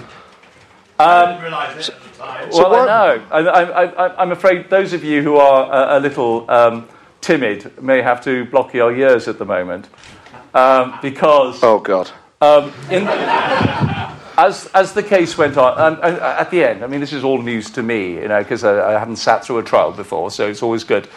I 0.98 1.26
didn't 1.26 1.42
realise 1.42 1.88
it 1.88 1.94
at 1.94 2.02
the 2.02 2.03
time. 2.24 2.52
So 2.52 2.70
well, 2.70 2.88
I 2.88 3.16
know. 3.16 3.26
I, 3.30 3.38
I, 3.40 4.06
I, 4.06 4.22
I'm 4.22 4.32
afraid 4.32 4.70
those 4.70 4.92
of 4.92 5.04
you 5.04 5.22
who 5.22 5.36
are 5.36 5.94
a, 5.96 5.98
a 5.98 6.00
little 6.00 6.50
um, 6.50 6.88
timid 7.20 7.80
may 7.82 8.02
have 8.02 8.22
to 8.24 8.44
block 8.46 8.74
your 8.74 8.94
ears 8.94 9.28
at 9.28 9.38
the 9.38 9.44
moment 9.44 9.88
um, 10.54 10.98
because 11.02 11.62
Oh, 11.62 11.78
God. 11.78 12.10
um, 12.40 12.72
in, 12.90 13.06
as, 14.36 14.66
as 14.74 14.92
the 14.92 15.02
case 15.02 15.38
went 15.38 15.56
on, 15.56 15.78
and, 15.78 16.02
and 16.04 16.16
at 16.18 16.50
the 16.50 16.64
end, 16.64 16.82
I 16.82 16.86
mean, 16.86 17.00
this 17.00 17.12
is 17.12 17.22
all 17.24 17.40
news 17.40 17.70
to 17.70 17.82
me, 17.82 18.14
you 18.14 18.28
know, 18.28 18.42
because 18.42 18.64
I, 18.64 18.94
I 18.94 18.98
haven't 18.98 19.16
sat 19.16 19.44
through 19.44 19.58
a 19.58 19.62
trial 19.62 19.92
before, 19.92 20.30
so 20.30 20.48
it's 20.48 20.62
always 20.62 20.84
good 20.84 21.08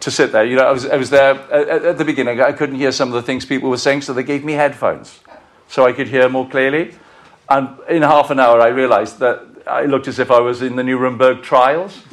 to 0.00 0.10
sit 0.10 0.32
there. 0.32 0.44
You 0.44 0.56
know, 0.56 0.64
I 0.66 0.72
was, 0.72 0.86
I 0.86 0.96
was 0.96 1.10
there 1.10 1.34
at, 1.52 1.84
at 1.84 1.98
the 1.98 2.04
beginning, 2.04 2.40
I 2.40 2.52
couldn't 2.52 2.76
hear 2.76 2.92
some 2.92 3.08
of 3.08 3.14
the 3.14 3.22
things 3.22 3.44
people 3.44 3.68
were 3.70 3.76
saying, 3.78 4.02
so 4.02 4.12
they 4.14 4.22
gave 4.22 4.44
me 4.44 4.52
headphones 4.54 5.20
so 5.68 5.84
I 5.84 5.92
could 5.92 6.08
hear 6.08 6.28
more 6.28 6.48
clearly. 6.48 6.94
And 7.48 7.76
in 7.88 8.02
half 8.02 8.30
an 8.30 8.38
hour, 8.40 8.60
I 8.60 8.68
realized 8.68 9.18
that 9.18 9.44
I 9.66 9.84
looked 9.84 10.08
as 10.08 10.18
if 10.18 10.30
I 10.30 10.40
was 10.40 10.62
in 10.62 10.76
the 10.76 10.82
Nuremberg 10.82 11.42
trials. 11.42 12.02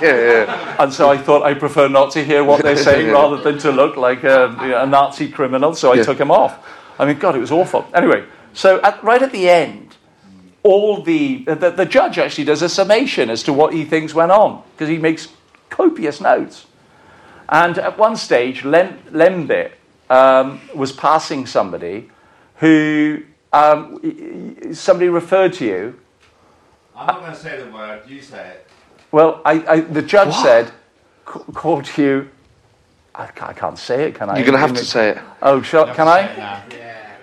yeah. 0.02 0.76
And 0.82 0.92
so 0.92 1.10
I 1.10 1.16
thought 1.18 1.42
I 1.42 1.54
prefer 1.54 1.88
not 1.88 2.12
to 2.12 2.24
hear 2.24 2.44
what 2.44 2.62
they're 2.62 2.76
saying 2.76 3.10
rather 3.12 3.36
than 3.42 3.58
to 3.58 3.72
look 3.72 3.96
like 3.96 4.22
a, 4.22 4.56
you 4.62 4.68
know, 4.68 4.82
a 4.82 4.86
Nazi 4.86 5.28
criminal. 5.28 5.74
So 5.74 5.92
I 5.92 5.96
Yeah. 5.96 6.04
took 6.04 6.18
him 6.18 6.30
off. 6.30 6.54
I 6.98 7.04
mean, 7.06 7.18
God, 7.18 7.34
it 7.34 7.40
was 7.40 7.50
awful. 7.50 7.86
Anyway, 7.94 8.24
so 8.52 8.80
at, 8.82 9.02
right 9.02 9.22
at 9.22 9.32
the 9.32 9.48
end, 9.48 9.96
all 10.62 11.02
the, 11.02 11.44
the 11.44 11.70
the 11.70 11.86
judge 11.86 12.18
actually 12.18 12.44
does 12.44 12.62
a 12.62 12.68
summation 12.68 13.30
as 13.30 13.42
to 13.44 13.52
what 13.52 13.72
he 13.72 13.84
thinks 13.84 14.14
went 14.14 14.30
on 14.30 14.62
because 14.74 14.88
he 14.88 14.98
makes 14.98 15.28
copious 15.70 16.20
notes. 16.20 16.66
And 17.48 17.78
at 17.78 17.98
one 17.98 18.16
stage, 18.16 18.64
Lem, 18.64 18.98
Lembit 19.10 19.72
um, 20.10 20.60
was 20.74 20.92
passing 20.92 21.46
somebody 21.46 22.10
who 22.56 23.22
um, 23.52 23.98
somebody 24.74 25.08
referred 25.08 25.54
to 25.54 25.64
you 25.64 25.98
I'm 26.98 27.06
not 27.06 27.20
going 27.20 27.32
to 27.32 27.38
say 27.38 27.62
the 27.62 27.70
word. 27.70 28.02
You 28.08 28.20
say 28.20 28.48
it. 28.48 28.66
Well, 29.12 29.40
I, 29.44 29.52
I, 29.68 29.80
the 29.80 30.02
judge 30.02 30.34
said, 30.34 30.66
c- 31.32 31.40
called 31.54 31.88
you. 31.96 32.28
I 33.14 33.26
can't, 33.26 33.50
I 33.50 33.52
can't 33.52 33.78
say 33.78 34.04
it, 34.08 34.14
can 34.16 34.28
I? 34.28 34.34
You're 34.36 34.44
going 34.44 34.54
to 34.54 34.58
have 34.58 34.74
to 34.76 34.84
say 34.84 35.10
it. 35.10 35.18
Oh, 35.40 35.62
shall, 35.62 35.86
You 35.88 35.94
can 35.94 36.08
I? 36.08 36.26
say 36.26 36.32
it 36.32 36.38
now. 36.38 36.62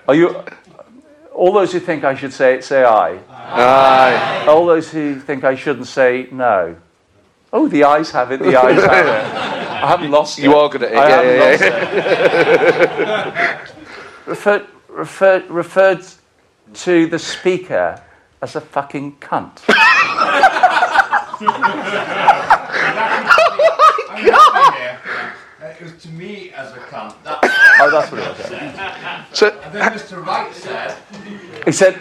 Are 0.07 0.15
you? 0.15 0.43
All 1.34 1.52
those 1.52 1.73
who 1.73 1.80
think 1.81 2.06
I 2.06 2.15
should 2.15 2.31
say 2.31 2.53
it, 2.56 2.64
say 2.64 2.84
I. 2.85 3.19
Aye. 3.30 4.45
All 4.47 4.65
those 4.65 4.89
who 4.91 5.19
think 5.19 5.43
I 5.43 5.56
shouldn't 5.56 5.88
say 5.88 6.30
no. 6.31 6.77
Oh, 7.52 7.68
the 7.68 7.84
ayes 7.84 8.11
have 8.11 8.31
it. 8.31 8.39
The 8.39 8.56
ayes 8.56 8.81
have 8.81 9.06
it. 9.06 9.35
I 9.76 9.88
haven't 9.88 10.11
lost 10.11 10.39
it. 10.39 10.43
You 10.43 10.56
are 10.56 10.69
good 10.69 10.84
at 10.84 10.91
it. 10.93 10.97
I 10.97 11.10
Yeah, 11.10 11.52
haven't 11.52 11.61
yeah, 11.61 13.49
lost 13.52 13.68
it. 13.68 14.26
referred, 14.26 14.65
referred, 14.89 15.49
referred 15.49 16.06
to 16.76 17.07
the 17.07 17.19
speaker 17.19 18.02
as 18.46 18.56
a 18.56 18.62
fucking 18.62 19.16
cunt. 19.16 19.58
I'm 24.08 24.32
happy 24.32 24.78
here. 24.78 25.00
Uh, 25.62 25.66
It 25.66 25.82
was 25.82 25.94
to 26.04 26.10
me 26.10 26.52
as 26.52 26.72
a 26.74 26.78
cunt. 26.92 27.16
That's 27.24 27.48
Oh, 27.82 27.90
that's 27.92 28.12
what 28.12 28.22
it 28.22 28.28
was. 28.38 28.52
yeah. 28.52 29.26
So, 29.34 29.48
and 29.64 29.74
then 29.74 29.92
Mr. 29.94 30.24
Wright 30.24 30.54
said, 30.54 30.96
He 31.66 31.72
said, 31.72 32.00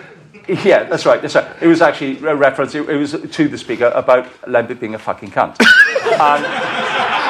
yeah, 0.63 0.85
that's 0.85 1.07
right, 1.07 1.23
that's 1.23 1.35
right. 1.35 1.51
It 1.63 1.67
was 1.67 1.81
actually 1.81 2.19
a 2.27 2.37
reference, 2.37 2.75
it, 2.75 2.87
it 2.91 2.97
was 2.99 3.13
to 3.13 3.49
the 3.49 3.57
speaker 3.57 3.91
about 3.95 4.27
Lembit 4.47 4.79
being 4.79 4.95
a 4.95 4.99
fucking 4.99 5.31
cunt. 5.31 5.57
and 5.61 6.45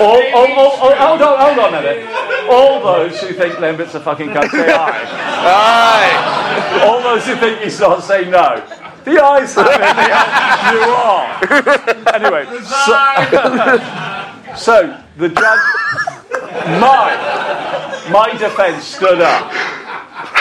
all, 0.00 0.22
all, 0.34 0.52
all, 0.52 0.70
all, 0.80 0.94
hold, 0.94 1.22
on, 1.22 1.38
hold 1.38 1.58
on 1.58 1.74
a 1.74 1.82
minute. 1.82 2.08
All 2.50 2.82
those 2.82 3.20
who 3.20 3.32
think 3.34 3.58
Lembit's 3.60 3.94
a 3.94 4.00
fucking 4.00 4.28
cunt 4.28 4.50
say 4.50 4.72
aye. 4.72 5.04
aye. 5.46 6.84
All 6.84 7.02
those 7.02 7.26
who 7.26 7.36
think 7.36 7.60
he's 7.60 7.78
not 7.78 8.02
say 8.02 8.28
no. 8.28 8.64
The 9.04 9.22
ayes 9.22 9.54
have 9.54 9.66
it, 9.66 9.78
the 9.96 10.74
you 10.74 10.82
are. 10.92 11.40
Anyway, 12.14 12.44
so, 12.64 12.96
so 14.56 15.02
the 15.16 15.28
judge, 15.28 15.60
my, 16.80 18.08
my 18.10 18.36
defence 18.38 18.84
stood 18.84 19.20
up 19.22 19.52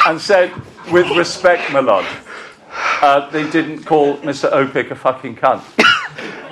and 0.07 0.19
said, 0.19 0.51
with 0.91 1.09
respect, 1.15 1.71
my 1.71 1.79
lord, 1.79 2.05
uh, 3.01 3.29
they 3.29 3.49
didn't 3.49 3.83
call 3.83 4.17
Mr. 4.17 4.51
Öpik 4.51 4.91
a 4.91 4.95
fucking 4.95 5.35
cunt. 5.35 5.63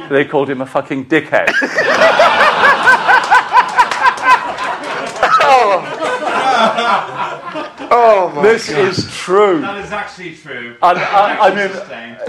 They 0.09 0.25
called 0.25 0.49
him 0.49 0.61
a 0.61 0.65
fucking 0.65 1.05
dickhead. 1.05 1.49
Oh, 5.49 5.81
oh 7.91 8.31
my 8.35 8.41
This 8.41 8.69
is 8.69 9.09
true. 9.15 9.61
that 9.61 9.77
is 9.83 9.91
actually 9.91 10.35
true. 10.35 10.75
And 10.81 10.99
I, 10.99 11.37
I 11.47 11.55
mean, 11.55 11.71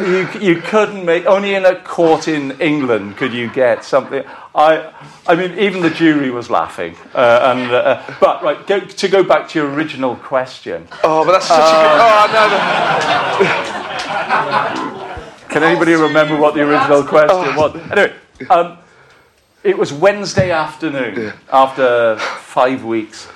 you, 0.07 0.29
you 0.55 0.61
couldn't 0.63 1.05
make 1.05 1.27
only 1.27 1.55
in 1.55 1.65
a 1.65 1.75
court 1.83 2.29
in 2.29 2.53
England 2.61 3.17
could 3.17 3.33
you 3.33 3.51
get 3.51 3.85
something. 3.85 4.23
I, 4.55 4.93
I 5.27 5.35
mean, 5.35 5.59
even 5.59 5.83
the 5.83 5.91
jury 5.91 6.31
was 6.31 6.49
laughing. 6.49 6.95
Uh, 7.15 7.55
and 7.55 7.73
uh, 7.73 8.03
but 8.21 8.43
right, 8.43 8.65
go, 8.67 8.81
to 8.81 9.09
go 9.09 9.23
back 9.25 9.49
to 9.51 9.59
your 9.59 9.71
original 9.73 10.15
question, 10.17 10.87
Oh, 11.03 11.25
but 11.25 11.33
that's 11.33 11.47
such 11.49 11.59
a 11.59 11.63
good. 11.63 12.01
Oh, 12.01 12.27
no, 14.89 14.95
no. 14.99 15.05
can 15.49 15.63
anybody 15.63 15.95
remember 15.95 16.37
what 16.37 16.55
the 16.55 16.61
original 16.61 17.03
question 17.05 17.57
was? 17.57 17.75
Anyway, 17.91 18.15
um, 18.51 18.79
it 19.65 19.77
was 19.77 19.93
Wednesday 19.93 20.51
afternoon 20.51 21.33
after 21.53 22.17
five 22.19 22.85
weeks 22.85 23.29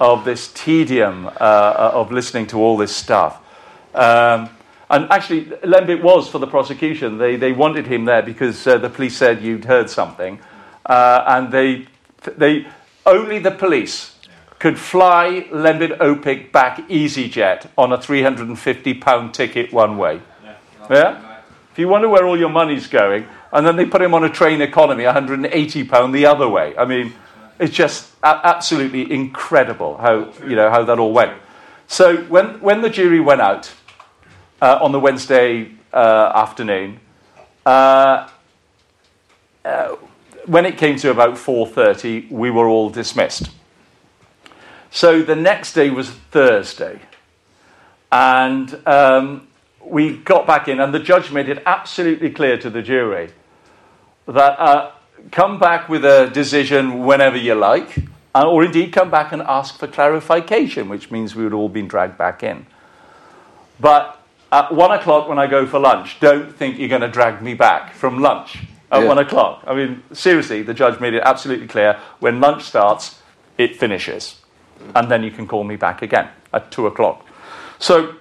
of 0.00 0.24
this 0.24 0.52
tedium 0.52 1.26
uh, 1.26 1.90
of 1.94 2.10
listening 2.10 2.46
to 2.48 2.58
all 2.58 2.76
this 2.76 2.94
stuff. 2.94 3.42
Um, 3.94 4.50
and 4.88 5.10
actually, 5.10 5.44
Lembit 5.62 6.02
was 6.02 6.28
for 6.28 6.38
the 6.38 6.46
prosecution. 6.46 7.18
They, 7.18 7.36
they 7.36 7.52
wanted 7.52 7.86
him 7.86 8.04
there 8.04 8.22
because 8.22 8.66
uh, 8.66 8.78
the 8.78 8.90
police 8.90 9.16
said 9.16 9.40
you'd 9.42 9.64
heard 9.64 9.88
something. 9.88 10.40
Uh, 10.84 11.22
and 11.26 11.52
they, 11.52 11.86
they, 12.36 12.66
only 13.06 13.38
the 13.38 13.52
police 13.52 14.16
could 14.58 14.78
fly 14.78 15.46
Lembit 15.52 15.98
Öpik 15.98 16.50
back 16.50 16.78
EasyJet 16.88 17.68
on 17.78 17.92
a 17.92 17.98
£350 17.98 19.32
ticket 19.32 19.72
one 19.72 19.96
way. 19.96 20.20
Yeah? 20.90 21.29
You 21.80 21.88
wonder 21.88 22.10
where 22.10 22.26
all 22.26 22.38
your 22.38 22.50
money's 22.50 22.86
going, 22.86 23.26
and 23.52 23.66
then 23.66 23.76
they 23.76 23.86
put 23.86 24.02
him 24.02 24.12
on 24.12 24.22
a 24.22 24.28
train 24.28 24.60
economy, 24.60 25.04
£180 25.04 26.12
the 26.12 26.26
other 26.26 26.46
way. 26.46 26.76
I 26.76 26.84
mean, 26.84 27.14
it's 27.58 27.74
just 27.74 28.12
absolutely 28.22 29.10
incredible 29.10 29.96
how, 29.96 30.30
you 30.46 30.56
know, 30.56 30.68
how 30.68 30.84
that 30.84 30.98
all 30.98 31.14
went. 31.14 31.32
So 31.86 32.18
when, 32.24 32.60
when 32.60 32.82
the 32.82 32.90
jury 32.90 33.18
went 33.18 33.40
out 33.40 33.72
uh, 34.60 34.78
on 34.82 34.92
the 34.92 35.00
Wednesday 35.00 35.72
uh, 35.90 36.32
afternoon, 36.34 37.00
uh, 37.64 38.28
uh, 39.64 39.96
when 40.44 40.66
it 40.66 40.76
came 40.76 40.96
to 40.98 41.10
about 41.10 41.36
4.30, 41.36 42.30
we 42.30 42.50
were 42.50 42.68
all 42.68 42.90
dismissed. 42.90 43.50
So 44.90 45.22
the 45.22 45.36
next 45.36 45.72
day 45.72 45.88
was 45.88 46.10
Thursday. 46.10 47.00
And 48.12 48.86
um, 48.86 49.46
we 49.84 50.16
got 50.18 50.46
back 50.46 50.68
in, 50.68 50.80
and 50.80 50.92
the 50.94 50.98
judge 50.98 51.32
made 51.32 51.48
it 51.48 51.62
absolutely 51.66 52.30
clear 52.30 52.58
to 52.58 52.70
the 52.70 52.82
jury 52.82 53.30
that 54.26 54.58
uh, 54.60 54.92
come 55.30 55.58
back 55.58 55.88
with 55.88 56.04
a 56.04 56.30
decision 56.32 57.04
whenever 57.04 57.36
you 57.36 57.54
like, 57.54 58.04
uh, 58.34 58.48
or 58.48 58.64
indeed 58.64 58.92
come 58.92 59.10
back 59.10 59.32
and 59.32 59.42
ask 59.42 59.78
for 59.78 59.86
clarification, 59.86 60.88
which 60.88 61.10
means 61.10 61.34
we 61.34 61.44
would 61.44 61.54
all 61.54 61.68
been 61.68 61.88
dragged 61.88 62.16
back 62.16 62.42
in. 62.42 62.66
But 63.80 64.20
at 64.52 64.72
one 64.72 64.92
o'clock 64.92 65.28
when 65.28 65.38
I 65.38 65.46
go 65.46 65.66
for 65.66 65.78
lunch, 65.78 66.20
don't 66.20 66.54
think 66.54 66.78
you're 66.78 66.88
going 66.88 67.00
to 67.00 67.08
drag 67.08 67.42
me 67.42 67.54
back 67.54 67.94
from 67.94 68.20
lunch 68.20 68.58
at 68.92 69.02
Yeah. 69.02 69.08
one 69.08 69.18
o'clock. 69.18 69.64
I 69.66 69.74
mean, 69.74 70.02
seriously, 70.12 70.62
the 70.62 70.74
judge 70.74 71.00
made 71.00 71.14
it 71.14 71.22
absolutely 71.24 71.66
clear 71.66 71.98
when 72.20 72.40
lunch 72.40 72.64
starts, 72.64 73.20
it 73.58 73.76
finishes. 73.76 74.36
And 74.94 75.10
then 75.10 75.22
you 75.22 75.30
can 75.30 75.46
call 75.46 75.64
me 75.64 75.76
back 75.76 76.02
again 76.02 76.28
at 76.52 76.70
two 76.70 76.86
o'clock. 76.86 77.26
So 77.78 78.14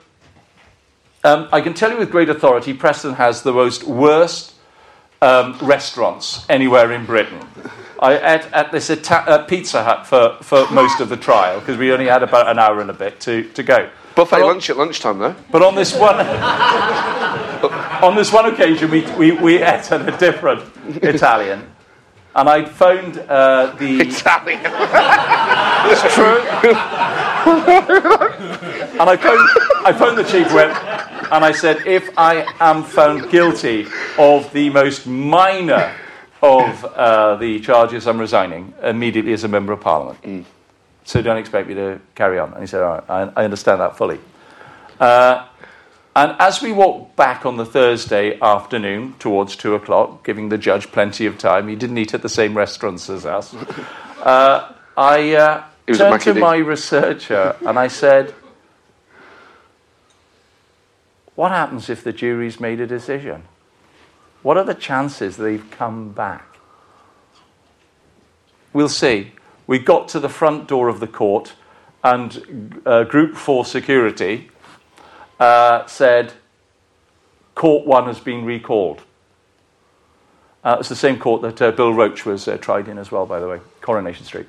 um, 1.24 1.50
I 1.52 1.62
can 1.62 1.74
tell 1.74 1.92
you 1.92 1.98
with 1.98 2.12
great 2.12 2.30
authority, 2.30 2.74
Preston 2.74 3.14
has 3.16 3.42
the 3.44 3.52
most 3.54 3.84
worst 3.84 4.54
um, 5.22 5.58
restaurants 5.62 6.46
anywhere 6.50 6.92
in 6.92 7.06
Britain. 7.06 7.40
I 8.02 8.14
ate 8.36 8.46
at 8.54 8.72
this 8.72 8.90
Ita- 8.90 9.30
uh, 9.30 9.46
Pizza 9.46 9.84
Hut 9.84 10.08
for, 10.08 10.38
for 10.42 10.70
most 10.72 11.02
of 11.02 11.10
the 11.10 11.18
trial 11.18 11.60
because 11.60 11.78
we 11.78 11.92
only 11.92 12.08
had 12.08 12.24
about 12.24 12.48
an 12.48 12.58
hour 12.58 12.80
and 12.80 12.90
a 12.90 12.94
bit 12.94 13.20
to, 13.22 13.44
to 13.52 13.62
go. 13.64 13.90
Buffet 14.16 14.38
But 14.38 14.42
on- 14.44 14.48
lunch 14.48 14.70
at 14.70 14.78
lunchtime, 14.78 15.20
though. 15.20 15.36
But 15.52 15.62
on 15.62 15.76
this 15.76 15.94
one, 15.94 16.16
on 18.04 18.16
this 18.16 18.32
one 18.32 18.46
occasion, 18.54 18.90
we, 18.90 19.02
we, 19.18 19.32
we 19.32 19.56
ate 19.58 19.92
at 19.92 20.08
a 20.08 20.18
different 20.18 20.64
Italian, 21.04 21.70
and 22.36 22.50
I 22.50 22.66
phoned 22.66 23.18
uh, 23.18 23.76
the. 23.78 24.02
Italian. 24.08 24.62
It's 25.92 26.14
true. 26.14 26.40
and 29.00 29.10
I 29.10 29.18
phoned, 29.18 29.50
I 29.86 29.94
phoned 29.94 30.18
the 30.18 30.24
chief 30.24 30.54
whip, 30.54 30.70
and 31.32 31.44
I 31.44 31.52
said, 31.52 31.86
if 31.88 32.10
I 32.18 32.46
am 32.60 32.84
found 32.84 33.30
guilty 33.32 33.88
of 34.18 34.52
the 34.54 34.70
most 34.70 35.08
minor 35.08 35.96
of 36.42 36.86
uh, 36.86 37.36
the 37.36 37.60
charges, 37.60 38.08
I'm 38.08 38.20
resigning 38.20 38.74
immediately 38.84 39.34
as 39.34 39.44
a 39.44 39.48
member 39.48 39.74
of 39.74 39.82
parliament. 39.82 40.46
So 41.04 41.22
don't 41.22 41.38
expect 41.38 41.68
me 41.68 41.74
to 41.74 42.00
carry 42.14 42.40
on. 42.40 42.54
And 42.54 42.62
he 42.62 42.68
said, 42.68 42.84
all 42.84 42.96
right, 42.96 43.10
I, 43.10 43.42
I 43.42 43.46
understand 43.46 43.82
that 43.82 43.98
fully. 43.98 44.20
Uh, 45.00 45.48
and 46.20 46.36
as 46.38 46.62
we 46.62 46.74
walked 46.74 47.16
back 47.16 47.46
on 47.46 47.56
the 47.56 47.66
Thursday 47.66 48.38
afternoon 48.42 49.16
towards 49.20 49.56
two 49.56 49.74
o'clock, 49.74 50.26
giving 50.26 50.50
the 50.50 50.58
judge 50.58 50.92
plenty 50.92 51.26
of 51.26 51.38
time, 51.38 51.70
he 51.70 51.78
didn't 51.78 51.98
eat 51.98 52.14
at 52.14 52.22
the 52.22 52.28
same 52.28 52.58
restaurants 52.58 53.10
as 53.10 53.26
us. 53.26 53.56
Uh, 54.20 54.74
I 54.98 55.34
uh, 55.36 55.64
turned 55.94 56.22
to 56.24 56.34
my 56.34 56.58
researcher 56.58 57.56
and 57.66 57.80
I 57.80 57.88
said, 57.88 58.36
What 61.36 61.52
happens 61.52 61.90
if 61.90 62.04
the 62.04 62.12
jury's 62.12 62.60
made 62.60 62.82
a 62.82 62.86
decision? 62.86 63.44
What 64.44 64.58
are 64.58 64.66
the 64.66 64.76
chances 64.76 65.38
they've 65.38 65.72
come 65.72 66.12
back? 66.12 66.58
We'll 68.74 68.90
see. 68.90 69.32
We 69.68 69.80
got 69.80 70.10
to 70.10 70.20
the 70.20 70.28
front 70.28 70.68
door 70.68 70.90
of 70.90 71.00
the 71.00 71.08
court, 71.08 71.54
and 72.04 72.82
uh, 72.86 73.06
Group 73.06 73.38
4 73.38 73.64
security 73.64 74.52
uh, 75.40 75.86
said, 75.88 76.34
Court 77.56 77.86
1 77.86 78.06
has 78.06 78.20
been 78.20 78.46
recalled. 78.46 79.02
Uh, 80.64 80.78
it's 80.80 80.90
the 80.90 80.96
same 80.96 81.18
court 81.18 81.42
that 81.42 81.62
uh, 81.62 81.72
Bill 81.72 81.94
Roache 81.94 82.26
was 82.26 82.48
uh, 82.48 82.58
tried 82.58 82.88
in 82.88 82.98
as 82.98 83.12
well, 83.12 83.26
by 83.26 83.40
the 83.40 83.48
way, 83.48 83.60
Coronation 83.82 84.26
Street. 84.26 84.48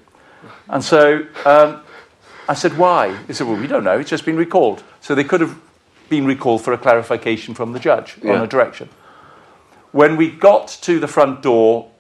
And 0.69 0.83
so 0.83 1.27
um, 1.45 1.83
I 2.49 2.55
said, 2.55 2.77
why? 2.77 3.17
He 3.27 3.33
said, 3.33 3.47
well, 3.47 3.57
we 3.57 3.67
don't 3.67 3.85
know. 3.85 3.99
It's 3.99 4.11
just 4.11 4.25
been 4.25 4.37
recalled. 4.37 4.83
So 5.01 5.15
they 5.15 5.25
could 5.25 5.41
have 5.41 5.57
been 6.09 6.27
recalled 6.27 6.63
for 6.63 6.73
a 6.73 6.79
clarification 6.79 7.55
from 7.55 7.73
the 7.73 7.79
judge 7.79 8.17
on 8.25 8.43
a 8.43 8.47
direction. 8.47 8.89
When 9.93 10.17
we 10.17 10.31
got 10.31 10.69
to 10.83 10.99
the 10.99 11.09
front 11.09 11.43
door, 11.43 11.91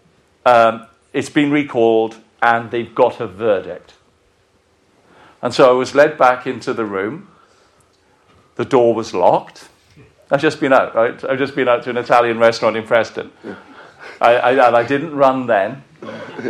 um, 0.45 0.87
it's 1.12 1.31
been 1.31 1.51
recalled 1.51 2.17
and 2.43 2.71
they've 2.71 2.95
got 2.95 3.21
a 3.21 3.27
verdict. 3.27 3.95
And 5.43 5.55
so 5.55 5.71
I 5.71 5.73
was 5.73 5.95
led 5.95 6.19
back 6.19 6.47
into 6.47 6.75
the 6.75 6.85
room. 6.85 7.29
The 8.61 8.66
door 8.66 8.93
was 8.93 9.15
locked. 9.15 9.70
I've 10.31 10.43
just 10.43 10.61
been 10.61 10.74
out, 10.74 10.95
right? 10.95 11.24
I've 11.24 11.39
just 11.39 11.57
been 11.57 11.66
out 11.66 11.82
to 11.85 11.89
an 11.89 11.97
Italian 11.97 12.39
restaurant 12.39 12.77
in 12.77 12.87
Preston. 12.87 13.32
I, 14.20 14.35
I, 14.35 14.51
and 14.69 14.77
I 14.77 14.82
didn't 14.82 15.16
run 15.16 15.47
then, 15.47 15.82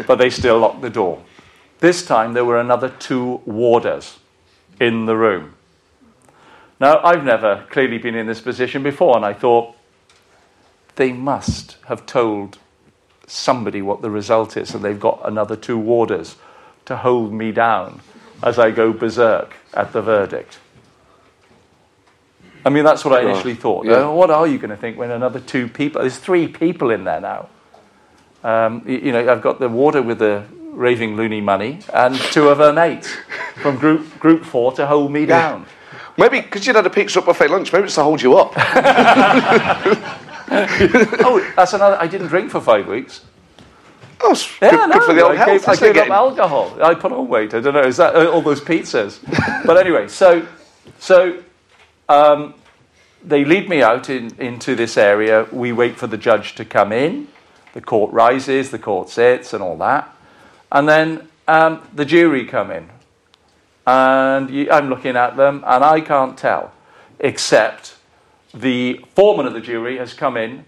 but 0.09 0.17
they 0.17 0.29
still 0.29 0.59
locked 0.59 0.83
the 0.83 0.91
door. 0.91 1.23
This 1.79 2.05
time 2.05 2.33
there 2.33 2.45
were 2.45 2.59
another 2.59 2.89
two 2.89 3.41
warders 3.47 4.19
in 4.81 5.07
the 5.07 5.17
room. 5.17 5.55
Now, 6.81 6.99
I've 7.05 7.23
never 7.23 7.65
clearly 7.71 7.99
been 7.99 8.17
in 8.17 8.27
this 8.27 8.41
position 8.41 8.83
before, 8.83 9.15
and 9.15 9.25
I 9.25 9.33
thought 9.33 9.77
they 10.97 11.13
must 11.13 11.77
have 11.87 12.07
told 12.07 12.59
somebody 13.29 13.83
what 13.83 14.03
the 14.03 14.11
result 14.11 14.57
is, 14.57 14.75
and 14.75 14.85
they've 14.85 14.99
got 14.99 15.21
another 15.23 15.55
two 15.55 15.79
warders 15.79 16.35
to 16.87 16.97
hold 16.97 17.33
me 17.33 17.53
down 17.53 18.01
as 18.43 18.59
I 18.59 18.73
go 18.73 18.93
berserk 18.93 19.55
at 19.75 19.93
the 19.93 20.03
verdict. 20.03 20.59
I 22.65 22.69
mean, 22.69 22.85
that's 22.85 23.05
what 23.05 23.15
I 23.15 23.23
initially 23.29 23.55
thought. 23.55 23.87
Yeah. 23.87 23.93
Uh, 24.09 24.11
What 24.13 24.31
are 24.31 24.47
you 24.47 24.59
going 24.59 24.71
to 24.71 24.77
think 24.77 24.99
when 24.99 25.11
another 25.11 25.41
two 25.41 25.67
people? 25.69 26.01
There's 26.03 26.19
three 26.19 26.47
people 26.49 26.91
in 26.91 27.05
there 27.05 27.21
now. 27.21 27.49
Um, 28.45 28.83
you, 28.87 28.99
you 28.99 29.13
know, 29.13 29.31
I've 29.31 29.43
got 29.43 29.59
the 29.61 29.69
warder 29.69 30.03
with 30.03 30.19
the 30.19 30.45
raving 30.73 31.17
loony 31.17 31.41
money 31.41 31.81
and 31.93 32.15
two 32.17 32.49
of 32.49 32.59
her 32.59 32.73
mates 32.73 33.13
from 33.57 33.77
group 33.77 34.19
group 34.21 34.45
four 34.45 34.73
to 34.73 34.87
hold 34.87 35.11
me 35.13 35.27
down. 35.27 35.67
Maybe 36.17 36.41
because 36.41 36.67
you'd 36.67 36.77
had 36.77 36.87
a 36.87 36.91
pizza 36.91 37.21
buffet 37.23 37.49
lunch, 37.49 37.73
maybe 37.73 37.85
it's 37.87 37.95
to 37.97 38.03
hold 38.03 38.21
you 38.23 38.37
up. 38.37 38.53
oh, 40.53 41.53
that's 41.57 41.73
another. 41.73 41.97
I 42.01 42.07
didn't 42.07 42.29
drink 42.29 42.51
for 42.51 42.61
five 42.61 42.87
weeks. 42.87 43.23
Oh, 44.23 44.35
Yeah, 44.61 44.71
good, 44.71 44.89
no, 44.89 44.95
good 44.95 45.03
for 45.05 45.15
the 45.15 45.23
old 45.23 45.33
I 45.33 45.37
health. 45.37 45.65
gave, 45.65 45.69
I 45.69 45.77
gave 45.93 45.97
up 45.97 46.11
alcohol. 46.11 46.79
I 46.83 46.95
put 46.95 47.13
on 47.13 47.27
weight. 47.29 47.55
I 47.55 47.61
don't 47.61 47.73
know. 47.75 47.81
Is 47.81 47.97
that 47.97 48.15
uh, 48.15 48.31
all 48.31 48.43
those 48.43 48.61
pizzas? 48.61 49.19
but 49.65 49.77
anyway, 49.79 50.09
so 50.09 50.47
so 50.99 51.43
um, 52.11 52.55
they 53.23 53.45
lead 53.45 53.69
me 53.69 53.83
out 53.83 54.11
in, 54.11 54.35
into 54.39 54.75
this 54.75 54.97
area. 54.97 55.47
We 55.53 55.73
wait 55.73 55.97
for 55.97 56.07
the 56.07 56.17
judge 56.19 56.57
to 56.57 56.65
come 56.65 56.93
in. 56.93 57.29
The 57.73 57.81
court 57.81 58.13
rises. 58.13 58.71
The 58.71 58.79
court 58.79 59.09
sits, 59.09 59.53
and 59.55 59.63
all 59.63 59.77
that. 59.79 60.15
And 60.73 60.89
then 60.89 61.29
um, 61.47 61.87
the 61.95 62.05
jury 62.05 62.47
come 62.47 62.71
in, 62.71 62.89
and 63.87 64.51
you, 64.51 64.71
I'm 64.71 64.89
looking 64.89 65.17
at 65.17 65.37
them, 65.37 65.65
and 65.67 65.85
I 65.85 66.01
can't 66.01 66.37
tell, 66.37 66.73
except 67.19 67.97
the 68.53 69.05
foreman 69.15 69.47
of 69.47 69.53
the 69.53 69.61
jury 69.61 69.99
has 69.99 70.15
come 70.15 70.37
in 70.37 70.65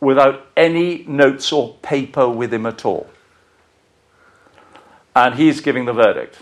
without 0.00 0.46
any 0.56 1.04
notes 1.04 1.52
or 1.52 1.74
paper 1.82 2.28
with 2.28 2.52
him 2.52 2.66
at 2.66 2.84
all. 2.84 3.08
And 5.16 5.36
he's 5.36 5.60
giving 5.60 5.84
the 5.84 5.92
verdict. 5.92 6.38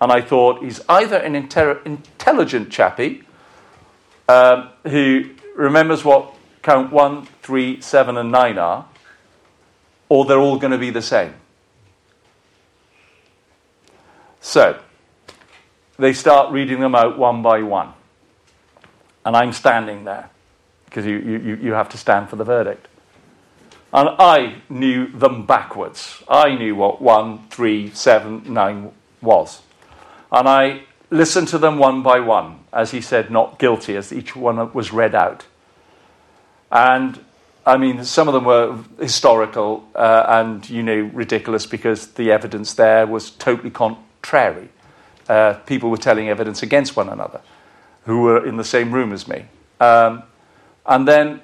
And 0.00 0.12
I 0.12 0.20
thought 0.20 0.62
he's 0.62 0.80
either 0.88 1.16
an 1.16 1.34
inter- 1.34 1.80
intelligent 1.84 2.70
chappie 2.70 3.24
um, 4.28 4.70
who 4.84 5.30
remembers 5.56 6.04
what 6.04 6.34
count 6.62 6.92
one, 6.92 7.26
three, 7.42 7.80
seven, 7.80 8.16
and 8.16 8.30
nine 8.30 8.58
are, 8.58 8.86
or 10.08 10.24
they're 10.24 10.38
all 10.38 10.58
going 10.58 10.72
to 10.72 10.78
be 10.78 10.90
the 10.90 11.02
same. 11.02 11.34
So, 14.40 14.80
they 15.98 16.12
start 16.12 16.52
reading 16.52 16.80
them 16.80 16.94
out 16.94 17.18
one 17.18 17.42
by 17.42 17.62
one. 17.62 17.92
And 19.24 19.36
I'm 19.36 19.52
standing 19.52 20.04
there 20.04 20.30
because 20.84 21.04
you, 21.04 21.18
you, 21.18 21.58
you 21.60 21.72
have 21.72 21.88
to 21.90 21.98
stand 21.98 22.30
for 22.30 22.36
the 22.36 22.44
verdict. 22.44 22.86
And 23.92 24.10
I 24.18 24.62
knew 24.68 25.08
them 25.08 25.44
backwards. 25.44 26.22
I 26.28 26.54
knew 26.54 26.76
what 26.76 27.02
one, 27.02 27.48
three, 27.48 27.90
seven, 27.90 28.42
nine 28.52 28.92
was. 29.20 29.62
And 30.30 30.48
I 30.48 30.82
listened 31.10 31.48
to 31.48 31.58
them 31.58 31.78
one 31.78 32.02
by 32.02 32.20
one 32.20 32.60
as 32.72 32.90
he 32.90 33.00
said 33.00 33.30
not 33.30 33.58
guilty, 33.58 33.96
as 33.96 34.12
each 34.12 34.36
one 34.36 34.72
was 34.72 34.92
read 34.92 35.14
out. 35.14 35.46
And 36.70 37.24
I 37.64 37.76
mean, 37.76 38.04
some 38.04 38.28
of 38.28 38.34
them 38.34 38.44
were 38.44 38.78
historical 38.98 39.86
uh, 39.94 40.24
and, 40.28 40.68
you 40.70 40.82
know, 40.82 41.10
ridiculous 41.12 41.66
because 41.66 42.08
the 42.08 42.32
evidence 42.32 42.74
there 42.74 43.06
was 43.06 43.30
totally 43.30 43.70
contrary. 43.70 44.70
Uh, 45.28 45.54
people 45.66 45.90
were 45.90 45.98
telling 45.98 46.30
evidence 46.30 46.62
against 46.62 46.96
one 46.96 47.10
another 47.10 47.42
who 48.04 48.22
were 48.22 48.46
in 48.46 48.56
the 48.56 48.64
same 48.64 48.92
room 48.92 49.12
as 49.12 49.28
me. 49.28 49.44
Um, 49.80 50.22
and 50.86 51.06
then 51.06 51.42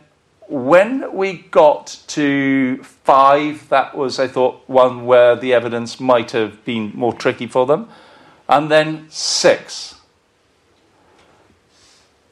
when 0.48 1.14
we 1.14 1.34
got 1.34 2.00
to 2.08 2.82
five, 2.82 3.68
that 3.68 3.94
was, 3.94 4.18
I 4.18 4.26
thought, 4.26 4.66
one 4.66 5.04
where 5.04 5.36
the 5.36 5.52
evidence 5.52 6.00
might 6.00 6.30
have 6.30 6.64
been 6.64 6.92
more 6.94 7.12
tricky 7.12 7.46
for 7.46 7.66
them. 7.66 7.88
And 8.48 8.70
then 8.70 9.06
six. 9.10 9.94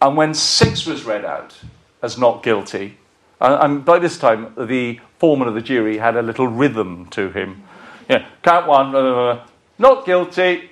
And 0.01 0.17
when 0.17 0.35
six 0.35 0.85
was 0.85 1.05
read 1.05 1.25
out 1.25 1.57
as 2.03 2.19
not 2.19 2.43
guilty, 2.43 2.99
and, 3.41 3.55
and 3.55 3.85
by 3.85 3.99
this 3.99 4.19
time 4.19 4.53
the 4.57 5.01
foreman 5.19 5.49
of 5.49 5.55
the 5.55 5.61
jury 5.61 5.99
had 5.99 6.17
a 6.17 6.23
little 6.23 6.49
rhythm 6.49 7.07
to 7.11 7.31
him. 7.31 7.63
Yeah, 8.11 8.27
count 8.43 8.67
one, 8.67 8.95
uh, 8.95 9.47
not 9.79 10.05
guilty, 10.05 10.71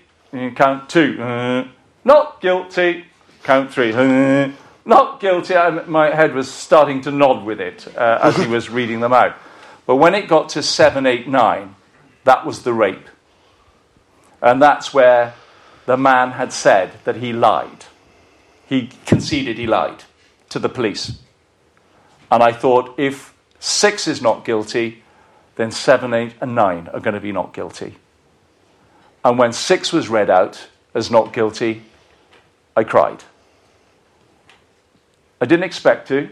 count 0.57 0.89
two, 0.89 1.23
uh, 1.23 1.69
not 2.05 2.41
guilty, 2.41 3.05
count 3.45 3.73
three, 3.73 3.93
uh, 3.93 4.51
not 4.85 5.21
guilty. 5.21 5.55
I, 5.55 5.71
my 5.71 6.15
head 6.15 6.35
was 6.35 6.51
starting 6.51 7.01
to 7.03 7.13
nod 7.13 7.45
with 7.45 7.61
it 7.61 7.87
uh, 7.97 8.19
as 8.23 8.37
he 8.37 8.47
was 8.57 8.69
reading 8.69 9.01
them 9.01 9.13
out. 9.13 9.37
But 9.87 9.97
when 9.97 10.15
it 10.15 10.29
got 10.29 10.49
to 10.51 10.63
seven, 10.63 11.07
eight, 11.07 11.29
nine, 11.29 11.77
that 12.25 12.45
was 12.45 12.63
the 12.63 12.73
rape. 12.73 13.09
And 14.43 14.61
that's 14.61 14.95
where 14.95 15.35
the 15.87 15.97
man 15.97 16.33
had 16.33 16.53
said 16.53 16.93
that 17.05 17.17
he 17.17 17.33
lied. 17.33 17.87
He 18.67 18.91
conceded 19.07 19.59
he 19.59 19.67
lied 19.67 20.05
to 20.51 20.59
the 20.59 20.69
police. 20.69 21.19
And 22.31 22.43
I 22.43 22.53
thought 22.53 22.95
if 22.99 23.35
six 23.59 24.07
is 24.07 24.23
not 24.23 24.45
guilty, 24.45 25.03
then 25.57 25.71
seven, 25.71 26.15
eight, 26.15 26.35
and 26.41 26.55
nine 26.55 26.89
are 26.89 27.01
going 27.01 27.15
to 27.15 27.21
be 27.21 27.33
not 27.33 27.53
guilty. 27.53 27.97
And 29.25 29.39
when 29.39 29.53
six 29.53 29.93
was 29.93 30.09
read 30.09 30.31
out 30.31 30.69
as 30.95 31.11
not 31.11 31.33
guilty, 31.33 31.83
I 32.77 32.85
cried. 32.85 33.25
I 35.41 35.47
didn't 35.47 35.65
expect 35.65 36.09
to. 36.09 36.29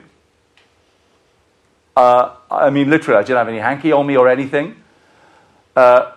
Uh, 1.96 2.36
I 2.50 2.70
mean, 2.70 2.88
literally, 2.88 3.18
I 3.18 3.22
didn't 3.22 3.38
have 3.38 3.48
any 3.48 3.58
hanky 3.58 3.90
on 3.92 4.06
me 4.06 4.16
or 4.16 4.28
anything. 4.28 4.76
Uh, 5.74 6.12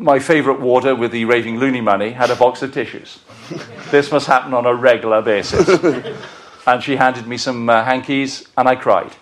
my 0.00 0.18
favourite 0.18 0.60
warder 0.60 0.94
with 0.94 1.12
the 1.12 1.26
raving 1.26 1.58
loony 1.58 1.82
money 1.82 2.10
had 2.10 2.30
a 2.30 2.36
box 2.36 2.62
of 2.62 2.72
tissues. 2.72 3.18
this 3.90 4.10
must 4.10 4.26
happen 4.26 4.54
on 4.54 4.64
a 4.64 4.74
regular 4.74 5.20
basis. 5.20 5.68
and 6.66 6.82
she 6.82 6.96
handed 6.96 7.26
me 7.26 7.36
some 7.36 7.68
uh, 7.68 7.84
hankies, 7.84 8.48
and 8.56 8.66
I 8.66 8.76
cried. 8.76 9.12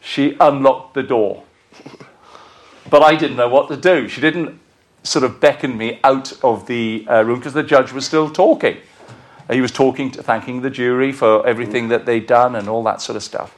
She 0.00 0.36
unlocked 0.38 0.94
the 0.94 1.02
door. 1.02 1.42
But 2.88 3.02
I 3.02 3.16
didn't 3.16 3.36
know 3.36 3.48
what 3.48 3.68
to 3.68 3.76
do. 3.76 4.08
She 4.08 4.20
didn't 4.20 4.60
sort 5.02 5.24
of 5.24 5.40
beckon 5.40 5.76
me 5.76 5.98
out 6.04 6.32
of 6.44 6.66
the 6.66 7.04
uh, 7.10 7.24
room 7.24 7.40
because 7.40 7.52
the 7.52 7.64
judge 7.64 7.92
was 7.92 8.06
still 8.06 8.30
talking. 8.30 8.76
He 9.50 9.60
was 9.60 9.72
talking, 9.72 10.10
to, 10.12 10.22
thanking 10.22 10.62
the 10.62 10.70
jury 10.70 11.12
for 11.12 11.46
everything 11.46 11.88
that 11.88 12.06
they'd 12.06 12.26
done 12.26 12.54
and 12.54 12.68
all 12.68 12.82
that 12.84 13.00
sort 13.00 13.16
of 13.16 13.22
stuff. 13.22 13.56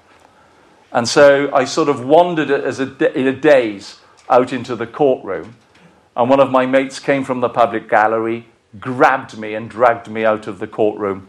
And 0.92 1.06
so 1.06 1.54
I 1.54 1.64
sort 1.64 1.88
of 1.88 2.04
wandered 2.04 2.50
as 2.50 2.80
a, 2.80 3.18
in 3.18 3.26
a 3.26 3.32
daze 3.32 4.00
out 4.30 4.52
into 4.52 4.76
the 4.76 4.86
courtroom, 4.86 5.56
and 6.18 6.28
one 6.28 6.40
of 6.40 6.50
my 6.50 6.66
mates 6.66 6.98
came 6.98 7.22
from 7.22 7.38
the 7.38 7.48
public 7.48 7.88
gallery, 7.88 8.44
grabbed 8.80 9.38
me, 9.38 9.54
and 9.54 9.70
dragged 9.70 10.08
me 10.08 10.24
out 10.24 10.48
of 10.48 10.58
the 10.58 10.66
courtroom. 10.66 11.28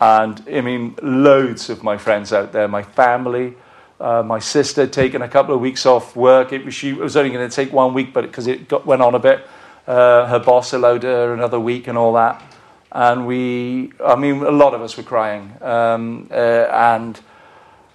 And 0.00 0.42
I 0.50 0.62
mean, 0.62 0.96
loads 1.02 1.68
of 1.68 1.82
my 1.82 1.98
friends 1.98 2.32
out 2.32 2.50
there, 2.50 2.66
my 2.66 2.82
family, 2.82 3.54
uh, 4.00 4.22
my 4.22 4.38
sister 4.38 4.80
had 4.80 4.92
taken 4.92 5.20
a 5.20 5.28
couple 5.28 5.54
of 5.54 5.60
weeks 5.60 5.84
off 5.84 6.16
work. 6.16 6.54
It 6.54 6.64
was, 6.64 6.72
she, 6.72 6.88
it 6.88 6.96
was 6.96 7.14
only 7.14 7.30
going 7.30 7.46
to 7.48 7.54
take 7.54 7.74
one 7.74 7.92
week, 7.92 8.14
but 8.14 8.22
because 8.22 8.46
it 8.46 8.68
got, 8.68 8.86
went 8.86 9.02
on 9.02 9.14
a 9.14 9.18
bit, 9.18 9.46
uh, 9.86 10.26
her 10.26 10.38
boss 10.38 10.72
allowed 10.72 11.02
her 11.02 11.34
another 11.34 11.60
week 11.60 11.86
and 11.86 11.98
all 11.98 12.14
that. 12.14 12.42
And 12.90 13.26
we, 13.26 13.92
I 14.02 14.16
mean, 14.16 14.42
a 14.42 14.50
lot 14.50 14.72
of 14.72 14.80
us 14.80 14.96
were 14.96 15.02
crying. 15.02 15.52
Um, 15.60 16.28
uh, 16.30 16.34
and 16.34 17.20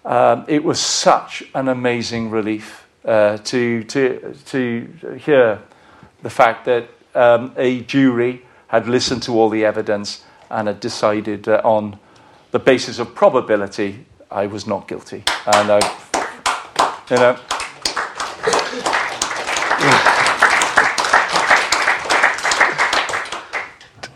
um, 0.05 0.45
it 0.47 0.63
was 0.63 0.79
such 0.79 1.43
an 1.55 1.67
amazing 1.67 2.29
relief 2.29 2.85
uh, 3.05 3.37
to, 3.37 3.83
to, 3.85 4.35
to 4.45 5.19
hear 5.19 5.61
the 6.21 6.29
fact 6.29 6.65
that 6.65 6.89
um, 7.15 7.53
a 7.57 7.81
jury 7.81 8.43
had 8.67 8.87
listened 8.87 9.23
to 9.23 9.31
all 9.33 9.49
the 9.49 9.65
evidence 9.65 10.23
and 10.49 10.67
had 10.67 10.79
decided 10.79 11.47
uh, 11.47 11.61
on 11.63 11.99
the 12.51 12.59
basis 12.59 12.99
of 12.99 13.13
probability 13.15 14.05
I 14.29 14.47
was 14.47 14.67
not 14.67 14.87
guilty. 14.87 15.23
And 15.45 15.71
I, 15.71 15.79
you 17.09 17.15
know. 17.15 17.39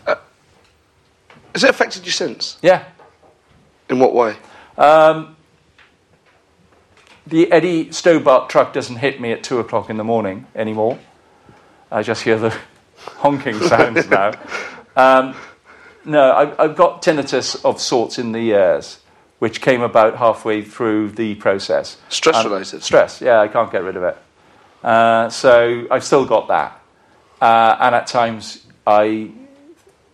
Uh, 0.06 0.16
has 1.54 1.64
it 1.64 1.70
affected 1.70 2.06
you 2.06 2.12
since? 2.12 2.58
Yeah. 2.62 2.84
In 3.90 4.00
what 4.00 4.14
way? 4.14 4.36
Um, 4.78 5.38
the 7.26 7.52
Eddie 7.52 7.92
Stobart 7.92 8.50
truck 8.50 8.74
doesn't 8.74 8.98
hit 8.98 9.22
me 9.22 9.32
at 9.32 9.44
two 9.44 9.60
o'clock 9.60 9.90
in 9.90 9.96
the 9.96 10.04
morning 10.04 10.48
anymore. 10.56 11.00
I 11.92 12.04
just 12.04 12.24
hear 12.24 12.38
the 12.38 12.58
honking 13.18 13.60
sounds 13.60 14.08
now. 14.10 14.32
Um, 14.96 15.36
no, 16.06 16.34
I've, 16.34 16.60
I've, 16.60 16.76
got 16.76 17.02
tinnitus 17.02 17.64
of 17.66 17.82
sorts 17.82 18.18
in 18.18 18.32
the 18.32 18.40
ears 18.40 19.00
which 19.40 19.60
came 19.60 19.82
about 19.82 20.18
halfway 20.18 20.62
through 20.62 21.10
the 21.10 21.36
process. 21.36 21.98
Stress 22.10 22.38
and 22.38 22.46
related? 22.46 22.84
Stress, 22.84 23.22
yeah, 23.22 23.40
I 23.40 23.48
can't 23.48 23.72
get 23.72 23.84
rid 23.84 23.98
of 23.98 24.04
it. 24.04 24.18
Uh, 24.84 25.30
so 25.30 25.88
I've 25.90 26.04
still 26.04 26.26
got 26.26 26.48
that. 26.48 26.80
Uh, 27.42 27.76
and 27.80 27.96
at 27.96 28.08
times, 28.08 28.66
I, 28.86 29.32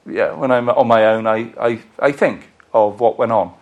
yeah, 0.05 0.31
when 0.33 0.51
I'm 0.51 0.69
on 0.69 0.87
my 0.87 1.05
own, 1.05 1.27
I, 1.27 1.53
I, 1.59 1.81
I 1.99 2.11
think 2.11 2.49
of 2.73 2.99
what 2.99 3.17
went 3.17 3.31
on 3.31 3.53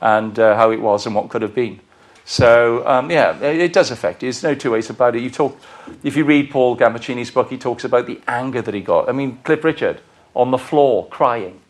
and 0.00 0.38
uh, 0.38 0.54
how 0.56 0.70
it 0.70 0.80
was 0.80 1.06
and 1.06 1.14
what 1.14 1.30
could 1.30 1.42
have 1.42 1.54
been. 1.54 1.80
So 2.24 2.86
um, 2.86 3.10
yeah, 3.10 3.38
it, 3.42 3.72
does 3.72 3.90
affect 3.90 4.22
you. 4.22 4.26
There's 4.26 4.42
no 4.42 4.54
two 4.54 4.70
ways 4.70 4.88
about 4.88 5.14
it. 5.14 5.22
You 5.22 5.30
talk, 5.30 5.60
if 6.02 6.16
you 6.16 6.24
read 6.24 6.50
Paul 6.50 6.76
Gambaccini's 6.76 7.30
book, 7.30 7.50
he 7.50 7.58
talks 7.58 7.84
about 7.84 8.06
the 8.06 8.20
anger 8.26 8.62
that 8.62 8.72
he 8.72 8.80
got. 8.80 9.08
I 9.08 9.12
mean, 9.12 9.38
Cliff 9.44 9.62
Richard 9.62 10.00
on 10.34 10.50
the 10.50 10.58
floor 10.58 11.06
crying. 11.08 11.60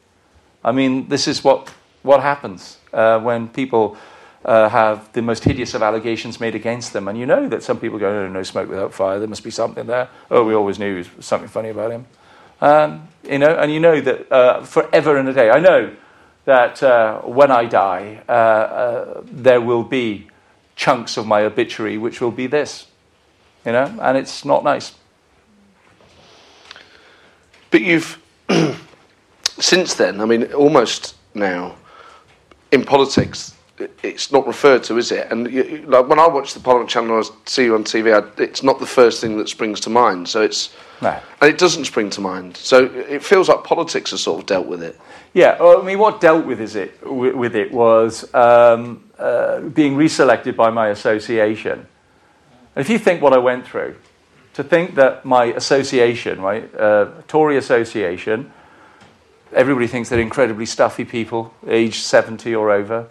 I 0.65 0.73
mean, 0.73 1.09
this 1.09 1.27
is 1.27 1.43
what 1.43 1.73
what 2.03 2.21
happens 2.21 2.79
uh, 2.93 3.19
when 3.21 3.49
people 3.49 3.97
uh, 4.45 4.69
have 4.69 5.13
the 5.13 5.23
most 5.23 5.43
hideous 5.43 5.75
of 5.75 5.83
allegations 5.83 6.39
made 6.39 6.55
against 6.55 6.93
them. 6.93 7.09
And 7.09 7.19
you 7.19 7.27
know 7.27 7.49
that 7.49 7.63
some 7.63 7.81
people 7.81 7.99
go, 7.99 8.13
no, 8.13 8.29
no 8.29 8.43
smoke 8.43 8.69
without 8.69 8.93
fire, 8.93 9.19
there 9.19 9.29
must 9.29 9.43
be 9.43 9.51
something 9.51 9.87
there. 9.87 10.09
Oh, 10.31 10.45
we 10.45 10.55
always 10.55 10.79
knew 10.79 11.03
there 11.03 11.13
was 11.17 11.27
something 11.27 11.49
funny 11.49 11.71
about 11.71 11.91
him. 11.91 12.07
Um, 12.61 13.09
you 13.25 13.39
know, 13.39 13.57
and 13.57 13.73
you 13.73 13.81
know 13.81 14.01
that 14.01 14.31
uh, 14.31 14.63
forever 14.63 15.17
and 15.17 15.29
a 15.29 15.33
day. 15.33 15.51
I 15.51 15.61
know 15.61 15.95
that 16.45 16.83
uh, 16.83 17.21
when 17.23 17.51
I 17.51 17.65
die, 17.65 18.23
uh, 18.29 18.33
uh, 18.33 19.23
there 19.25 19.61
will 19.61 19.83
be 19.83 20.29
chunks 20.77 21.17
of 21.17 21.27
my 21.27 21.43
obituary 21.45 21.99
which 21.99 22.21
will 22.21 22.31
be 22.31 22.47
this. 22.47 22.87
You 23.65 23.73
know, 23.73 23.99
and 24.03 24.19
it's 24.19 24.45
not 24.45 24.63
nice. 24.63 24.95
But 27.71 27.81
you've, 27.81 28.23
since 29.59 29.95
then, 29.95 30.21
I 30.21 30.27
mean, 30.27 30.53
almost 30.53 31.17
now, 31.33 31.77
in 32.71 32.85
politics, 32.85 33.54
it's 34.03 34.31
not 34.31 34.47
referred 34.47 34.85
to, 34.85 34.99
is 34.99 35.11
it? 35.11 35.31
And 35.31 35.51
you, 35.51 35.85
like 35.87 36.09
when 36.09 36.19
I 36.19 36.29
watch 36.29 36.55
the 36.55 36.61
Parliament 36.61 36.91
Channel 36.91 37.11
or 37.11 37.25
see 37.47 37.65
you 37.65 37.75
on 37.75 37.85
TV, 37.85 38.15
I, 38.15 38.43
it's 38.43 38.63
not 38.63 38.79
the 38.79 38.87
first 38.87 39.21
thing 39.21 39.37
that 39.39 39.49
springs 39.49 39.81
to 39.81 39.91
mind. 39.91 40.29
So 40.29 40.43
it's 40.43 40.75
no. 41.03 41.19
and 41.41 41.51
it 41.51 41.59
doesn't 41.59 41.87
spring 41.87 42.11
to 42.11 42.21
mind. 42.21 42.57
So 42.57 42.85
it 42.85 43.23
feels 43.23 43.49
like 43.49 43.65
politics 43.65 44.13
has 44.13 44.23
sort 44.23 44.41
of 44.41 44.47
dealt 44.47 44.67
with 44.67 44.83
it. 44.83 44.99
Yeah, 45.33 45.61
well, 45.61 45.83
I 45.83 45.85
mean, 45.85 45.99
what 45.99 46.21
dealt 46.21 46.47
with 46.47 46.61
is 46.61 46.77
it 46.77 47.05
with 47.05 47.57
it 47.57 47.73
was 47.73 48.33
um, 48.35 49.05
uh, 49.19 49.61
being 49.61 49.97
reselected 49.97 50.55
by 50.55 50.71
my 50.71 50.89
association. 50.89 51.87
And 52.77 52.85
if 52.85 52.89
you 52.89 52.99
think 52.99 53.21
what 53.21 53.33
I 53.33 53.39
went 53.39 53.67
through, 53.67 53.97
to 54.55 54.63
think 54.63 54.95
that 54.95 55.25
my 55.25 55.47
association, 55.47 56.41
right, 56.41 56.73
uh, 56.77 57.11
Tory 57.27 57.57
association, 57.57 58.53
everybody 59.53 59.89
thinks 59.89 60.09
they're 60.09 60.21
incredibly 60.21 60.67
stuffy 60.67 61.05
people, 61.05 61.53
aged 61.67 62.03
70 62.03 62.55
or 62.55 62.71
over, 62.71 63.09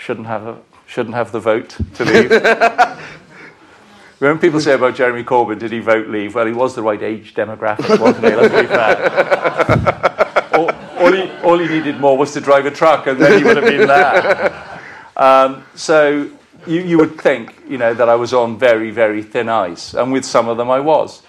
shouldn't 0.00 0.26
have, 0.26 0.46
a, 0.46 0.58
shouldn't 0.86 1.14
have 1.14 1.30
the 1.30 1.40
vote 1.40 1.76
to 1.94 2.04
leave. 2.04 2.30
when 4.18 4.38
people 4.38 4.60
say 4.60 4.72
about 4.72 4.94
Jeremy 4.94 5.22
Corbyn, 5.22 5.58
did 5.58 5.70
he 5.70 5.80
vote 5.80 6.08
leave? 6.08 6.34
Well, 6.34 6.46
he 6.46 6.52
was 6.52 6.74
the 6.74 6.82
right 6.82 7.02
age 7.02 7.34
demographic, 7.34 8.00
wasn't 8.00 8.24
he? 8.24 8.34
Let's 8.34 8.54
be 8.54 8.66
fair. 8.66 10.48
all, 10.58 10.70
all, 11.04 11.12
he, 11.12 11.30
all 11.42 11.58
he 11.58 11.68
needed 11.68 12.00
more 12.00 12.16
was 12.16 12.32
to 12.32 12.40
drive 12.40 12.64
a 12.64 12.70
truck, 12.70 13.06
and 13.06 13.20
then 13.20 13.38
he 13.38 13.44
would 13.44 13.58
have 13.58 13.66
been 13.66 13.86
there. 13.86 14.80
Um, 15.16 15.64
so 15.74 16.30
you, 16.66 16.80
you 16.80 16.96
would 16.96 17.20
think, 17.20 17.62
you 17.68 17.76
know, 17.76 17.92
that 17.92 18.08
I 18.08 18.14
was 18.14 18.32
on 18.32 18.58
very, 18.58 18.90
very 18.90 19.22
thin 19.22 19.50
ice, 19.50 19.92
and 19.92 20.10
with 20.10 20.24
some 20.24 20.48
of 20.48 20.56
them 20.56 20.70
I 20.70 20.80
was. 20.80 21.22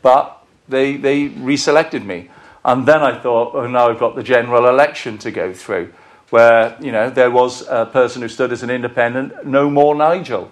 But 0.00 0.42
they, 0.66 0.96
they 0.96 1.28
reselected 1.28 2.06
me. 2.06 2.30
And 2.64 2.86
then 2.86 3.02
I 3.02 3.18
thought, 3.18 3.54
oh, 3.54 3.66
now 3.66 3.90
I've 3.90 3.98
got 3.98 4.16
the 4.16 4.22
general 4.22 4.66
election 4.66 5.18
to 5.18 5.30
go 5.30 5.52
through, 5.52 5.92
where, 6.30 6.76
you 6.80 6.92
know, 6.92 7.10
there 7.10 7.30
was 7.30 7.66
a 7.68 7.86
person 7.86 8.22
who 8.22 8.28
stood 8.28 8.52
as 8.52 8.62
an 8.62 8.70
independent, 8.70 9.46
no 9.46 9.70
more 9.70 9.94
Nigel. 9.94 10.50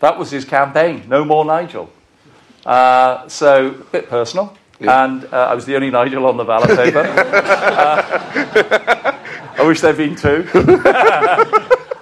That 0.00 0.18
was 0.18 0.30
his 0.30 0.44
campaign, 0.44 1.04
no 1.08 1.24
more 1.24 1.44
Nigel. 1.44 1.90
Uh, 2.64 3.28
so, 3.28 3.68
a 3.68 3.84
bit 3.84 4.08
personal. 4.08 4.56
Yeah. 4.80 5.04
And 5.04 5.24
uh, 5.26 5.48
I 5.50 5.54
was 5.54 5.64
the 5.64 5.76
only 5.76 5.90
Nigel 5.90 6.26
on 6.26 6.36
the 6.36 6.44
ballot 6.44 6.70
paper. 6.76 7.00
uh, 7.00 8.02
I 9.58 9.62
wish 9.64 9.80
there'd 9.80 9.96
been 9.96 10.16
two. 10.16 10.48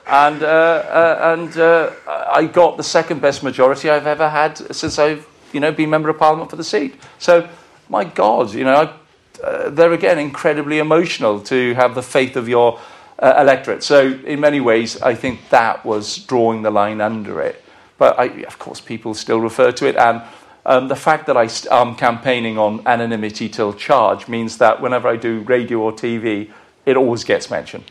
and 0.06 0.42
uh, 0.42 0.46
uh, 0.46 1.36
and 1.36 1.56
uh, 1.58 1.92
I 2.06 2.46
got 2.46 2.76
the 2.76 2.82
second 2.82 3.20
best 3.20 3.42
majority 3.42 3.90
I've 3.90 4.06
ever 4.06 4.28
had 4.28 4.56
since 4.74 4.98
I've 4.98 5.26
you 5.52 5.60
know 5.60 5.72
been 5.72 5.90
member 5.90 6.08
of 6.08 6.18
parliament 6.18 6.48
for 6.50 6.56
the 6.56 6.64
seat. 6.64 6.94
So, 7.18 7.48
my 7.88 8.04
God, 8.04 8.54
you 8.54 8.64
know, 8.64 8.74
I 8.74 8.94
uh, 9.42 9.70
they're 9.70 9.92
again 9.92 10.18
incredibly 10.18 10.78
emotional 10.78 11.40
to 11.40 11.74
have 11.74 11.94
the 11.94 12.02
faith 12.02 12.36
of 12.36 12.48
your 12.48 12.78
uh, 13.20 13.34
electorate. 13.38 13.82
So, 13.82 14.18
in 14.24 14.40
many 14.40 14.60
ways, 14.60 15.00
I 15.02 15.14
think 15.14 15.48
that 15.50 15.84
was 15.84 16.18
drawing 16.18 16.62
the 16.62 16.70
line 16.70 17.00
under 17.00 17.40
it. 17.40 17.62
But 17.98 18.18
I, 18.18 18.24
of 18.44 18.58
course, 18.58 18.80
people 18.80 19.14
still 19.14 19.40
refer 19.40 19.72
to 19.72 19.86
it. 19.86 19.96
And 19.96 20.22
um, 20.64 20.88
the 20.88 20.96
fact 20.96 21.26
that 21.26 21.36
I 21.36 21.46
st- 21.46 21.72
am 21.72 21.94
campaigning 21.96 22.58
on 22.58 22.86
anonymity 22.86 23.48
till 23.48 23.72
charge 23.72 24.28
means 24.28 24.58
that 24.58 24.80
whenever 24.80 25.08
I 25.08 25.16
do 25.16 25.40
radio 25.40 25.80
or 25.80 25.92
TV, 25.92 26.50
it 26.86 26.96
always 26.96 27.24
gets 27.24 27.50
mentioned. 27.50 27.84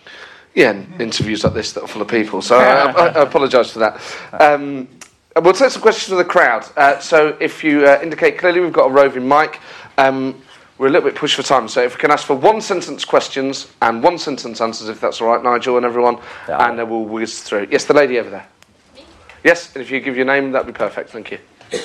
Yeah, 0.56 0.84
interviews 1.00 1.44
like 1.44 1.54
this 1.54 1.74
that 1.74 1.84
are 1.84 1.88
full 1.88 2.02
of 2.02 2.08
people. 2.08 2.42
So 2.42 2.58
I, 2.58 2.92
I, 2.92 3.08
I 3.08 3.22
apologise 3.22 3.72
for 3.72 3.80
that. 3.80 4.02
Um, 4.32 4.88
we'll 5.36 5.54
take 5.54 5.72
some 5.72 5.82
questions 5.82 6.10
from 6.10 6.18
the 6.18 6.26
crowd. 6.26 6.66
Uh, 6.76 7.00
so 7.00 7.38
if 7.40 7.64
you 7.64 7.86
uh, 7.86 8.00
indicate 8.02 8.38
clearly, 8.38 8.60
we've 8.60 8.74
got 8.74 8.88
a 8.88 8.92
roving 8.92 9.28
mic. 9.28 9.60
Um, 9.98 10.42
we're 10.80 10.88
a 10.88 10.90
little 10.90 11.08
bit 11.10 11.16
pushed 11.18 11.36
for 11.36 11.44
time, 11.44 11.68
so 11.68 11.84
if 11.84 11.96
we 11.96 12.00
can 12.00 12.10
ask 12.10 12.26
for 12.26 12.36
one 12.38 12.62
sentence 12.62 13.04
questions 13.04 13.68
and 13.82 14.02
one 14.02 14.18
sentence 14.18 14.62
answers, 14.62 14.88
if 14.88 15.02
that's 15.02 15.20
all 15.22 15.28
right, 15.28 15.44
Nigel 15.44 15.76
and 15.76 15.86
everyone, 15.86 16.18
yeah. 16.48 16.68
and 16.70 16.80
then 16.80 16.90
we'll 16.90 17.04
whiz 17.04 17.44
through. 17.44 17.68
Yes, 17.70 17.84
the 17.84 17.94
lady 17.94 18.18
over 18.18 18.30
there. 18.30 18.48
Me? 18.96 19.04
Yes, 19.44 19.76
and 19.76 19.84
if 19.84 19.92
you 19.92 20.00
give 20.00 20.16
your 20.16 20.26
name, 20.26 20.54
that'd 20.54 20.66
be 20.66 20.72
perfect. 20.74 21.10
Thank 21.10 21.32
you. 21.32 21.40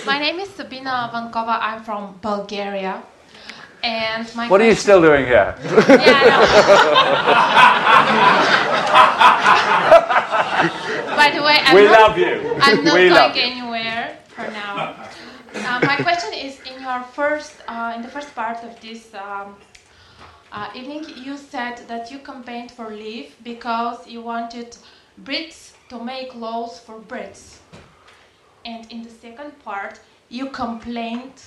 My 0.06 0.20
name 0.20 0.38
is 0.38 0.48
Sabina 0.48 1.10
Vankova. 1.12 1.58
I'm 1.60 1.82
from 1.82 2.16
Bulgaria. 2.22 3.02
And 3.82 4.32
my 4.36 4.48
what 4.48 4.60
are 4.62 4.64
you 4.66 4.74
still 4.76 5.02
doing 5.02 5.26
here? 5.26 5.54
yeah, 5.62 5.74
By 11.16 11.30
the 11.36 11.42
way, 11.42 11.58
I'm 11.64 11.74
We 11.74 11.84
not, 11.84 12.00
love 12.00 12.18
you. 12.18 12.56
I'm 12.62 12.84
not 12.84 12.94
We 12.94 13.10
love 13.10 13.34
going 13.34 13.46
you. 13.46 13.62
anywhere 13.62 14.16
for 14.28 14.46
now. 14.52 14.96
Uh, 15.55 15.81
my 15.85 15.97
question 15.97 16.32
is: 16.35 16.60
In 16.62 16.81
your 16.81 17.02
first, 17.02 17.62
uh, 17.68 17.93
in 17.94 18.02
the 18.02 18.09
first 18.09 18.35
part 18.35 18.64
of 18.64 18.81
this 18.81 19.14
um, 19.14 19.56
uh, 20.51 20.68
evening, 20.74 21.05
you 21.09 21.36
said 21.36 21.86
that 21.89 22.10
you 22.10 22.18
campaigned 22.18 22.72
for 22.72 22.90
leave 22.90 23.36
because 23.43 24.06
you 24.09 24.20
wanted 24.20 24.76
Brits 25.22 25.74
to 25.89 26.02
make 26.02 26.35
laws 26.35 26.81
for 26.81 26.98
Brits, 26.98 27.60
and 28.64 28.90
in 28.90 29.02
the 29.02 29.10
second 29.10 29.52
part, 29.64 30.01
you 30.28 30.51
complained 30.51 31.40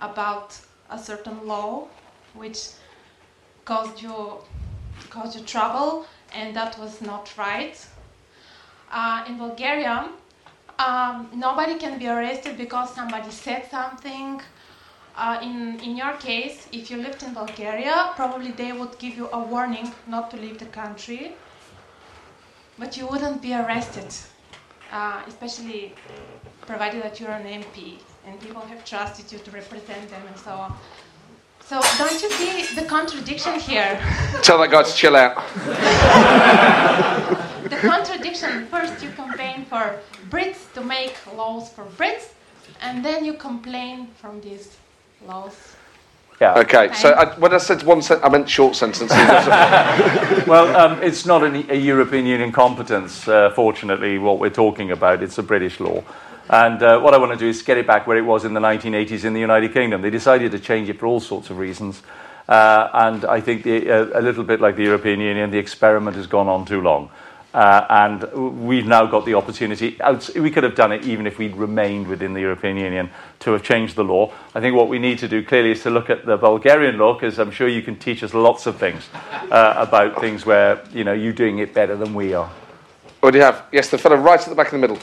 about 0.00 0.58
a 0.90 0.98
certain 0.98 1.46
law 1.46 1.88
which 2.32 2.70
caused 3.64 4.02
you 4.02 4.38
caused 5.10 5.38
you 5.38 5.44
trouble, 5.44 6.06
and 6.32 6.56
that 6.56 6.76
was 6.78 7.00
not 7.00 7.32
right. 7.38 7.86
Uh, 8.90 9.24
in 9.28 9.38
Bulgaria, 9.38 10.10
um, 10.78 11.28
nobody 11.34 11.76
can 11.76 11.98
be 11.98 12.08
arrested 12.08 12.56
because 12.56 12.94
somebody 12.94 13.30
said 13.30 13.70
something. 13.70 14.40
Uh, 15.16 15.38
in, 15.42 15.78
in 15.80 15.96
your 15.96 16.14
case, 16.14 16.66
if 16.72 16.90
you 16.90 16.96
lived 16.96 17.22
in 17.22 17.32
Bulgaria, 17.34 18.10
probably 18.16 18.50
they 18.50 18.72
would 18.72 18.98
give 18.98 19.16
you 19.16 19.28
a 19.32 19.38
warning 19.38 19.92
not 20.08 20.30
to 20.32 20.36
leave 20.36 20.58
the 20.58 20.66
country, 20.66 21.36
but 22.78 22.96
you 22.96 23.06
wouldn't 23.06 23.40
be 23.40 23.54
arrested, 23.54 24.12
uh, 24.90 25.22
especially 25.28 25.94
provided 26.66 27.02
that 27.04 27.20
you're 27.20 27.30
an 27.30 27.46
MP 27.62 27.98
and 28.26 28.40
people 28.40 28.62
have 28.62 28.84
trusted 28.84 29.30
you 29.30 29.38
to 29.38 29.50
represent 29.50 30.08
them 30.08 30.22
and 30.26 30.38
so 30.38 30.50
on. 30.50 30.74
So, 31.66 31.80
don't 31.96 32.22
you 32.22 32.30
see 32.30 32.74
the 32.74 32.86
contradiction 32.86 33.58
here? 33.58 33.98
Tell 34.42 34.58
that 34.58 34.70
guy 34.70 34.82
to 34.82 34.92
chill 34.92 35.16
out. 35.16 35.36
the 37.70 37.76
contradiction 37.76 38.66
first 38.66 39.02
you 39.02 39.08
campaign 39.12 39.64
for 39.64 39.98
Brits 40.28 40.70
to 40.74 40.82
make 40.82 41.16
laws 41.34 41.70
for 41.70 41.86
Brits, 41.96 42.32
and 42.82 43.02
then 43.02 43.24
you 43.24 43.32
complain 43.32 44.08
from 44.20 44.42
these 44.42 44.76
laws. 45.26 45.74
Yeah. 46.38 46.58
Okay, 46.58 46.92
so 46.92 47.12
I, 47.12 47.34
when 47.38 47.54
I 47.54 47.58
said 47.58 47.82
one 47.84 48.02
sentence, 48.02 48.26
I 48.26 48.28
meant 48.28 48.48
short 48.48 48.76
sentences. 48.76 49.10
Well, 50.46 50.76
um, 50.76 51.02
it's 51.02 51.24
not 51.24 51.42
an, 51.42 51.64
a 51.70 51.76
European 51.76 52.26
Union 52.26 52.52
competence, 52.52 53.26
uh, 53.26 53.50
fortunately, 53.54 54.18
what 54.18 54.38
we're 54.38 54.50
talking 54.50 54.90
about. 54.90 55.22
It's 55.22 55.38
a 55.38 55.42
British 55.42 55.80
law. 55.80 56.04
And 56.48 56.82
uh, 56.82 57.00
what 57.00 57.14
I 57.14 57.18
want 57.18 57.32
to 57.32 57.38
do 57.38 57.48
is 57.48 57.62
get 57.62 57.78
it 57.78 57.86
back 57.86 58.06
where 58.06 58.16
it 58.16 58.24
was 58.24 58.44
in 58.44 58.54
the 58.54 58.60
1980s 58.60 59.24
in 59.24 59.32
the 59.32 59.40
United 59.40 59.72
Kingdom. 59.72 60.02
They 60.02 60.10
decided 60.10 60.52
to 60.52 60.58
change 60.58 60.88
it 60.88 60.98
for 60.98 61.06
all 61.06 61.20
sorts 61.20 61.50
of 61.50 61.58
reasons. 61.58 62.02
Uh, 62.48 62.90
and 62.92 63.24
I 63.24 63.40
think 63.40 63.62
the, 63.62 63.90
uh, 63.90 64.20
a 64.20 64.22
little 64.22 64.44
bit 64.44 64.60
like 64.60 64.76
the 64.76 64.82
European 64.82 65.20
Union, 65.20 65.50
the 65.50 65.58
experiment 65.58 66.16
has 66.16 66.26
gone 66.26 66.48
on 66.48 66.66
too 66.66 66.82
long. 66.82 67.10
Uh, 67.54 67.86
and 67.88 68.66
we've 68.66 68.84
now 68.84 69.06
got 69.06 69.24
the 69.24 69.34
opportunity. 69.34 69.96
We 70.34 70.50
could 70.50 70.64
have 70.64 70.74
done 70.74 70.90
it 70.90 71.04
even 71.04 71.24
if 71.24 71.38
we'd 71.38 71.54
remained 71.54 72.08
within 72.08 72.34
the 72.34 72.40
European 72.40 72.76
Union 72.76 73.10
to 73.40 73.52
have 73.52 73.62
changed 73.62 73.94
the 73.94 74.02
law. 74.02 74.32
I 74.56 74.60
think 74.60 74.74
what 74.74 74.88
we 74.88 74.98
need 74.98 75.20
to 75.20 75.28
do 75.28 75.42
clearly 75.42 75.70
is 75.70 75.82
to 75.84 75.90
look 75.90 76.10
at 76.10 76.26
the 76.26 76.36
Bulgarian 76.36 76.98
law, 76.98 77.14
because 77.14 77.38
I'm 77.38 77.52
sure 77.52 77.68
you 77.68 77.82
can 77.82 77.96
teach 77.96 78.24
us 78.24 78.34
lots 78.34 78.66
of 78.66 78.76
things 78.76 79.08
uh, 79.52 79.74
about 79.76 80.20
things 80.20 80.44
where 80.44 80.82
you 80.92 81.04
know 81.04 81.12
you're 81.12 81.32
doing 81.32 81.60
it 81.60 81.72
better 81.72 81.94
than 81.94 82.12
we 82.12 82.34
are. 82.34 82.50
what 83.20 83.30
do 83.30 83.38
you 83.38 83.44
have? 83.44 83.62
Yes, 83.70 83.88
the 83.88 83.98
fellow 83.98 84.16
right 84.16 84.40
at 84.40 84.48
the 84.48 84.56
back 84.56 84.72
in 84.72 84.80
the 84.80 84.88
middle. 84.88 85.02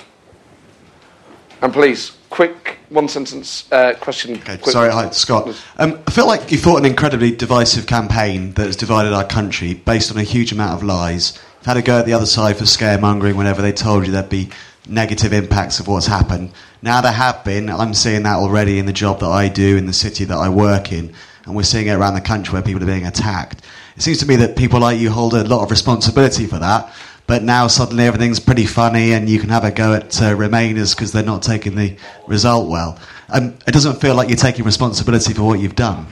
And 1.62 1.72
please, 1.72 2.18
quick 2.30 2.78
one 2.90 3.08
sentence 3.08 3.72
uh, 3.72 3.94
question. 4.00 4.38
Okay, 4.38 4.58
sorry, 4.64 4.92
hi, 4.92 5.10
Scott. 5.12 5.48
Um, 5.78 6.02
I 6.08 6.12
feel 6.12 6.26
like 6.26 6.52
you 6.52 6.58
fought 6.58 6.78
an 6.78 6.86
incredibly 6.86 7.32
divisive 7.32 7.86
campaign 7.86 8.54
that 8.54 8.66
has 8.66 8.76
divided 8.76 9.14
our 9.14 9.26
country 9.26 9.76
based 9.76 10.12
on 10.12 10.18
a 10.18 10.24
huge 10.24 10.52
amount 10.52 10.74
of 10.74 10.84
lies. 10.84 11.38
You've 11.60 11.68
had 11.68 11.78
a 11.78 11.84
go 11.84 12.00
at 12.00 12.06
the 12.08 12.14
other 12.14 12.26
side 12.26 12.58
for 12.58 12.64
scaremongering 12.64 13.36
whenever 13.36 13.62
they 13.62 13.72
told 13.72 14.08
you 14.08 14.12
there'd 14.12 14.30
be 14.30 14.50
negative 14.88 15.34
impacts 15.34 15.80
of 15.80 15.88
what's 15.88 16.08
happened. 16.08 16.52
Now 16.82 17.02
there 17.02 17.12
have 17.12 17.44
been. 17.44 17.70
I'm 17.70 17.94
seeing 17.94 18.24
that 18.24 18.38
already 18.38 18.80
in 18.80 18.88
the 18.88 18.94
job 18.94 19.20
that 19.20 19.30
I 19.30 19.48
do, 19.48 19.78
in 19.78 19.86
the 19.86 19.94
city 19.94 20.26
that 20.26 20.38
I 20.38 20.50
work 20.50 20.92
in, 20.92 21.14
and 21.46 21.56
we're 21.56 21.64
seeing 21.64 21.88
it 21.88 21.94
around 21.94 22.16
the 22.16 22.22
country 22.22 22.54
where 22.54 22.64
people 22.64 22.82
are 22.82 22.88
being 22.88 23.06
attacked. 23.06 23.62
It 23.96 24.02
seems 24.02 24.18
to 24.20 24.26
me 24.26 24.36
that 24.38 24.56
people 24.56 24.80
like 24.80 25.00
you 25.00 25.12
hold 25.12 25.36
a 25.36 25.44
lot 25.44 25.64
of 25.64 25.70
responsibility 25.70 26.48
for 26.48 26.58
that. 26.58 26.92
But 27.32 27.44
now 27.44 27.68
suddenly 27.68 28.04
everything's 28.04 28.42
pretty 28.42 28.66
funny, 28.66 29.14
and 29.14 29.30
you 29.30 29.40
can 29.40 29.48
have 29.52 29.64
a 29.64 29.72
go 29.72 29.94
at 29.94 30.22
uh, 30.22 30.36
Remainers 30.36 30.94
because 30.94 31.14
they're 31.14 31.24
not 31.24 31.42
taking 31.42 31.76
the 31.76 31.96
result 32.28 32.70
well. 32.70 33.00
Um, 33.30 33.58
it 33.66 33.72
doesn't 33.72 34.02
feel 34.02 34.16
like 34.16 34.28
you're 34.28 34.36
taking 34.36 34.66
responsibility 34.66 35.34
for 35.34 35.44
what 35.44 35.62
you've 35.62 35.78
done. 35.78 36.08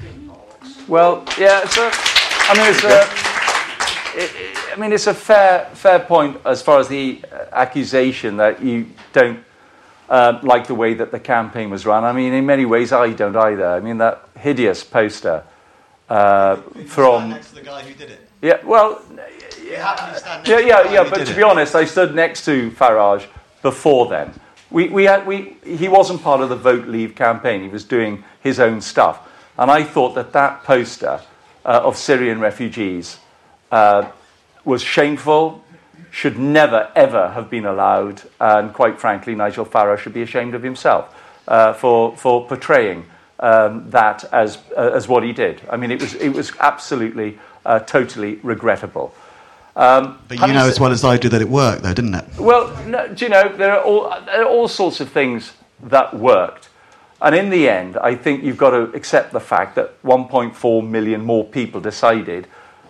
Well, 0.87 1.25
yeah, 1.37 1.59
it's 1.65 1.75
a, 1.75 1.91
I 1.91 2.53
mean, 2.55 2.73
it's 2.73 2.83
a, 2.85 4.17
it, 4.17 4.31
it- 4.33 4.57
I 4.71 4.79
mean, 4.79 4.93
it's 4.93 5.07
a 5.07 5.13
fair, 5.13 5.65
fair 5.73 5.99
point 5.99 6.39
as 6.45 6.61
far 6.61 6.79
as 6.79 6.87
the 6.87 7.19
uh, 7.29 7.47
accusation 7.51 8.37
that 8.37 8.63
you 8.63 8.85
don't 9.11 9.43
uh, 10.07 10.39
like 10.41 10.67
the 10.67 10.75
way 10.75 10.93
that 10.93 11.11
the 11.11 11.19
campaign 11.19 11.69
was 11.69 11.85
run. 11.85 12.05
I 12.05 12.13
mean, 12.13 12.31
in 12.31 12.45
many 12.45 12.63
ways, 12.63 12.93
I 12.93 13.11
don't 13.11 13.35
either. 13.35 13.67
I 13.67 13.81
mean, 13.81 13.97
that 13.97 14.23
hideous 14.37 14.85
poster 14.85 15.43
uh, 16.07 16.55
from. 16.87 17.37
to 17.37 17.55
the 17.55 17.61
guy 17.61 17.81
who 17.81 17.93
did 17.93 18.09
it. 18.09 18.29
Yeah, 18.41 18.65
well, 18.65 19.01
yeah, 19.69 20.45
yeah, 20.45 20.59
yeah. 20.59 20.91
yeah 20.91 21.09
But 21.09 21.27
to 21.27 21.35
be 21.35 21.43
honest, 21.43 21.75
I 21.75 21.85
stood 21.85 22.15
next 22.15 22.45
to 22.45 22.71
Farage 22.71 23.27
before 23.61 24.07
then. 24.07 24.33
We, 24.71 24.87
we 24.89 25.05
had, 25.05 25.25
we, 25.25 25.55
he 25.63 25.87
wasn't 25.87 26.21
part 26.21 26.41
of 26.41 26.49
the 26.49 26.55
Vote 26.55 26.87
Leave 26.87 27.15
campaign. 27.15 27.63
He 27.63 27.69
was 27.69 27.83
doing 27.83 28.23
his 28.41 28.59
own 28.59 28.81
stuff. 28.81 29.27
And 29.57 29.69
I 29.71 29.83
thought 29.83 30.15
that 30.15 30.31
that 30.33 30.63
poster 30.63 31.21
uh, 31.65 31.81
of 31.83 31.97
Syrian 31.97 32.39
refugees 32.39 33.17
uh, 33.71 34.09
was 34.63 34.81
shameful, 34.81 35.63
should 36.11 36.39
never, 36.39 36.91
ever 36.95 37.29
have 37.29 37.49
been 37.49 37.65
allowed. 37.65 38.21
And 38.39 38.73
quite 38.73 38.99
frankly, 38.99 39.35
Nigel 39.35 39.65
Farage 39.65 39.99
should 39.99 40.13
be 40.13 40.21
ashamed 40.21 40.55
of 40.55 40.63
himself 40.63 41.15
uh, 41.47 41.73
for, 41.73 42.15
for 42.15 42.47
portraying 42.47 43.05
um, 43.39 43.89
that 43.89 44.23
as, 44.31 44.59
uh, 44.77 44.91
as 44.93 45.07
what 45.07 45.23
he 45.23 45.33
did. 45.33 45.61
I 45.69 45.77
mean, 45.77 45.91
it 45.91 46.01
was, 46.01 46.13
it 46.15 46.29
was 46.29 46.51
absolutely, 46.59 47.39
uh, 47.65 47.79
totally 47.79 48.35
regrettable. 48.43 49.13
Um, 49.79 50.19
But 50.27 50.41
you 50.41 50.53
know 50.53 50.67
as 50.67 50.77
well 50.77 50.91
as 50.91 51.05
I 51.05 51.15
do 51.15 51.29
that 51.29 51.41
it 51.41 51.47
worked, 51.47 51.83
though, 51.83 51.93
didn't 51.93 52.13
it? 52.13 52.25
well, 52.37 52.67
no, 52.85 53.07
do 53.07 53.23
you 53.25 53.29
know, 53.29 53.47
there 53.55 53.71
are, 53.71 53.81
all, 53.81 54.13
there 54.25 54.43
are 54.43 54.47
all 54.47 54.67
sorts 54.67 54.99
of 54.99 55.09
things 55.09 55.53
that 55.81 56.13
worked. 56.13 56.67
And 57.21 57.33
in 57.33 57.49
the 57.49 57.69
end, 57.69 57.95
I 57.97 58.15
think 58.15 58.43
you've 58.43 58.57
got 58.57 58.71
to 58.71 58.91
accept 58.93 59.31
the 59.31 59.39
fact 59.39 59.75
that 59.75 60.01
1.4 60.03 60.85
million 60.85 61.23
more 61.23 61.45
people 61.45 61.79
decided 61.79 62.47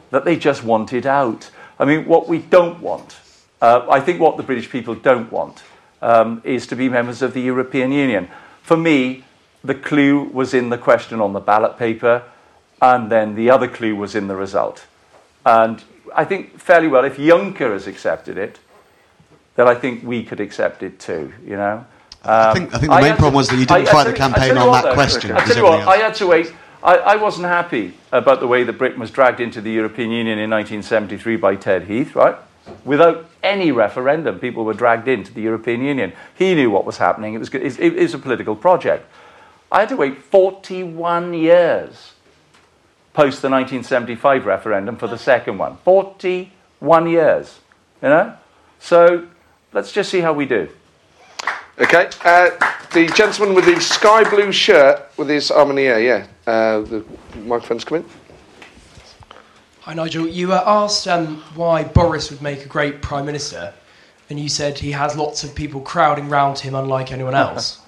that 0.09 0.25
they 0.25 0.35
just 0.35 0.63
wanted 0.63 1.05
out. 1.05 1.51
I 1.79 1.85
mean, 1.85 2.05
what 2.05 2.27
we 2.27 2.39
don't 2.39 2.81
want, 2.81 3.19
uh, 3.61 3.85
I 3.87 3.99
think 3.99 4.19
what 4.19 4.37
the 4.37 4.43
British 4.43 4.71
people 4.71 4.95
don't 4.95 5.31
want, 5.31 5.61
um, 6.01 6.41
is 6.43 6.65
to 6.67 6.75
be 6.75 6.89
members 6.89 7.21
of 7.21 7.35
the 7.35 7.41
European 7.41 7.91
Union. 7.91 8.29
For 8.63 8.77
me, 8.77 9.25
the 9.63 9.75
clue 9.75 10.23
was 10.23 10.55
in 10.55 10.69
the 10.69 10.77
question 10.77 11.21
on 11.21 11.33
the 11.33 11.39
ballot 11.39 11.77
paper, 11.77 12.23
and 12.81 13.11
then 13.11 13.35
the 13.35 13.51
other 13.51 13.67
clue 13.67 13.95
was 13.95 14.15
in 14.15 14.27
the 14.27 14.35
result. 14.35 14.87
And 15.45 15.83
I 16.15 16.25
think 16.25 16.59
fairly 16.59 16.87
well, 16.87 17.05
if 17.05 17.17
Juncker 17.17 17.71
has 17.73 17.87
accepted 17.87 18.37
it, 18.37 18.59
then 19.55 19.67
I 19.67 19.75
think 19.75 20.03
we 20.03 20.23
could 20.23 20.39
accept 20.39 20.83
it 20.83 20.99
too, 20.99 21.33
you 21.45 21.55
know. 21.57 21.85
I 22.23 22.47
Um, 22.49 22.53
think- 22.55 22.75
I 22.75 22.77
think 22.79 22.91
the 22.91 22.95
main 23.01 23.05
had 23.11 23.17
problem 23.17 23.35
was 23.35 23.47
that 23.49 23.55
you 23.57 23.65
didn't 23.65 23.93
I- 23.93 23.97
I 23.99 24.03
the 24.03 24.09
I 24.11 24.13
campaign 24.13 24.57
on 24.57 24.71
that 24.71 24.83
though, 24.83 24.93
question, 24.93 25.31
I 25.31 25.39
tell 25.45 25.57
you 25.57 25.63
what, 25.63 25.87
I 25.87 25.97
had 25.97 26.15
to 26.15 26.27
wait. 26.27 26.53
I, 26.81 26.95
I 26.95 27.15
wasn't 27.17 27.47
happy 27.47 27.93
about 28.11 28.39
the 28.39 28.47
way 28.47 28.63
that 28.63 28.73
Britain 28.77 28.99
was 28.99 29.11
dragged 29.11 29.39
into 29.41 29.59
the 29.61 29.71
European 29.71 30.11
Union 30.11 30.39
in 30.39 30.49
1973 30.49 31.35
by 31.35 31.55
Ted 31.55 31.83
Heath, 31.83 32.15
right? 32.15 32.35
Without 32.85 33.25
any 33.43 33.71
referendum, 33.71 34.39
people 34.39 34.63
were 34.63 34.73
dragged 34.73 35.07
into 35.07 35.33
the 35.33 35.41
European 35.41 35.81
Union. 35.81 36.13
He 36.35 36.55
knew 36.55 36.69
what 36.69 36.85
was 36.85 36.97
happening. 36.97 37.33
It 37.33 37.39
was, 37.39 37.53
it, 37.53 37.79
it 37.79 37.95
was 37.95 38.13
a 38.13 38.19
political 38.19 38.55
project. 38.55 39.05
I 39.71 39.81
had 39.81 39.89
to 39.89 39.97
wait 39.97 40.17
41 40.23 41.33
years 41.33 42.13
post 43.13 43.41
the 43.41 43.49
1975 43.49 44.45
referendum 44.45 44.95
for 44.95 45.07
the 45.07 45.17
second 45.17 45.57
one. 45.57 45.77
41 45.83 47.09
years, 47.09 47.59
you 48.01 48.09
know? 48.09 48.35
So 48.79 49.27
let's 49.73 49.91
just 49.91 50.09
see 50.09 50.19
how 50.19 50.33
we 50.33 50.45
do. 50.45 50.69
Okay, 51.79 52.09
uh, 52.25 52.49
the 52.91 53.07
gentleman 53.15 53.55
with 53.55 53.65
the 53.65 53.79
sky 53.79 54.29
blue 54.29 54.51
shirt 54.51 55.09
with 55.15 55.29
his 55.29 55.49
arm 55.49 55.69
in 55.69 55.77
the 55.77 55.83
air, 55.83 56.01
yeah. 56.01 56.27
Uh, 56.45 56.81
the 56.81 57.05
microphone's 57.37 57.85
come 57.85 57.99
in. 57.99 58.05
Hi, 59.81 59.93
Nigel. 59.93 60.27
You 60.27 60.49
were 60.49 60.63
asked 60.65 61.07
um, 61.07 61.41
why 61.55 61.83
Boris 61.83 62.29
would 62.31 62.41
make 62.41 62.65
a 62.65 62.67
great 62.67 63.01
prime 63.01 63.25
minister, 63.25 63.73
and 64.29 64.37
you 64.37 64.49
said 64.49 64.77
he 64.77 64.91
has 64.91 65.15
lots 65.15 65.43
of 65.43 65.55
people 65.55 65.79
crowding 65.79 66.27
round 66.27 66.59
him, 66.59 66.75
unlike 66.75 67.13
anyone 67.13 67.33
else. 67.45 67.78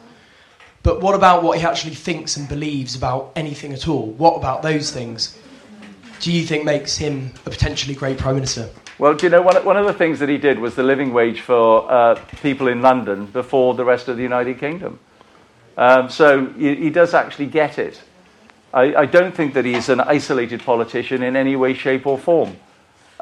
But 0.83 1.01
what 1.01 1.15
about 1.15 1.43
what 1.43 1.59
he 1.59 1.65
actually 1.65 1.95
thinks 1.95 2.37
and 2.37 2.47
believes 2.49 2.95
about 2.95 3.31
anything 3.35 3.73
at 3.73 3.87
all? 3.87 4.07
What 4.11 4.35
about 4.35 4.61
those 4.61 4.91
things 4.91 5.37
do 6.21 6.31
you 6.31 6.45
think 6.45 6.63
makes 6.63 6.95
him 6.97 7.31
a 7.45 7.49
potentially 7.49 7.95
great 7.95 8.17
prime 8.17 8.35
minister? 8.35 8.69
Well, 8.99 9.15
do 9.15 9.25
you 9.25 9.31
know, 9.31 9.41
one, 9.41 9.55
one 9.65 9.77
of 9.77 9.87
the 9.87 9.93
things 9.93 10.19
that 10.19 10.29
he 10.29 10.37
did 10.37 10.59
was 10.59 10.75
the 10.75 10.83
living 10.83 11.11
wage 11.11 11.41
for 11.41 11.91
uh, 11.91 12.15
people 12.41 12.67
in 12.67 12.81
London 12.81 13.25
before 13.25 13.73
the 13.73 13.83
rest 13.83 14.07
of 14.07 14.17
the 14.17 14.23
United 14.23 14.59
Kingdom. 14.59 14.99
Um, 15.77 16.09
so 16.09 16.45
he, 16.45 16.75
he 16.75 16.89
does 16.91 17.15
actually 17.15 17.47
get 17.47 17.79
it. 17.79 17.99
I, 18.71 18.95
I 18.95 19.05
don't 19.07 19.33
think 19.33 19.55
that 19.55 19.65
he's 19.65 19.89
an 19.89 19.99
isolated 19.99 20.61
politician 20.63 21.23
in 21.23 21.35
any 21.35 21.55
way, 21.55 21.73
shape, 21.73 22.05
or 22.05 22.19
form. 22.19 22.55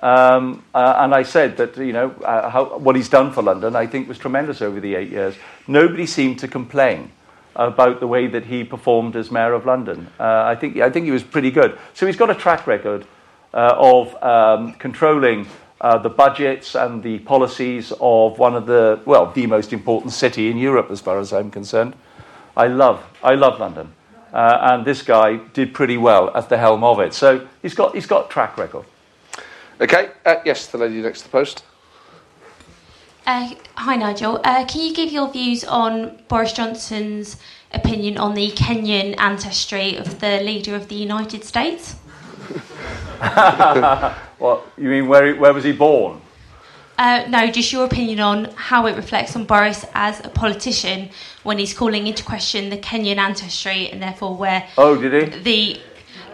Um, 0.01 0.63
uh, 0.75 0.95
and 0.97 1.15
I 1.15 1.23
said 1.23 1.57
that, 1.57 1.77
you 1.77 1.93
know, 1.93 2.11
uh, 2.11 2.49
how, 2.49 2.77
what 2.77 2.97
he's 2.97 3.09
done 3.09 3.31
for 3.31 3.41
London, 3.41 3.75
I 3.75 3.87
think, 3.87 4.09
was 4.09 4.17
tremendous 4.17 4.61
over 4.61 4.79
the 4.79 4.95
eight 4.95 5.09
years. 5.09 5.35
Nobody 5.67 6.05
seemed 6.05 6.39
to 6.39 6.47
complain 6.47 7.11
about 7.55 7.99
the 7.99 8.07
way 8.07 8.27
that 8.27 8.45
he 8.45 8.63
performed 8.63 9.15
as 9.15 9.31
mayor 9.31 9.53
of 9.53 9.65
London. 9.65 10.07
Uh, 10.19 10.43
I, 10.45 10.55
think, 10.55 10.77
I 10.77 10.89
think 10.89 11.05
he 11.05 11.11
was 11.11 11.23
pretty 11.23 11.51
good. 11.51 11.77
So 11.93 12.05
he's 12.05 12.15
got 12.15 12.29
a 12.29 12.35
track 12.35 12.67
record 12.67 13.05
uh, 13.53 13.73
of 13.77 14.23
um, 14.23 14.73
controlling 14.73 15.47
uh, 15.81 15.97
the 15.97 16.09
budgets 16.09 16.75
and 16.75 17.01
the 17.01 17.19
policies 17.19 17.93
of 17.99 18.37
one 18.37 18.55
of 18.55 18.65
the, 18.65 18.99
well, 19.05 19.31
the 19.31 19.47
most 19.47 19.73
important 19.73 20.13
city 20.13 20.49
in 20.49 20.57
Europe, 20.57 20.91
as 20.91 21.01
far 21.01 21.19
as 21.19 21.33
I'm 21.33 21.49
concerned. 21.49 21.95
I 22.55 22.67
love, 22.67 23.03
I 23.23 23.35
love 23.35 23.59
London. 23.59 23.93
Uh, 24.33 24.59
and 24.61 24.85
this 24.85 25.01
guy 25.01 25.37
did 25.53 25.73
pretty 25.73 25.97
well 25.97 26.35
at 26.35 26.49
the 26.49 26.57
helm 26.57 26.83
of 26.83 26.99
it. 26.99 27.13
So 27.13 27.47
he's 27.61 27.73
got, 27.73 27.95
he's 27.95 28.05
got 28.05 28.29
track 28.29 28.57
record. 28.57 28.85
Okay, 29.81 30.11
uh, 30.25 30.35
yes, 30.45 30.67
the 30.67 30.77
lady 30.77 31.01
next 31.01 31.19
to 31.21 31.23
the 31.25 31.31
post. 31.31 31.63
Uh, 33.29 33.53
hi, 33.75 33.95
Nigel. 33.95 34.41
Uh, 34.43 34.65
can 34.65 34.81
you 34.81 34.91
give 34.91 35.11
your 35.11 35.29
views 35.31 35.63
on 35.63 36.17
Boris 36.29 36.51
Johnson's 36.51 37.37
opinion 37.71 38.17
on 38.17 38.33
the 38.33 38.49
Kenyan 38.53 39.13
ancestry 39.19 39.97
of 39.97 40.19
the 40.19 40.39
leader 40.41 40.73
of 40.73 40.87
the 40.87 40.95
United 40.95 41.43
States? 41.43 41.93
what 44.39 44.65
you 44.79 44.89
mean? 44.89 45.07
Where, 45.07 45.35
where 45.35 45.53
was 45.53 45.63
he 45.63 45.73
born? 45.73 46.19
Uh, 46.97 47.25
no, 47.29 47.51
just 47.51 47.71
your 47.71 47.85
opinion 47.85 48.19
on 48.19 48.45
how 48.55 48.87
it 48.87 48.95
reflects 48.95 49.35
on 49.35 49.45
Boris 49.45 49.85
as 49.93 50.25
a 50.25 50.29
politician 50.29 51.09
when 51.43 51.59
he's 51.59 51.75
calling 51.75 52.07
into 52.07 52.23
question 52.23 52.71
the 52.71 52.77
Kenyan 52.77 53.17
ancestry 53.17 53.91
and 53.91 54.01
therefore 54.01 54.35
where. 54.35 54.67
Oh, 54.75 54.99
did 54.99 55.31
he? 55.31 55.39
The 55.41 55.79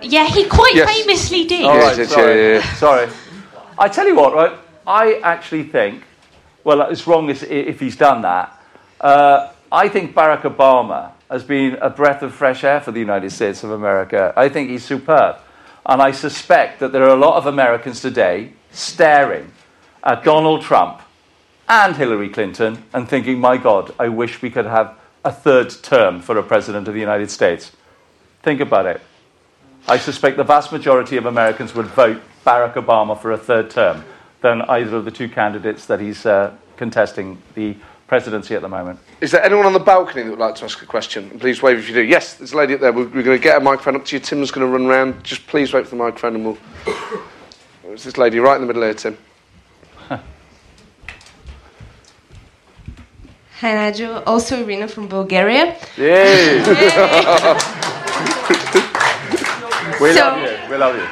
yeah, 0.01 0.27
he 0.27 0.47
quite 0.47 0.75
Yes. 0.75 0.89
famously 0.89 1.43
did. 1.43 1.65
All 1.65 1.77
right, 1.77 1.97
yes, 1.97 2.09
sorry. 2.09 2.35
yeah, 2.35 2.47
yeah, 2.53 2.59
yeah. 2.59 2.73
sorry. 2.75 3.09
I 3.77 3.89
tell 3.89 4.07
you 4.07 4.15
what, 4.15 4.33
right? 4.33 4.57
I 4.87 5.15
actually 5.25 5.63
think, 5.63 6.01
well, 6.65 6.81
it's 6.89 7.07
wrong 7.07 7.29
if, 7.29 7.43
if 7.43 7.79
he's 7.79 7.95
done 7.95 8.23
that. 8.23 8.61
Uh, 8.99 9.51
I 9.71 9.87
think 9.87 10.15
Barack 10.15 10.41
Obama 10.41 11.11
has 11.29 11.43
been 11.43 11.75
a 11.75 11.89
breath 11.89 12.23
of 12.23 12.33
fresh 12.33 12.63
air 12.63 12.81
for 12.81 12.91
the 12.91 12.99
United 12.99 13.31
States 13.31 13.63
of 13.63 13.69
America. 13.69 14.33
I 14.35 14.49
think 14.49 14.69
he's 14.69 14.83
superb. 14.83 15.37
And 15.85 16.01
I 16.01 16.11
suspect 16.11 16.79
that 16.79 16.91
there 16.91 17.03
are 17.03 17.15
a 17.15 17.19
lot 17.19 17.37
of 17.37 17.45
Americans 17.45 18.01
today 18.01 18.53
staring 18.71 19.51
at 20.03 20.23
Donald 20.23 20.63
Trump 20.63 21.01
and 21.69 21.95
Hillary 21.95 22.29
Clinton 22.29 22.83
and 22.93 23.07
thinking, 23.07 23.39
my 23.39 23.57
God, 23.57 23.93
I 23.99 24.09
wish 24.09 24.41
we 24.41 24.49
could 24.49 24.65
have 24.65 24.97
a 25.23 25.31
third 25.31 25.69
term 25.83 26.19
for 26.19 26.37
a 26.37 26.43
president 26.43 26.87
of 26.87 26.95
the 26.95 26.99
United 26.99 27.29
States. 27.29 27.71
Think 28.41 28.59
about 28.59 28.87
it. 28.87 29.01
I 29.87 29.97
suspect 29.97 30.37
the 30.37 30.43
vast 30.43 30.71
majority 30.71 31.17
of 31.17 31.27
Americans 31.27 31.75
would 31.75 31.87
vote 31.87 32.21
Barack 32.43 32.73
Obama 32.73 33.19
for 33.19 33.31
a 33.31 33.37
third 33.37 33.69
term 33.69 34.03
than 34.45 34.61
either 34.63 34.97
of 34.97 35.05
the 35.05 35.11
two 35.11 35.27
candidates 35.27 35.87
that 35.87 35.99
he's 35.99 36.23
uh, 36.23 36.53
contesting 36.77 37.41
the 37.55 37.75
presidency 38.07 38.53
at 38.53 38.61
the 38.61 38.69
moment. 38.69 38.99
Is 39.19 39.31
there 39.31 39.41
anyone 39.43 39.65
on 39.65 39.73
the 39.73 39.79
balcony 39.79 40.21
that 40.21 40.29
would 40.29 40.37
like 40.37 40.53
to 40.57 40.65
ask 40.65 40.83
a 40.83 40.85
question? 40.85 41.39
Please 41.39 41.63
wave 41.63 41.79
if 41.79 41.89
you 41.89 41.95
do. 41.95 42.03
Yes, 42.03 42.35
there's 42.35 42.53
a 42.53 42.57
lady 42.57 42.75
up 42.75 42.79
there. 42.79 42.93
We're, 42.93 43.05
we're 43.05 43.23
going 43.23 43.39
to 43.39 43.43
get 43.43 43.57
a 43.59 43.59
microphone 43.59 43.95
up 43.95 44.05
to 44.05 44.15
you. 44.15 44.19
Tim's 44.19 44.51
going 44.51 44.67
to 44.67 44.71
run 44.71 44.85
around. 44.85 45.23
Just 45.23 45.47
please 45.47 45.73
wait 45.73 45.85
for 45.85 45.89
the 45.89 45.95
microphone 45.95 46.35
and 46.35 46.45
we'll. 46.45 46.59
There's 47.83 48.03
this 48.03 48.19
lady 48.19 48.37
right 48.37 48.53
in 48.55 48.61
the 48.61 48.67
middle 48.67 48.83
here, 48.83 48.93
Tim. 48.93 49.17
Hi, 53.61 53.73
Nigel. 53.73 54.21
Also, 54.27 54.61
Irina 54.61 54.87
from 54.87 55.07
Bulgaria. 55.07 55.75
Yay! 55.97 56.59
we 59.99 60.13
So- 60.13 60.19
love 60.19 60.37
you. 60.39 60.55
We 60.69 60.77
love 60.77 60.95
you. 60.95 61.07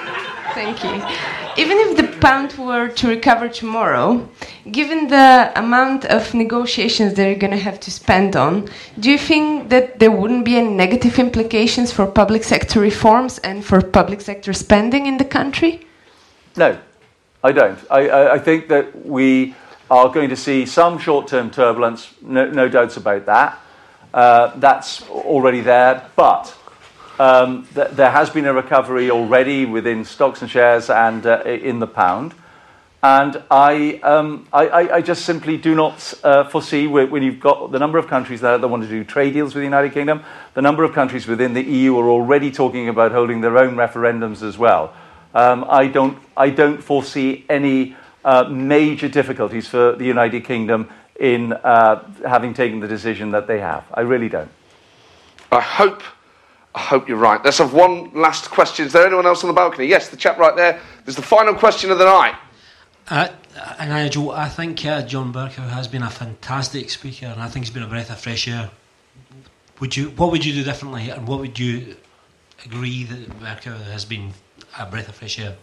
Thank 0.53 0.83
you. 0.83 1.42
Even 1.55 1.77
if 1.77 1.97
the 1.97 2.07
pound 2.19 2.53
were 2.57 2.87
to 2.87 3.07
recover 3.07 3.47
tomorrow, 3.47 4.27
given 4.71 5.07
the 5.07 5.51
amount 5.55 6.03
of 6.05 6.33
negotiations 6.33 7.13
they're 7.13 7.35
going 7.35 7.51
to 7.51 7.57
have 7.57 7.79
to 7.81 7.91
spend 7.91 8.35
on, 8.35 8.67
do 8.99 9.11
you 9.11 9.19
think 9.19 9.69
that 9.69 9.99
there 9.99 10.09
wouldn't 10.09 10.45
be 10.45 10.57
any 10.57 10.69
negative 10.69 11.19
implications 11.19 11.91
for 11.91 12.07
public 12.07 12.43
sector 12.43 12.79
reforms 12.79 13.37
and 13.39 13.63
for 13.63 13.81
public 13.81 14.21
sector 14.21 14.51
spending 14.51 15.05
in 15.05 15.17
the 15.17 15.25
country? 15.25 15.85
No, 16.57 16.79
I 17.43 17.51
don't. 17.51 17.77
I, 17.91 18.07
I, 18.07 18.33
I 18.33 18.39
think 18.39 18.67
that 18.69 19.05
we 19.05 19.53
are 19.91 20.09
going 20.09 20.29
to 20.29 20.35
see 20.35 20.65
some 20.65 20.97
short 20.97 21.27
term 21.27 21.51
turbulence, 21.51 22.13
no, 22.21 22.49
no 22.49 22.67
doubts 22.67 22.97
about 22.97 23.27
that. 23.27 23.59
Uh, 24.11 24.57
that's 24.57 25.07
already 25.09 25.61
there, 25.61 26.09
but 26.15 26.55
um, 27.19 27.67
th- 27.73 27.91
there 27.91 28.11
has 28.11 28.29
been 28.29 28.45
a 28.45 28.53
recovery 28.53 29.11
already 29.11 29.65
within 29.65 30.05
stocks 30.05 30.41
and 30.41 30.49
shares 30.49 30.89
and 30.89 31.25
uh, 31.25 31.41
in 31.45 31.79
the 31.79 31.87
pound. 31.87 32.33
And 33.03 33.43
I, 33.51 33.99
um, 34.01 34.47
I, 34.53 34.67
I, 34.67 34.95
I 34.95 35.01
just 35.01 35.25
simply 35.25 35.57
do 35.57 35.75
not 35.75 36.13
uh, 36.23 36.45
foresee 36.45 36.87
whe- 36.87 37.11
when 37.11 37.21
you've 37.21 37.41
got 37.41 37.71
the 37.73 37.79
number 37.79 37.97
of 37.97 38.07
countries 38.07 38.39
that, 38.41 38.61
that 38.61 38.67
want 38.67 38.83
to 38.83 38.89
do 38.89 39.03
trade 39.03 39.33
deals 39.33 39.53
with 39.53 39.61
the 39.61 39.65
United 39.65 39.91
Kingdom, 39.93 40.23
the 40.53 40.61
number 40.61 40.85
of 40.85 40.93
countries 40.93 41.27
within 41.27 41.53
the 41.53 41.61
EU 41.61 41.97
are 41.97 42.09
already 42.09 42.49
talking 42.49 42.87
about 42.87 43.11
holding 43.11 43.41
their 43.41 43.57
own 43.57 43.75
referendums 43.75 44.41
as 44.41 44.57
well. 44.57 44.93
Um, 45.33 45.65
I, 45.67 45.87
don't, 45.87 46.17
I 46.37 46.49
don't 46.49 46.81
foresee 46.81 47.43
any 47.49 47.97
uh, 48.23 48.45
major 48.45 49.09
difficulties 49.09 49.67
for 49.67 49.97
the 49.97 50.05
United 50.05 50.45
Kingdom 50.45 50.89
in 51.19 51.51
uh, 51.51 52.03
having 52.25 52.53
taken 52.53 52.79
the 52.79 52.87
decision 52.87 53.31
that 53.31 53.47
they 53.47 53.59
have. 53.59 53.83
I 53.93 54.01
really 54.01 54.29
don't. 54.29 54.49
I 55.51 55.59
hope, 55.59 56.01
I 56.75 56.79
hope 56.79 57.07
you're 57.07 57.17
right. 57.17 57.43
Let's 57.43 57.59
have 57.59 57.73
one 57.73 58.11
last 58.13 58.49
question. 58.49 58.85
Is 58.85 58.93
there 58.93 59.05
anyone 59.05 59.25
else 59.25 59.43
on 59.43 59.47
the 59.47 59.53
balcony? 59.53 59.87
Yes, 59.87 60.09
the 60.09 60.17
chap 60.17 60.37
right 60.37 60.55
there. 60.55 60.79
There's 61.05 61.15
the 61.15 61.21
final 61.21 61.53
question 61.53 61.91
of 61.91 61.99
the 61.99 62.05
night. 62.05 62.35
Uh, 63.09 63.27
and 63.77 63.89
Nigel, 63.89 64.31
I 64.31 64.49
think 64.49 64.83
uh, 64.85 65.03
John 65.03 65.31
Bercow 65.31 65.69
has 65.69 65.87
been 65.87 66.01
a 66.01 66.09
fantastic 66.09 66.89
speaker, 66.89 67.27
and 67.27 67.41
I 67.41 67.47
think 67.47 67.65
he's 67.65 67.73
been 67.73 67.83
a 67.83 67.87
breath 67.87 68.09
of 68.09 68.19
fresh 68.19 68.47
air. 68.47 68.71
Would 69.79 69.95
you? 69.95 70.09
What 70.11 70.31
would 70.31 70.45
you 70.45 70.53
do 70.53 70.63
differently, 70.63 71.09
and 71.09 71.27
what 71.27 71.39
would 71.39 71.59
you 71.59 71.95
agree 72.65 73.03
that 73.03 73.39
Bercow 73.39 73.79
has 73.91 74.05
been 74.05 74.33
a 74.79 74.85
breath 74.85 75.09
of 75.09 75.15
fresh 75.15 75.39
air? 75.39 75.55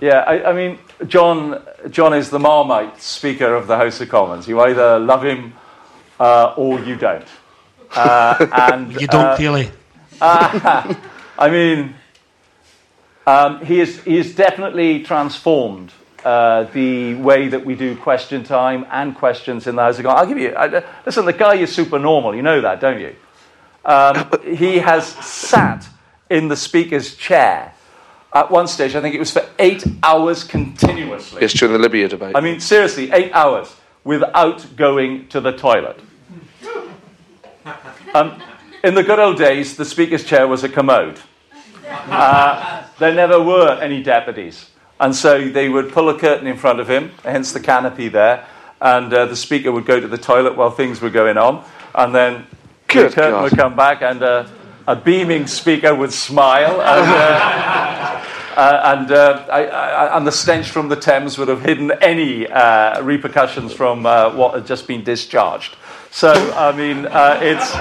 Yeah, 0.00 0.20
I, 0.20 0.50
I 0.50 0.52
mean, 0.52 0.78
John, 1.08 1.62
John 1.90 2.14
is 2.14 2.30
the 2.30 2.38
Marmite 2.38 3.02
Speaker 3.02 3.54
of 3.54 3.66
the 3.66 3.76
House 3.76 4.00
of 4.00 4.08
Commons. 4.08 4.46
You 4.46 4.60
either 4.60 4.98
love 4.98 5.24
him 5.24 5.54
uh, 6.20 6.54
or 6.56 6.80
you 6.80 6.94
don't. 6.96 7.26
Uh, 7.94 8.46
and 8.52 8.92
You 9.00 9.08
don't 9.08 9.26
uh, 9.26 9.36
really. 10.20 10.96
I 11.38 11.50
mean, 11.50 11.94
um, 13.26 13.64
he, 13.64 13.80
is, 13.80 14.02
he 14.02 14.18
is 14.18 14.34
definitely 14.34 15.04
transformed 15.04 15.92
uh, 16.24 16.64
the 16.64 17.14
way 17.14 17.48
that 17.48 17.64
we 17.64 17.74
do 17.74 17.96
question 17.96 18.42
time 18.42 18.86
and 18.90 19.14
questions 19.14 19.66
in 19.66 19.76
the 19.76 19.82
House 19.82 19.98
of 19.98 20.04
Commons. 20.04 20.20
I'll 20.20 20.26
give 20.26 20.38
you, 20.38 20.54
I, 20.54 20.82
listen, 21.06 21.24
the 21.24 21.32
guy 21.32 21.54
is 21.56 21.72
super 21.72 21.98
normal. 21.98 22.34
You 22.34 22.42
know 22.42 22.60
that, 22.60 22.80
don't 22.80 23.00
you? 23.00 23.14
Um, 23.84 24.28
he 24.44 24.78
has 24.78 25.06
sat 25.06 25.88
in 26.28 26.48
the 26.48 26.56
Speaker's 26.56 27.14
chair 27.14 27.74
at 28.32 28.50
one 28.50 28.68
stage, 28.68 28.94
I 28.94 29.00
think 29.00 29.14
it 29.14 29.18
was 29.18 29.30
for 29.30 29.46
eight 29.58 29.84
hours 30.02 30.44
continuously. 30.44 31.40
Yes, 31.40 31.54
during 31.54 31.72
the 31.72 31.78
Libya 31.78 32.08
debate. 32.08 32.36
I 32.36 32.40
mean, 32.40 32.60
seriously, 32.60 33.10
eight 33.10 33.32
hours 33.32 33.74
without 34.04 34.76
going 34.76 35.28
to 35.28 35.40
the 35.40 35.52
toilet. 35.52 36.00
Um, 38.14 38.40
in 38.84 38.94
the 38.94 39.02
good 39.02 39.18
old 39.18 39.38
days, 39.38 39.76
the 39.76 39.84
Speaker's 39.84 40.24
chair 40.24 40.46
was 40.46 40.64
a 40.64 40.68
commode. 40.68 41.20
Uh, 41.86 42.84
there 42.98 43.14
never 43.14 43.42
were 43.42 43.78
any 43.80 44.02
deputies. 44.02 44.70
And 45.00 45.14
so 45.14 45.48
they 45.48 45.68
would 45.68 45.92
pull 45.92 46.08
a 46.08 46.18
curtain 46.18 46.46
in 46.46 46.56
front 46.56 46.80
of 46.80 46.88
him, 46.88 47.12
hence 47.22 47.52
the 47.52 47.60
canopy 47.60 48.08
there, 48.08 48.46
and 48.80 49.12
uh, 49.12 49.26
the 49.26 49.36
Speaker 49.36 49.70
would 49.70 49.86
go 49.86 50.00
to 50.00 50.08
the 50.08 50.18
toilet 50.18 50.56
while 50.56 50.70
things 50.70 51.00
were 51.00 51.10
going 51.10 51.36
on, 51.36 51.64
and 51.94 52.14
then 52.14 52.46
Good 52.88 53.10
the 53.10 53.14
curtain 53.14 53.32
God. 53.32 53.42
would 53.44 53.56
come 53.56 53.76
back, 53.76 54.02
and 54.02 54.22
uh, 54.22 54.48
a 54.86 54.96
beaming 54.96 55.46
Speaker 55.46 55.94
would 55.94 56.12
smile, 56.12 56.80
and, 56.80 57.10
uh, 57.10 58.24
uh, 58.56 58.96
and, 58.96 59.12
uh, 59.12 59.46
I, 59.50 59.66
I, 59.66 60.16
and 60.16 60.26
the 60.26 60.32
stench 60.32 60.70
from 60.70 60.88
the 60.88 60.96
Thames 60.96 61.38
would 61.38 61.48
have 61.48 61.62
hidden 61.62 61.92
any 62.00 62.48
uh, 62.48 63.00
repercussions 63.02 63.72
from 63.72 64.04
uh, 64.04 64.34
what 64.34 64.54
had 64.54 64.66
just 64.66 64.88
been 64.88 65.04
discharged. 65.04 65.76
So, 66.10 66.32
I 66.32 66.72
mean, 66.72 67.06
uh, 67.06 67.38
it's, 67.42 67.74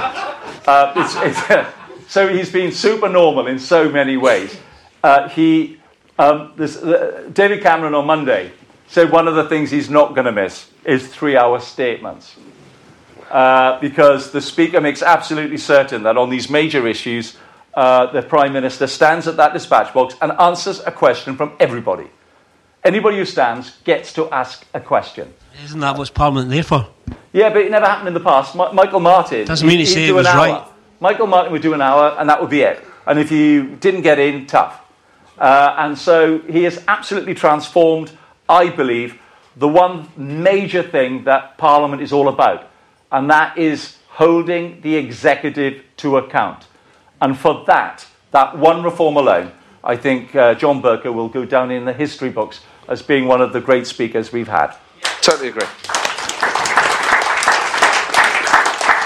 uh, 0.67 0.93
it's, 0.95 1.15
it's 1.49 1.73
so 2.07 2.27
he's 2.27 2.51
been 2.51 2.71
super 2.71 3.09
normal 3.09 3.47
in 3.47 3.59
so 3.59 3.89
many 3.89 4.17
ways. 4.17 4.57
Uh, 5.03 5.29
he, 5.29 5.79
um, 6.19 6.53
this, 6.55 6.77
uh, 6.77 7.29
David 7.33 7.61
Cameron 7.61 7.93
on 7.93 8.05
Monday 8.05 8.51
said 8.87 9.11
one 9.11 9.27
of 9.27 9.35
the 9.35 9.47
things 9.47 9.69
he's 9.71 9.89
not 9.89 10.15
going 10.15 10.25
to 10.25 10.31
miss 10.31 10.69
is 10.85 11.07
three-hour 11.07 11.59
statements. 11.59 12.35
Uh, 13.29 13.77
because 13.81 14.31
the 14.31 14.39
Speaker 14.39 14.79
makes 14.79 15.01
absolutely 15.01 15.57
certain 15.57 16.03
that 16.03 16.17
on 16.17 16.29
these 16.29 16.49
major 16.49 16.87
issues, 16.87 17.35
uh, 17.73 18.11
the 18.11 18.21
Prime 18.21 18.53
Minister 18.53 18.87
stands 18.87 19.27
at 19.27 19.35
that 19.37 19.53
dispatch 19.53 19.93
box 19.93 20.15
and 20.21 20.31
answers 20.33 20.79
a 20.85 20.91
question 20.91 21.35
from 21.35 21.53
everybody. 21.59 22.07
Anybody 22.83 23.17
who 23.17 23.25
stands 23.25 23.77
gets 23.83 24.13
to 24.13 24.29
ask 24.31 24.65
a 24.73 24.79
question. 24.79 25.33
Isn't 25.63 25.81
that 25.81 25.97
what's 25.97 26.09
Parliament 26.09 26.49
there 26.49 26.63
for? 26.63 26.87
Yeah, 27.33 27.49
but 27.49 27.61
it 27.61 27.71
never 27.71 27.85
happened 27.85 28.07
in 28.09 28.13
the 28.13 28.19
past. 28.19 28.55
Mi- 28.55 28.71
Michael 28.73 28.99
Martin. 28.99 29.45
Doesn't 29.45 29.67
mean 29.67 29.79
he'd- 29.79 29.93
he'd 29.93 30.03
it 30.05 30.07
do 30.07 30.13
an 30.13 30.17
was 30.17 30.27
hour. 30.27 30.35
right. 30.37 30.63
Michael 30.99 31.27
Martin 31.27 31.51
would 31.51 31.61
do 31.61 31.73
an 31.73 31.81
hour, 31.81 32.15
and 32.17 32.29
that 32.29 32.41
would 32.41 32.49
be 32.49 32.61
it. 32.61 32.83
And 33.05 33.19
if 33.19 33.31
you 33.31 33.75
didn't 33.79 34.01
get 34.01 34.17
in, 34.19 34.45
tough. 34.47 34.79
Uh, 35.37 35.75
and 35.77 35.97
so 35.97 36.39
he 36.49 36.63
has 36.63 36.83
absolutely 36.87 37.35
transformed, 37.35 38.11
I 38.49 38.69
believe, 38.69 39.19
the 39.55 39.67
one 39.67 40.07
major 40.17 40.81
thing 40.81 41.23
that 41.25 41.57
Parliament 41.57 42.01
is 42.01 42.11
all 42.11 42.27
about, 42.27 42.67
and 43.11 43.29
that 43.29 43.57
is 43.57 43.97
holding 44.09 44.81
the 44.81 44.95
executive 44.95 45.83
to 45.97 46.17
account. 46.17 46.65
And 47.21 47.37
for 47.37 47.63
that, 47.67 48.05
that 48.31 48.57
one 48.57 48.81
reform 48.83 49.15
alone, 49.15 49.51
I 49.83 49.95
think 49.95 50.35
uh, 50.35 50.55
John 50.55 50.81
Bercow 50.81 51.13
will 51.13 51.29
go 51.29 51.45
down 51.45 51.69
in 51.71 51.85
the 51.85 51.93
history 51.93 52.29
books 52.29 52.61
as 52.87 53.01
being 53.03 53.27
one 53.27 53.41
of 53.41 53.53
the 53.53 53.61
great 53.61 53.85
speakers 53.85 54.31
we've 54.33 54.47
had. 54.47 54.75
Totally 55.21 55.49
agree. 55.49 55.67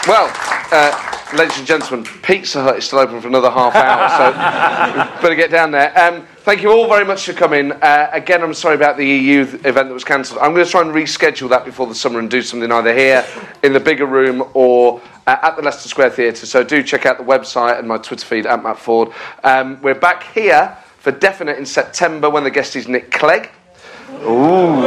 Well, 0.08 0.32
uh, 0.72 1.28
ladies 1.38 1.60
and 1.60 1.68
gentlemen, 1.68 2.08
Pizza 2.24 2.64
Hut 2.64 2.76
is 2.76 2.86
still 2.86 2.98
open 2.98 3.22
for 3.22 3.28
another 3.28 3.52
half 3.52 3.76
hour, 3.76 4.10
so 5.16 5.22
better 5.22 5.36
get 5.36 5.52
down 5.52 5.70
there. 5.70 5.96
Um, 5.96 6.26
thank 6.38 6.64
you 6.64 6.72
all 6.72 6.88
very 6.88 7.06
much 7.06 7.28
for 7.28 7.34
coming. 7.34 7.72
Uh, 7.72 8.10
again, 8.12 8.42
I'm 8.42 8.56
sorry 8.56 8.74
about 8.74 8.98
the 8.98 9.06
EU 9.06 9.46
th- 9.46 9.64
event 9.64 9.90
that 9.90 9.94
was 9.94 10.04
cancelled. 10.04 10.40
I'm 10.40 10.54
going 10.56 10.66
to 10.66 10.72
try 10.72 10.82
and 10.82 10.90
reschedule 10.90 11.50
that 11.52 11.66
before 11.66 11.86
the 11.86 11.94
summer 11.94 12.18
and 12.18 12.32
do 12.32 12.42
something 12.42 12.72
either 12.72 12.96
here 12.96 13.24
in 13.62 13.74
the 13.74 13.80
bigger 13.80 14.08
room 14.08 14.44
or 14.56 15.00
uh, 15.28 15.38
at 15.44 15.56
the 15.56 15.62
Leicester 15.62 15.88
Square 15.88 16.10
Theatre. 16.10 16.48
So 16.48 16.64
do 16.64 16.82
check 16.82 17.06
out 17.06 17.20
the 17.20 17.24
website 17.24 17.78
and 17.78 17.88
my 17.88 18.00
Twitter 18.00 18.26
feed 18.26 18.48
at 18.48 18.64
Matt 18.64 18.78
Forde. 18.78 19.14
Um, 19.44 19.80
we're 19.84 19.94
back 19.94 20.24
here 20.34 20.76
for 20.98 21.12
definite 21.12 21.60
in 21.60 21.66
September 21.68 22.28
when 22.28 22.44
the 22.44 22.50
guest 22.50 22.76
is 22.76 22.88
Nick 22.88 23.12
Clegg. 23.12 23.52
Ooh. 24.24 24.82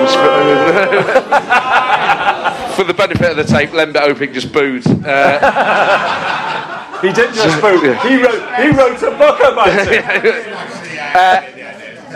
For 2.75 2.83
the 2.85 2.95
benefit 2.95 3.31
of 3.31 3.37
the 3.37 3.45
tape, 3.45 3.71
Lembit 3.71 4.03
Öpik 4.03 4.33
just 4.35 4.53
booed. 4.53 4.85
Uh, 5.07 7.01
he 7.03 7.13
didn't 7.13 7.35
just 7.35 7.61
boo. 7.61 7.81
He 7.81 8.17
wrote, 8.23 8.55
he 8.57 8.69
wrote 8.71 9.03
a 9.03 9.17
book 9.17 9.39
about 9.39 9.69
it. 9.89 10.47
uh, 11.15 11.43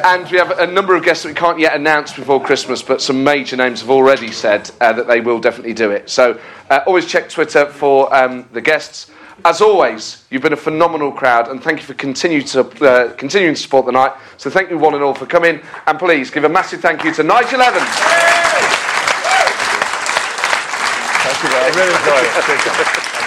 and 0.05 0.31
we 0.31 0.39
have 0.39 0.51
a 0.59 0.67
number 0.67 0.95
of 0.97 1.05
guests 1.05 1.23
that 1.23 1.29
we 1.29 1.35
can't 1.35 1.59
yet 1.59 1.75
announce 1.75 2.13
before 2.13 2.43
Christmas, 2.43 2.83
but 2.83 3.01
some 3.01 3.23
major 3.23 3.57
names 3.57 3.81
have 3.81 3.91
already 3.91 4.33
said 4.33 4.71
uh, 4.81 4.93
that 4.93 5.07
they 5.07 5.21
will 5.21 5.39
definitely 5.41 5.75
do 5.75 5.91
it. 5.91 6.11
So 6.11 6.41
uh, 6.71 6.81
always 6.87 7.07
check 7.07 7.29
Twitter 7.29 7.67
for 7.67 8.13
um, 8.15 8.49
the 8.53 8.61
guests. 8.61 9.11
As 9.45 9.61
always, 9.61 10.25
you've 10.31 10.43
been 10.43 10.53
a 10.53 10.57
phenomenal 10.57 11.13
crowd, 11.13 11.49
and 11.49 11.63
thank 11.63 11.79
you 11.79 11.87
for 11.87 11.95
continue 11.95 12.43
to, 12.43 12.61
uh, 12.85 13.13
continuing 13.15 13.55
to 13.55 13.61
support 13.61 13.87
the 13.87 13.93
night. 13.93 14.13
So 14.37 14.51
thank 14.51 14.71
you 14.71 14.79
one 14.79 14.95
and 14.95 15.03
all 15.05 15.15
for 15.15 15.27
coming, 15.27 15.61
and 15.87 15.99
please 15.99 16.31
give 16.31 16.43
a 16.43 16.49
massive 16.49 16.81
thank 16.81 17.05
you 17.05 17.15
to 17.15 17.23
Nigel 17.23 17.61
Evans. 17.61 18.58
Thank 21.41 21.53
you, 21.53 21.59
I 21.61 21.71
really 21.71 21.95
enjoyed 21.95 22.25
it. 22.25 23.19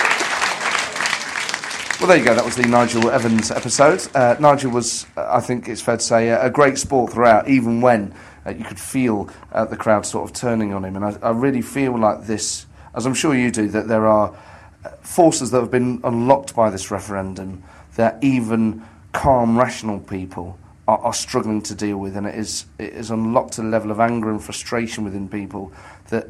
Well, 2.02 2.10
there 2.10 2.18
you 2.18 2.26
go. 2.26 2.36
That 2.36 2.44
was 2.44 2.58
the 2.58 2.68
Nigel 2.68 3.10
Evans 3.10 3.52
episode. 3.52 4.06
Uh, 4.14 4.36
Nigel 4.38 4.70
was, 4.72 5.06
uh, 5.16 5.28
I 5.32 5.40
think 5.40 5.70
it's 5.70 5.80
fair 5.82 5.96
to 5.96 6.04
say, 6.04 6.28
a, 6.28 6.48
a 6.48 6.50
great 6.50 6.78
sport 6.78 7.14
throughout, 7.14 7.48
even 7.48 7.80
when 7.80 8.14
uh, 8.46 8.50
you 8.50 8.66
could 8.66 8.82
feel 8.82 9.30
uh, 9.54 9.64
the 9.64 9.78
crowd 9.78 10.06
sort 10.06 10.30
of 10.30 10.36
turning 10.36 10.74
on 10.74 10.84
him. 10.84 10.98
And 10.98 11.06
I, 11.06 11.18
I, 11.22 11.30
really 11.30 11.62
feel 11.62 11.98
like 11.98 12.26
this, 12.26 12.66
as 12.96 13.06
I'm 13.06 13.14
sure 13.14 13.34
you 13.34 13.50
do, 13.50 13.70
that 13.70 13.88
there 13.88 14.06
are 14.06 14.36
uh, 14.84 14.90
forces 15.00 15.52
that 15.52 15.62
have 15.62 15.72
been 15.72 16.02
unlocked 16.04 16.54
by 16.54 16.70
this 16.70 16.92
referendum 16.92 17.64
that 17.96 18.22
even 18.22 18.84
calm, 19.14 19.58
rational 19.58 20.02
people 20.02 20.60
are, 20.86 20.98
are 20.98 21.14
struggling 21.14 21.62
to 21.62 21.74
deal 21.76 21.96
with. 21.96 22.18
And 22.18 22.28
it, 22.28 22.36
is, 22.36 22.66
it 22.78 22.92
has 22.92 23.10
unlocked 23.10 23.58
a 23.58 23.64
level 23.64 23.90
of 23.90 24.02
anger 24.02 24.30
and 24.30 24.44
frustration 24.44 25.06
within 25.06 25.30
people 25.30 25.72
that 26.10 26.28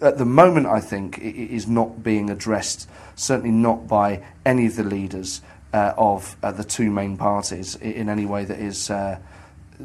at 0.00 0.18
the 0.18 0.24
moment, 0.24 0.66
I 0.66 0.80
think, 0.80 1.18
it 1.18 1.34
is 1.34 1.66
not 1.66 2.02
being 2.02 2.30
addressed, 2.30 2.88
certainly 3.14 3.50
not 3.50 3.88
by 3.88 4.22
any 4.44 4.66
of 4.66 4.76
the 4.76 4.84
leaders 4.84 5.40
uh, 5.72 5.94
of 5.96 6.36
uh, 6.42 6.52
the 6.52 6.64
two 6.64 6.90
main 6.90 7.16
parties 7.16 7.76
in 7.76 8.08
any 8.08 8.26
way 8.26 8.44
that 8.44 8.58
is 8.58 8.90
uh, 8.90 9.18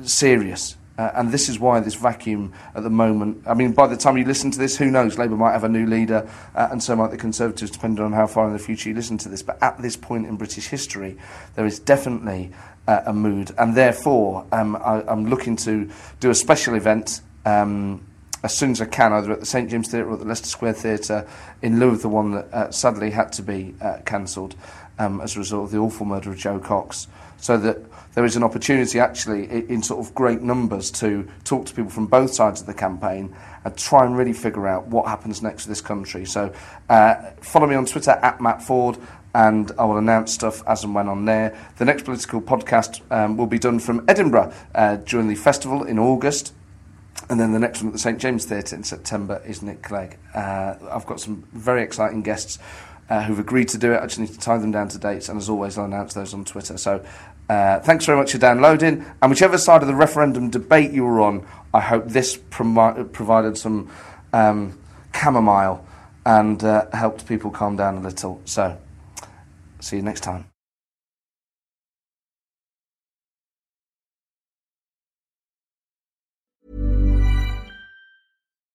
serious. 0.04 0.76
Uh, 0.98 1.12
and 1.16 1.32
this 1.32 1.50
is 1.50 1.58
why 1.58 1.80
this 1.80 1.96
vacuum 1.96 2.54
at 2.76 2.84
the 2.84 2.90
moment. 2.90 3.42
I 3.48 3.54
mean, 3.54 3.72
by 3.72 3.88
the 3.88 3.98
time 3.98 4.18
you 4.18 4.26
listen 4.26 4.52
to 4.52 4.60
this, 4.60 4.78
who 4.78 4.92
knows? 4.92 5.18
Labour 5.18 5.36
might 5.36 5.54
have 5.54 5.64
a 5.64 5.70
new 5.70 5.86
leader, 5.86 6.30
uh, 6.54 6.68
and 6.72 6.84
so 6.84 6.96
might 6.96 7.12
the 7.12 7.18
Conservatives, 7.18 7.72
depending 7.72 8.04
on 8.04 8.12
how 8.12 8.28
far 8.28 8.46
in 8.46 8.54
the 8.54 8.60
future 8.60 8.90
you 8.90 8.96
listen 8.96 9.18
to 9.20 9.30
this. 9.30 9.42
But 9.42 9.62
at 9.64 9.82
this 9.82 9.96
point 9.96 10.28
in 10.28 10.36
British 10.36 10.68
history, 10.68 11.18
there 11.56 11.66
is 11.66 11.80
definitely 11.80 12.52
uh, 12.88 13.02
a 13.06 13.14
mood, 13.14 13.52
and 13.58 13.76
therefore, 13.76 14.46
um, 14.52 14.76
I, 14.76 15.04
am 15.12 15.28
looking 15.28 15.56
to 15.58 15.90
do 16.20 16.30
a 16.30 16.36
special 16.36 16.76
event. 16.76 17.22
Um, 17.46 18.06
as 18.44 18.58
soon 18.58 18.72
as 18.72 18.82
I 18.82 18.86
can, 18.86 19.14
either 19.14 19.34
at 19.34 19.40
the 19.40 19.46
St 19.46 19.70
James 19.70 19.90
Theatre 19.90 20.10
or 20.10 20.14
at 20.14 20.20
the 20.20 20.26
Leicester 20.26 20.48
Square 20.48 20.74
Theatre, 20.74 21.28
in 21.62 21.80
lieu 21.80 21.90
of 21.90 22.02
the 22.02 22.10
one 22.10 22.32
that 22.32 22.54
uh, 22.54 22.72
sadly 22.72 23.12
had 23.12 23.32
to 23.34 23.44
be 23.44 23.76
uh, 23.82 24.00
cancelled 24.06 24.56
um, 25.00 25.22
as 25.22 25.36
a 25.36 25.40
result 25.40 25.66
of 25.66 25.72
the 25.72 25.78
awful 25.78 26.06
murder 26.06 26.32
of 26.32 26.38
Jo 26.38 26.60
Cox. 26.60 27.08
So 27.38 27.58
that 27.58 27.78
there 28.14 28.26
is 28.26 28.36
an 28.36 28.44
opportunity, 28.44 29.00
actually, 29.00 29.50
in, 29.50 29.68
in 29.68 29.84
sort 29.84 30.06
of 30.06 30.14
great 30.14 30.42
numbers, 30.42 30.92
to 30.92 31.28
talk 31.44 31.66
to 31.66 31.74
people 31.74 31.90
from 31.90 32.08
both 32.08 32.34
sides 32.34 32.62
of 32.62 32.68
the 32.68 32.74
campaign 32.74 33.36
and 33.64 33.78
try 33.78 34.06
and 34.06 34.18
really 34.18 34.34
figure 34.34 34.68
out 34.68 34.88
what 34.88 35.08
happens 35.08 35.42
next 35.42 35.64
to 35.64 35.70
this 35.70 35.82
country. 35.82 36.26
So 36.26 36.54
uh, 36.90 37.16
follow 37.42 37.68
me 37.68 37.76
on 37.76 37.86
Twitter 37.86 38.12
at 38.12 38.42
Matt 38.42 38.62
Forde 38.62 39.00
and 39.34 39.72
I 39.78 39.86
will 39.86 39.98
announce 39.98 40.34
stuff 40.34 40.62
as 40.68 40.84
and 40.84 40.94
when 40.94 41.08
on 41.08 41.26
there. 41.26 41.58
The 41.78 41.86
next 41.86 42.04
political 42.04 42.42
podcast 42.42 43.02
um, 43.12 43.38
will 43.38 43.48
be 43.48 43.60
done 43.60 43.80
from 43.80 44.04
Edinburgh 44.08 44.54
uh, 44.76 44.98
during 44.98 45.28
the 45.28 45.36
festival 45.36 45.84
in 45.84 45.98
August. 46.00 46.54
And 47.32 47.40
then 47.40 47.54
the 47.54 47.60
next 47.60 47.80
one 47.80 47.88
at 47.88 47.94
the 47.94 48.00
St 48.00 48.20
James 48.20 48.44
Theatre 48.44 48.76
in 48.76 48.84
September 48.84 49.42
is 49.46 49.62
Nick 49.62 49.82
Clegg. 49.84 50.18
Uh, 50.36 50.76
I've 50.92 51.06
got 51.06 51.22
some 51.22 51.48
very 51.54 51.82
exciting 51.82 52.24
guests 52.24 52.60
uh, 53.10 53.24
who've 53.24 53.40
agreed 53.40 53.70
to 53.70 53.78
do 53.78 53.94
it. 53.94 54.02
I 54.02 54.06
just 54.06 54.20
need 54.20 54.34
to 54.34 54.38
tie 54.38 54.58
them 54.58 54.72
down 54.72 54.90
to 54.90 54.98
dates, 54.98 55.30
and 55.30 55.38
as 55.38 55.48
always, 55.48 55.78
I'll 55.78 55.86
announce 55.86 56.14
those 56.14 56.34
on 56.34 56.44
Twitter. 56.44 56.78
So 56.78 57.06
uh, 57.48 57.80
thanks 57.80 58.06
very 58.06 58.18
much 58.18 58.34
for 58.34 58.38
downloading. 58.38 59.06
And 59.22 59.30
whichever 59.30 59.58
side 59.58 59.82
of 59.82 59.88
the 59.88 59.96
referendum 59.96 60.50
debate 60.50 60.92
you 60.92 61.06
were 61.06 61.22
on, 61.22 61.48
I 61.74 61.80
hope 61.80 62.10
this 62.10 62.36
provided 62.36 63.58
some 63.58 63.90
um, 64.34 64.78
chamomile 65.16 65.86
and 66.26 66.62
uh, 66.62 66.88
helped 66.92 67.28
people 67.30 67.50
calm 67.50 67.78
down 67.78 67.96
a 67.96 68.02
little. 68.02 68.42
So 68.44 68.78
see 69.80 69.96
you 69.96 70.02
next 70.02 70.20
time. 70.20 70.51